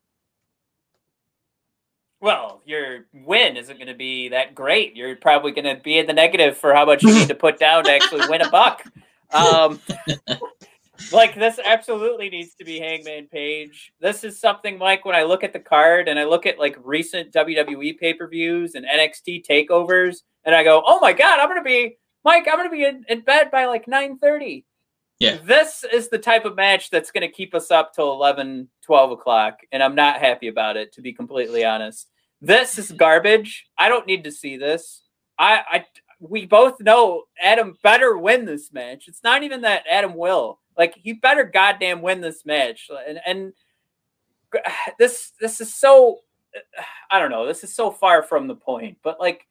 Well, 2.23 2.61
your 2.63 3.07
win 3.11 3.57
isn't 3.57 3.75
going 3.75 3.89
to 3.89 3.93
be 3.93 4.29
that 4.29 4.55
great. 4.55 4.95
You're 4.95 5.17
probably 5.17 5.51
going 5.51 5.75
to 5.75 5.83
be 5.83 5.97
in 5.97 6.07
the 6.07 6.13
negative 6.13 6.55
for 6.55 6.73
how 6.73 6.85
much 6.85 7.03
you 7.03 7.13
need 7.13 7.27
to 7.27 7.35
put 7.35 7.59
down 7.59 7.83
to 7.83 7.91
actually 7.91 8.25
win 8.29 8.41
a 8.41 8.49
buck. 8.49 8.83
Um, 9.33 9.79
like 11.11 11.33
this 11.33 11.59
absolutely 11.65 12.29
needs 12.29 12.53
to 12.53 12.63
be 12.63 12.79
Hangman 12.79 13.25
Page. 13.25 13.91
This 13.99 14.23
is 14.23 14.39
something, 14.39 14.77
Mike. 14.77 15.05
When 15.05 15.15
I 15.15 15.23
look 15.23 15.43
at 15.43 15.53
the 15.53 15.59
card 15.59 16.07
and 16.07 16.19
I 16.19 16.25
look 16.25 16.45
at 16.45 16.59
like 16.59 16.77
recent 16.83 17.33
WWE 17.33 17.97
pay 17.97 18.13
per 18.13 18.27
views 18.27 18.75
and 18.75 18.85
NXT 18.85 19.43
takeovers, 19.43 20.17
and 20.45 20.53
I 20.53 20.63
go, 20.63 20.83
"Oh 20.85 20.99
my 20.99 21.13
god, 21.13 21.39
I'm 21.39 21.47
gonna 21.47 21.63
be 21.63 21.97
Mike. 22.23 22.47
I'm 22.47 22.57
gonna 22.57 22.69
be 22.69 22.85
in, 22.85 23.03
in 23.09 23.21
bed 23.21 23.49
by 23.49 23.65
like 23.65 23.87
9:30." 23.87 24.65
Yeah. 25.17 25.37
This 25.43 25.83
is 25.91 26.09
the 26.09 26.19
type 26.19 26.45
of 26.45 26.55
match 26.55 26.91
that's 26.91 27.09
going 27.09 27.27
to 27.27 27.33
keep 27.33 27.55
us 27.55 27.71
up 27.71 27.93
till 27.93 28.11
11, 28.11 28.67
12 28.83 29.11
o'clock. 29.11 29.59
And 29.71 29.81
I'm 29.81 29.95
not 29.95 30.19
happy 30.19 30.47
about 30.47 30.75
it, 30.75 30.93
to 30.93 31.01
be 31.01 31.13
completely 31.13 31.63
honest. 31.63 32.09
This 32.43 32.77
is 32.77 32.91
garbage. 32.91 33.67
I 33.77 33.87
don't 33.87 34.05
need 34.05 34.25
to 34.25 34.31
see 34.31 34.57
this. 34.57 35.03
I, 35.39 35.61
I 35.71 35.85
we 36.19 36.45
both 36.45 36.81
know 36.81 37.23
Adam 37.41 37.77
better 37.83 38.17
win 38.17 38.43
this 38.43 38.73
match. 38.73 39.05
It's 39.07 39.23
not 39.23 39.43
even 39.43 39.61
that 39.61 39.85
Adam 39.89 40.13
will. 40.13 40.59
Like 40.77 40.93
he 40.93 41.13
better 41.13 41.45
goddamn 41.45 42.01
win 42.01 42.19
this 42.19 42.45
match. 42.45 42.89
And 43.07 43.21
and 43.25 43.53
this 44.99 45.31
this 45.39 45.61
is 45.61 45.73
so 45.73 46.19
I 47.09 47.17
don't 47.17 47.31
know. 47.31 47.47
This 47.47 47.63
is 47.63 47.73
so 47.73 47.91
far 47.91 48.21
from 48.23 48.47
the 48.47 48.55
point. 48.55 48.97
But 49.01 49.21
like 49.21 49.47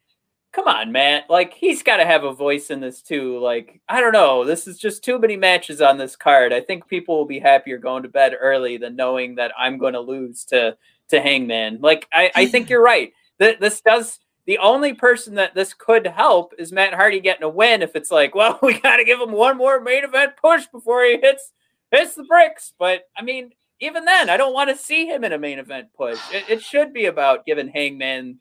come 0.52 0.68
on, 0.68 0.92
Matt. 0.92 1.30
Like 1.30 1.54
he's 1.54 1.82
got 1.82 1.96
to 1.96 2.04
have 2.04 2.24
a 2.24 2.34
voice 2.34 2.68
in 2.68 2.80
this 2.80 3.00
too. 3.00 3.38
Like 3.38 3.80
I 3.88 4.02
don't 4.02 4.12
know. 4.12 4.44
This 4.44 4.66
is 4.66 4.78
just 4.78 5.02
too 5.02 5.18
many 5.18 5.36
matches 5.36 5.80
on 5.80 5.96
this 5.96 6.14
card. 6.14 6.52
I 6.52 6.60
think 6.60 6.86
people 6.88 7.16
will 7.16 7.24
be 7.24 7.40
happier 7.40 7.78
going 7.78 8.02
to 8.02 8.10
bed 8.10 8.36
early 8.38 8.76
than 8.76 8.96
knowing 8.96 9.36
that 9.36 9.52
I'm 9.58 9.78
going 9.78 9.94
to 9.94 10.00
lose 10.00 10.44
to 10.46 10.76
to 11.12 11.20
Hangman. 11.20 11.78
Like 11.80 12.08
I 12.12 12.30
I 12.34 12.46
think 12.46 12.68
you're 12.68 12.82
right. 12.82 13.12
That 13.38 13.60
this 13.60 13.80
does 13.80 14.18
the 14.46 14.58
only 14.58 14.92
person 14.92 15.36
that 15.36 15.54
this 15.54 15.72
could 15.72 16.06
help 16.06 16.52
is 16.58 16.72
Matt 16.72 16.94
Hardy 16.94 17.20
getting 17.20 17.44
a 17.44 17.48
win. 17.48 17.82
If 17.82 17.94
it's 17.94 18.10
like, 18.10 18.34
well, 18.34 18.58
we 18.62 18.80
got 18.80 18.96
to 18.96 19.04
give 19.04 19.20
him 19.20 19.32
one 19.32 19.56
more 19.56 19.80
main 19.80 20.04
event 20.04 20.32
push 20.40 20.66
before 20.66 21.04
he 21.04 21.18
hits 21.20 21.52
hits 21.90 22.14
the 22.14 22.24
bricks. 22.24 22.72
But 22.78 23.02
I 23.16 23.22
mean, 23.22 23.52
even 23.80 24.04
then, 24.04 24.30
I 24.30 24.36
don't 24.36 24.54
want 24.54 24.70
to 24.70 24.76
see 24.76 25.06
him 25.06 25.24
in 25.24 25.32
a 25.32 25.38
main 25.38 25.58
event 25.58 25.88
push. 25.96 26.18
It, 26.32 26.44
it 26.48 26.62
should 26.62 26.92
be 26.92 27.06
about 27.06 27.46
giving 27.46 27.68
Hangman 27.68 28.38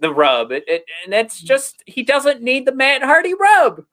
the 0.00 0.12
rub. 0.12 0.52
It, 0.52 0.64
it, 0.66 0.84
and 1.04 1.14
it's 1.14 1.40
just 1.40 1.82
he 1.86 2.02
doesn't 2.02 2.42
need 2.42 2.66
the 2.66 2.74
Matt 2.74 3.02
Hardy 3.02 3.34
rub. 3.34 3.84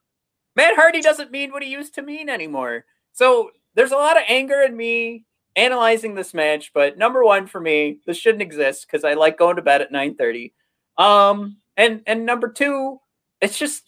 Matt 0.56 0.76
Hardy 0.76 1.02
doesn't 1.02 1.32
mean 1.32 1.52
what 1.52 1.64
he 1.64 1.70
used 1.70 1.96
to 1.96 2.02
mean 2.02 2.30
anymore. 2.30 2.86
So 3.14 3.52
there's 3.74 3.92
a 3.92 3.96
lot 3.96 4.18
of 4.18 4.24
anger 4.28 4.62
in 4.62 4.76
me 4.76 5.26
analyzing 5.56 6.16
this 6.16 6.34
match. 6.34 6.72
But 6.74 6.98
number 6.98 7.24
one 7.24 7.48
for 7.48 7.60
me, 7.60 8.00
this 8.06 8.18
shouldn't 8.18 8.42
exist 8.42 8.86
because 8.88 9.04
I 9.04 9.14
like 9.14 9.38
going 9.38 9.56
to 9.58 9.62
bed 9.62 9.82
at 9.82 9.92
9:30. 9.92 10.54
Um, 10.98 11.58
and 11.78 12.02
and 12.06 12.26
number 12.26 12.50
two, 12.50 13.00
it's 13.42 13.58
just 13.58 13.84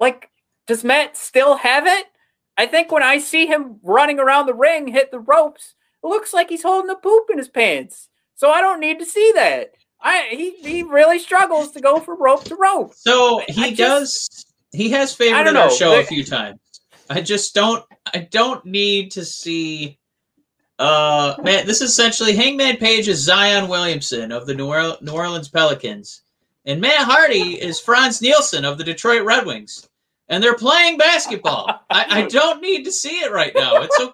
like, 0.00 0.30
does 0.66 0.84
Matt 0.84 1.16
still 1.16 1.56
have 1.56 1.86
it? 1.86 2.06
I 2.56 2.66
think 2.66 2.92
when 2.92 3.02
I 3.02 3.18
see 3.18 3.46
him 3.46 3.78
running 3.82 4.18
around 4.18 4.46
the 4.46 4.54
ring, 4.54 4.86
hit 4.86 5.10
the 5.10 5.20
ropes, 5.20 5.74
it 6.02 6.06
looks 6.06 6.32
like 6.34 6.48
he's 6.50 6.62
holding 6.62 6.90
a 6.90 6.96
poop 6.96 7.30
in 7.30 7.38
his 7.38 7.48
pants. 7.48 8.08
So 8.34 8.50
I 8.50 8.60
don't 8.60 8.80
need 8.80 8.98
to 8.98 9.06
see 9.06 9.32
that. 9.34 9.72
I 10.00 10.28
he 10.30 10.50
he 10.56 10.82
really 10.82 11.18
struggles 11.18 11.70
to 11.72 11.80
go 11.80 12.00
from 12.00 12.20
rope 12.20 12.44
to 12.44 12.56
rope. 12.56 12.92
So 12.94 13.40
he 13.48 13.72
just- 13.74 13.78
does. 13.78 14.46
He 14.74 14.90
has 14.90 15.14
favored 15.14 15.36
our 15.56 15.70
show 15.70 16.00
a 16.00 16.04
few 16.04 16.24
times. 16.24 16.58
I 17.10 17.20
just 17.20 17.54
don't. 17.54 17.84
I 18.14 18.20
don't 18.30 18.64
need 18.64 19.12
to 19.12 19.24
see. 19.24 19.98
Uh, 20.78 21.34
man, 21.42 21.66
this 21.66 21.80
is 21.80 21.90
essentially 21.90 22.34
Hangman 22.34 22.76
Page 22.76 23.08
is 23.08 23.22
Zion 23.22 23.68
Williamson 23.68 24.32
of 24.32 24.46
the 24.46 24.54
New, 24.54 24.72
Orleans 24.72 25.48
Pelicans, 25.48 26.22
and 26.64 26.80
Matt 26.80 27.04
Hardy 27.06 27.60
is 27.60 27.80
Frans 27.80 28.20
Nielsen 28.22 28.64
of 28.64 28.78
the 28.78 28.84
Detroit 28.84 29.24
Red 29.24 29.46
Wings, 29.46 29.88
and 30.28 30.42
they're 30.42 30.56
playing 30.56 30.98
basketball. 30.98 31.68
I, 31.90 32.06
I 32.08 32.26
don't 32.26 32.60
need 32.60 32.84
to 32.84 32.92
see 32.92 33.20
it 33.20 33.32
right 33.32 33.52
now. 33.54 33.82
It's 33.82 34.00
okay. 34.00 34.12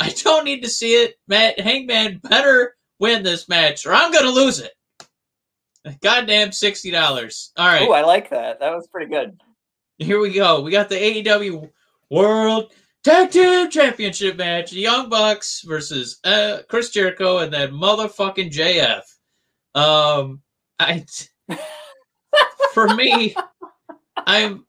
I 0.00 0.10
don't 0.10 0.44
need 0.44 0.62
to 0.62 0.68
see 0.68 0.94
it. 0.94 1.18
Matt 1.28 1.60
Hangman 1.60 2.18
better 2.18 2.74
win 2.98 3.22
this 3.22 3.48
match, 3.48 3.86
or 3.86 3.92
I'm 3.94 4.12
gonna 4.12 4.30
lose 4.30 4.60
it. 4.60 4.72
Goddamn 6.02 6.52
sixty 6.52 6.90
dollars. 6.90 7.52
All 7.56 7.66
right. 7.66 7.86
Oh, 7.86 7.92
I 7.92 8.02
like 8.02 8.30
that. 8.30 8.60
That 8.60 8.74
was 8.74 8.88
pretty 8.88 9.10
good. 9.10 9.38
Here 9.98 10.18
we 10.18 10.32
go. 10.32 10.62
We 10.62 10.70
got 10.70 10.88
the 10.88 10.96
AEW 10.96 11.70
World 12.10 12.72
Tag 13.04 13.30
Team 13.30 13.70
Championship 13.70 14.38
match: 14.38 14.72
Young 14.72 15.10
Bucks 15.10 15.60
versus 15.60 16.20
uh, 16.24 16.60
Chris 16.68 16.88
Jericho 16.88 17.38
and 17.38 17.52
that 17.52 17.70
motherfucking 17.70 18.50
JF. 18.50 19.02
Um, 19.78 20.40
I 20.78 21.04
for 22.72 22.94
me, 22.94 23.36
I'm 24.16 24.64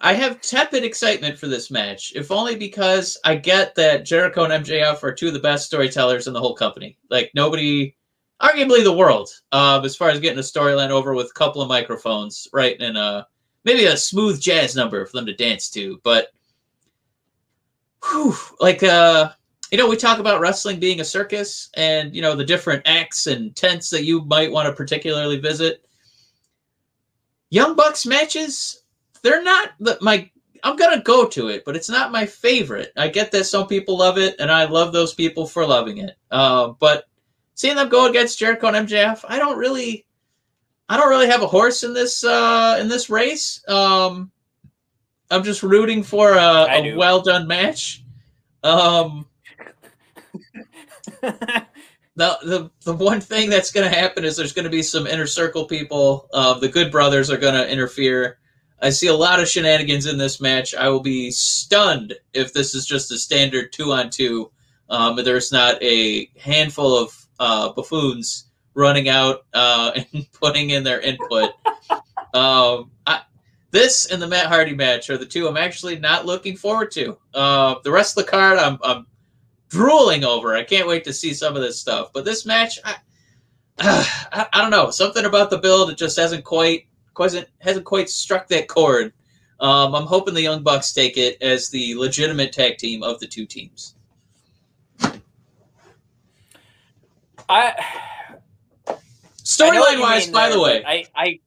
I 0.00 0.14
have 0.14 0.40
tepid 0.40 0.84
excitement 0.84 1.38
for 1.38 1.48
this 1.48 1.72
match, 1.72 2.12
if 2.14 2.30
only 2.30 2.54
because 2.54 3.18
I 3.24 3.34
get 3.34 3.74
that 3.74 4.06
Jericho 4.06 4.44
and 4.44 4.64
MJF 4.64 5.02
are 5.02 5.12
two 5.12 5.28
of 5.28 5.34
the 5.34 5.40
best 5.40 5.66
storytellers 5.66 6.28
in 6.28 6.32
the 6.32 6.40
whole 6.40 6.54
company. 6.54 6.98
Like 7.10 7.32
nobody, 7.34 7.96
arguably 8.40 8.84
the 8.84 8.96
world, 8.96 9.28
um, 9.50 9.84
as 9.84 9.96
far 9.96 10.08
as 10.08 10.20
getting 10.20 10.38
a 10.38 10.42
storyline 10.42 10.90
over 10.90 11.14
with 11.14 11.26
a 11.26 11.38
couple 11.38 11.60
of 11.60 11.68
microphones, 11.68 12.46
right, 12.52 12.80
and 12.80 12.96
uh, 12.96 13.24
maybe 13.64 13.86
a 13.86 13.96
smooth 13.96 14.40
jazz 14.40 14.76
number 14.76 15.04
for 15.04 15.16
them 15.16 15.26
to 15.26 15.34
dance 15.34 15.68
to. 15.70 16.00
But, 16.04 16.28
whew, 18.04 18.34
like, 18.60 18.82
uh, 18.82 19.30
you 19.70 19.78
know, 19.78 19.88
we 19.88 19.96
talk 19.96 20.18
about 20.18 20.40
wrestling 20.40 20.80
being 20.80 21.00
a 21.00 21.04
circus, 21.04 21.70
and 21.74 22.14
you 22.14 22.22
know 22.22 22.34
the 22.34 22.44
different 22.44 22.82
acts 22.86 23.26
and 23.26 23.54
tents 23.54 23.90
that 23.90 24.04
you 24.04 24.22
might 24.22 24.50
want 24.50 24.66
to 24.66 24.72
particularly 24.72 25.38
visit. 25.38 25.84
Young 27.50 27.74
Bucks 27.74 28.06
matches 28.06 28.80
they're 29.22 29.42
not 29.42 29.70
the, 29.80 29.98
my 30.00 30.30
I'm 30.62 30.76
gonna 30.76 31.02
go 31.02 31.26
to 31.26 31.48
it, 31.48 31.64
but 31.64 31.74
it's 31.74 31.88
not 31.88 32.12
my 32.12 32.26
favorite. 32.26 32.92
I 32.96 33.08
get 33.08 33.32
that 33.32 33.44
some 33.44 33.66
people 33.66 33.96
love 33.96 34.18
it, 34.18 34.36
and 34.38 34.50
I 34.50 34.64
love 34.64 34.92
those 34.92 35.14
people 35.14 35.46
for 35.46 35.66
loving 35.66 35.98
it. 35.98 36.16
Uh, 36.30 36.68
but 36.78 37.04
seeing 37.54 37.76
them 37.76 37.88
go 37.88 38.06
against 38.08 38.38
Jericho 38.38 38.68
and 38.68 38.88
MJF, 38.88 39.24
I 39.26 39.38
don't 39.38 39.56
really, 39.56 40.04
I 40.88 40.98
don't 40.98 41.08
really 41.08 41.28
have 41.28 41.42
a 41.42 41.46
horse 41.46 41.82
in 41.82 41.94
this 41.94 42.24
uh, 42.24 42.76
in 42.80 42.88
this 42.88 43.08
race. 43.08 43.66
Um, 43.68 44.30
I'm 45.30 45.44
just 45.44 45.62
rooting 45.62 46.02
for 46.02 46.34
a, 46.34 46.82
do. 46.82 46.96
well 46.96 47.20
done 47.22 47.46
match. 47.46 48.04
Um, 48.62 49.26
the, 51.22 51.66
the 52.16 52.70
the 52.84 52.92
one 52.92 53.20
thing 53.20 53.48
that's 53.48 53.70
going 53.70 53.88
to 53.90 53.96
happen 53.96 54.24
is 54.24 54.36
there's 54.36 54.52
going 54.52 54.64
to 54.64 54.70
be 54.70 54.82
some 54.82 55.06
inner 55.06 55.26
circle 55.26 55.66
people. 55.66 56.28
Uh, 56.32 56.58
the 56.58 56.68
Good 56.68 56.90
Brothers 56.90 57.30
are 57.30 57.36
going 57.36 57.54
to 57.54 57.70
interfere. 57.70 58.38
I 58.82 58.90
see 58.90 59.08
a 59.08 59.14
lot 59.14 59.40
of 59.40 59.48
shenanigans 59.48 60.06
in 60.06 60.18
this 60.18 60.40
match. 60.40 60.74
I 60.74 60.88
will 60.88 61.00
be 61.00 61.30
stunned 61.30 62.14
if 62.32 62.52
this 62.52 62.74
is 62.74 62.86
just 62.86 63.12
a 63.12 63.18
standard 63.18 63.72
two 63.72 63.92
on 63.92 64.10
two. 64.10 64.50
Um, 64.88 65.16
there's 65.16 65.52
not 65.52 65.80
a 65.82 66.30
handful 66.38 66.96
of 66.96 67.26
uh, 67.38 67.72
buffoons 67.72 68.46
running 68.74 69.08
out 69.08 69.44
uh, 69.52 69.92
and 70.12 70.26
putting 70.32 70.70
in 70.70 70.84
their 70.84 71.00
input. 71.00 71.50
um, 72.34 72.90
I, 73.06 73.22
this 73.70 74.06
and 74.06 74.20
the 74.20 74.26
Matt 74.26 74.46
Hardy 74.46 74.74
match 74.74 75.10
are 75.10 75.18
the 75.18 75.26
two 75.26 75.46
I'm 75.48 75.56
actually 75.56 75.98
not 75.98 76.26
looking 76.26 76.56
forward 76.56 76.90
to. 76.92 77.16
Uh, 77.34 77.76
the 77.84 77.90
rest 77.90 78.18
of 78.18 78.24
the 78.24 78.30
card, 78.30 78.58
I'm, 78.58 78.78
I'm 78.82 79.06
drooling 79.68 80.24
over. 80.24 80.54
I 80.54 80.64
can't 80.64 80.88
wait 80.88 81.04
to 81.04 81.12
see 81.12 81.32
some 81.32 81.56
of 81.56 81.62
this 81.62 81.80
stuff. 81.80 82.12
But 82.12 82.24
this 82.24 82.44
match, 82.44 82.78
I, 82.84 82.96
I, 83.78 84.46
I 84.52 84.60
don't 84.60 84.70
know. 84.70 84.90
Something 84.90 85.24
about 85.24 85.50
the 85.50 85.58
build 85.58 85.90
it 85.90 85.96
just 85.96 86.18
hasn't 86.18 86.44
quite 86.44 86.86
hasn't 87.18 87.48
hasn't 87.58 87.84
quite 87.84 88.08
struck 88.08 88.48
that 88.48 88.68
chord. 88.68 89.12
Um, 89.60 89.94
I'm 89.94 90.06
hoping 90.06 90.34
the 90.34 90.40
Young 90.40 90.62
Bucks 90.62 90.92
take 90.92 91.18
it 91.18 91.40
as 91.42 91.68
the 91.68 91.94
legitimate 91.96 92.52
tag 92.52 92.78
team 92.78 93.02
of 93.02 93.20
the 93.20 93.26
two 93.26 93.44
teams. 93.44 93.94
I 95.02 95.12
I 97.48 97.74
know 98.86 99.80
what 99.80 99.94
Storyline 99.96 100.00
wise, 100.00 100.28
by 100.28 100.48
the 100.48 100.60
way, 100.60 100.82
I 100.86 101.06
I 101.14 101.40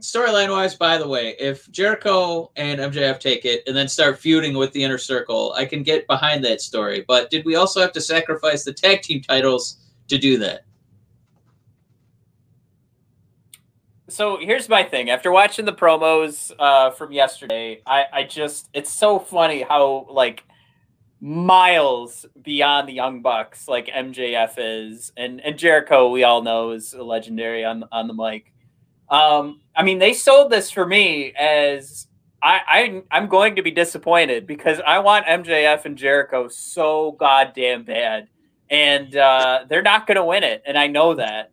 storyline 0.00 0.50
wise, 0.50 0.74
by 0.74 0.98
the 0.98 1.08
way, 1.08 1.36
if 1.38 1.70
Jericho 1.70 2.50
and 2.56 2.80
MJF 2.80 3.20
take 3.20 3.44
it 3.44 3.62
and 3.66 3.76
then 3.76 3.88
start 3.88 4.18
feuding 4.18 4.56
with 4.56 4.72
the 4.72 4.82
inner 4.82 4.98
circle, 4.98 5.52
I 5.56 5.64
can 5.64 5.82
get 5.82 6.06
behind 6.06 6.44
that 6.44 6.60
story. 6.60 7.04
But 7.06 7.30
did 7.30 7.44
we 7.44 7.56
also 7.56 7.80
have 7.80 7.92
to 7.92 8.00
sacrifice 8.00 8.64
the 8.64 8.72
tag 8.72 9.02
team 9.02 9.22
titles 9.22 9.78
to 10.08 10.18
do 10.18 10.38
that? 10.38 10.66
so 14.08 14.38
here's 14.38 14.68
my 14.68 14.82
thing. 14.82 15.10
After 15.10 15.32
watching 15.32 15.64
the 15.64 15.72
promos 15.72 16.52
uh, 16.58 16.90
from 16.90 17.12
yesterday, 17.12 17.82
I, 17.86 18.04
I 18.12 18.22
just 18.22 18.68
it's 18.72 18.90
so 18.90 19.18
funny 19.18 19.62
how 19.62 20.06
like 20.10 20.44
miles 21.20 22.24
beyond 22.40 22.88
the 22.88 22.92
Young 22.92 23.22
Bucks 23.22 23.68
like 23.68 23.88
MJF 23.88 24.54
is, 24.58 25.12
and 25.16 25.40
and 25.40 25.58
Jericho 25.58 26.10
we 26.10 26.24
all 26.24 26.42
know 26.42 26.70
is 26.70 26.94
legendary 26.94 27.64
on 27.64 27.84
on 27.90 28.06
the 28.06 28.14
mic. 28.14 28.52
Um, 29.08 29.60
I 29.74 29.82
mean, 29.82 29.98
they 29.98 30.12
sold 30.12 30.50
this 30.50 30.70
for 30.70 30.86
me 30.86 31.32
as 31.34 32.06
I, 32.42 32.60
I 32.68 33.02
I'm 33.10 33.28
going 33.28 33.56
to 33.56 33.62
be 33.62 33.70
disappointed 33.70 34.46
because 34.46 34.80
I 34.86 34.98
want 34.98 35.26
MJF 35.26 35.84
and 35.84 35.96
Jericho 35.96 36.48
so 36.48 37.12
goddamn 37.12 37.84
bad, 37.84 38.28
and 38.70 39.16
uh, 39.16 39.64
they're 39.68 39.82
not 39.82 40.06
going 40.06 40.16
to 40.16 40.24
win 40.24 40.44
it, 40.44 40.62
and 40.66 40.76
I 40.76 40.86
know 40.86 41.14
that. 41.14 41.50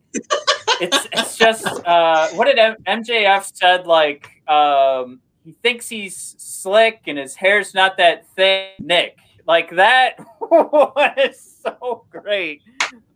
it's 0.80 1.06
it's 1.12 1.36
just 1.36 1.66
uh, 1.86 2.28
what 2.30 2.46
did 2.46 2.58
M- 2.58 2.76
MJF 2.86 3.50
said 3.54 3.86
like 3.86 4.28
um, 4.48 5.20
he 5.44 5.52
thinks 5.52 5.88
he's 5.88 6.34
slick 6.38 7.02
and 7.06 7.18
his 7.18 7.34
hair's 7.34 7.74
not 7.74 7.96
that 7.98 8.26
thick. 8.36 8.72
Nick 8.80 9.18
like 9.46 9.70
that 9.70 10.14
was 10.40 11.58
so 11.62 12.04
great. 12.10 12.62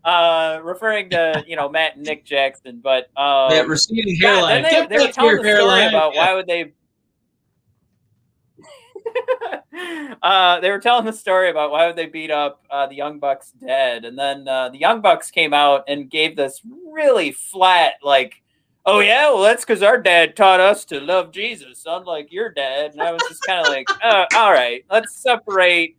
Uh, 0.09 0.61
referring 0.65 1.11
to 1.11 1.45
you 1.47 1.55
know 1.55 1.69
Matt 1.69 1.97
and 1.97 2.07
Nick 2.07 2.25
Jackson, 2.25 2.81
but 2.83 3.11
um, 3.15 3.51
that 3.51 3.69
receding 3.69 4.17
hairline. 4.19 4.63
then 4.63 4.89
they, 4.89 4.97
they 4.97 5.07
were 5.07 5.13
telling 5.13 5.37
the 5.37 5.43
story 5.43 5.49
hairline. 5.51 5.89
about 5.91 6.15
Yeah. 6.15 6.27
why 6.27 6.35
would 6.35 6.47
they. 6.47 6.73
uh, 10.23 10.61
they 10.61 10.71
were 10.71 10.79
telling 10.79 11.05
the 11.05 11.13
story 11.13 11.51
about 11.51 11.71
why 11.71 11.87
would 11.87 11.97
they 11.97 12.07
beat 12.07 12.31
up 12.31 12.65
uh, 12.71 12.87
the 12.87 12.95
Young 12.95 13.19
Bucks 13.19 13.51
dead, 13.51 14.07
and 14.07 14.19
then 14.19 14.49
uh, 14.49 14.71
the 14.71 14.79
Young 14.79 15.03
Bucks 15.03 15.31
came 15.31 15.53
out 15.53 15.85
and 15.89 16.09
gave 16.09 16.37
this 16.37 16.63
really 16.91 17.31
flat, 17.31 17.97
like, 18.03 18.41
"Oh 18.87 19.01
yeah, 19.01 19.27
well 19.31 19.43
that's 19.43 19.67
because 19.67 19.83
our 19.83 20.01
dad 20.01 20.37
taught 20.37 20.59
us 20.59 20.87
to 20.87 21.01
love 21.01 21.33
Jesus, 21.33 21.83
unlike 21.85 22.33
your 22.33 22.49
dad." 22.49 22.93
And 22.93 23.03
I 23.03 23.13
was 23.13 23.21
just 23.29 23.43
kind 23.43 23.61
of 23.61 23.71
like, 23.71 23.87
uh, 24.03 24.25
"All 24.35 24.53
right, 24.53 24.87
let's 24.91 25.15
separate 25.23 25.99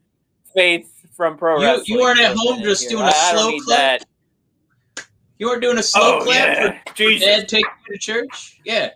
faith 0.56 0.99
from 1.20 1.38
pro 1.38 1.60
You- 1.60 1.66
wrestling." 1.66 1.86
you 1.88 2.00
weren't 2.00 2.20
at 2.22 2.34
home 2.38 2.64
just 2.64 2.84
here. 2.84 2.92
doing 2.92 3.04
a 3.04 3.08
I- 3.08 3.10
I 3.10 3.32
slow 3.34 3.50
need 3.50 3.60
clap? 3.64 4.00
that. 4.00 5.06
You 5.38 5.48
weren't 5.48 5.62
doing 5.62 5.78
a 5.78 5.84
slow 5.84 6.20
Oh 6.20 6.24
clap 6.24 6.58
yeah, 6.58 6.80
for 6.88 6.94
Jesus. 6.96 7.26
dad 7.28 7.50
taking 7.50 7.70
you 7.90 7.94
to 7.96 8.00
church? 8.00 8.60
Yeah. 8.64 8.92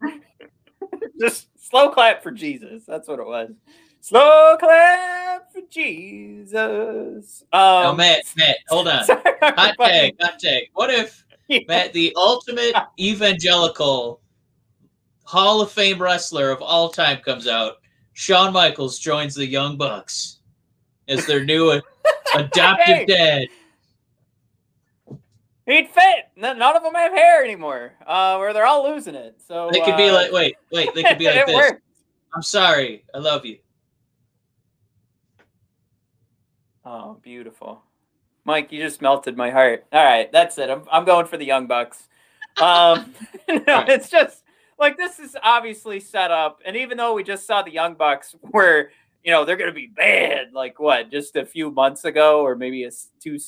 just 1.20 1.48
slow 1.58 1.90
clap 1.90 2.22
for 2.22 2.30
Jesus. 2.30 2.84
That's 2.86 3.06
what 3.08 3.18
it 3.18 3.26
was. 3.26 3.50
Slow 4.00 4.56
clap 4.58 5.52
for 5.52 5.60
Jesus. 5.70 7.42
Um, 7.52 7.60
Now, 7.60 7.92
Matt, 7.94 8.22
Matt, 8.38 8.56
hold 8.68 8.88
on. 8.88 9.04
sorry, 9.06 9.20
Hot 9.42 9.74
tag, 9.78 10.14
hot 10.20 10.38
tag. 10.38 10.62
What 10.72 10.90
if 10.90 11.24
Matt, 11.68 11.92
the 11.92 12.12
ultimate 12.16 12.74
evangelical 13.00 14.20
Hall 15.24 15.60
of 15.60 15.70
Fame 15.72 16.00
wrestler 16.00 16.50
of 16.50 16.62
all 16.62 16.88
time, 16.88 17.18
comes 17.18 17.46
out? 17.46 17.74
Shawn 18.14 18.52
Michaels 18.52 18.98
joins 18.98 19.34
the 19.34 19.46
Young 19.46 19.76
Bucks 19.76 20.35
as 21.08 21.26
their 21.26 21.44
new 21.44 21.80
adoptive 22.34 22.84
Hey. 22.86 23.04
dad. 23.06 23.48
He'd 25.66 25.88
fit. 25.88 26.26
None 26.36 26.62
of 26.62 26.82
them 26.82 26.94
have 26.94 27.12
hair 27.12 27.42
anymore, 27.44 27.92
uh, 28.06 28.36
where 28.36 28.52
they're 28.52 28.66
all 28.66 28.88
losing 28.88 29.16
it. 29.16 29.40
So 29.48 29.68
They 29.72 29.80
could 29.80 29.96
be 29.96 30.08
uh, 30.08 30.14
like, 30.14 30.30
wait, 30.30 30.56
wait, 30.70 30.94
they 30.94 31.02
could 31.02 31.18
be 31.18 31.26
like 31.26 31.44
this. 31.46 31.54
worked. 31.56 31.82
I'm 32.34 32.42
sorry, 32.42 33.04
I 33.14 33.18
love 33.18 33.44
you. 33.44 33.58
Oh, 36.84 37.18
beautiful, 37.22 37.82
Mike. 38.44 38.70
You 38.70 38.80
just 38.80 39.02
melted 39.02 39.36
my 39.36 39.50
heart. 39.50 39.86
All 39.92 40.04
right, 40.04 40.30
that's 40.30 40.56
it. 40.58 40.70
I'm 40.70 40.84
I'm 40.92 41.04
going 41.04 41.26
for 41.26 41.36
the 41.36 41.44
Young 41.44 41.66
Bucks. 41.66 42.06
Um, 42.58 43.12
no, 43.48 43.60
right. 43.66 43.88
it's 43.88 44.08
just 44.08 44.44
like 44.78 44.96
this 44.96 45.18
is 45.18 45.36
obviously 45.42 45.98
set 45.98 46.30
up, 46.30 46.60
and 46.64 46.76
even 46.76 46.96
though 46.96 47.14
we 47.14 47.24
just 47.24 47.44
saw 47.44 47.62
the 47.62 47.72
Young 47.72 47.94
Bucks 47.94 48.36
where 48.52 48.90
you 49.26 49.32
know 49.32 49.44
they're 49.44 49.56
going 49.56 49.68
to 49.68 49.74
be 49.74 49.88
bad, 49.88 50.52
like 50.54 50.78
what 50.78 51.10
just 51.10 51.34
a 51.34 51.44
few 51.44 51.72
months 51.72 52.04
ago, 52.04 52.42
or 52.42 52.54
maybe 52.54 52.84
a 52.84 52.90
two 53.20 53.38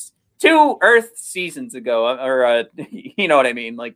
two 0.41 0.77
Earth 0.83 1.13
seasons 1.15 1.75
ago, 1.75 2.07
uh, 2.09 2.17
or 2.17 2.45
uh, 2.45 2.65
you 2.91 3.29
know 3.29 3.37
what 3.37 3.47
I 3.47 3.53
mean, 3.53 3.77
like 3.77 3.95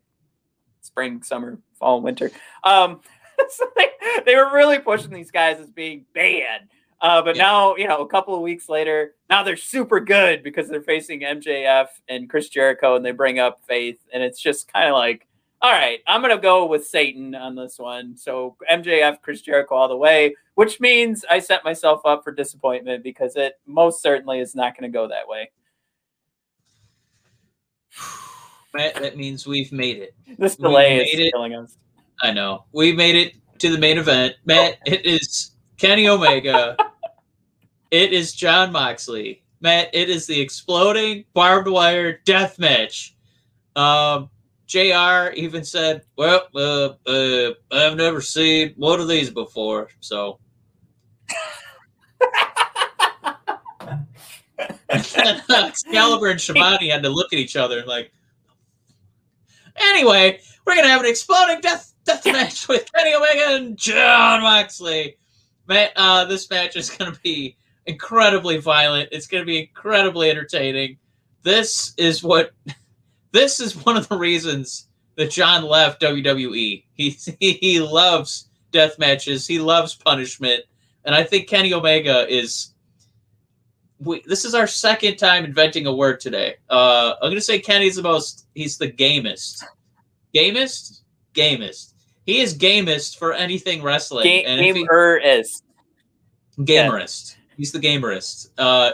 spring, 0.80 1.24
summer, 1.24 1.58
fall, 1.78 2.00
winter. 2.00 2.30
Um, 2.62 3.00
so 3.50 3.66
they, 3.76 3.88
they 4.24 4.36
were 4.36 4.52
really 4.52 4.78
pushing 4.78 5.10
these 5.10 5.32
guys 5.32 5.58
as 5.58 5.70
being 5.70 6.06
bad. 6.14 6.68
Uh, 7.00 7.20
but 7.20 7.34
yeah. 7.34 7.42
now, 7.42 7.74
you 7.74 7.88
know, 7.88 7.98
a 7.98 8.06
couple 8.06 8.32
of 8.32 8.42
weeks 8.42 8.68
later, 8.68 9.16
now 9.28 9.42
they're 9.42 9.56
super 9.56 9.98
good 9.98 10.44
because 10.44 10.68
they're 10.68 10.82
facing 10.82 11.22
MJF 11.22 11.88
and 12.08 12.30
Chris 12.30 12.48
Jericho, 12.48 12.94
and 12.94 13.04
they 13.04 13.10
bring 13.10 13.40
up 13.40 13.60
Faith, 13.66 13.98
and 14.14 14.22
it's 14.22 14.40
just 14.40 14.72
kind 14.72 14.88
of 14.88 14.94
like, 14.94 15.26
all 15.62 15.72
right, 15.72 16.00
I'm 16.06 16.20
gonna 16.20 16.38
go 16.38 16.66
with 16.66 16.86
Satan 16.86 17.34
on 17.34 17.54
this 17.54 17.78
one. 17.78 18.16
So 18.16 18.56
MJF, 18.70 19.22
Chris 19.22 19.40
Jericho 19.40 19.74
all 19.74 19.88
the 19.88 19.96
way, 19.96 20.34
which 20.54 20.80
means 20.80 21.24
I 21.30 21.38
set 21.38 21.64
myself 21.64 22.00
up 22.04 22.24
for 22.24 22.32
disappointment 22.32 23.02
because 23.02 23.36
it 23.36 23.60
most 23.66 24.02
certainly 24.02 24.40
is 24.40 24.54
not 24.54 24.76
going 24.76 24.90
to 24.90 24.96
go 24.96 25.08
that 25.08 25.26
way. 25.26 25.50
Matt, 28.74 28.96
that 28.96 29.16
means 29.16 29.46
we've 29.46 29.72
made 29.72 29.98
it. 29.98 30.14
This 30.38 30.56
delay 30.56 31.04
is 31.04 31.18
it. 31.18 31.32
killing 31.32 31.54
us. 31.54 31.76
I 32.20 32.32
know. 32.32 32.64
We 32.72 32.92
made 32.92 33.14
it 33.16 33.36
to 33.58 33.70
the 33.70 33.78
main 33.78 33.98
event. 33.98 34.34
Matt, 34.44 34.78
it 34.86 35.06
is 35.06 35.52
Kenny 35.78 36.08
Omega 36.08 36.76
it 37.92 38.12
is 38.12 38.34
Jon 38.34 38.72
Moxley. 38.72 39.44
Matt, 39.60 39.90
it 39.92 40.10
is 40.10 40.26
the 40.26 40.40
exploding 40.40 41.24
barbed 41.34 41.68
wire 41.68 42.18
death 42.24 42.58
match. 42.58 43.14
Um, 43.76 44.28
JR 44.72 45.32
even 45.34 45.64
said, 45.64 46.02
Well, 46.16 46.48
uh, 46.56 46.94
uh, 47.06 47.50
I've 47.70 47.96
never 47.96 48.22
seen 48.22 48.72
one 48.76 49.00
of 49.00 49.08
these 49.08 49.28
before. 49.28 49.90
So. 50.00 50.38
Excalibur 54.88 56.28
and 56.28 56.40
Schiavone 56.40 56.88
had 56.88 57.02
to 57.02 57.10
look 57.10 57.34
at 57.34 57.38
each 57.38 57.56
other 57.56 57.84
like. 57.84 58.12
Anyway, 59.76 60.40
we're 60.66 60.74
gonna 60.74 60.88
have 60.88 61.02
an 61.02 61.10
exploding 61.10 61.60
death 61.60 61.92
death 62.06 62.24
match 62.24 62.66
with 62.68 62.90
Kenny 62.94 63.14
Omega 63.14 63.56
and 63.56 63.76
Jon 63.76 64.40
Moxley. 64.40 65.18
Uh, 65.68 66.24
this 66.24 66.48
match 66.48 66.76
is 66.76 66.88
gonna 66.88 67.18
be 67.22 67.58
incredibly 67.84 68.56
violent. 68.56 69.10
It's 69.12 69.26
going 69.26 69.42
to 69.42 69.46
be 69.46 69.58
incredibly 69.58 70.30
entertaining. 70.30 70.96
This 71.42 71.92
is 71.96 72.22
what 72.22 72.52
this 73.32 73.60
is 73.60 73.74
one 73.84 73.96
of 73.96 74.08
the 74.08 74.16
reasons 74.16 74.88
that 75.16 75.30
Jon 75.30 75.64
left 75.64 76.00
WWE. 76.00 76.84
He 76.94 77.10
he 77.40 77.80
loves 77.80 78.48
death 78.70 78.98
matches. 78.98 79.46
He 79.46 79.58
loves 79.58 79.94
punishment, 79.94 80.62
and 81.04 81.14
I 81.14 81.24
think 81.24 81.48
Kenny 81.48 81.72
Omega 81.74 82.26
is. 82.32 82.68
We, 83.98 84.20
this 84.26 84.44
is 84.44 84.56
our 84.56 84.66
second 84.66 85.16
time 85.16 85.44
inventing 85.44 85.86
a 85.86 85.94
word 85.94 86.18
today. 86.18 86.56
Uh, 86.68 87.14
I'm 87.22 87.28
going 87.28 87.36
to 87.36 87.40
say 87.40 87.60
Kenny's 87.60 87.96
the 87.96 88.02
most. 88.02 88.46
He's 88.54 88.76
the 88.76 88.88
gamest. 88.88 89.64
Gamest, 90.34 91.02
gamest. 91.34 91.94
He 92.26 92.40
is 92.40 92.54
gamest 92.54 93.18
for 93.18 93.32
anything 93.32 93.80
wrestling. 93.80 94.24
Ga- 94.24 94.44
and 94.44 94.60
gamer 94.60 95.18
is 95.18 95.62
gamerist. 96.58 97.36
Yeah. 97.36 97.54
He's 97.56 97.70
the 97.70 97.78
gamerist. 97.78 98.50
Uh, 98.58 98.92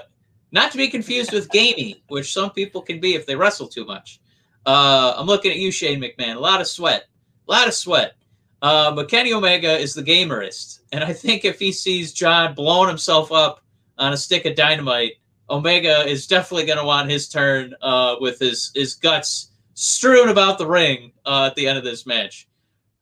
not 0.52 0.72
to 0.72 0.78
be 0.78 0.88
confused 0.88 1.32
with 1.32 1.50
gamey, 1.50 2.02
which 2.08 2.32
some 2.32 2.50
people 2.50 2.82
can 2.82 3.00
be 3.00 3.14
if 3.14 3.24
they 3.24 3.36
wrestle 3.36 3.68
too 3.68 3.84
much. 3.86 4.20
Uh, 4.66 5.14
I'm 5.16 5.26
looking 5.26 5.50
at 5.50 5.58
you, 5.58 5.70
Shane 5.70 6.00
McMahon. 6.00 6.36
A 6.36 6.40
lot 6.40 6.60
of 6.60 6.66
sweat. 6.66 7.04
A 7.48 7.50
lot 7.50 7.68
of 7.68 7.74
sweat. 7.74 8.14
Uh, 8.60 8.94
but 8.94 9.08
Kenny 9.08 9.32
Omega 9.32 9.78
is 9.78 9.94
the 9.94 10.02
gamerist. 10.02 10.80
And 10.92 11.04
I 11.04 11.12
think 11.12 11.44
if 11.44 11.58
he 11.58 11.72
sees 11.72 12.12
Jon 12.12 12.54
blowing 12.54 12.88
himself 12.88 13.30
up 13.32 13.62
on 13.98 14.12
a 14.12 14.16
stick 14.16 14.44
of 14.46 14.56
dynamite, 14.56 15.14
Omega 15.50 16.06
is 16.06 16.26
definitely 16.26 16.66
going 16.66 16.78
to 16.78 16.84
want 16.84 17.10
his 17.10 17.28
turn 17.28 17.74
uh, 17.80 18.16
with 18.20 18.38
his, 18.38 18.70
his 18.74 18.94
guts 18.94 19.52
strewn 19.74 20.28
about 20.28 20.58
the 20.58 20.66
ring 20.66 21.12
uh, 21.24 21.46
at 21.46 21.54
the 21.54 21.66
end 21.66 21.78
of 21.78 21.84
this 21.84 22.06
match. 22.06 22.48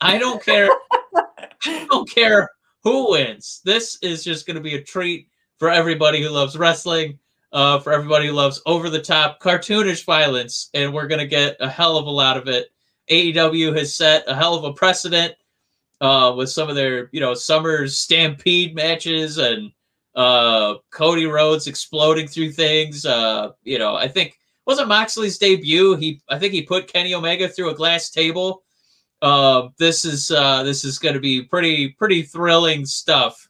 I 0.01 0.19
don't 0.19 0.43
care. 0.45 0.69
I 1.65 1.87
don't 1.91 2.09
care 2.09 2.51
who 2.85 3.11
wins. 3.11 3.63
This 3.65 3.99
is 4.03 4.23
just 4.23 4.47
going 4.47 4.57
to 4.57 4.63
be 4.63 4.75
a 4.75 4.83
treat 4.83 5.29
for 5.59 5.71
everybody 5.71 6.23
who 6.23 6.29
loves 6.29 6.57
wrestling, 6.57 7.19
uh, 7.53 7.79
for 7.81 7.93
everybody 7.93 8.27
who 8.27 8.33
loves 8.33 8.61
over 8.67 8.91
the 8.91 9.01
top 9.01 9.41
cartoonish 9.41 10.05
violence, 10.05 10.71
and 10.75 10.93
we're 10.93 11.07
gonna 11.07 11.27
get 11.27 11.57
a 11.61 11.69
hell 11.69 11.97
of 11.97 12.07
a 12.07 12.11
lot 12.11 12.37
of 12.37 12.49
it. 12.49 12.69
AEW 13.11 13.77
has 13.77 13.95
set 13.95 14.25
a 14.27 14.35
hell 14.35 14.55
of 14.55 14.65
a 14.65 14.73
precedent 14.73 15.35
uh, 16.01 16.35
with 16.37 16.51
some 16.51 16.69
of 16.69 16.77
their, 16.77 17.09
you 17.13 17.21
know, 17.21 17.35
summer's 17.35 17.97
stampede 17.97 18.75
matches 18.75 19.39
and 19.39 19.71
uh, 20.15 20.75
Cody 20.91 21.27
Rhodes 21.27 21.67
exploding 21.67 22.27
through 22.27 22.53
things. 22.53 23.07
Uh, 23.07 23.51
you 23.63 23.79
know, 23.79 23.95
I 23.95 24.09
think 24.09 24.39
wasn't 24.67 24.89
Moxley's 24.89 25.39
debut. 25.39 25.95
He, 25.97 26.21
I 26.29 26.39
think 26.39 26.53
he 26.53 26.63
put 26.63 26.93
Kenny 26.93 27.15
Omega 27.15 27.49
through 27.49 27.71
a 27.71 27.75
glass 27.75 28.11
table. 28.11 28.65
Uh, 29.23 29.69
this 29.79 30.05
is 30.05 30.31
uh, 30.31 30.63
this 30.63 30.85
is 30.85 30.99
going 30.99 31.15
to 31.15 31.21
be 31.21 31.43
pretty 31.43 31.91
pretty 31.91 32.23
thrilling 32.23 32.85
stuff 32.85 33.49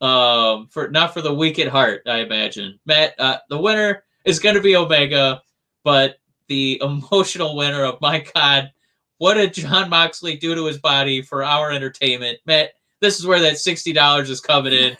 um, 0.00 0.68
for 0.68 0.88
not 0.88 1.14
for 1.14 1.22
the 1.22 1.34
weak 1.34 1.58
at 1.58 1.68
heart, 1.68 2.02
I 2.06 2.18
imagine. 2.18 2.78
Matt, 2.86 3.14
uh, 3.18 3.38
the 3.48 3.58
winner 3.58 4.04
is 4.24 4.38
going 4.38 4.54
to 4.54 4.60
be 4.60 4.76
Omega, 4.76 5.42
but 5.84 6.16
the 6.48 6.80
emotional 6.82 7.56
winner 7.56 7.84
of 7.84 8.00
my 8.00 8.24
God, 8.34 8.70
what 9.18 9.34
did 9.34 9.54
Jon 9.54 9.88
Moxley 9.88 10.36
do 10.36 10.54
to 10.54 10.66
his 10.66 10.78
body 10.78 11.22
for 11.22 11.42
our 11.42 11.70
entertainment? 11.70 12.38
Matt, 12.46 12.72
this 13.00 13.18
is 13.18 13.26
where 13.26 13.40
that 13.40 13.58
sixty 13.58 13.92
dollars 13.92 14.30
is 14.30 14.40
coming 14.40 14.72
in. 14.72 14.96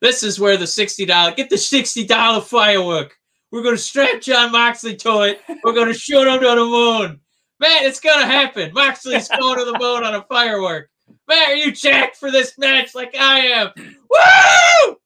This 0.00 0.22
is 0.22 0.40
where 0.40 0.56
the 0.56 0.66
sixty 0.66 1.04
dollar 1.04 1.32
get 1.32 1.50
the 1.50 1.58
sixty 1.58 2.04
dollar 2.06 2.40
firework. 2.40 3.16
We're 3.50 3.62
gonna 3.62 3.78
strap 3.78 4.20
Jon 4.20 4.50
Moxley 4.50 4.96
to 4.96 5.22
it. 5.22 5.40
We're 5.62 5.74
gonna 5.74 5.94
shoot 5.94 6.26
him 6.26 6.40
to 6.40 6.46
the 6.46 6.56
moon. 6.56 7.20
Man, 7.60 7.84
it's 7.84 8.00
gonna 8.00 8.26
happen. 8.26 8.72
Moxley's 8.72 9.28
going 9.40 9.58
to 9.58 9.64
the 9.64 9.78
moon 9.78 10.04
on 10.04 10.14
a 10.16 10.22
firework. 10.22 10.90
Man, 11.28 11.50
are 11.50 11.54
you 11.54 11.72
jacked 11.72 12.16
for 12.16 12.30
this 12.30 12.58
match 12.58 12.94
like 12.94 13.16
I 13.18 13.40
am? 13.40 13.70
Woo! 13.76 14.96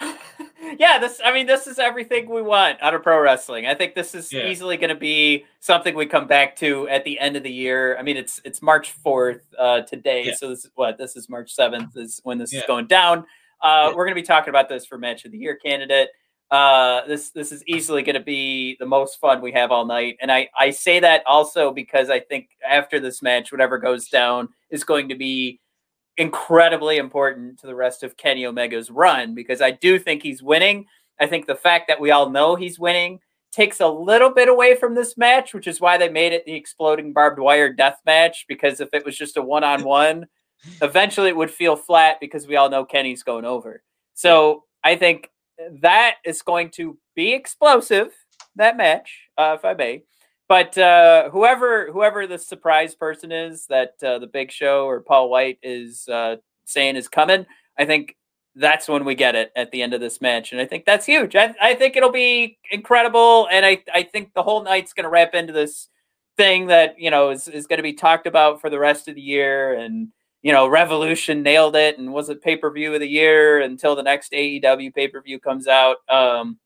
yeah, 0.78 0.98
this 0.98 1.20
I 1.24 1.32
mean 1.32 1.46
this 1.46 1.66
is 1.66 1.78
everything 1.78 2.28
we 2.28 2.40
want 2.40 2.80
out 2.80 2.94
of 2.94 3.02
pro 3.02 3.20
wrestling. 3.20 3.66
I 3.66 3.74
think 3.74 3.94
this 3.94 4.14
is 4.14 4.32
yeah. 4.32 4.46
easily 4.46 4.76
going 4.76 4.90
to 4.90 4.94
be 4.94 5.44
something 5.60 5.94
we 5.94 6.06
come 6.06 6.26
back 6.26 6.56
to 6.56 6.88
at 6.88 7.04
the 7.04 7.18
end 7.18 7.36
of 7.36 7.42
the 7.42 7.52
year. 7.52 7.96
I 7.98 8.02
mean 8.02 8.16
it's 8.16 8.40
it's 8.44 8.62
March 8.62 8.94
4th 9.04 9.40
uh 9.58 9.82
today, 9.82 10.26
yeah. 10.26 10.34
so 10.34 10.48
this 10.48 10.64
is 10.64 10.70
what 10.74 10.98
this 10.98 11.16
is 11.16 11.28
March 11.28 11.54
7th 11.54 11.96
is 11.96 12.20
when 12.22 12.38
this 12.38 12.52
yeah. 12.52 12.60
is 12.60 12.66
going 12.66 12.86
down. 12.86 13.24
Uh 13.60 13.92
we're 13.94 14.04
going 14.04 14.14
to 14.16 14.22
be 14.22 14.26
talking 14.26 14.50
about 14.50 14.68
this 14.68 14.86
for 14.86 14.98
match 14.98 15.24
of 15.24 15.32
the 15.32 15.38
year 15.38 15.56
candidate. 15.56 16.08
Uh 16.50 17.06
this 17.06 17.30
this 17.30 17.52
is 17.52 17.62
easily 17.66 18.02
going 18.02 18.14
to 18.14 18.20
be 18.20 18.76
the 18.80 18.86
most 18.86 19.20
fun 19.20 19.42
we 19.42 19.52
have 19.52 19.70
all 19.70 19.84
night. 19.84 20.16
And 20.22 20.32
I 20.32 20.48
I 20.58 20.70
say 20.70 20.98
that 21.00 21.22
also 21.26 21.70
because 21.72 22.08
I 22.08 22.20
think 22.20 22.48
after 22.66 22.98
this 23.00 23.22
match 23.22 23.52
whatever 23.52 23.78
goes 23.78 24.08
down 24.08 24.48
is 24.70 24.82
going 24.84 25.08
to 25.10 25.14
be 25.14 25.60
incredibly 26.16 26.96
important 26.96 27.58
to 27.60 27.66
the 27.66 27.74
rest 27.74 28.02
of 28.02 28.16
Kenny 28.16 28.44
Omega's 28.44 28.90
run 28.90 29.34
because 29.34 29.60
I 29.62 29.70
do 29.70 29.98
think 29.98 30.22
he's 30.22 30.42
winning. 30.42 30.86
I 31.20 31.26
think 31.26 31.46
the 31.46 31.54
fact 31.54 31.86
that 31.88 32.00
we 32.00 32.10
all 32.10 32.30
know 32.30 32.56
he's 32.56 32.78
winning 32.78 33.20
takes 33.52 33.80
a 33.80 33.88
little 33.88 34.30
bit 34.30 34.48
away 34.48 34.74
from 34.74 34.94
this 34.94 35.16
match, 35.16 35.54
which 35.54 35.66
is 35.66 35.80
why 35.80 35.96
they 35.96 36.08
made 36.08 36.32
it 36.32 36.44
the 36.44 36.54
exploding 36.54 37.12
barbed 37.12 37.38
wire 37.38 37.72
death 37.72 38.00
match. 38.04 38.44
Because 38.48 38.80
if 38.80 38.88
it 38.92 39.04
was 39.04 39.16
just 39.16 39.36
a 39.36 39.42
one 39.42 39.64
on 39.64 39.84
one, 39.84 40.26
eventually 40.82 41.28
it 41.28 41.36
would 41.36 41.50
feel 41.50 41.76
flat 41.76 42.18
because 42.20 42.46
we 42.46 42.56
all 42.56 42.68
know 42.68 42.84
Kenny's 42.84 43.22
going 43.22 43.44
over. 43.44 43.82
So 44.14 44.64
I 44.84 44.96
think 44.96 45.30
that 45.80 46.16
is 46.24 46.42
going 46.42 46.70
to 46.70 46.98
be 47.14 47.32
explosive, 47.32 48.12
that 48.56 48.76
match, 48.76 49.28
uh, 49.36 49.56
if 49.58 49.64
I 49.64 49.74
may. 49.74 50.02
But 50.48 50.78
uh, 50.78 51.28
whoever 51.30 51.92
whoever 51.92 52.26
the 52.26 52.38
surprise 52.38 52.94
person 52.94 53.32
is 53.32 53.66
that 53.66 53.94
uh, 54.02 54.18
the 54.18 54.26
Big 54.26 54.50
Show 54.50 54.86
or 54.86 55.00
Paul 55.00 55.28
White 55.28 55.58
is 55.62 56.08
uh, 56.08 56.36
saying 56.64 56.96
is 56.96 57.06
coming, 57.06 57.44
I 57.78 57.84
think 57.84 58.16
that's 58.54 58.88
when 58.88 59.04
we 59.04 59.14
get 59.14 59.34
it 59.34 59.52
at 59.54 59.70
the 59.70 59.82
end 59.82 59.94
of 59.94 60.00
this 60.00 60.20
match, 60.20 60.52
and 60.52 60.60
I 60.60 60.64
think 60.64 60.84
that's 60.84 61.06
huge. 61.06 61.36
I, 61.36 61.54
I 61.60 61.74
think 61.74 61.96
it'll 61.96 62.10
be 62.10 62.58
incredible, 62.70 63.46
and 63.52 63.64
I, 63.64 63.82
I 63.94 64.02
think 64.02 64.32
the 64.34 64.42
whole 64.42 64.64
night's 64.64 64.92
going 64.92 65.04
to 65.04 65.10
wrap 65.10 65.34
into 65.34 65.52
this 65.52 65.88
thing 66.36 66.66
that 66.68 66.98
you 66.98 67.10
know 67.10 67.30
is, 67.30 67.46
is 67.46 67.66
going 67.66 67.76
to 67.78 67.82
be 67.82 67.92
talked 67.92 68.26
about 68.26 68.60
for 68.60 68.70
the 68.70 68.78
rest 68.78 69.06
of 69.06 69.14
the 69.14 69.20
year, 69.20 69.74
and 69.74 70.08
you 70.48 70.54
know 70.54 70.66
Revolution 70.66 71.42
nailed 71.42 71.76
it, 71.76 71.98
and 71.98 72.10
was 72.10 72.30
it 72.30 72.40
pay 72.40 72.56
per 72.56 72.70
view 72.70 72.94
of 72.94 73.00
the 73.00 73.06
year 73.06 73.60
until 73.60 73.94
the 73.94 74.02
next 74.02 74.32
AEW 74.32 74.94
pay 74.94 75.06
per 75.06 75.20
view 75.20 75.38
comes 75.38 75.68
out. 75.68 75.98
Um, 76.08 76.58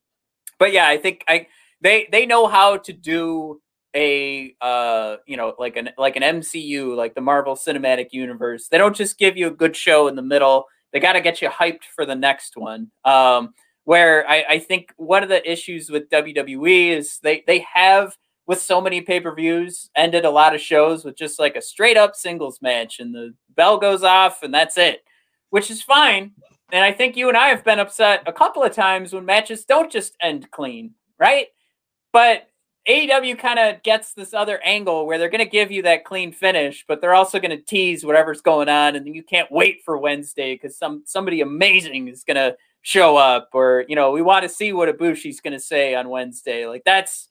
but 0.61 0.71
yeah, 0.73 0.87
I 0.87 0.99
think 0.99 1.25
I 1.27 1.49
they 1.81 2.07
they 2.13 2.25
know 2.25 2.47
how 2.47 2.77
to 2.77 2.93
do 2.93 3.61
a 3.93 4.55
uh 4.61 5.17
you 5.27 5.37
know 5.37 5.57
like 5.59 5.77
an 5.77 5.91
like 5.99 6.15
an 6.15 6.23
MCU 6.23 6.95
like 6.95 7.17
the 7.17 7.21
Marvel 7.21 7.57
Cinematic 7.57 8.13
Universe. 8.13 8.69
They 8.69 8.79
don't 8.79 8.95
just 8.95 9.19
give 9.19 9.37
you 9.37 9.49
a 9.49 9.51
good 9.51 9.75
show 9.75 10.07
in 10.07 10.15
the 10.15 10.23
middle. 10.23 10.67
They 10.93 11.01
got 11.01 11.15
to 11.15 11.21
get 11.21 11.43
you 11.43 11.49
hyped 11.49 11.83
for 11.93 12.07
the 12.07 12.15
next 12.15 12.57
one. 12.57 12.93
Um 13.05 13.53
where 13.83 14.25
I, 14.31 14.45
I 14.49 14.59
think 14.61 14.93
one 14.97 15.25
of 15.25 15.29
the 15.29 15.51
issues 15.51 15.91
with 15.91 16.09
WWE 16.09 16.91
is 16.91 17.19
they 17.19 17.43
they 17.49 17.67
have 17.75 18.17
with 18.53 18.61
so 18.61 18.83
many 18.83 19.01
pay 19.01 19.19
per 19.19 19.35
views, 19.35 19.89
ended 19.97 20.27
a 20.27 20.31
lot 20.31 20.55
of 20.55 20.61
shows 20.61 21.07
with 21.07 21.17
just 21.17 21.39
like 21.39 21.57
a 21.57 21.63
straight 21.63 21.97
up 21.97 22.15
singles 22.15 22.61
match, 22.61 23.01
and 23.01 23.15
the 23.15 23.33
bell 23.57 23.79
goes 23.79 24.03
off, 24.03 24.43
and 24.43 24.53
that's 24.53 24.77
it, 24.77 25.03
which 25.49 25.71
is 25.71 25.81
fine. 25.81 26.33
And 26.71 26.85
I 26.85 26.93
think 26.93 27.17
you 27.17 27.29
and 27.29 27.37
I 27.37 27.49
have 27.49 27.65
been 27.65 27.79
upset 27.79 28.23
a 28.27 28.33
couple 28.33 28.63
of 28.63 28.75
times 28.75 29.15
when 29.15 29.25
matches 29.25 29.65
don't 29.65 29.91
just 29.91 30.19
end 30.21 30.51
clean, 30.51 30.93
right? 31.19 31.47
But 32.13 32.51
AEW 32.87 33.39
kind 33.39 33.59
of 33.59 33.83
gets 33.83 34.13
this 34.13 34.35
other 34.35 34.61
angle 34.63 35.07
where 35.07 35.17
they're 35.17 35.31
going 35.31 35.39
to 35.39 35.51
give 35.51 35.71
you 35.71 35.81
that 35.85 36.05
clean 36.05 36.31
finish, 36.31 36.85
but 36.87 37.01
they're 37.01 37.15
also 37.15 37.41
going 37.41 37.57
to 37.57 37.65
tease 37.65 38.05
whatever's 38.05 38.43
going 38.43 38.69
on, 38.69 38.97
and 38.97 39.07
you 39.15 39.23
can't 39.23 39.51
wait 39.51 39.81
for 39.83 39.97
Wednesday 39.97 40.57
because 40.57 40.77
some 40.77 41.05
somebody 41.07 41.41
amazing 41.41 42.09
is 42.09 42.23
going 42.23 42.37
to 42.37 42.55
show 42.83 43.17
up, 43.17 43.49
or 43.55 43.87
you 43.89 43.97
know, 43.97 44.11
we 44.11 44.21
want 44.21 44.43
to 44.43 44.49
see 44.51 44.75
what 44.75 44.95
Ibushi's 44.95 45.41
going 45.41 45.55
to 45.55 45.61
say 45.61 45.95
on 45.95 46.11
Wednesday. 46.11 46.67
Like 46.67 46.83
that's 46.85 47.31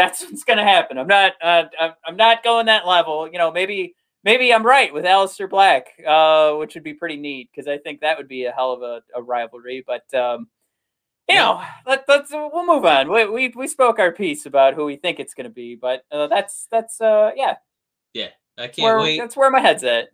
that's 0.00 0.22
what's 0.30 0.44
going 0.44 0.58
to 0.58 0.64
happen. 0.64 0.98
I'm 0.98 1.06
not 1.06 1.32
uh, 1.42 1.64
I'm 2.06 2.16
not 2.16 2.42
going 2.42 2.66
that 2.66 2.86
level. 2.86 3.28
You 3.30 3.38
know, 3.38 3.52
maybe 3.52 3.94
maybe 4.24 4.52
I'm 4.52 4.64
right 4.64 4.92
with 4.92 5.04
Aleister 5.04 5.48
Black, 5.48 5.88
uh, 6.06 6.54
which 6.54 6.74
would 6.74 6.84
be 6.84 6.94
pretty 6.94 7.16
neat 7.16 7.50
because 7.52 7.68
I 7.68 7.78
think 7.78 8.00
that 8.00 8.16
would 8.16 8.28
be 8.28 8.44
a 8.44 8.52
hell 8.52 8.72
of 8.72 8.82
a, 8.82 9.02
a 9.14 9.22
rivalry. 9.22 9.84
But 9.86 10.12
um, 10.18 10.48
you 11.28 11.36
know, 11.36 11.62
let, 11.86 12.08
us 12.08 12.28
we'll 12.30 12.66
move 12.66 12.84
on. 12.84 13.10
We, 13.10 13.26
we 13.26 13.52
we 13.54 13.68
spoke 13.68 13.98
our 13.98 14.12
piece 14.12 14.46
about 14.46 14.74
who 14.74 14.84
we 14.84 14.96
think 14.96 15.20
it's 15.20 15.34
going 15.34 15.44
to 15.44 15.50
be, 15.50 15.76
but 15.76 16.04
uh, 16.10 16.26
that's 16.26 16.66
that's 16.70 17.00
uh 17.00 17.30
yeah 17.36 17.56
yeah 18.14 18.28
I 18.58 18.68
can't 18.68 18.84
where, 18.84 18.98
wait. 18.98 19.18
That's 19.18 19.36
where 19.36 19.50
my 19.50 19.60
head's 19.60 19.84
at. 19.84 20.08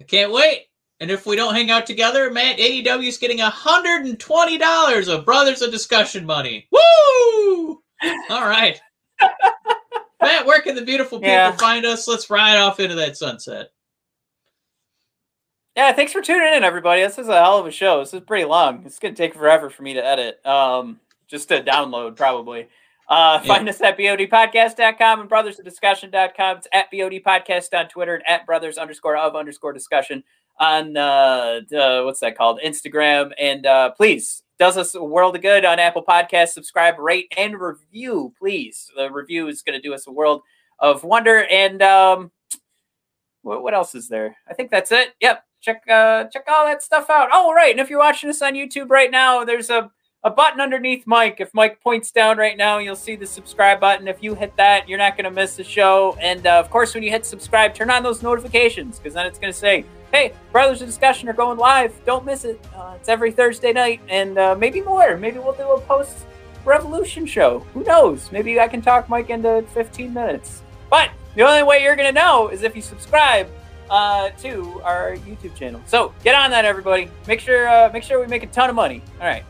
I 0.00 0.04
can't 0.04 0.32
wait. 0.32 0.66
And 0.98 1.10
if 1.10 1.26
we 1.26 1.36
don't 1.36 1.54
hang 1.54 1.70
out 1.70 1.84
together, 1.84 2.30
Matt, 2.30 2.56
AEW 2.56 3.06
is 3.06 3.18
getting 3.18 3.38
hundred 3.38 4.06
and 4.06 4.18
twenty 4.18 4.56
dollars 4.56 5.08
of 5.08 5.26
Brothers 5.26 5.60
of 5.60 5.70
Discussion 5.70 6.24
money. 6.24 6.68
Woo! 6.72 7.82
All 8.30 8.48
right. 8.48 8.80
Matt, 10.22 10.46
where 10.46 10.60
can 10.60 10.74
the 10.74 10.84
beautiful 10.84 11.18
people 11.18 11.30
yeah. 11.30 11.52
find 11.52 11.84
us? 11.84 12.08
Let's 12.08 12.30
ride 12.30 12.56
off 12.58 12.80
into 12.80 12.94
that 12.96 13.16
sunset. 13.16 13.70
Yeah, 15.76 15.92
thanks 15.92 16.12
for 16.12 16.22
tuning 16.22 16.54
in, 16.54 16.64
everybody. 16.64 17.02
This 17.02 17.18
is 17.18 17.28
a 17.28 17.34
hell 17.34 17.58
of 17.58 17.66
a 17.66 17.70
show. 17.70 18.00
This 18.00 18.14
is 18.14 18.20
pretty 18.20 18.46
long. 18.46 18.82
It's 18.86 18.98
gonna 18.98 19.14
take 19.14 19.34
forever 19.34 19.68
for 19.68 19.82
me 19.82 19.94
to 19.94 20.04
edit. 20.04 20.44
Um, 20.46 21.00
just 21.28 21.48
to 21.48 21.62
download, 21.62 22.16
probably. 22.16 22.68
Uh, 23.08 23.40
yeah. 23.42 23.46
Find 23.46 23.68
us 23.68 23.80
at 23.80 23.98
bodpodcast.com 23.98 25.20
and 25.20 25.30
brothersofdiscussion.com. 25.30 26.56
It's 26.56 26.68
at 26.72 26.90
bod 26.90 27.12
podcast 27.24 27.78
on 27.78 27.88
Twitter 27.88 28.14
and 28.14 28.26
at 28.26 28.46
brothers 28.46 28.78
underscore 28.78 29.16
of 29.16 29.36
underscore 29.36 29.72
discussion 29.72 30.24
on 30.58 30.96
uh, 30.96 31.60
uh 31.76 32.02
what's 32.02 32.20
that 32.20 32.36
called? 32.36 32.60
Instagram. 32.64 33.32
And 33.38 33.66
uh, 33.66 33.90
please 33.90 34.42
does 34.58 34.76
us 34.76 34.94
a 34.94 35.02
world 35.02 35.36
of 35.36 35.42
good 35.42 35.64
on 35.64 35.78
Apple 35.78 36.04
Podcasts. 36.04 36.50
Subscribe, 36.50 36.98
rate, 36.98 37.32
and 37.36 37.60
review, 37.60 38.32
please. 38.38 38.90
The 38.96 39.10
review 39.10 39.48
is 39.48 39.62
going 39.62 39.80
to 39.80 39.86
do 39.86 39.94
us 39.94 40.06
a 40.06 40.12
world 40.12 40.42
of 40.78 41.04
wonder. 41.04 41.46
And 41.50 41.82
um, 41.82 42.30
what, 43.42 43.62
what 43.62 43.74
else 43.74 43.94
is 43.94 44.08
there? 44.08 44.36
I 44.48 44.54
think 44.54 44.70
that's 44.70 44.92
it. 44.92 45.14
Yep 45.20 45.42
check 45.66 45.82
uh, 45.88 46.24
check 46.24 46.44
all 46.48 46.64
that 46.64 46.82
stuff 46.82 47.10
out. 47.10 47.28
Oh, 47.32 47.52
right. 47.52 47.70
And 47.70 47.80
if 47.80 47.90
you're 47.90 47.98
watching 47.98 48.28
this 48.28 48.40
on 48.40 48.54
YouTube 48.54 48.88
right 48.88 49.10
now, 49.10 49.44
there's 49.44 49.68
a, 49.68 49.90
a 50.22 50.30
button 50.30 50.60
underneath 50.60 51.06
Mike. 51.06 51.36
If 51.40 51.52
Mike 51.54 51.80
points 51.80 52.10
down 52.12 52.38
right 52.38 52.56
now, 52.56 52.78
you'll 52.78 52.96
see 52.96 53.16
the 53.16 53.26
subscribe 53.26 53.80
button. 53.80 54.08
If 54.08 54.22
you 54.22 54.34
hit 54.34 54.56
that, 54.56 54.88
you're 54.88 54.98
not 54.98 55.16
going 55.16 55.24
to 55.24 55.30
miss 55.30 55.56
the 55.56 55.64
show. 55.64 56.16
And 56.20 56.46
uh, 56.46 56.60
of 56.60 56.70
course, 56.70 56.94
when 56.94 57.02
you 57.02 57.10
hit 57.10 57.26
subscribe, 57.26 57.74
turn 57.74 57.90
on 57.90 58.02
those 58.02 58.22
notifications 58.22 58.98
because 58.98 59.14
then 59.14 59.26
it's 59.26 59.38
going 59.38 59.52
to 59.52 59.58
say, 59.58 59.84
hey, 60.16 60.32
Brothers 60.50 60.80
of 60.80 60.88
Discussion 60.88 61.28
are 61.28 61.34
going 61.34 61.58
live. 61.58 61.92
Don't 62.06 62.24
miss 62.24 62.46
it. 62.46 62.58
Uh, 62.74 62.94
it's 62.96 63.08
every 63.08 63.30
Thursday 63.30 63.72
night 63.72 64.00
and 64.08 64.38
uh, 64.38 64.54
maybe 64.54 64.80
more. 64.80 65.18
Maybe 65.18 65.38
we'll 65.38 65.52
do 65.52 65.70
a 65.72 65.80
post 65.82 66.24
revolution 66.64 67.26
show. 67.26 67.58
Who 67.74 67.84
knows? 67.84 68.32
Maybe 68.32 68.58
I 68.58 68.66
can 68.66 68.80
talk 68.80 69.10
Mike 69.10 69.28
into 69.28 69.62
15 69.74 70.14
minutes. 70.14 70.62
But 70.88 71.10
the 71.34 71.42
only 71.42 71.62
way 71.64 71.82
you're 71.82 71.96
going 71.96 72.08
to 72.08 72.18
know 72.18 72.48
is 72.48 72.62
if 72.62 72.74
you 72.74 72.80
subscribe 72.80 73.50
uh, 73.90 74.30
to 74.40 74.80
our 74.84 75.16
YouTube 75.16 75.54
channel. 75.54 75.82
So 75.84 76.14
get 76.24 76.34
on 76.34 76.50
that, 76.50 76.64
everybody. 76.64 77.10
Make 77.28 77.40
sure 77.40 77.68
uh, 77.68 77.90
make 77.92 78.02
sure 78.02 78.18
we 78.18 78.26
make 78.26 78.42
a 78.42 78.46
ton 78.46 78.70
of 78.70 78.74
money. 78.74 79.02
All 79.20 79.26
right. 79.26 79.44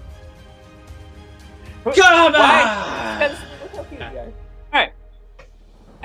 Come 1.84 2.34
on! 2.34 4.32